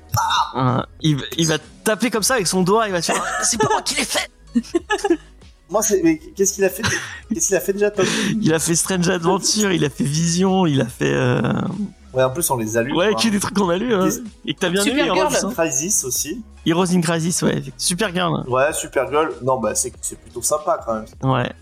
Euh, 0.56 0.82
il, 1.00 1.16
va- 1.16 1.22
il 1.36 1.46
va 1.46 1.56
taper 1.84 2.10
comme 2.10 2.22
ça 2.22 2.34
avec 2.34 2.46
son 2.46 2.62
doigt, 2.62 2.86
il 2.86 2.92
va 2.92 3.00
te 3.00 3.06
faire 3.06 3.22
C'est 3.42 3.58
pas 3.58 3.68
moi 3.70 3.82
qui 3.82 3.94
l'ai 3.96 4.04
fait 4.04 4.30
Moi, 5.70 5.82
c'est. 5.82 6.00
Mais 6.02 6.18
qu'est-ce 6.36 6.54
qu'il 6.54 6.64
a 6.64 6.70
fait? 6.70 6.82
Qu'est-ce 7.32 7.48
qu'il 7.48 7.56
a 7.56 7.60
fait 7.60 7.72
déjà, 7.74 7.90
Tom? 7.90 8.06
Il 8.40 8.54
a 8.54 8.58
fait 8.58 8.74
Strange 8.74 9.08
Adventure, 9.10 9.70
il 9.70 9.84
a 9.84 9.90
fait 9.90 10.04
Vision, 10.04 10.66
il 10.66 10.80
a 10.80 10.86
fait. 10.86 11.12
Euh... 11.12 11.42
Ouais, 12.18 12.24
en 12.24 12.30
plus, 12.30 12.50
on 12.50 12.56
les 12.56 12.76
a 12.76 12.82
lus. 12.82 12.92
Ouais, 12.96 13.14
que 13.14 13.28
des 13.28 13.38
trucs 13.38 13.56
qu'on 13.56 13.68
a 13.68 13.76
lu, 13.76 13.94
hein. 13.94 14.08
Et 14.44 14.52
que 14.54 14.58
t'as 14.58 14.70
bien 14.70 14.82
lu, 14.82 14.90
Supergirl. 14.90 15.18
Heroes, 15.32 15.46
hein. 15.46 15.52
Crisis 15.56 16.04
aussi. 16.04 16.42
Heroes 16.66 16.92
in 16.92 17.00
Crisis, 17.00 17.40
ouais. 17.42 17.62
Super 17.76 18.12
Girl. 18.12 18.44
Ouais, 18.48 18.72
Supergirl. 18.72 19.34
Non, 19.44 19.60
bah, 19.60 19.74
c'est 19.76 19.92
c'est 20.00 20.18
plutôt 20.20 20.42
sympa 20.42 20.80
quand 20.84 20.94
même. 20.94 21.06
Ouais, 21.22 21.52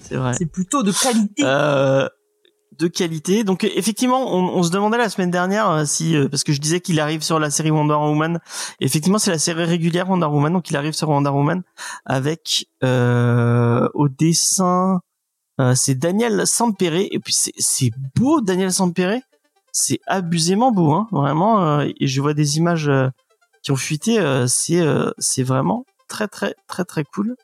c'est 0.00 0.16
vrai. 0.16 0.32
C'est 0.32 0.46
plutôt 0.46 0.82
de 0.82 0.92
qualité. 0.92 1.42
Euh, 1.44 2.08
de 2.78 2.86
qualité. 2.86 3.44
Donc 3.44 3.64
effectivement, 3.64 4.34
on, 4.34 4.56
on 4.56 4.62
se 4.62 4.70
demandait 4.70 4.98
la 4.98 5.08
semaine 5.08 5.32
dernière 5.32 5.68
euh, 5.68 5.84
si 5.84 6.16
euh, 6.16 6.28
parce 6.28 6.44
que 6.44 6.52
je 6.52 6.60
disais 6.60 6.80
qu'il 6.80 7.00
arrive 7.00 7.22
sur 7.22 7.38
la 7.40 7.50
série 7.50 7.70
Wonder 7.72 7.94
Woman. 7.94 8.38
Effectivement, 8.80 9.18
c'est 9.18 9.32
la 9.32 9.38
série 9.38 9.64
régulière 9.64 10.08
Wonder 10.08 10.26
Woman, 10.26 10.52
donc 10.52 10.70
il 10.70 10.76
arrive 10.76 10.92
sur 10.92 11.08
Wonder 11.08 11.30
Woman 11.30 11.62
avec 12.06 12.66
euh, 12.84 13.88
au 13.94 14.08
dessin. 14.08 15.00
euh, 15.60 15.74
c'est 15.74 15.96
Daniel 15.96 16.46
Sampere 16.46 17.08
et 17.10 17.18
puis 17.18 17.34
c'est 17.34 17.52
c'est 17.58 17.90
beau 18.14 18.40
Daniel 18.40 18.72
Sampere. 18.72 19.18
C'est 19.80 20.00
abusément 20.08 20.72
beau, 20.72 20.92
hein, 20.92 21.06
vraiment. 21.12 21.62
euh, 21.64 21.88
et 22.00 22.08
je 22.08 22.20
vois 22.20 22.34
des 22.34 22.56
images 22.56 22.88
euh, 22.88 23.10
qui 23.62 23.70
ont 23.70 23.76
fuité. 23.76 24.18
euh, 24.18 24.48
c'est 24.48 25.42
vraiment 25.44 25.84
très 26.08 26.26
très 26.26 26.56
très 26.66 26.84
très 26.84 27.04
cool. 27.04 27.36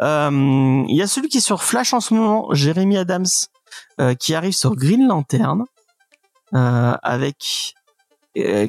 Il 0.00 0.94
y 0.94 1.00
a 1.00 1.06
celui 1.06 1.28
qui 1.28 1.38
est 1.38 1.40
sur 1.40 1.62
Flash 1.62 1.94
en 1.94 2.00
ce 2.00 2.12
moment, 2.12 2.52
Jérémy 2.52 2.98
Adams, 2.98 3.24
qui 4.18 4.34
arrive 4.34 4.52
sur 4.52 4.76
Green 4.76 5.08
Lantern 5.08 5.64
avec 6.52 7.74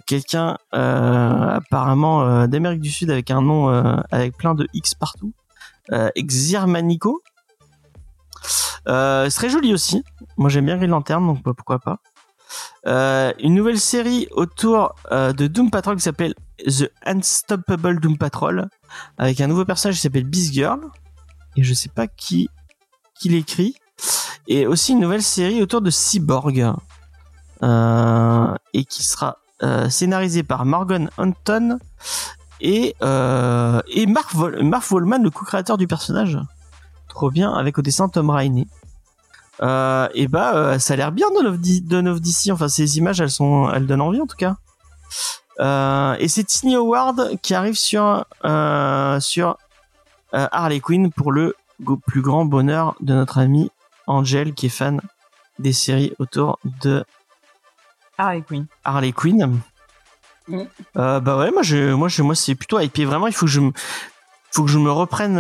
quelqu'un 0.05 0.57
apparemment 0.71 2.47
d'Amérique 2.47 2.81
du 2.81 2.91
Sud 2.91 3.11
avec 3.11 3.31
un 3.31 3.41
nom 3.41 3.67
avec 4.11 4.37
plein 4.37 4.55
de 4.55 4.65
X 4.73 4.95
partout, 4.95 5.33
euh, 5.91 6.09
Exirmanico. 6.15 7.21
Euh, 8.87 9.29
joli 9.49 9.73
aussi. 9.73 10.03
Moi 10.37 10.49
j'aime 10.49 10.65
bien 10.65 10.77
Green 10.77 10.91
Lantern, 10.91 11.25
donc 11.25 11.43
bah, 11.43 11.53
pourquoi 11.55 11.79
pas. 11.79 11.97
Euh, 12.85 13.31
une 13.39 13.53
nouvelle 13.53 13.79
série 13.79 14.27
autour 14.31 14.95
euh, 15.11 15.31
de 15.33 15.47
Doom 15.47 15.71
Patrol 15.71 15.95
qui 15.95 16.03
s'appelle 16.03 16.33
The 16.65 16.91
Unstoppable 17.05 17.99
Doom 17.99 18.17
Patrol 18.17 18.67
avec 19.17 19.39
un 19.41 19.47
nouveau 19.47 19.65
personnage 19.65 19.95
qui 19.95 20.01
s'appelle 20.01 20.25
Beast 20.25 20.53
Girl 20.53 20.81
et 21.55 21.63
je 21.63 21.73
sais 21.73 21.89
pas 21.89 22.07
qui 22.07 22.49
l'écrit. 23.25 23.75
Et 24.47 24.67
aussi 24.67 24.91
une 24.91 24.99
nouvelle 24.99 25.23
série 25.23 25.61
autour 25.61 25.81
de 25.81 25.89
Cyborg 25.89 26.73
euh, 27.63 28.55
et 28.73 28.83
qui 28.83 29.03
sera 29.03 29.37
scénarisée 29.89 30.43
par 30.43 30.65
Morgan 30.65 31.09
Hunton 31.17 31.77
et 32.59 32.95
et 32.99 34.05
Mark, 34.05 34.33
le 34.33 35.29
co-créateur 35.29 35.77
du 35.77 35.87
personnage. 35.87 36.37
Trop 37.07 37.31
bien 37.31 37.53
avec 37.53 37.77
au 37.77 37.81
dessin 37.81 38.09
Tom 38.09 38.29
Rainey 38.29 38.67
euh, 39.61 40.07
et 40.13 40.27
bah 40.27 40.55
euh, 40.55 40.79
ça 40.79 40.93
a 40.93 40.97
l'air 40.97 41.11
bien 41.11 41.27
de 41.29 41.43
Love 41.43 41.59
D- 41.59 41.81
de 41.81 41.97
Love 41.97 42.19
DC 42.19 42.51
enfin 42.51 42.67
ces 42.67 42.97
images 42.97 43.21
elles 43.21 43.29
sont 43.29 43.71
elles 43.71 43.85
donnent 43.85 44.01
envie 44.01 44.19
en 44.21 44.25
tout 44.25 44.35
cas 44.37 44.55
euh, 45.59 46.15
et 46.19 46.27
c'est 46.27 46.43
Tiny 46.43 46.75
Howard 46.75 47.39
qui 47.41 47.53
arrive 47.53 47.75
sur 47.75 48.25
euh, 48.45 49.19
sur 49.19 49.57
euh, 50.33 50.47
Harley 50.51 50.79
Quinn 50.79 51.11
pour 51.11 51.31
le 51.31 51.55
plus 52.07 52.21
grand 52.21 52.45
bonheur 52.45 52.95
de 53.01 53.13
notre 53.13 53.37
ami 53.37 53.69
Angel 54.07 54.53
qui 54.53 54.65
est 54.65 54.69
fan 54.69 54.99
des 55.59 55.73
séries 55.73 56.13
autour 56.17 56.57
de 56.81 57.05
Harley 58.17 58.41
Quinn. 58.41 58.65
Harley 58.83 59.11
Quinn. 59.11 59.59
Euh, 60.97 61.19
bah 61.19 61.37
ouais, 61.37 61.51
moi 61.51 61.61
je, 61.61 61.93
moi 61.93 62.07
je, 62.09 62.21
moi 62.21 62.35
c'est 62.35 62.55
plutôt 62.55 62.79
hypé. 62.79 63.05
Vraiment, 63.05 63.27
il 63.27 63.33
faut 63.33 63.45
que 63.45 63.51
je, 63.51 63.59
me- 63.61 63.71
faut 64.51 64.63
que 64.63 64.69
je 64.69 64.77
me 64.79 64.91
reprenne 64.91 65.37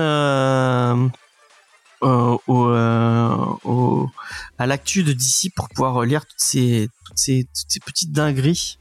euh, 2.03 2.33
euh, 2.33 2.37
au, 2.47 2.67
euh, 2.69 3.35
au- 3.63 4.09
à 4.57 4.65
l'actu 4.65 5.03
de 5.03 5.13
DC 5.13 5.51
pour 5.55 5.69
pouvoir 5.69 6.01
lire 6.03 6.25
toutes 6.25 6.39
ces, 6.39 6.89
toutes 7.05 7.17
ces, 7.17 7.43
toutes 7.45 7.71
ces 7.71 7.79
petites 7.79 8.11
dingueries. 8.11 8.77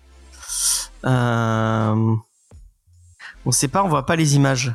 Euh, 1.05 2.15
on 3.45 3.51
sait 3.53 3.69
pas, 3.69 3.83
on 3.83 3.89
voit 3.89 4.07
pas 4.07 4.17
les 4.17 4.37
images. 4.37 4.73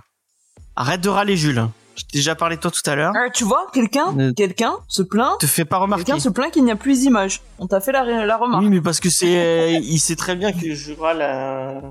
Arrête 0.75 1.01
de 1.01 1.09
râler, 1.09 1.37
Jules. 1.37 1.67
Je 1.95 2.03
t'ai 2.03 2.19
déjà 2.19 2.35
parlé 2.35 2.57
de 2.57 2.61
toi 2.61 2.69
tout 2.69 2.87
à 2.87 2.95
l'heure. 2.95 3.13
Ah, 3.15 3.29
tu 3.31 3.43
vois, 3.43 3.65
quelqu'un, 3.73 4.15
Euh, 4.19 4.31
quelqu'un 4.33 4.75
se 4.87 5.01
plaint. 5.01 5.39
Te 5.39 5.47
fais 5.47 5.65
pas 5.65 5.77
remarquer. 5.79 6.03
Quelqu'un 6.05 6.19
se 6.19 6.29
plaint 6.29 6.51
qu'il 6.51 6.63
n'y 6.63 6.71
a 6.71 6.75
plus 6.75 6.99
d'images. 6.99 7.41
On 7.57 7.65
t'a 7.65 7.79
fait 7.81 7.91
la, 7.91 8.03
la 8.25 8.37
remarque. 8.37 8.61
Oui, 8.61 8.69
mais 8.69 8.81
parce 8.81 8.99
que 8.99 9.09
c'est, 9.09 9.79
il 9.81 9.97
sait 9.99 10.15
très 10.15 10.35
bien 10.35 10.51
que 10.53 10.75
je 10.75 10.93
râle 10.93 11.21
à... 11.23 11.81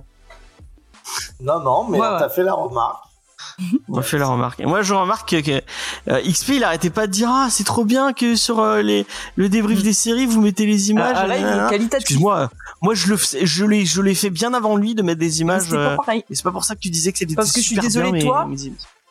Non, 1.40 1.61
non, 1.61 1.88
mais 1.88 1.98
Ouais, 1.98 2.07
on 2.07 2.12
ouais. 2.12 2.18
t'a 2.20 2.28
fait 2.28 2.44
la 2.44 2.54
remarque. 2.54 3.02
On 3.88 4.02
fait 4.02 4.18
la 4.18 4.26
remarque. 4.26 4.61
Et 4.61 4.66
moi, 4.66 4.82
je 4.82 4.92
remarque 4.92 5.30
que, 5.42 5.62
euh, 6.09 6.20
XP, 6.30 6.50
il 6.57 6.64
arrêtait 6.64 6.90
pas 6.90 7.07
de 7.07 7.12
dire 7.12 7.28
ah 7.30 7.48
c'est 7.50 7.64
trop 7.64 7.84
bien 7.84 8.12
que 8.12 8.36
sur 8.36 8.61
euh, 8.61 8.82
les 8.82 9.07
le 9.36 9.48
débrief 9.48 9.82
des 9.82 9.94
séries 9.94 10.26
vous 10.26 10.42
mettez 10.42 10.66
les 10.66 10.90
images. 10.90 11.16
Ah, 11.18 11.26
là, 11.26 11.38
il 11.38 11.44
est 11.46 11.70
qualitatif. 11.70 12.02
Excuse-moi, 12.02 12.38
euh, 12.38 12.48
moi 12.82 12.94
je 12.94 13.09
le 13.09 13.16
je 13.16 13.64
l'ai 13.64 13.86
je 13.86 14.02
l'ai 14.02 14.14
fait 14.14 14.28
bien 14.30 14.52
avant 14.52 14.76
lui 14.76 14.94
de 14.94 15.02
mettre 15.02 15.20
des 15.20 15.26
Mais 15.28 15.34
images. 15.36 15.72
Euh, 15.72 15.96
pas 15.96 16.02
pareil. 16.04 16.24
et 16.28 16.34
c'est 16.34 16.42
pas 16.42 16.52
pour 16.52 16.64
ça 16.64 16.74
que 16.74 16.80
tu 16.80 16.90
disais 16.90 17.12
que 17.12 17.18
c'était 17.18 17.34
Parce 17.34 17.52
que 17.52 17.61
je 17.61 17.64
suis 17.66 17.76
super 17.76 17.84
désolé, 17.84 18.04
bien, 18.12 18.18
mais- 18.18 18.22
toi, 18.24 18.46
mais- 18.48 18.57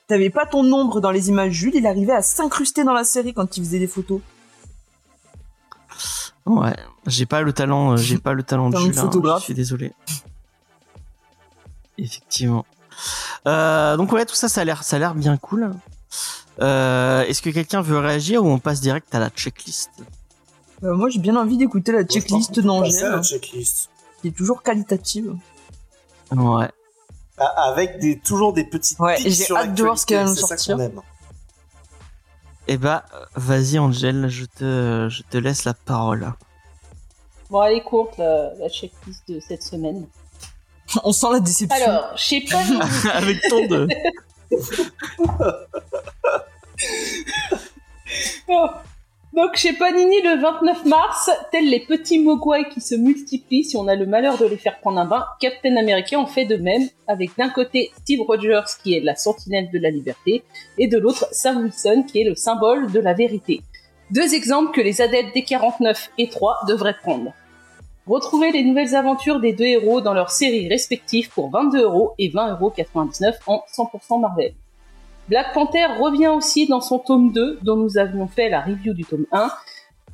T'avais 0.08 0.30
pas 0.30 0.46
ton 0.46 0.72
ombre 0.72 1.02
dans 1.02 1.10
les 1.10 1.30
images 1.30 1.52
Jules, 1.54 1.74
il 1.74 1.88
arrivait 1.88 2.14
à 2.14 2.22
s'incruster 2.22 2.84
dans 2.84 2.94
la 2.94 3.04
série 3.04 3.34
quand 3.34 3.58
il 3.58 3.64
faisait 3.64 3.80
des 3.80 3.88
photos. 3.88 4.22
Ouais, 6.46 6.76
j'ai 7.08 7.26
pas 7.26 7.42
le 7.42 7.52
talent, 7.54 7.98
j'ai 7.98 8.20
pas 8.20 8.34
le 8.34 8.44
talent 8.44 8.70
de 8.70 8.78
Jules. 8.78 8.94
hein, 9.00 9.38
je 9.40 9.44
suis 9.44 9.54
désolé. 9.56 9.94
Effectivement. 11.98 12.66
Euh, 13.48 13.98
donc 13.98 14.12
ouais, 14.12 14.26
tout 14.26 14.36
ça, 14.36 14.50
ça 14.50 14.62
a 14.62 14.64
l'air, 14.64 14.84
ça 14.84 14.96
a 14.96 15.00
l'air 15.00 15.16
bien 15.16 15.38
cool. 15.38 15.72
Euh, 16.62 17.24
Est-ce 17.24 17.42
que 17.42 17.50
quelqu'un 17.50 17.82
veut 17.82 18.00
réagir 18.00 18.44
ou 18.44 18.48
on 18.50 18.60
passe 18.60 18.82
direct 18.82 19.14
à 19.14 19.20
la 19.20 19.30
checklist 19.30 19.90
Euh, 20.84 20.96
moi, 20.96 21.10
j'ai 21.10 21.20
bien 21.20 21.36
envie 21.36 21.58
d'écouter 21.58 21.92
la 21.92 22.04
checklist 22.04 22.60
d'Angèle, 22.60 23.12
la 23.12 23.22
checklist. 23.22 23.90
qui 24.22 24.30
est 24.30 24.36
toujours 24.36 24.64
qualitative. 24.64 25.36
Ouais. 26.32 26.70
Ah, 27.38 27.70
Avec 27.72 28.00
des, 28.00 28.18
toujours 28.20 28.54
des 28.54 28.64
petites 28.64 28.98
Ouais, 29.00 29.18
j'ai 29.20 29.32
sur 29.32 29.58
hâte 29.58 29.74
de 29.76 29.84
voir 29.84 29.98
ce 30.00 30.06
qu'elle 30.06 30.24
va 30.24 30.30
nous 30.30 30.36
sortir. 30.36 30.78
Eh 32.68 32.78
bah, 32.78 33.06
vas-y 33.36 33.78
Angel, 33.78 34.28
je 34.30 34.46
te, 34.46 35.08
je 35.10 35.22
te 35.30 35.38
laisse 35.38 35.66
la 35.66 35.74
parole. 35.76 36.34
Bon, 37.52 37.62
elle 37.62 37.78
est 37.78 37.84
courte, 37.84 38.18
la, 38.18 38.54
la 38.56 38.70
checklist 38.70 39.22
de 39.28 39.40
cette 39.40 39.62
semaine. 39.62 40.08
On 41.04 41.12
sent 41.12 41.28
la 41.32 41.40
déception. 41.40 41.86
Alors, 41.86 42.18
chez 42.18 42.42
Panini, 42.42 42.80
Avec 43.14 43.42
ton 43.50 43.68
de... 43.68 43.88
Oh. 48.48 48.68
Donc 49.34 49.58
chez 49.58 49.74
Panini 49.74 50.22
le 50.22 50.40
29 50.40 50.86
mars, 50.86 51.30
tels 51.52 51.70
les 51.70 51.82
petits 51.82 52.20
mogwai 52.20 52.70
qui 52.70 52.80
se 52.80 52.96
multiplient 52.96 53.66
si 53.66 53.76
on 53.76 53.88
a 53.90 53.96
le 53.96 54.06
malheur 54.06 54.38
de 54.38 54.46
les 54.46 54.56
faire 54.56 54.80
prendre 54.80 55.00
un 55.00 55.06
bain, 55.06 55.26
Captain 55.42 55.76
America 55.76 56.18
en 56.18 56.26
fait 56.26 56.46
de 56.46 56.56
même, 56.56 56.88
avec 57.08 57.32
d'un 57.38 57.50
côté 57.50 57.92
Steve 57.98 58.22
Rogers 58.22 58.64
qui 58.82 58.94
est 58.96 59.02
la 59.02 59.16
sentinelle 59.16 59.70
de 59.74 59.80
la 59.80 59.90
liberté, 59.90 60.44
et 60.78 60.88
de 60.88 60.98
l'autre 60.98 61.28
Sam 61.34 61.64
Wilson 61.64 62.06
qui 62.08 62.22
est 62.22 62.24
le 62.24 62.36
symbole 62.36 62.90
de 62.94 63.00
la 63.02 63.14
vérité. 63.14 63.62
Deux 64.12 64.36
exemples 64.36 64.72
que 64.72 64.80
les 64.80 65.02
adeptes 65.02 65.34
des 65.34 65.44
49 65.44 66.12
et 66.18 66.30
3 66.30 66.60
devraient 66.70 66.96
prendre. 67.02 67.34
Retrouvez 68.08 68.52
les 68.52 68.64
nouvelles 68.64 68.96
aventures 68.96 69.40
des 69.40 69.54
deux 69.54 69.66
héros 69.66 70.00
dans 70.00 70.14
leurs 70.14 70.30
séries 70.30 70.70
respectives 70.70 71.30
pour 71.32 71.50
22 71.50 71.82
euros 71.82 72.14
et 72.20 72.30
20,99 72.30 72.60
euros 72.60 73.36
en 73.48 73.64
100% 73.68 74.22
Marvel. 74.22 74.54
Black 75.28 75.54
Panther 75.54 75.88
revient 76.00 76.28
aussi 76.28 76.68
dans 76.68 76.82
son 76.82 77.00
tome 77.00 77.32
2, 77.32 77.60
dont 77.64 77.78
nous 77.78 77.98
avions 77.98 78.28
fait 78.28 78.48
la 78.48 78.62
review 78.62 78.94
du 78.94 79.04
tome 79.04 79.26
1. 79.32 79.50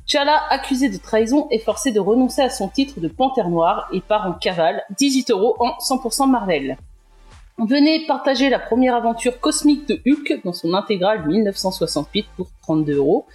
T'Challa, 0.06 0.42
accusé 0.48 0.88
de 0.88 0.96
trahison, 0.96 1.48
est 1.50 1.58
forcé 1.58 1.92
de 1.92 2.00
renoncer 2.00 2.40
à 2.40 2.48
son 2.48 2.68
titre 2.68 2.98
de 2.98 3.08
Panthère 3.08 3.50
Noire 3.50 3.88
et 3.92 4.00
part 4.00 4.26
en 4.26 4.32
cavale, 4.32 4.82
18 4.96 5.30
euros 5.30 5.56
en 5.60 5.72
100% 5.78 6.30
Marvel. 6.30 6.78
Venez 7.58 8.06
partager 8.06 8.48
la 8.48 8.58
première 8.58 8.94
aventure 8.94 9.38
cosmique 9.38 9.86
de 9.86 10.00
Hulk 10.06 10.40
dans 10.42 10.54
son 10.54 10.72
intégrale 10.72 11.26
1968 11.28 12.26
pour 12.34 12.48
32 12.62 12.96
euros 12.96 13.26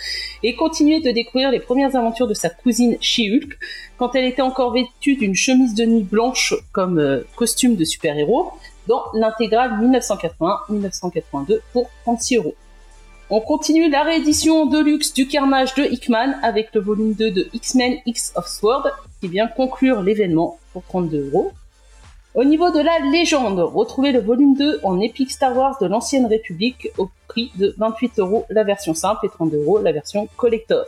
et 0.41 0.55
continuez 0.55 0.99
de 1.01 1.11
découvrir 1.11 1.51
les 1.51 1.59
premières 1.59 1.95
aventures 1.95 2.28
de 2.28 2.34
sa 2.34 2.49
cousine 2.49 2.97
She-Hulk 2.99 3.57
quand 3.97 4.15
elle 4.15 4.26
était 4.26 4.41
encore 4.41 4.74
vêtue 4.74 5.15
d'une 5.15 5.36
chemise 5.36 5.76
de 5.76 5.86
nuit 5.86 6.03
blanche 6.03 6.55
comme 6.72 6.97
euh, 6.97 7.22
costume 7.36 7.76
de 7.76 7.86
super-héros 7.86 8.51
dans 8.88 9.03
l'intégrale 9.13 9.80
1981-1982 9.82 11.59
pour 11.72 11.88
36 12.03 12.38
euros. 12.38 12.55
On 13.30 13.39
continue 13.39 13.88
la 13.89 14.01
réédition 14.01 14.65
de 14.65 14.80
luxe 14.80 15.13
du 15.13 15.28
Carnage 15.28 15.76
de 15.76 15.84
Hickman 15.84 16.39
avec 16.41 16.74
le 16.74 16.82
volume 16.82 17.13
2 17.13 17.30
de 17.30 17.47
X-Men 17.53 17.97
X 18.07 18.34
of 18.36 18.47
Sword 18.47 18.89
qui 19.22 19.28
vient 19.28 19.47
conclure 19.47 20.01
l'événement 20.01 20.57
pour 20.74 20.84
32 20.84 21.30
euros. 21.32 21.51
Au 22.38 22.43
niveau 22.43 22.69
de 22.69 22.79
la 22.79 22.99
légende, 22.99 23.59
retrouvez 23.59 24.11
le 24.11 24.19
volume 24.19 24.53
2 24.53 24.81
en 24.83 24.99
Epic 24.99 25.31
Star 25.31 25.57
Wars 25.57 25.79
de 25.81 25.88
l'Ancienne 25.88 26.27
République 26.27 26.88
au 26.99 27.09
prix 27.27 27.51
de 27.55 27.73
28 27.79 28.19
euros 28.19 28.45
la 28.51 28.63
version 28.63 28.93
simple 28.93 29.25
et 29.25 29.29
32 29.29 29.57
euros 29.57 29.81
la 29.81 29.91
version 29.91 30.29
collector. 30.38 30.85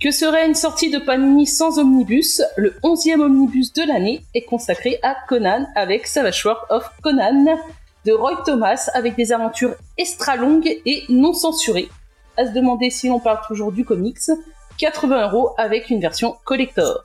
Que 0.00 0.10
serait 0.10 0.46
une 0.46 0.54
sortie 0.54 0.88
de 0.88 0.96
Panini 0.96 1.46
sans 1.46 1.78
omnibus? 1.78 2.40
Le 2.56 2.70
11e 2.82 3.20
omnibus 3.20 3.74
de 3.74 3.82
l'année 3.82 4.22
est 4.32 4.46
consacré 4.46 4.98
à 5.02 5.16
Conan 5.28 5.66
avec 5.74 6.06
Savage 6.06 6.40
Sword 6.40 6.64
of 6.70 6.90
Conan 7.02 7.58
de 8.06 8.12
Roy 8.12 8.42
Thomas 8.46 8.88
avec 8.94 9.16
des 9.16 9.32
aventures 9.32 9.74
extra 9.98 10.36
longues 10.36 10.80
et 10.86 11.02
non 11.10 11.34
censurées. 11.34 11.90
À 12.38 12.46
se 12.46 12.52
demander 12.52 12.88
si 12.88 13.08
l'on 13.08 13.20
parle 13.20 13.40
toujours 13.46 13.70
du 13.70 13.84
comics. 13.84 14.30
80 14.78 15.28
euros 15.28 15.50
avec 15.58 15.90
une 15.90 16.00
version 16.00 16.36
collector. 16.46 17.04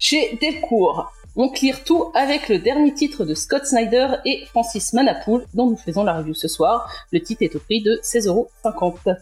Chez 0.00 0.36
Delcourt, 0.40 1.12
on 1.36 1.48
clear 1.48 1.84
tout 1.84 2.10
avec 2.14 2.48
le 2.48 2.58
dernier 2.58 2.92
titre 2.92 3.24
de 3.24 3.34
Scott 3.34 3.64
Snyder 3.64 4.16
et 4.24 4.44
Francis 4.46 4.92
Manapoul, 4.92 5.46
dont 5.54 5.70
nous 5.70 5.76
faisons 5.76 6.04
la 6.04 6.16
review 6.16 6.34
ce 6.34 6.48
soir. 6.48 6.90
Le 7.12 7.20
titre 7.20 7.42
est 7.42 7.54
au 7.54 7.60
prix 7.60 7.82
de 7.82 8.00
16,50€. 8.02 9.16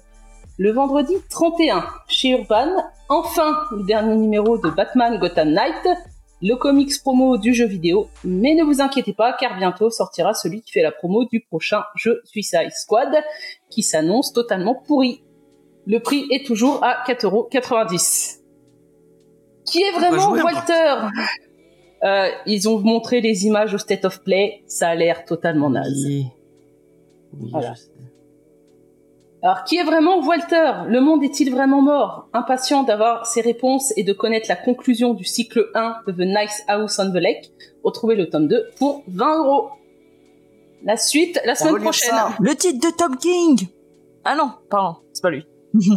Le 0.58 0.72
vendredi 0.72 1.14
31, 1.30 1.86
chez 2.08 2.30
Urban, 2.30 2.68
enfin 3.08 3.58
le 3.70 3.84
dernier 3.84 4.16
numéro 4.16 4.58
de 4.58 4.70
Batman 4.70 5.18
Gotham 5.18 5.52
Knight, 5.52 5.86
le 6.42 6.54
comics 6.54 7.00
promo 7.02 7.36
du 7.36 7.54
jeu 7.54 7.66
vidéo. 7.66 8.08
Mais 8.24 8.54
ne 8.54 8.64
vous 8.64 8.80
inquiétez 8.80 9.12
pas, 9.12 9.32
car 9.32 9.56
bientôt 9.56 9.90
sortira 9.90 10.34
celui 10.34 10.62
qui 10.62 10.72
fait 10.72 10.82
la 10.82 10.92
promo 10.92 11.24
du 11.24 11.40
prochain 11.40 11.82
jeu 11.94 12.20
Suicide 12.24 12.72
Squad, 12.72 13.12
qui 13.70 13.82
s'annonce 13.82 14.32
totalement 14.32 14.74
pourri. 14.74 15.22
Le 15.86 16.00
prix 16.00 16.26
est 16.30 16.44
toujours 16.46 16.82
à 16.82 17.04
4,90€. 17.06 18.38
Qui 19.64 19.82
est 19.82 19.92
vraiment 19.92 20.18
jouer 20.18 20.40
peu. 20.40 20.46
Walter? 20.46 20.94
Euh, 22.04 22.28
ils 22.46 22.68
ont 22.68 22.78
montré 22.78 23.20
les 23.20 23.46
images 23.46 23.74
au 23.74 23.78
State 23.78 24.04
of 24.04 24.22
Play, 24.22 24.62
ça 24.66 24.88
a 24.88 24.94
l'air 24.94 25.24
totalement 25.24 25.68
naze. 25.70 26.04
Oui, 26.06 26.26
Oui, 27.38 27.48
Voilà. 27.52 27.74
je 27.74 27.80
sais. 27.80 27.88
Alors, 29.42 29.62
qui 29.64 29.76
est 29.76 29.84
vraiment 29.84 30.18
Walter? 30.26 30.72
Le 30.88 31.00
monde 31.00 31.22
est-il 31.22 31.52
vraiment 31.52 31.80
mort? 31.80 32.28
Impatient 32.32 32.82
d'avoir 32.82 33.24
ses 33.26 33.40
réponses 33.40 33.92
et 33.96 34.02
de 34.02 34.12
connaître 34.12 34.46
la 34.48 34.56
conclusion 34.56 35.14
du 35.14 35.24
cycle 35.24 35.70
1 35.74 35.98
de 36.08 36.12
The 36.12 36.18
Nice 36.26 36.64
House 36.66 36.98
on 36.98 37.10
the 37.12 37.14
Lake, 37.14 37.52
retrouvez 37.84 38.16
le 38.16 38.28
tome 38.28 38.48
2 38.48 38.70
pour 38.78 39.04
20 39.06 39.44
euros. 39.44 39.68
La 40.84 40.96
suite, 40.96 41.40
la 41.44 41.54
semaine 41.54 41.80
prochaine. 41.82 42.10
ça. 42.10 42.30
Le 42.40 42.54
titre 42.56 42.84
de 42.88 42.96
Tom 42.96 43.16
King 43.16 43.68
Ah 44.24 44.34
non, 44.36 44.50
pardon, 44.70 44.96
c'est 45.12 45.22
pas 45.22 45.30
lui. 45.30 45.44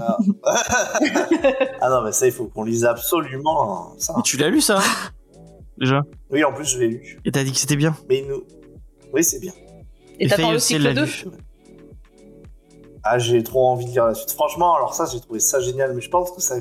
Ah 1.82 1.90
non, 1.90 2.02
mais 2.04 2.12
ça, 2.12 2.28
il 2.28 2.32
faut 2.32 2.46
qu'on 2.46 2.64
lise 2.64 2.86
absolument 2.86 3.92
hein, 3.92 3.94
ça. 3.98 4.14
Mais 4.18 4.22
tu 4.24 4.38
l'as 4.38 4.50
lu 4.50 4.62
ça? 4.62 4.80
Déjà 5.82 6.04
Oui, 6.30 6.44
en 6.46 6.54
plus, 6.54 6.64
je 6.66 6.80
l'ai 6.80 6.88
lu. 6.88 7.20
Et 7.26 7.32
t'as 7.32 7.44
dit 7.44 7.52
que 7.52 7.58
c'était 7.58 7.76
bien 7.76 7.96
Mais 8.08 8.24
nous. 8.30 8.44
Oui, 9.14 9.24
c'est 9.24 9.40
bien. 9.40 9.52
Et 10.20 10.26
Et 10.26 10.28
t'attends 10.30 10.52
le 10.52 10.58
aussi, 10.58 10.76
elle 10.76 10.82
cycle 10.84 10.94
l'a 10.96 11.02
2 11.02 11.06
lu. 11.06 11.26
Ah, 13.04 13.18
j'ai 13.18 13.42
trop 13.44 13.68
envie 13.68 13.86
de 13.86 13.90
lire 13.92 14.06
la 14.06 14.14
suite. 14.14 14.32
Franchement, 14.32 14.76
alors 14.76 14.94
ça, 14.94 15.06
j'ai 15.12 15.20
trouvé 15.20 15.40
ça 15.40 15.60
génial. 15.60 15.94
Mais 15.96 16.02
je 16.02 16.10
pense 16.10 16.32
que 16.32 16.40
ça, 16.42 16.56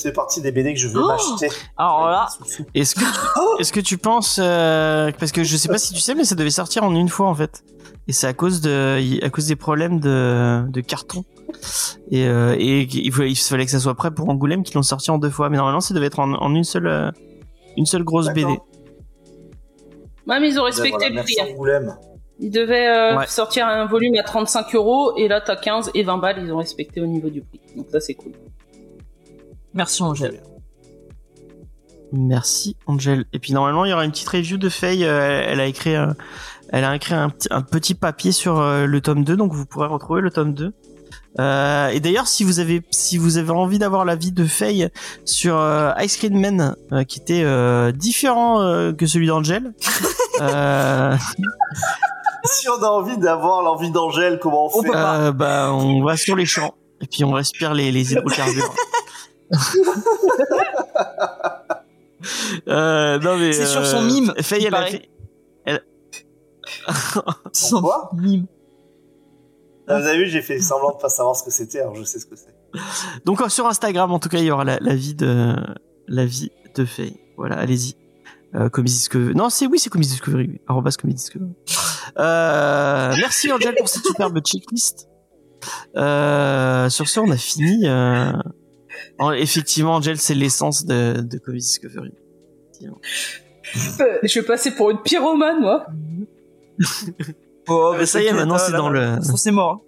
fait 0.00 0.12
partie 0.12 0.40
des 0.40 0.52
BD 0.52 0.74
que 0.74 0.78
je 0.80 0.86
vais 0.88 0.98
Oh 0.98 1.06
m'acheter. 1.08 1.48
Alors 1.76 2.08
là, 2.08 2.28
Est-ce 2.74 2.94
que, 2.94 3.00
tu- 3.00 3.06
est-ce 3.60 3.72
que 3.72 3.80
tu 3.80 3.98
penses 3.98 4.38
euh, 4.40 5.10
parce 5.18 5.32
que 5.32 5.42
je 5.42 5.56
sais 5.56 5.68
pas 5.68 5.78
si 5.78 5.92
tu 5.92 5.98
sais 6.00 6.14
mais 6.14 6.22
ça 6.24 6.36
devait 6.36 6.50
sortir 6.50 6.84
en 6.84 6.94
une 6.94 7.08
fois 7.08 7.26
en 7.28 7.34
fait 7.34 7.64
et 8.06 8.12
c'est 8.12 8.28
à 8.28 8.32
cause 8.32 8.60
de 8.60 9.24
à 9.24 9.28
cause 9.30 9.46
des 9.46 9.56
problèmes 9.56 9.98
de, 9.98 10.62
de 10.68 10.80
carton 10.82 11.24
et, 12.12 12.26
euh, 12.28 12.54
et 12.56 12.82
il, 12.82 13.12
fallait, 13.12 13.30
il 13.32 13.36
fallait 13.36 13.64
que 13.64 13.72
ça 13.72 13.80
soit 13.80 13.96
prêt 13.96 14.12
pour 14.12 14.28
Angoulême 14.28 14.62
qu'ils 14.62 14.76
l'ont 14.76 14.82
sorti 14.84 15.10
en 15.10 15.18
deux 15.18 15.30
fois 15.30 15.50
mais 15.50 15.56
normalement 15.56 15.80
ça 15.80 15.94
devait 15.94 16.06
être 16.06 16.20
en, 16.20 16.32
en 16.32 16.54
une 16.54 16.62
seule 16.62 16.86
euh, 16.86 17.10
une 17.78 17.86
seule 17.86 18.04
grosse 18.04 18.28
BD. 18.28 18.44
Ouais, 20.26 20.40
mais 20.40 20.48
ils 20.50 20.58
ont 20.58 20.62
Ben 20.62 20.66
respecté 20.66 20.90
voilà, 20.98 21.08
le 21.16 21.22
prix. 21.22 21.36
hein. 21.40 21.46
Angoulême. 21.52 21.96
Ils 22.40 22.50
devaient 22.50 22.86
euh, 22.88 23.16
Ouais. 23.16 23.26
sortir 23.26 23.66
un 23.66 23.86
volume 23.86 24.14
à 24.16 24.22
35 24.22 24.74
euros 24.74 25.16
et 25.16 25.26
là 25.26 25.40
t'as 25.40 25.56
15 25.56 25.90
et 25.94 26.02
20 26.02 26.18
balles, 26.18 26.36
ils 26.44 26.52
ont 26.52 26.58
respecté 26.58 27.00
au 27.00 27.06
niveau 27.06 27.30
du 27.30 27.40
prix. 27.40 27.60
Donc 27.76 27.86
ça 27.90 27.98
c'est 28.00 28.14
cool. 28.14 28.32
merci 29.74 30.02
Angèle. 30.02 30.40
Merci 32.12 32.76
Angel. 32.86 33.24
Et 33.32 33.38
puis 33.38 33.52
normalement 33.52 33.84
il 33.84 33.90
y 33.90 33.92
aura 33.92 34.04
une 34.04 34.10
petite 34.12 34.28
review 34.28 34.56
de 34.56 34.68
Faye. 34.68 35.04
euh, 35.04 35.42
elle 35.46 35.60
a 35.60 35.66
écrit 35.66 35.94
un, 35.94 36.14
elle 36.70 36.84
a 36.84 36.94
écrit 36.94 37.14
un, 37.14 37.28
petit- 37.28 37.48
un 37.50 37.62
petit 37.62 37.94
papier 37.94 38.32
sur 38.32 38.58
euh, 38.60 38.86
le 38.86 39.00
tome 39.00 39.24
2 39.24 39.36
donc 39.36 39.52
vous 39.52 39.66
pourrez 39.66 39.88
retrouver 39.88 40.20
le 40.22 40.30
tome 40.30 40.54
2. 40.54 40.72
Euh, 41.38 41.88
et 41.88 42.00
d'ailleurs 42.00 42.26
si 42.26 42.42
vous 42.42 42.58
avez 42.58 42.82
si 42.90 43.16
vous 43.16 43.36
avez 43.38 43.50
envie 43.50 43.78
d'avoir 43.78 44.04
l'avis 44.04 44.32
de 44.32 44.44
Faye 44.44 44.88
sur 45.24 45.56
euh, 45.56 45.92
Ice 46.00 46.16
Cream 46.16 46.40
Man 46.40 46.74
euh, 46.92 47.04
qui 47.04 47.20
était 47.20 47.42
euh, 47.44 47.92
différent 47.92 48.60
euh, 48.60 48.92
que 48.92 49.06
celui 49.06 49.28
d'Angel. 49.28 49.72
euh, 50.40 51.14
Si 52.44 52.68
on 52.68 52.82
a 52.82 52.88
envie 52.88 53.18
d'avoir 53.18 53.62
l'envie 53.62 53.90
d'Angèle, 53.90 54.38
comment 54.40 54.66
on 54.66 54.78
On 54.78 54.82
fait 54.82 54.90
euh, 54.94 55.32
bah 55.32 55.70
on 55.72 56.02
va 56.02 56.16
sur 56.16 56.34
les 56.34 56.46
champs 56.46 56.74
et 57.00 57.06
puis 57.06 57.22
on 57.24 57.30
respire 57.32 57.72
les, 57.74 57.92
les 57.92 58.12
hydrocarbures. 58.12 58.74
euh, 62.68 63.18
non 63.20 63.36
mais 63.38 63.52
C'est 63.52 63.66
sur 63.66 63.86
son 63.86 64.02
mime, 64.02 64.32
Faye 64.42 64.64
elle 64.66 64.74
a 64.74 64.86
fait 64.86 65.08
Sans 67.52 67.80
quoi? 67.82 68.10
mime. 68.16 68.46
Ah, 69.88 70.00
Vous 70.00 70.06
avez 70.06 70.18
vu, 70.18 70.26
j'ai 70.28 70.42
fait 70.42 70.60
semblant 70.60 70.92
de 70.92 70.98
pas 71.00 71.08
savoir 71.08 71.34
ce 71.36 71.42
que 71.42 71.50
c'était, 71.50 71.80
alors 71.80 71.94
je 71.94 72.04
sais 72.04 72.18
ce 72.18 72.26
que 72.26 72.36
c'est. 72.36 72.54
Donc 73.24 73.40
euh, 73.40 73.48
sur 73.48 73.66
Instagram, 73.66 74.12
en 74.12 74.18
tout 74.18 74.28
cas, 74.28 74.38
il 74.38 74.44
y 74.44 74.50
aura 74.50 74.64
la, 74.64 74.78
la 74.80 74.94
vie 74.94 75.14
de 75.14 75.54
la 76.06 76.24
vie 76.26 76.50
de 76.74 76.84
Faye. 76.84 77.18
Voilà, 77.36 77.56
allez-y. 77.56 77.94
Euh, 78.54 78.68
Comedy 78.70 78.94
Discovery. 78.94 79.34
Non, 79.34 79.50
c'est 79.50 79.66
oui, 79.66 79.78
c'est 79.78 79.90
Comedy 79.90 80.10
Discovery. 80.10 80.60
Arrobas 80.66 80.96
Comedy 81.00 81.16
Discovery. 81.18 81.52
Euh, 82.18 83.14
merci 83.18 83.52
Angel 83.52 83.74
pour 83.76 83.88
cette 83.88 84.04
superbe 84.04 84.40
checklist. 84.44 85.08
Euh, 85.96 86.88
sur 86.88 87.08
ce, 87.08 87.20
on 87.20 87.30
a 87.30 87.36
fini. 87.36 87.86
Euh... 87.88 88.32
en- 89.18 89.32
effectivement, 89.32 89.96
Angel, 89.96 90.18
c'est 90.18 90.34
l'essence 90.34 90.84
de, 90.86 91.20
de 91.20 91.38
Comedy 91.38 91.64
Discovery. 91.64 92.12
Je 94.22 94.40
vais 94.40 94.46
passer 94.46 94.70
pour 94.74 94.90
une 94.90 95.02
pyromane 95.02 95.60
moi. 95.60 95.86
Oh, 97.68 97.94
mais 97.98 98.06
ça 98.06 98.20
y 98.22 98.26
est, 98.26 98.32
maintenant, 98.32 98.58
c'est 98.58 98.72
dans 98.72 98.90
le- 98.90 99.18
C'est 99.36 99.50
mort. 99.50 99.80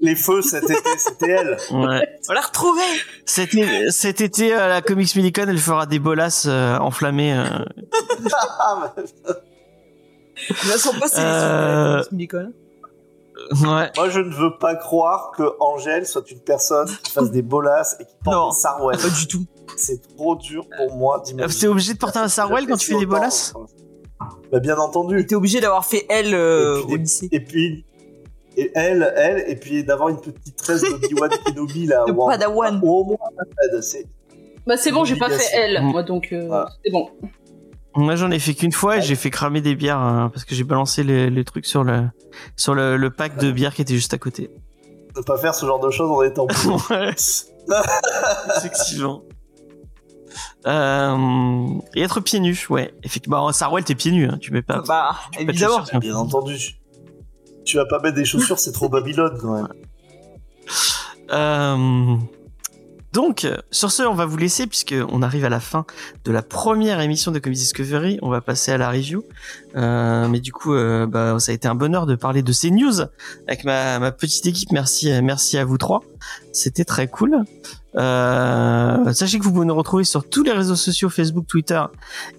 Les 0.00 0.16
feux 0.16 0.42
cet 0.42 0.64
été, 0.64 0.74
c'était 0.98 1.30
elle. 1.30 1.56
Ouais. 1.70 2.08
On 2.28 2.32
l'a 2.32 2.40
retrouvé 2.40 2.82
Cet, 3.26 3.54
é- 3.54 3.90
cet 3.90 4.20
été, 4.20 4.52
à 4.52 4.66
la 4.68 4.82
Comics 4.82 5.14
Minicon, 5.16 5.44
elle 5.48 5.58
fera 5.58 5.86
des 5.86 5.98
bolasses 5.98 6.46
euh, 6.48 6.76
enflammées. 6.78 7.32
euh, 7.34 7.44
Ah, 8.58 8.92
mais- 8.96 9.04
Elles 10.72 10.78
sont 10.78 10.92
passées 10.98 11.20
Euh, 11.20 12.02
sur 12.02 12.12
l'école. 12.14 12.52
ouais. 13.52 13.90
Moi, 13.96 14.08
je 14.10 14.20
ne 14.20 14.34
veux 14.34 14.58
pas 14.58 14.74
croire 14.74 15.30
que 15.36 15.42
Angèle 15.60 16.06
soit 16.06 16.28
une 16.30 16.40
personne 16.40 16.88
qui 17.02 17.12
fasse 17.12 17.30
des 17.30 17.42
bolasses 17.42 17.96
et 18.00 18.04
qui 18.04 18.14
porte 18.22 18.36
Non. 18.36 18.48
des 18.50 18.56
sarouels. 18.56 18.98
Pas 18.98 19.08
du 19.08 19.26
tout. 19.28 19.44
C'est 19.76 20.00
trop 20.16 20.34
dur 20.36 20.66
pour 20.76 20.96
moi 20.96 21.22
d'imaginer. 21.24 21.60
T'es 21.60 21.66
obligé 21.66 21.94
de 21.94 21.98
porter 21.98 22.18
un 22.18 22.28
sarouel 22.28 22.66
quand 22.66 22.76
tu 22.76 22.92
fais 22.92 22.98
des 22.98 23.06
bolasses 23.06 23.54
Bah, 24.52 24.60
bien 24.60 24.76
entendu. 24.76 25.26
T'es 25.26 25.34
obligé 25.34 25.60
d'avoir 25.60 25.84
fait 25.84 26.06
elle 26.08 26.34
euh, 26.34 26.80
Et 26.80 26.84
puis 26.84 26.94
au 26.94 26.96
lycée. 26.96 27.28
Et 27.32 27.40
puis, 27.40 27.84
et 28.56 28.70
elle, 28.74 29.12
elle, 29.16 29.44
et 29.48 29.56
puis 29.56 29.82
d'avoir 29.84 30.08
une 30.10 30.20
petite 30.20 30.56
tresse 30.56 30.82
d'Obi-Wan 30.82 31.30
Kenobi 31.46 31.86
là. 31.86 32.04
De 32.06 32.12
Padawan. 32.12 32.80
Ou 32.82 32.90
au 32.92 33.04
moins 33.04 33.16
c'est- 33.80 34.06
Bah 34.66 34.76
c'est 34.76 34.92
bon, 34.92 35.04
j'ai 35.04 35.16
pas 35.16 35.28
fait 35.30 35.44
elle, 35.56 35.82
Mm. 35.82 35.86
moi 35.90 36.02
donc 36.02 36.28
euh, 36.32 36.46
Voilà. 36.46 36.68
c'est 36.84 36.90
bon. 36.92 37.08
Moi, 37.96 38.16
j'en 38.16 38.30
ai 38.32 38.40
fait 38.40 38.54
qu'une 38.54 38.72
fois 38.72 38.96
et 38.96 39.02
j'ai 39.02 39.14
fait 39.14 39.30
cramer 39.30 39.60
des 39.60 39.76
bières 39.76 39.98
hein, 39.98 40.28
parce 40.32 40.44
que 40.44 40.54
j'ai 40.56 40.64
balancé 40.64 41.04
les, 41.04 41.30
les 41.30 41.44
trucs 41.44 41.64
sur 41.66 41.84
le 41.84 42.02
sur 42.56 42.74
le, 42.74 42.96
le 42.96 43.10
pack 43.10 43.38
de 43.38 43.52
bières 43.52 43.72
qui 43.72 43.82
était 43.82 43.94
juste 43.94 44.12
à 44.14 44.18
côté. 44.18 44.50
Ne 45.16 45.22
pas 45.22 45.36
faire 45.38 45.54
ce 45.54 45.64
genre 45.64 45.78
de 45.78 45.90
choses 45.92 46.10
en 46.10 46.22
étant 46.22 46.46
ouais, 46.90 47.10
effectivement. 48.56 49.22
Euh, 50.66 51.66
et 51.94 52.02
être 52.02 52.20
pieds 52.20 52.40
nus, 52.40 52.66
ouais. 52.70 52.94
Effectivement, 53.02 53.46
bah, 53.46 53.52
Sarwell, 53.52 53.84
t'es 53.84 53.94
pieds 53.94 54.12
nus, 54.12 54.26
hein, 54.26 54.38
tu 54.40 54.52
mets 54.52 54.62
pas. 54.62 54.82
Bah, 54.86 55.16
pas 55.32 55.38
te 55.38 55.42
évidemment. 55.42 55.84
Bien 56.00 56.16
entendu. 56.16 56.76
Tu 57.64 57.76
vas 57.76 57.86
pas 57.86 57.98
mettre 58.00 58.16
des 58.16 58.24
chaussures, 58.24 58.58
c'est 58.58 58.72
trop 58.72 58.88
Babylone 58.88 59.38
quand 59.40 59.54
même. 59.54 59.68
Euh, 61.30 62.16
donc, 63.12 63.46
sur 63.70 63.92
ce, 63.92 64.02
on 64.02 64.14
va 64.14 64.26
vous 64.26 64.36
laisser 64.36 64.66
puisque 64.66 64.94
on 65.08 65.22
arrive 65.22 65.44
à 65.44 65.48
la 65.48 65.60
fin 65.60 65.86
de 66.24 66.32
la 66.32 66.42
première 66.42 67.00
émission 67.00 67.30
de 67.30 67.38
Comics 67.38 67.58
Discovery. 67.58 68.18
On 68.22 68.28
va 68.28 68.40
passer 68.40 68.72
à 68.72 68.76
la 68.76 68.90
review. 68.90 69.24
Euh, 69.76 70.28
mais 70.28 70.40
du 70.40 70.52
coup, 70.52 70.74
euh, 70.74 71.06
bah, 71.06 71.38
ça 71.38 71.52
a 71.52 71.54
été 71.54 71.68
un 71.68 71.74
bonheur 71.74 72.06
de 72.06 72.14
parler 72.14 72.42
de 72.42 72.52
ces 72.52 72.70
news 72.70 73.00
avec 73.48 73.64
ma, 73.64 73.98
ma 73.98 74.12
petite 74.12 74.46
équipe. 74.46 74.72
Merci, 74.72 75.10
merci 75.22 75.58
à 75.58 75.64
vous 75.64 75.78
trois. 75.78 76.02
C'était 76.52 76.84
très 76.84 77.08
cool. 77.08 77.44
Euh, 77.96 79.12
sachez 79.12 79.38
que 79.38 79.44
vous 79.44 79.52
pouvez 79.52 79.66
nous 79.66 79.74
retrouver 79.74 80.04
sur 80.04 80.28
tous 80.28 80.42
les 80.42 80.52
réseaux 80.52 80.74
sociaux 80.74 81.08
Facebook, 81.08 81.46
Twitter 81.46 81.80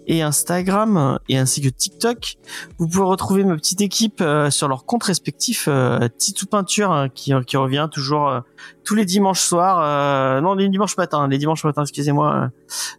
et 0.07 0.21
Instagram, 0.21 1.17
et 1.29 1.37
ainsi 1.37 1.61
que 1.61 1.69
TikTok. 1.69 2.35
Vous 2.77 2.87
pouvez 2.87 3.05
retrouver 3.05 3.43
ma 3.43 3.55
petite 3.55 3.81
équipe 3.81 4.19
euh, 4.21 4.49
sur 4.49 4.67
leurs 4.67 4.85
comptes 4.85 5.03
respectifs. 5.03 5.67
Euh, 5.69 6.07
Titou 6.17 6.45
Peinture 6.45 6.91
hein, 6.91 7.09
qui, 7.09 7.31
qui 7.47 7.57
revient 7.57 7.87
toujours 7.91 8.41
tous 8.83 8.95
les 8.95 9.05
dimanches 9.05 9.41
soirs. 9.41 10.41
non, 10.41 10.55
les 10.55 10.69
dimanches 10.69 10.97
matins. 10.97 11.27
Les 11.27 11.37
dimanches 11.37 11.63
matins, 11.63 11.83
excusez-moi. 11.83 12.49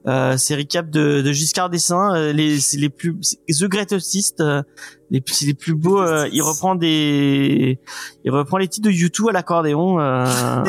C'est 0.04 0.54
recap 0.56 0.88
de, 0.90 1.22
de 1.22 1.32
Giscard 1.32 1.70
d'Estaing. 1.70 2.32
les, 2.32 2.58
les 2.74 2.88
plus 2.88 3.38
The 3.48 3.64
Greatest 3.64 4.10
euh, 4.40 4.62
les, 5.10 5.20
plus 5.20 5.74
beaux. 5.74 6.00
euh, 6.00 6.28
il 6.32 6.42
reprend 6.42 6.74
des, 6.74 7.80
il 8.24 8.30
reprend 8.30 8.58
les 8.58 8.68
titres 8.68 8.88
de 8.88 8.92
YouTube 8.92 9.26
à 9.28 9.32
l'accordéon. 9.32 10.00
euh, 10.00 10.24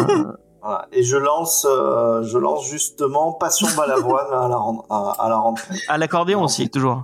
Voilà. 0.62 0.88
Et 0.92 1.04
je 1.04 1.16
lance, 1.16 1.66
euh, 1.70 2.24
je 2.24 2.38
lance 2.38 2.68
justement 2.70 3.32
Passion 3.34 3.68
Balavoine 3.78 4.26
à 4.32 4.48
la, 4.50 4.58
à, 4.90 5.16
à 5.26 5.30
la 5.30 5.38
rentrée. 5.38 5.76
à 5.88 5.98
l'accordéon 5.98 6.44
aussi, 6.44 6.70
toujours. 6.70 7.04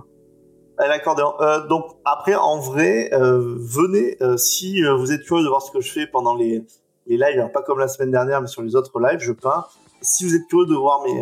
À 0.76 0.86
l'accordéon. 0.88 1.32
Donc 1.70 1.84
après, 2.04 2.34
en 2.34 2.58
vrai, 2.58 3.10
venez 3.12 4.18
si 4.36 4.82
vous 4.82 5.12
êtes 5.12 5.22
curieux 5.22 5.44
de 5.44 5.48
voir 5.48 5.62
ce 5.62 5.70
que 5.70 5.80
je 5.80 5.90
fais 5.92 6.06
pendant 6.06 6.34
les, 6.34 6.66
les 7.06 7.16
lives, 7.16 7.38
alors 7.38 7.52
pas 7.52 7.62
comme 7.62 7.78
la 7.78 7.88
semaine 7.88 8.10
dernière, 8.10 8.40
mais 8.42 8.48
sur 8.48 8.60
les 8.60 8.74
autres 8.76 9.00
lives, 9.00 9.20
je 9.20 9.32
peins. 9.32 9.64
Si 10.02 10.24
vous 10.26 10.34
êtes 10.34 10.46
curieux 10.48 10.66
de 10.66 10.74
voir 10.74 11.02
mes, 11.04 11.14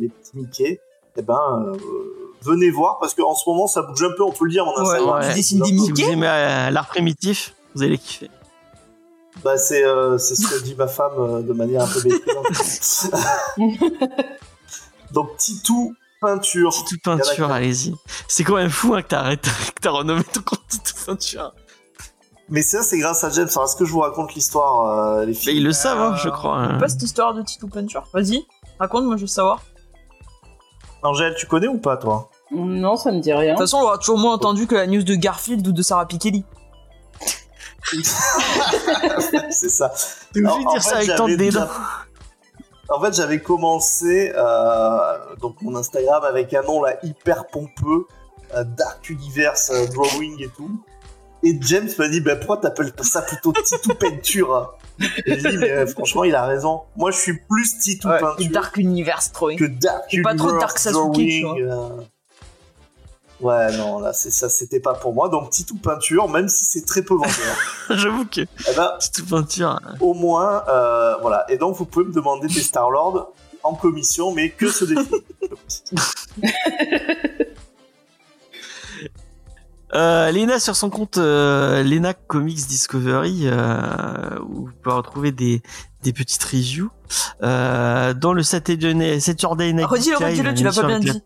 mes 0.00 0.08
petits 0.08 0.32
Mickey, 0.36 0.80
eh 1.16 1.22
ben 1.22 1.74
venez 2.44 2.70
voir 2.70 2.98
parce 3.00 3.14
qu'en 3.14 3.34
ce 3.34 3.48
moment 3.48 3.66
ça 3.66 3.82
bouge 3.82 4.02
un 4.02 4.12
peu, 4.16 4.22
on 4.22 4.32
peut 4.32 4.44
le 4.46 4.50
dire. 4.50 4.64
Mon 4.64 4.76
Instagram. 4.78 5.20
ouais. 5.20 5.28
Tu 5.30 5.34
dessines 5.36 5.58
des 5.60 5.66
Si 5.66 5.76
vous 5.76 5.86
Mickey 5.86 6.10
aimez 6.12 6.26
euh, 6.28 6.70
l'art 6.70 6.86
primitif, 6.88 7.54
vous 7.74 7.82
allez 7.82 7.98
kiffer. 7.98 8.30
Bah 9.42 9.56
c'est 9.56 9.82
euh, 9.84 10.18
c'est 10.18 10.34
ce 10.34 10.46
que 10.46 10.62
dit 10.62 10.74
ma 10.74 10.86
femme 10.86 11.12
euh, 11.18 11.40
de 11.42 11.52
manière 11.54 11.82
un 11.82 11.86
peu 11.88 12.02
méprisante. 12.06 13.10
Donc 15.12 15.36
Titou 15.38 15.94
peinture. 16.20 16.70
Titou 16.72 16.96
peinture, 17.02 17.50
allez-y. 17.50 17.94
C'est 18.28 18.44
quand 18.44 18.56
même 18.56 18.70
fou 18.70 18.94
hein, 18.94 19.02
que 19.02 19.08
t'arrêtes, 19.08 19.42
que 19.74 19.80
t'as 19.80 19.90
renommé 19.90 20.22
ton 20.24 20.42
compte 20.42 20.60
Titou 20.68 20.94
peinture. 21.06 21.52
Mais 22.48 22.62
ça 22.62 22.82
c'est 22.82 22.98
grâce 22.98 23.24
à 23.24 23.30
James. 23.30 23.48
Alors 23.54 23.64
est-ce 23.64 23.76
que 23.76 23.84
je 23.84 23.92
vous 23.92 24.00
raconte 24.00 24.34
l'histoire, 24.34 25.16
euh, 25.16 25.20
les 25.20 25.28
Mais 25.28 25.34
filles 25.34 25.56
ils 25.56 25.64
le 25.64 25.72
savent, 25.72 26.00
hein, 26.00 26.16
je 26.16 26.28
crois. 26.28 26.58
hein. 26.58 26.78
Pas 26.78 26.88
cette 26.88 27.02
histoire 27.02 27.32
de 27.34 27.42
Tito 27.42 27.66
Peinture. 27.68 28.04
Vas-y, 28.12 28.44
raconte, 28.78 29.04
moi 29.04 29.16
je 29.16 29.22
veux 29.22 29.26
savoir. 29.26 29.62
Angèle, 31.02 31.34
tu 31.36 31.46
connais 31.46 31.68
ou 31.68 31.78
pas 31.78 31.96
toi? 31.96 32.30
Non, 32.50 32.96
ça 32.96 33.10
me 33.12 33.20
dit 33.20 33.32
rien. 33.32 33.54
De 33.54 33.58
toute 33.58 33.64
façon, 33.66 33.78
on 33.78 33.82
aura 33.82 33.98
toujours 33.98 34.18
moins 34.18 34.34
entendu 34.34 34.66
que 34.66 34.74
la 34.74 34.86
news 34.86 35.02
de 35.02 35.14
Garfield 35.14 35.66
ou 35.66 35.72
de 35.72 35.82
Sarah 35.82 36.06
Pikeli. 36.06 36.44
C'est 39.50 39.68
ça. 39.68 39.92
T'es 40.32 40.40
obligé 40.40 40.62
de 40.62 40.68
en 40.68 40.72
dire 40.72 40.82
ça 40.82 40.90
fait, 40.90 40.96
avec 40.96 41.16
tant 41.16 41.24
de 41.24 41.30
j'avais 41.32 41.44
dédain. 41.44 41.68
En 42.88 43.00
fait, 43.00 43.14
j'avais 43.14 43.40
commencé 43.40 44.32
euh, 44.36 45.36
donc 45.40 45.60
mon 45.62 45.74
Instagram 45.76 46.22
avec 46.24 46.52
un 46.54 46.62
nom 46.62 46.82
là 46.82 46.96
hyper 47.02 47.46
pompeux, 47.46 48.06
euh, 48.54 48.64
Dark 48.64 49.08
Universe 49.08 49.70
euh, 49.70 49.86
Drawing 49.86 50.42
et 50.42 50.48
tout. 50.48 50.70
Et 51.44 51.58
James 51.62 51.88
m'a 51.98 52.08
dit, 52.08 52.20
bah, 52.20 52.36
pourquoi 52.36 52.58
t'appelles 52.58 52.92
ça 53.02 53.22
plutôt 53.22 53.52
Titou 53.52 53.94
Peinture 53.98 54.54
hein 54.54 54.70
Et 55.26 55.38
j'ai 55.40 55.50
dit, 55.50 55.56
mais 55.58 55.70
euh, 55.70 55.86
franchement, 55.86 56.24
il 56.24 56.34
a 56.34 56.44
raison. 56.46 56.82
Moi, 56.96 57.10
je 57.10 57.18
suis 57.18 57.38
plus 57.48 57.78
Titou 57.78 58.08
Ouais, 58.08 58.20
Peinture 58.20 58.50
Dark 58.50 58.76
Universe 58.76 59.32
Drawing. 59.32 59.58
que 59.58 59.64
Dark 59.64 60.04
Et 60.12 60.22
pas 60.22 60.34
trop 60.34 60.50
Universe 60.50 60.60
Dark 60.60 60.78
Sasuke, 60.78 61.14
tu 61.14 61.44
euh. 61.64 61.88
Ouais, 63.40 63.76
non, 63.76 63.98
là, 63.98 64.12
c'est 64.12 64.30
ça, 64.30 64.48
c'était 64.48 64.78
pas 64.78 64.94
pour 64.94 65.12
moi. 65.14 65.28
Donc, 65.28 65.50
Titou 65.50 65.74
Peinture, 65.76 66.28
même 66.28 66.48
si 66.48 66.64
c'est 66.64 66.86
très 66.86 67.02
peu 67.02 67.14
vendeur. 67.14 67.56
J'avoue 67.90 68.24
que 68.24 68.42
eh 68.42 68.74
ben, 68.76 68.92
Titou 69.00 69.26
peinture. 69.26 69.70
hein. 69.70 69.94
au 70.00 70.14
moins, 70.14 70.62
euh, 70.68 71.16
voilà. 71.20 71.44
Et 71.50 71.56
donc, 71.56 71.74
vous 71.74 71.84
pouvez 71.84 72.04
me 72.04 72.12
demander 72.12 72.46
des 72.46 72.62
Star-Lord 72.62 73.32
en 73.64 73.74
commission, 73.74 74.32
mais 74.32 74.50
que 74.50 74.68
ce 74.70 74.84
défi. 74.84 75.10
Euh, 79.94 80.30
Lena 80.32 80.58
sur 80.58 80.74
son 80.74 80.88
compte 80.88 81.18
euh, 81.18 81.82
Lena 81.82 82.14
Comics 82.14 82.66
Discovery 82.66 83.42
euh, 83.44 84.38
où 84.48 84.66
vous 84.66 84.72
pouvez 84.82 84.94
retrouver 84.96 85.32
des 85.32 85.62
des 86.02 86.12
petites 86.14 86.42
reviews 86.44 86.90
euh, 87.42 88.14
dans 88.14 88.32
le 88.32 88.42
Saturday, 88.42 88.94
Night 88.94 89.20
Redis-le, 89.86 90.16
Geek 90.16 90.20
Live, 90.20 90.38
redis-le, 90.38 90.54
tu 90.54 90.64
l'as 90.64 90.72
pas 90.72 90.86
bien 90.86 90.98
la- 90.98 91.12
dit. 91.12 91.22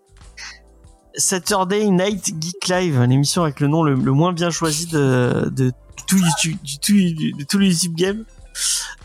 Saturday 1.14 1.88
Night 1.90 2.26
Geek 2.40 2.68
Live, 2.68 3.00
l'émission 3.08 3.42
avec 3.44 3.60
le 3.60 3.68
nom 3.68 3.82
le, 3.82 3.94
le 3.94 4.12
moins 4.12 4.32
bien 4.32 4.50
choisi 4.50 4.86
de 4.86 5.48
de 5.50 5.72
tout 6.06 6.18
YouTube, 6.18 6.58
du 6.62 6.78
tout, 6.78 6.92
de 6.92 7.44
tout 7.44 7.58
le 7.58 7.66
YouTube 7.66 7.94
game. 7.96 8.24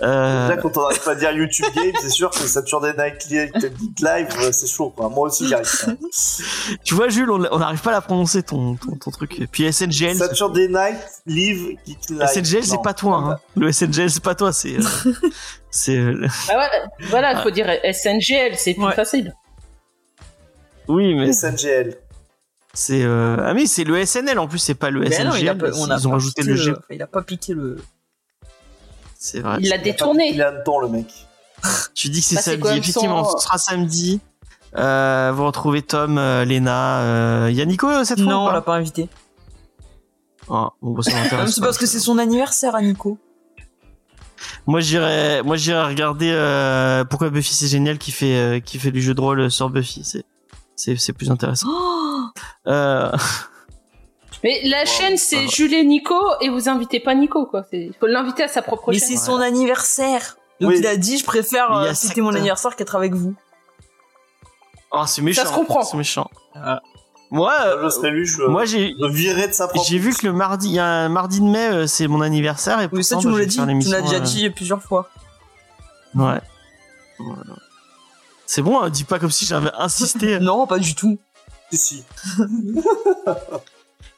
Euh, 0.01 0.47
Déjà, 0.49 0.61
quand 0.61 0.77
on 0.77 0.81
n'arrive 0.81 1.03
pas 1.03 1.11
à 1.11 1.15
dire 1.15 1.31
YouTube 1.31 1.65
Game, 1.75 1.91
c'est 2.01 2.09
sûr 2.09 2.29
que 2.31 2.37
Saturday 2.39 2.93
Night 2.97 3.29
Live, 3.29 4.27
euh, 4.39 4.51
c'est 4.51 4.67
chaud, 4.67 4.89
quoi. 4.89 5.09
Moi 5.09 5.27
aussi, 5.27 5.47
j'y 5.47 5.53
arrive 5.53 5.69
pas. 5.85 5.91
tu 6.83 6.93
vois 6.95 7.09
Jules, 7.09 7.29
on 7.29 7.59
n'arrive 7.59 7.81
pas 7.81 7.89
à 7.91 7.93
la 7.93 8.01
prononcer 8.01 8.41
ton 8.43 8.75
ton, 8.75 8.95
ton 8.95 9.11
truc. 9.11 9.47
Puis 9.51 9.71
SNGL, 9.71 10.15
Saturday 10.15 10.67
Night 10.69 10.97
Live, 11.25 11.77
Geek 11.85 12.09
Live. 12.09 12.27
SNGL 12.27 12.63
c'est 12.63 12.81
pas 12.83 12.93
toi. 12.93 13.17
Hein. 13.17 13.37
Le 13.55 13.71
SNGL 13.71 14.09
c'est 14.09 14.23
pas 14.23 14.35
toi, 14.35 14.51
c'est 14.53 14.77
euh, 14.77 14.81
c'est 15.69 15.97
euh, 15.97 16.25
Ah 16.49 16.57
ouais, 16.57 17.07
voilà, 17.09 17.33
il 17.33 17.39
faut 17.43 17.51
dire 17.51 17.67
SNGL, 17.93 18.55
c'est 18.57 18.73
plus 18.73 18.83
Ouais. 18.85 18.95
facile. 18.95 19.33
oui 20.87 21.13
mais 21.15 21.31
SNGL. 21.33 21.97
C'est 22.73 23.03
euh... 23.03 23.35
ah 23.45 23.53
mais 23.53 23.65
c'est 23.65 23.83
le 23.83 24.03
SNL 24.05 24.39
en 24.39 24.47
plus 24.47 24.57
c'est 24.59 24.75
pas 24.75 24.89
le 24.89 25.01
Mais 25.01 25.11
SNGL. 25.11 25.27
non, 25.27 25.35
il 25.35 25.49
a 25.49 25.55
pas, 25.55 25.67
on 25.75 25.89
a 25.91 25.97
ils 25.97 26.07
ont 26.07 26.11
pas 26.11 26.15
rajouté 26.15 26.41
le 26.43 26.55
G. 26.55 26.73
Il 26.89 27.01
a 27.01 27.07
pas 27.07 27.21
piqué 27.21 27.53
le. 27.53 27.77
C'est 29.23 29.39
vrai. 29.39 29.57
Il 29.59 29.69
l'a 29.69 29.75
Il 29.75 29.79
a 29.81 29.83
détourné. 29.83 30.41
un 30.41 30.63
temps, 30.65 30.79
le 30.79 30.87
mec. 30.89 31.27
Tu 31.93 32.09
dis 32.09 32.21
que 32.21 32.25
c'est 32.25 32.35
Bah, 32.35 32.41
samedi. 32.41 32.79
Effectivement, 32.79 33.23
son- 33.23 33.37
ce 33.37 33.43
sera 33.45 33.57
samedi. 33.59 34.19
Euh, 34.75 35.31
vous 35.35 35.45
retrouvez 35.45 35.83
Tom, 35.83 36.17
euh, 36.17 36.43
Lena, 36.43 37.01
euh... 37.01 37.51
y 37.53 37.61
a 37.61 37.65
Nico 37.65 38.03
cette 38.03 38.19
fois 38.21 38.31
Non, 38.31 38.45
on 38.47 38.51
l'a 38.51 38.61
pas 38.61 38.73
invité. 38.75 39.09
Ah, 40.49 40.69
bon, 40.81 40.91
bah, 40.93 41.03
ça 41.03 41.11
C'est 41.47 41.59
pas. 41.61 41.67
parce 41.67 41.77
que 41.77 41.85
c'est 41.85 41.99
son 41.99 42.17
anniversaire 42.17 42.73
à 42.73 42.81
Nico. 42.81 43.19
Moi 44.65 44.79
j'irais, 44.79 45.43
moi 45.43 45.55
j'irais 45.55 45.83
regarder 45.85 46.31
euh, 46.31 47.03
pourquoi 47.05 47.29
Buffy 47.29 47.53
c'est 47.53 47.67
génial 47.67 47.99
qui 47.99 48.11
fait 48.11 48.35
euh, 48.35 48.59
qui 48.59 48.79
fait 48.79 48.89
du 48.91 48.99
jeu 49.01 49.13
de 49.13 49.21
rôle 49.21 49.51
sur 49.51 49.69
Buffy. 49.69 50.01
C'est 50.03 50.25
c'est 50.75 50.95
c'est 50.97 51.13
plus 51.13 51.29
intéressant. 51.29 51.67
Oh 51.69 52.23
Euh... 52.67 53.11
Mais 54.43 54.61
la 54.63 54.85
chaîne, 54.85 55.17
c'est 55.17 55.47
Jules 55.47 55.73
et 55.73 55.83
Nico, 55.83 56.15
et 56.41 56.49
vous 56.49 56.67
invitez 56.69 56.99
pas 56.99 57.13
Nico, 57.13 57.45
quoi. 57.45 57.65
Il 57.71 57.93
faut 57.99 58.07
l'inviter 58.07 58.43
à 58.43 58.47
sa 58.47 58.61
propre 58.61 58.91
Mais 58.91 58.99
chaîne. 58.99 59.09
c'est 59.09 59.17
son 59.17 59.37
anniversaire. 59.37 60.37
Donc 60.59 60.71
Oui. 60.71 60.77
il 60.79 60.87
a 60.87 60.95
dit 60.97 61.17
je 61.17 61.25
préfère 61.25 61.71
euh, 61.75 61.93
fêter 61.93 62.21
mon 62.21 62.33
anniversaire 62.35 62.75
qu'être 62.75 62.95
avec 62.95 63.13
vous. 63.13 63.33
Oh 64.91 65.03
c'est 65.07 65.21
méchant. 65.21 65.45
se 65.45 65.53
comprend. 65.53 65.83
C'est 65.83 65.97
méchant. 65.97 66.29
Ah. 66.55 66.81
Moi, 67.31 67.53
euh, 67.61 67.83
je 67.85 67.89
serais 67.89 68.11
lui, 68.11 68.25
je, 68.25 68.43
moi 68.43 68.65
j'ai 68.65 68.93
de 68.93 69.53
sa 69.53 69.69
propre. 69.69 69.87
j'ai 69.87 69.97
vu 69.97 70.13
que 70.13 70.27
le 70.27 70.33
mardi, 70.33 70.67
il 70.67 70.73
y 70.73 70.79
a 70.79 70.85
un 70.85 71.07
mardi 71.07 71.39
de 71.39 71.45
mai, 71.45 71.69
euh, 71.71 71.87
c'est 71.87 72.07
mon 72.07 72.19
anniversaire 72.19 72.81
et 72.81 72.89
Oui, 72.91 73.05
ça 73.05 73.15
tu 73.15 73.23
bah, 73.27 73.31
nous 73.31 73.37
je 73.37 73.41
l'as 73.41 73.45
dit. 73.47 73.85
Tu 73.85 73.89
l'as 73.89 74.01
déjà 74.01 74.17
euh, 74.17 74.19
dit 74.19 74.49
plusieurs 74.49 74.83
fois. 74.83 75.09
Ouais. 76.13 76.41
Voilà. 77.19 77.55
C'est 78.45 78.61
bon, 78.61 78.81
hein, 78.81 78.89
dis 78.89 79.05
pas 79.05 79.17
comme 79.17 79.31
si 79.31 79.45
j'avais 79.45 79.71
insisté. 79.77 80.39
Non, 80.41 80.67
pas 80.67 80.77
du 80.77 80.93
tout. 80.93 81.19
Si, 81.71 81.77
si. 81.77 82.03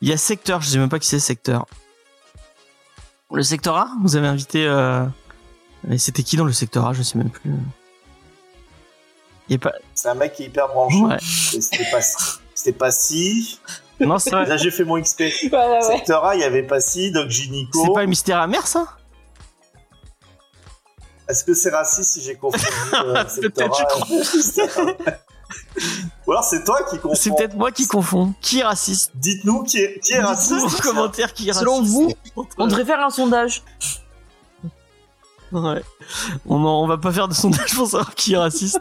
Il 0.04 0.10
y 0.10 0.12
a 0.12 0.18
Secteur, 0.18 0.62
je 0.62 0.68
sais 0.70 0.78
même 0.78 0.90
pas 0.90 1.00
qui 1.00 1.08
c'est 1.08 1.18
Secteur. 1.18 1.66
Le 3.32 3.42
Secteur 3.42 3.78
A 3.78 3.88
Vous 4.04 4.18
avez 4.18 4.28
invité... 4.28 4.68
Euh... 4.68 5.06
C'était 5.98 6.24
qui 6.24 6.36
dans 6.36 6.44
le 6.44 6.52
Secteur 6.52 6.86
A 6.86 6.92
Je 6.92 7.02
sais 7.04 7.18
même 7.18 7.30
plus. 7.30 7.52
Il 9.48 9.54
y 9.54 9.56
a 9.56 9.60
pas... 9.60 9.72
C'est 9.94 10.10
un 10.10 10.16
mec 10.16 10.34
qui 10.34 10.44
est 10.44 10.48
hyper 10.48 10.68
branché. 10.68 10.98
Ouais. 10.98 11.16
C'était 11.22 11.90
pas 11.90 12.02
si. 12.02 12.18
C'était 12.54 12.78
pas 12.78 12.92
si. 12.92 13.62
Non, 14.02 14.20
c'est 14.20 14.32
vrai. 14.32 14.46
Là, 14.46 14.58
j'ai 14.58 14.72
fait 14.72 14.84
mon 14.84 15.00
XP. 15.00 15.22
Ouais. 15.22 15.82
Secteur 15.82 16.26
A, 16.26 16.36
il 16.36 16.42
y 16.42 16.44
avait 16.44 16.64
pas 16.64 16.82
si, 16.82 17.10
Doc 17.10 17.30
J. 17.30 17.50
Nico. 17.50 17.86
C'est 17.86 17.94
pas 17.94 18.02
le 18.02 18.08
mystère 18.08 18.40
amer, 18.40 18.68
ça? 18.68 18.98
Est-ce 21.30 21.46
que 21.46 21.54
c'est 21.54 21.70
raciste 21.70 22.12
si 22.12 22.22
j'ai 22.22 22.36
confondu 22.36 22.66
euh, 22.94 23.26
Secteur 23.30 23.74
A 23.74 25.23
Ou 26.28 26.32
alors 26.32 26.44
c'est 26.44 26.64
toi 26.64 26.84
qui 26.90 26.98
confonds. 27.00 27.16
C'est 27.16 27.32
peut-être 27.36 27.56
moi 27.56 27.72
qui 27.72 27.88
confonds. 27.88 28.34
Qui 28.42 28.60
est 28.60 28.64
raciste 28.64 29.12
Dites-nous 29.16 29.64
qui 29.64 29.78
est, 29.80 30.00
qui 30.00 30.14
est 30.14 30.16
Dites-nous 30.18 30.28
raciste. 30.28 30.80
en 30.80 30.84
commentaire 30.84 31.34
qui 31.34 31.48
est 31.50 31.52
raciste. 31.52 31.66
Selon 31.70 31.82
vous, 31.84 32.14
on 32.58 32.68
devrait 32.68 32.86
faire 32.86 33.00
un 33.04 33.10
sondage. 33.10 33.64
Ouais. 35.52 35.84
On, 36.48 36.56
en- 36.66 36.84
on 36.84 36.88
va 36.88 36.98
pas 36.98 37.12
faire 37.12 37.28
de 37.28 37.34
sondage 37.34 37.76
pour 37.76 37.86
savoir 37.88 38.16
qui 38.16 38.34
est 38.34 38.38
raciste. 38.38 38.80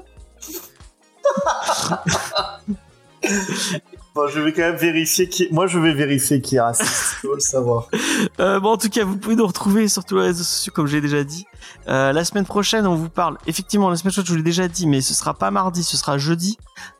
Bon, 4.14 4.28
je 4.28 4.40
vais 4.40 4.52
quand 4.52 4.62
même 4.62 4.76
vérifier 4.76 5.26
qui. 5.26 5.48
Moi, 5.50 5.66
je 5.66 5.78
vais 5.78 5.94
vérifier 5.94 6.42
qui 6.42 6.56
est 6.56 6.60
raciste. 6.60 7.16
Je 7.22 7.28
veux 7.28 7.34
le 7.34 7.40
savoir. 7.40 7.88
Euh, 8.40 8.60
bon, 8.60 8.70
en 8.70 8.76
tout 8.76 8.88
cas, 8.88 9.04
vous 9.04 9.16
pouvez 9.16 9.36
nous 9.36 9.46
retrouver 9.46 9.88
sur 9.88 10.04
tous 10.04 10.16
les 10.16 10.22
réseaux 10.22 10.42
sociaux, 10.42 10.72
comme 10.74 10.86
j'ai 10.86 11.00
déjà 11.00 11.22
dit. 11.22 11.44
Euh, 11.88 12.12
la 12.12 12.24
semaine 12.24 12.44
prochaine, 12.44 12.86
on 12.86 12.94
vous 12.94 13.08
parle. 13.08 13.36
Effectivement, 13.46 13.90
la 13.90 13.96
semaine 13.96 14.12
prochaine, 14.12 14.24
je 14.24 14.30
vous 14.30 14.36
l'ai 14.36 14.42
déjà 14.42 14.68
dit, 14.68 14.86
mais 14.86 15.00
ce 15.00 15.14
sera 15.14 15.34
pas 15.34 15.50
mardi, 15.50 15.82
ce 15.82 15.96
sera 15.96 16.18
jeudi. 16.18 16.56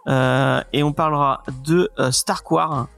Euh, 0.08 0.60
et 0.72 0.82
on 0.82 0.92
parlera 0.92 1.42
de 1.64 1.90
Star 2.10 2.42
Wars. 2.50 2.88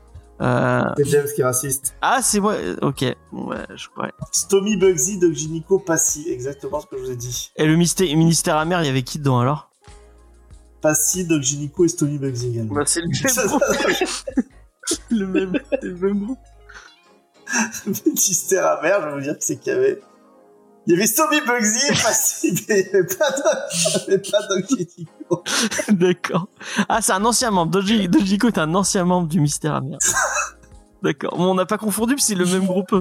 C'est 0.41 1.05
James 1.07 1.27
qui 1.35 1.41
est 1.41 1.45
raciste. 1.45 1.95
Ah, 2.03 2.20
c'est 2.23 2.41
moi. 2.41 2.55
Ok. 2.82 3.03
Ouais, 3.03 3.16
je 3.74 3.89
crois. 3.89 4.11
Stomy 4.32 4.77
Bugsy, 4.77 5.19
Doc 5.19 5.32
Gynico, 5.32 5.78
Passy. 5.78 6.27
Exactement 6.28 6.81
ce 6.81 6.86
que 6.86 6.99
je 6.99 7.05
vous 7.05 7.11
ai 7.11 7.16
dit. 7.16 7.51
Et 7.57 7.66
le 7.66 7.77
mystère, 7.77 8.07
ministère 8.16 8.57
amer, 8.57 8.82
il 8.82 8.86
y 8.86 8.91
avait 8.91 9.03
qui 9.03 9.19
dedans 9.19 9.41
alors? 9.41 9.70
Passy, 10.85 11.24
Doc 11.24 11.40
Gynico 11.40 11.86
et 11.86 11.89
Stomy 11.89 12.19
Bugsy 12.19 12.48
également. 12.48 12.85
c'est 12.85 13.01
le 13.01 13.09
le 15.16 15.27
même, 15.27 15.59
le 15.81 15.94
même 15.94 16.24
groupe. 16.24 16.39
Mystère 18.06 18.66
amer, 18.66 19.01
je 19.01 19.06
vais 19.06 19.15
vous 19.15 19.20
dire 19.23 19.39
qui 19.39 19.47
c'est 19.47 19.56
qu'il 19.56 19.73
y 19.73 19.77
avait. 19.77 19.98
Il 20.86 20.93
y 20.93 20.97
avait 20.97 21.06
Stomy 21.06 21.40
Bugsy 21.40 21.86
et 21.86 22.02
Passy, 22.02 22.65
mais 22.69 22.81
il 22.81 22.82
n'y 22.82 22.98
avait 22.98 23.06
pas 23.06 23.31
Doc, 24.09 24.27
Doc 24.51 24.66
Gynico. 24.69 25.44
D'accord. 25.89 26.48
Ah, 26.90 27.01
c'est 27.01 27.12
un 27.12 27.24
ancien 27.24 27.51
membre. 27.51 27.81
Dojiko 27.81 28.48
est 28.48 28.59
un 28.59 28.74
ancien 28.74 29.06
membre 29.06 29.28
du 29.28 29.40
mystère 29.40 29.77
amer. 29.77 29.97
D'accord. 31.02 31.35
Bon, 31.39 31.52
on 31.52 31.55
n'a 31.55 31.65
pas 31.65 31.78
confondu, 31.78 32.16
c'est 32.19 32.35
le 32.35 32.44
même 32.44 32.66
groupe 32.66 32.94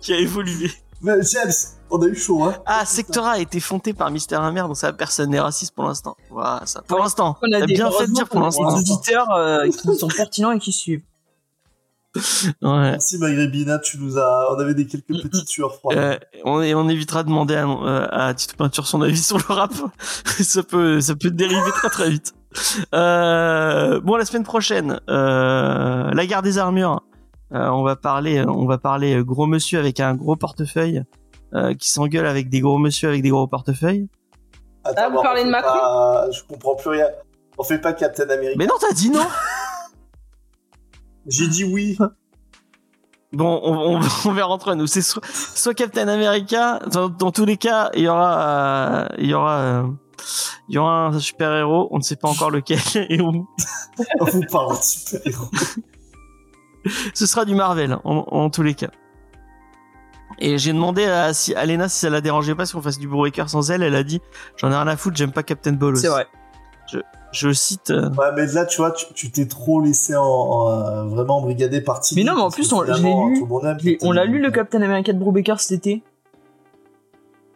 qui 0.00 0.12
a 0.12 0.18
évolué. 0.18 0.70
Mais 1.02 1.22
James, 1.22 1.52
on 1.90 2.00
a 2.02 2.06
eu 2.06 2.14
chaud, 2.16 2.44
hein. 2.44 2.54
Ah, 2.66 2.84
Sectora 2.86 3.32
a 3.32 3.38
été 3.38 3.60
fondé 3.60 3.92
par 3.92 4.10
Mystère 4.10 4.42
Amer, 4.42 4.66
donc 4.66 4.76
ça, 4.76 4.92
personne 4.92 5.30
n'est 5.30 5.40
raciste 5.40 5.74
pour 5.74 5.84
l'instant. 5.84 6.16
Voilà, 6.30 6.62
ça. 6.64 6.82
Pour 6.82 6.98
l'instant. 6.98 7.36
On 7.42 7.52
a 7.54 7.66
des, 7.66 7.74
bien 7.74 7.90
fait 7.90 8.06
de 8.06 8.12
dire 8.12 8.28
pour 8.28 8.38
a 8.38 8.50
des 8.50 8.56
l'instant. 8.58 8.76
auditeurs 8.78 9.30
euh, 9.34 9.68
qui 9.68 9.96
sont 9.98 10.08
pertinents 10.08 10.52
et 10.52 10.58
qui 10.58 10.72
suivent. 10.72 11.02
Ouais. 12.62 12.92
Merci 12.92 13.18
Maghrébina, 13.18 13.78
tu 13.78 13.98
nous 13.98 14.16
as. 14.18 14.46
On 14.50 14.58
avait 14.58 14.72
des 14.72 14.86
quelques 14.86 15.08
petites 15.08 15.48
sueurs 15.48 15.74
froides. 15.74 15.98
Euh, 15.98 16.16
on, 16.44 16.62
et 16.62 16.74
on 16.74 16.88
évitera 16.88 17.22
de 17.22 17.28
demander 17.28 17.54
à, 17.56 17.66
euh, 17.68 18.06
à 18.10 18.32
Tito 18.32 18.54
Peinture 18.56 18.86
son 18.86 19.02
avis 19.02 19.18
sur 19.22 19.36
le 19.36 19.54
rap. 19.54 19.72
ça 20.40 20.62
peut, 20.62 21.00
ça 21.02 21.14
peut 21.14 21.30
dériver 21.30 21.70
très 21.72 21.90
très 21.90 22.08
vite. 22.10 22.34
Euh, 22.94 24.00
bon, 24.00 24.16
la 24.16 24.24
semaine 24.24 24.44
prochaine, 24.44 24.98
euh, 25.10 26.10
la 26.10 26.26
guerre 26.26 26.40
des 26.40 26.56
armures. 26.56 27.02
Euh, 27.54 27.68
on 27.68 27.82
va 27.84 27.96
parler, 27.96 28.44
on 28.46 28.66
va 28.66 28.78
parler 28.78 29.14
euh, 29.16 29.24
gros 29.24 29.46
monsieur 29.46 29.78
avec 29.78 30.00
un 30.00 30.14
gros 30.14 30.36
portefeuille 30.36 31.02
euh, 31.54 31.74
qui 31.74 31.90
s'engueule 31.90 32.26
avec 32.26 32.48
des 32.48 32.60
gros 32.60 32.78
monsieur 32.78 33.08
avec 33.08 33.22
des 33.22 33.30
gros 33.30 33.46
portefeuilles. 33.46 34.08
Attends, 34.84 35.02
Ah, 35.04 35.08
vous 35.08 35.12
mais 35.14 35.18
on 35.18 35.22
parlez 35.22 35.44
de 35.44 35.50
Macron 35.50 35.72
pas- 35.72 36.30
Je 36.32 36.42
comprends 36.44 36.74
plus 36.76 36.90
rien. 36.90 37.06
On 37.58 37.62
fait 37.64 37.78
pas 37.78 37.92
Captain 37.92 38.28
America. 38.28 38.56
Mais 38.58 38.66
non, 38.66 38.74
t'as 38.80 38.92
dit 38.92 39.10
non. 39.10 39.24
J'ai 41.26 41.48
dit 41.48 41.64
oui. 41.64 41.96
Bon, 43.32 43.60
on, 43.64 43.96
on, 43.96 44.00
on 44.24 44.32
verra 44.32 44.48
entre 44.48 44.74
nous. 44.74 44.86
C'est 44.86 45.02
soit, 45.02 45.22
soit 45.26 45.74
Captain 45.74 46.08
America. 46.08 46.78
Dans, 46.90 47.08
dans 47.08 47.32
tous 47.32 47.44
les 47.44 47.56
cas, 47.56 47.90
il 47.94 48.02
y 48.02 48.08
aura, 48.08 48.40
euh, 48.40 49.08
il 49.18 49.26
y 49.26 49.34
aura, 49.34 49.58
euh, 49.58 49.82
il 50.68 50.76
y 50.76 50.78
aura 50.78 51.06
un 51.08 51.18
super 51.18 51.52
héros. 51.54 51.88
On 51.90 51.98
ne 51.98 52.02
sait 52.02 52.16
pas 52.16 52.28
encore 52.28 52.50
lequel. 52.50 52.78
Et 53.10 53.20
on, 53.20 53.46
On 54.20 54.24
vous 54.24 54.42
parle 54.50 54.78
de 54.78 54.82
super-héros. 54.82 55.48
ce 57.14 57.26
sera 57.26 57.44
du 57.44 57.54
Marvel 57.54 57.98
en, 58.04 58.16
en 58.30 58.50
tous 58.50 58.62
les 58.62 58.74
cas. 58.74 58.88
Et 60.38 60.58
j'ai 60.58 60.72
demandé 60.72 61.04
à, 61.04 61.32
si, 61.32 61.54
à 61.54 61.64
Lena 61.64 61.88
si 61.88 61.98
ça 62.00 62.10
la 62.10 62.20
dérangeait 62.20 62.54
pas 62.54 62.66
si 62.66 62.76
on 62.76 62.82
fasse 62.82 62.98
du 62.98 63.08
Breaker 63.08 63.44
sans 63.48 63.70
elle. 63.70 63.82
Elle 63.82 63.94
a 63.94 64.02
dit 64.02 64.20
j'en 64.56 64.70
ai 64.70 64.74
rien 64.74 64.86
à 64.86 64.96
foutre, 64.96 65.16
j'aime 65.16 65.32
pas 65.32 65.42
Captain 65.42 65.72
Ball. 65.72 65.96
C'est 65.96 66.08
vrai. 66.08 66.26
Je 67.32 67.52
cite. 67.52 67.90
euh, 67.90 68.08
Ouais, 68.10 68.30
mais 68.34 68.46
là, 68.46 68.64
tu 68.64 68.76
vois, 68.78 68.92
tu 68.92 69.30
t'es 69.30 69.46
trop 69.46 69.80
laissé 69.82 70.14
en, 70.16 70.22
en, 70.24 70.68
euh, 70.70 71.04
vraiment 71.04 71.40
brigadé 71.42 71.80
par 71.82 72.00
Mais 72.14 72.22
non, 72.24 72.34
mais 72.34 72.40
en 72.40 72.50
plus, 72.50 72.72
on- 72.72 72.80
je 72.84 72.94
finalement, 72.94 73.26
lu. 73.28 73.36
Je 73.36 73.42
On 74.06 74.12
l'a 74.12 74.24
lu 74.24 74.32
le 74.38 74.44
America. 74.46 74.60
Captain 74.60 74.80
America 74.82 75.12
de 75.12 75.18
Brubaker 75.18 75.58
cet 75.60 75.72
été. 75.72 76.02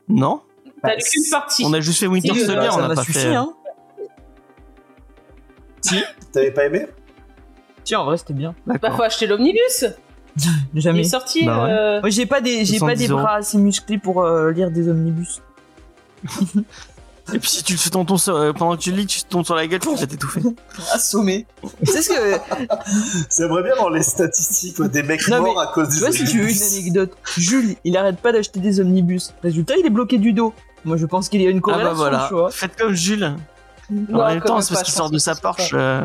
Non, 0.08 0.42
T'as 0.82 0.88
Bah, 0.88 0.94
lu 0.96 1.02
qu'une 1.02 1.30
partie. 1.30 1.64
on 1.64 1.72
a 1.72 1.80
juste 1.80 2.00
fait 2.00 2.06
Winter 2.08 2.34
Si, 2.34 2.40
Soldier, 2.44 2.66
euh, 2.66 2.70
on 2.72 2.88
m'a 2.88 2.94
pas 2.94 3.02
suffi, 3.04 3.18
fait. 3.20 3.34
hein. 3.34 3.52
T'avais 6.32 6.50
pas 6.50 6.66
aimé? 6.66 6.86
Tiens, 7.90 7.98
en 7.98 8.04
vrai, 8.04 8.18
c'était 8.18 8.34
bien. 8.34 8.54
Bah, 8.66 8.76
faut 8.96 9.02
acheter 9.02 9.26
l'omnibus. 9.26 9.84
Il 10.74 10.80
Jamais. 10.80 11.00
est 11.00 11.04
sorti. 11.04 11.44
Bah 11.44 11.64
ouais. 11.64 11.70
euh, 11.72 12.00
Moi, 12.02 12.10
j'ai 12.10 12.24
pas 12.24 12.40
des, 12.40 12.64
j'ai 12.64 12.74
pas 12.74 12.86
70 12.94 12.98
des 13.00 13.08
euros. 13.10 13.20
bras 13.20 13.34
assez 13.34 13.58
musclés 13.58 13.98
pour 13.98 14.22
euh, 14.22 14.52
lire 14.52 14.70
des 14.70 14.88
omnibus. 14.88 15.40
Et 17.34 17.38
puis 17.40 17.50
si 17.50 17.64
tu 17.64 17.74
te 17.74 17.88
tombes 17.88 18.16
sur, 18.16 18.36
euh, 18.36 18.52
pendant 18.52 18.76
que 18.76 18.80
tu 18.82 18.92
le 18.92 18.98
lis, 18.98 19.06
tu 19.06 19.22
te 19.22 19.28
tombes 19.28 19.44
sur 19.44 19.56
la 19.56 19.66
gueule, 19.66 19.80
tu 19.80 19.92
vas 19.92 20.06
t'étouffer. 20.06 20.40
Assommé. 20.94 21.46
tu 21.84 21.90
sais 21.90 22.02
ce 22.02 22.10
que, 22.10 22.38
J'aimerais 23.36 23.64
bien 23.64 23.74
voir 23.74 23.90
les 23.90 24.04
statistiques 24.04 24.80
des 24.82 25.02
mecs 25.02 25.26
Non, 25.26 25.42
morts 25.42 25.54
mais 25.56 25.62
à 25.62 25.72
cause 25.72 25.88
des 25.88 25.94
tu 25.94 26.00
vois, 26.00 26.12
si 26.12 26.24
tu 26.26 26.40
veux 26.42 26.48
une 26.48 26.62
anecdote, 26.62 27.16
Jules, 27.36 27.74
il 27.82 27.96
arrête 27.96 28.20
pas 28.20 28.30
d'acheter 28.30 28.60
des 28.60 28.78
omnibus. 28.78 29.34
Résultat, 29.42 29.74
il 29.76 29.84
est 29.84 29.90
bloqué 29.90 30.18
du 30.18 30.32
dos. 30.32 30.54
Moi, 30.84 30.96
je 30.96 31.06
pense 31.06 31.28
qu'il 31.28 31.42
y 31.42 31.46
a 31.48 31.50
une 31.50 31.58
Ah 31.58 31.60
corrélation, 31.60 32.04
bah 32.04 32.28
voilà. 32.30 32.50
Faites 32.52 32.76
comme 32.76 32.94
Jules. 32.94 33.34
non, 33.90 34.20
en 34.22 34.28
même 34.28 34.40
temps, 34.42 34.60
c'est 34.60 34.74
parce 34.74 34.84
qu'il 34.84 34.94
sort 34.94 35.10
de 35.10 35.18
sa 35.18 35.34
c'est 35.34 35.40
Porsche. 35.42 35.72
euh, 35.74 36.02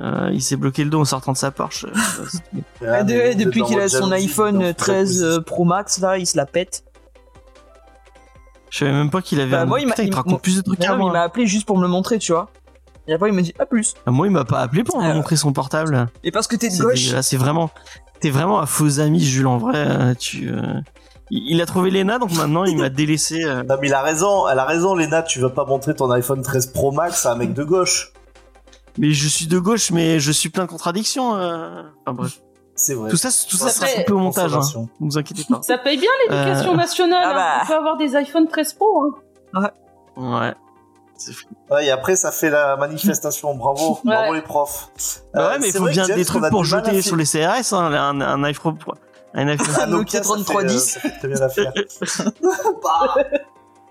euh, 0.00 0.30
il 0.32 0.42
s'est 0.42 0.56
bloqué 0.56 0.84
le 0.84 0.90
dos 0.90 1.00
en 1.00 1.04
sortant 1.04 1.32
de 1.32 1.36
sa 1.36 1.50
Porsche. 1.50 1.86
euh, 1.86 1.90
Ah, 2.86 3.02
de- 3.02 3.34
depuis 3.42 3.62
qu'il 3.62 3.78
a 3.80 3.88
son 3.88 4.10
iPhone 4.12 4.58
dans 4.58 4.74
13 4.74 5.22
la 5.22 5.26
euh, 5.28 5.40
Pro 5.40 5.64
Max, 5.64 5.98
là, 6.00 6.18
il 6.18 6.26
se 6.26 6.36
la 6.36 6.46
pète. 6.46 6.84
Je 8.70 8.78
savais 8.78 8.92
même 8.92 9.10
pas 9.10 9.22
qu'il 9.22 9.40
avait 9.40 9.50
Bah, 9.52 9.62
un. 9.62 9.66
moi, 9.66 9.80
il 9.80 9.86
m'a- 9.86 9.92
Putain, 9.92 10.02
il 10.02 10.06
il- 10.06 10.10
te 10.10 10.16
raconte 10.16 10.32
moi- 10.32 10.40
plus 10.42 10.56
de 10.56 10.62
trucs 10.62 10.78
mais 10.78 10.86
il 10.86 10.94
moi. 10.96 11.12
m'a 11.12 11.22
appelé 11.22 11.46
juste 11.46 11.66
pour 11.66 11.76
me 11.78 11.82
le 11.82 11.88
montrer, 11.88 12.18
tu 12.18 12.32
vois. 12.32 12.50
Et 13.06 13.14
après, 13.14 13.30
il 13.30 13.34
m'a 13.34 13.40
dit, 13.40 13.54
à 13.58 13.64
plus. 13.64 13.94
Ah, 14.06 14.10
Moi, 14.10 14.26
il 14.26 14.30
m'a 14.32 14.44
pas 14.44 14.60
appelé 14.60 14.84
pour 14.84 15.00
me 15.00 15.08
Euh, 15.08 15.14
montrer 15.14 15.36
son 15.36 15.52
portable. 15.54 16.08
Et 16.22 16.30
parce 16.30 16.46
que 16.46 16.56
t'es 16.56 16.68
de 16.68 16.76
gauche. 16.76 16.94
dégueulasse, 17.04 17.28
C'est 17.28 17.38
vraiment. 17.38 17.70
T'es 18.20 18.28
vraiment 18.30 18.60
un 18.60 18.66
faux 18.66 19.00
ami, 19.00 19.20
Jules. 19.20 19.46
En 19.46 19.56
vrai, 19.58 20.14
tu. 20.16 20.50
euh, 20.50 20.60
Il 21.30 21.60
a 21.62 21.66
trouvé 21.66 21.90
Lena, 21.90 22.18
donc 22.18 22.32
maintenant 22.34 22.64
il 22.64 22.76
m'a 22.78 22.88
délaissé. 22.88 23.44
euh. 23.44 23.62
Non, 23.62 23.76
mais 23.80 23.88
il 23.88 23.94
a 23.94 24.00
raison, 24.02 24.48
elle 24.48 24.58
a 24.58 24.64
raison, 24.64 24.94
Léna, 24.94 25.22
tu 25.22 25.40
vas 25.40 25.50
pas 25.50 25.64
montrer 25.66 25.94
ton 25.94 26.10
iPhone 26.10 26.40
13 26.42 26.68
Pro 26.68 26.90
Max 26.90 27.26
à 27.26 27.32
un 27.32 27.36
mec 27.36 27.52
de 27.54 27.64
gauche. 27.64 28.12
Mais 28.98 29.12
je 29.12 29.28
suis 29.28 29.46
de 29.46 29.58
gauche, 29.58 29.90
mais 29.90 30.20
je 30.20 30.32
suis 30.32 30.48
plein 30.48 30.64
de 30.64 30.70
contradictions. 30.70 31.36
euh. 31.36 31.82
Enfin 32.04 32.14
bref. 32.14 32.40
C'est 32.74 32.94
vrai. 32.94 33.10
Tout 33.10 33.16
ça, 33.16 33.28
tout 33.48 33.56
ça 33.56 33.66
Ça 33.68 33.70
sera 33.70 33.86
fait- 33.86 33.96
coupé 34.04 34.12
au 34.12 34.18
montage. 34.18 34.54
Hein. 34.54 34.60
Ne 35.00 35.10
vous 35.10 35.18
inquiétez 35.18 35.44
pas. 35.48 35.60
Ça 35.62 35.78
paye 35.78 35.98
bien 35.98 36.10
l'éducation 36.28 36.72
Euh, 36.72 36.76
nationale. 36.76 37.22
ah 37.24 37.30
hein. 37.30 37.34
bah. 37.34 37.60
On 37.62 37.66
peut 37.66 37.74
avoir 37.74 37.96
des 37.96 38.14
iPhone 38.16 38.46
13 38.48 38.74
Pro. 38.74 39.04
hein. 39.54 39.70
Ouais. 40.16 40.54
C'est 41.16 41.32
fou. 41.32 41.46
Ouais, 41.70 41.86
et 41.86 41.90
après, 41.90 42.14
ça 42.14 42.30
fait 42.30 42.50
la 42.50 42.76
manifestation. 42.76 43.54
Bravo, 43.56 43.98
Ouais. 44.04 44.14
bravo 44.14 44.34
les 44.34 44.42
profs. 44.42 44.90
Bah 45.34 45.40
Euh, 45.40 45.50
ouais, 45.52 45.58
mais 45.58 45.68
il 45.68 45.72
faut 45.76 45.86
bien 45.88 46.06
des 46.06 46.24
trucs 46.24 46.48
pour 46.50 46.64
jeter 46.64 47.02
sur 47.02 47.16
les 47.16 47.24
CRS. 47.24 47.72
Hein, 47.72 47.92
un, 47.92 48.20
un 48.20 48.44
iPhone. 48.44 48.78
Un 49.34 49.48
iPhone. 49.48 49.74
Ah, 49.80 49.86
Nokia 49.86 50.22
ça 50.22 50.36
fait, 50.36 50.44
3310. 50.44 50.74
euh, 50.74 50.78
ça 50.78 51.00
fait 51.00 51.18
très 51.18 51.28
bien 51.28 51.38
l'affaire. 51.40 51.72
bah, 52.82 53.16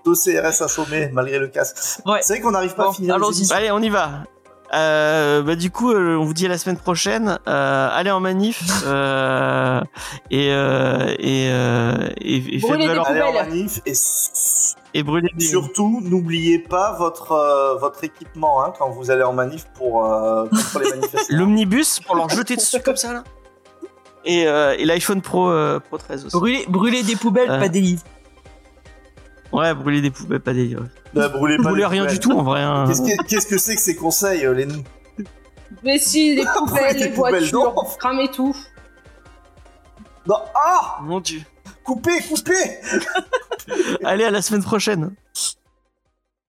Dos 0.04 0.14
CRS 0.14 0.62
assommé, 0.62 1.10
malgré 1.12 1.38
le 1.38 1.48
casque. 1.48 1.76
Ouais. 2.06 2.20
C'est 2.22 2.34
vrai 2.34 2.40
qu'on 2.42 2.50
n'arrive 2.52 2.74
pas 2.74 2.84
Bon, 2.84 2.90
à 2.90 2.94
finir 2.94 3.14
allons-y. 3.16 3.52
Allez, 3.52 3.70
on 3.70 3.80
y 3.80 3.90
va. 3.90 4.24
Euh, 4.74 5.42
bah 5.42 5.56
du 5.56 5.70
coup, 5.70 5.92
euh, 5.92 6.16
on 6.16 6.24
vous 6.24 6.34
dit 6.34 6.44
à 6.46 6.48
la 6.48 6.58
semaine 6.58 6.76
prochaine. 6.76 7.38
Euh, 7.48 7.88
allez 7.92 8.10
en 8.10 8.20
manif 8.20 8.62
euh, 8.86 9.80
et 10.30 10.52
euh, 10.52 11.14
et 11.18 11.48
euh, 11.50 12.08
et, 12.20 12.36
et 12.36 12.60
faites 12.60 12.70
Brûlez 12.70 12.88
Allez 13.06 13.22
en 13.22 13.32
manif 13.32 13.80
et 13.86 13.92
et 14.94 15.02
brûlez 15.02 15.28
des. 15.36 15.44
surtout 15.46 16.00
n'oubliez 16.02 16.58
pas 16.58 16.92
votre 16.98 17.32
euh, 17.32 17.76
votre 17.76 18.04
équipement 18.04 18.62
hein, 18.62 18.72
quand 18.78 18.90
vous 18.90 19.10
allez 19.10 19.22
en 19.22 19.32
manif 19.32 19.66
pour 19.74 20.04
euh, 20.04 20.46
contre 20.48 20.80
les 20.80 20.90
manifestants. 20.90 21.18
l'omnibus 21.36 22.00
pour 22.00 22.16
leur 22.16 22.28
jeter 22.28 22.56
dessus 22.56 22.80
comme 22.80 22.96
ça 22.96 23.12
là. 23.14 23.24
Et, 24.24 24.46
euh, 24.46 24.74
et 24.78 24.84
l'iPhone 24.84 25.22
Pro 25.22 25.48
euh, 25.48 25.78
Pro 25.80 25.96
13 25.96 26.26
aussi. 26.26 26.36
Brûler, 26.36 26.64
brûler 26.68 27.02
des 27.02 27.16
poubelles, 27.16 27.50
Euh. 27.50 27.58
pas 27.60 27.68
des 27.68 27.80
livres. 27.80 28.02
Ouais, 29.52 29.74
brûler 29.74 30.00
des 30.02 30.10
poubelles, 30.10 30.40
pas 30.40 30.52
des 30.52 30.64
livres. 30.66 30.86
Ne 31.14 31.26
brûlez 31.28 31.56
pas 31.56 31.62
Brûler 31.64 31.78
les 31.82 31.86
rien 31.86 32.02
poubelles. 32.02 32.18
du 32.18 32.20
tout 32.20 32.32
en 32.32 32.42
vrai. 32.42 32.60
hein. 32.62 32.84
Qu'est-ce 32.86 33.02
que 33.02 33.22
qu'est-ce 33.24 33.46
que 33.46 33.58
c'est 33.58 33.74
que 33.76 33.80
ces 33.80 33.96
conseils, 33.96 34.44
euh, 34.44 34.52
les 34.54 34.66
Mais 35.82 35.98
si, 35.98 36.34
les 36.36 36.44
poubelles, 36.44 36.96
des 36.96 37.04
les 37.04 37.10
poubelles, 37.10 37.38
voitures, 37.40 37.74
non. 37.74 37.82
cramer 37.98 38.30
tout. 38.30 38.54
Non, 40.26 40.36
ah 40.54 40.98
Mon 41.02 41.20
dieu. 41.20 41.40
Coupez, 41.84 42.20
coupez 42.28 42.52
Allez 44.04 44.24
à 44.24 44.30
la 44.30 44.42
semaine 44.42 44.62
prochaine. 44.62 45.12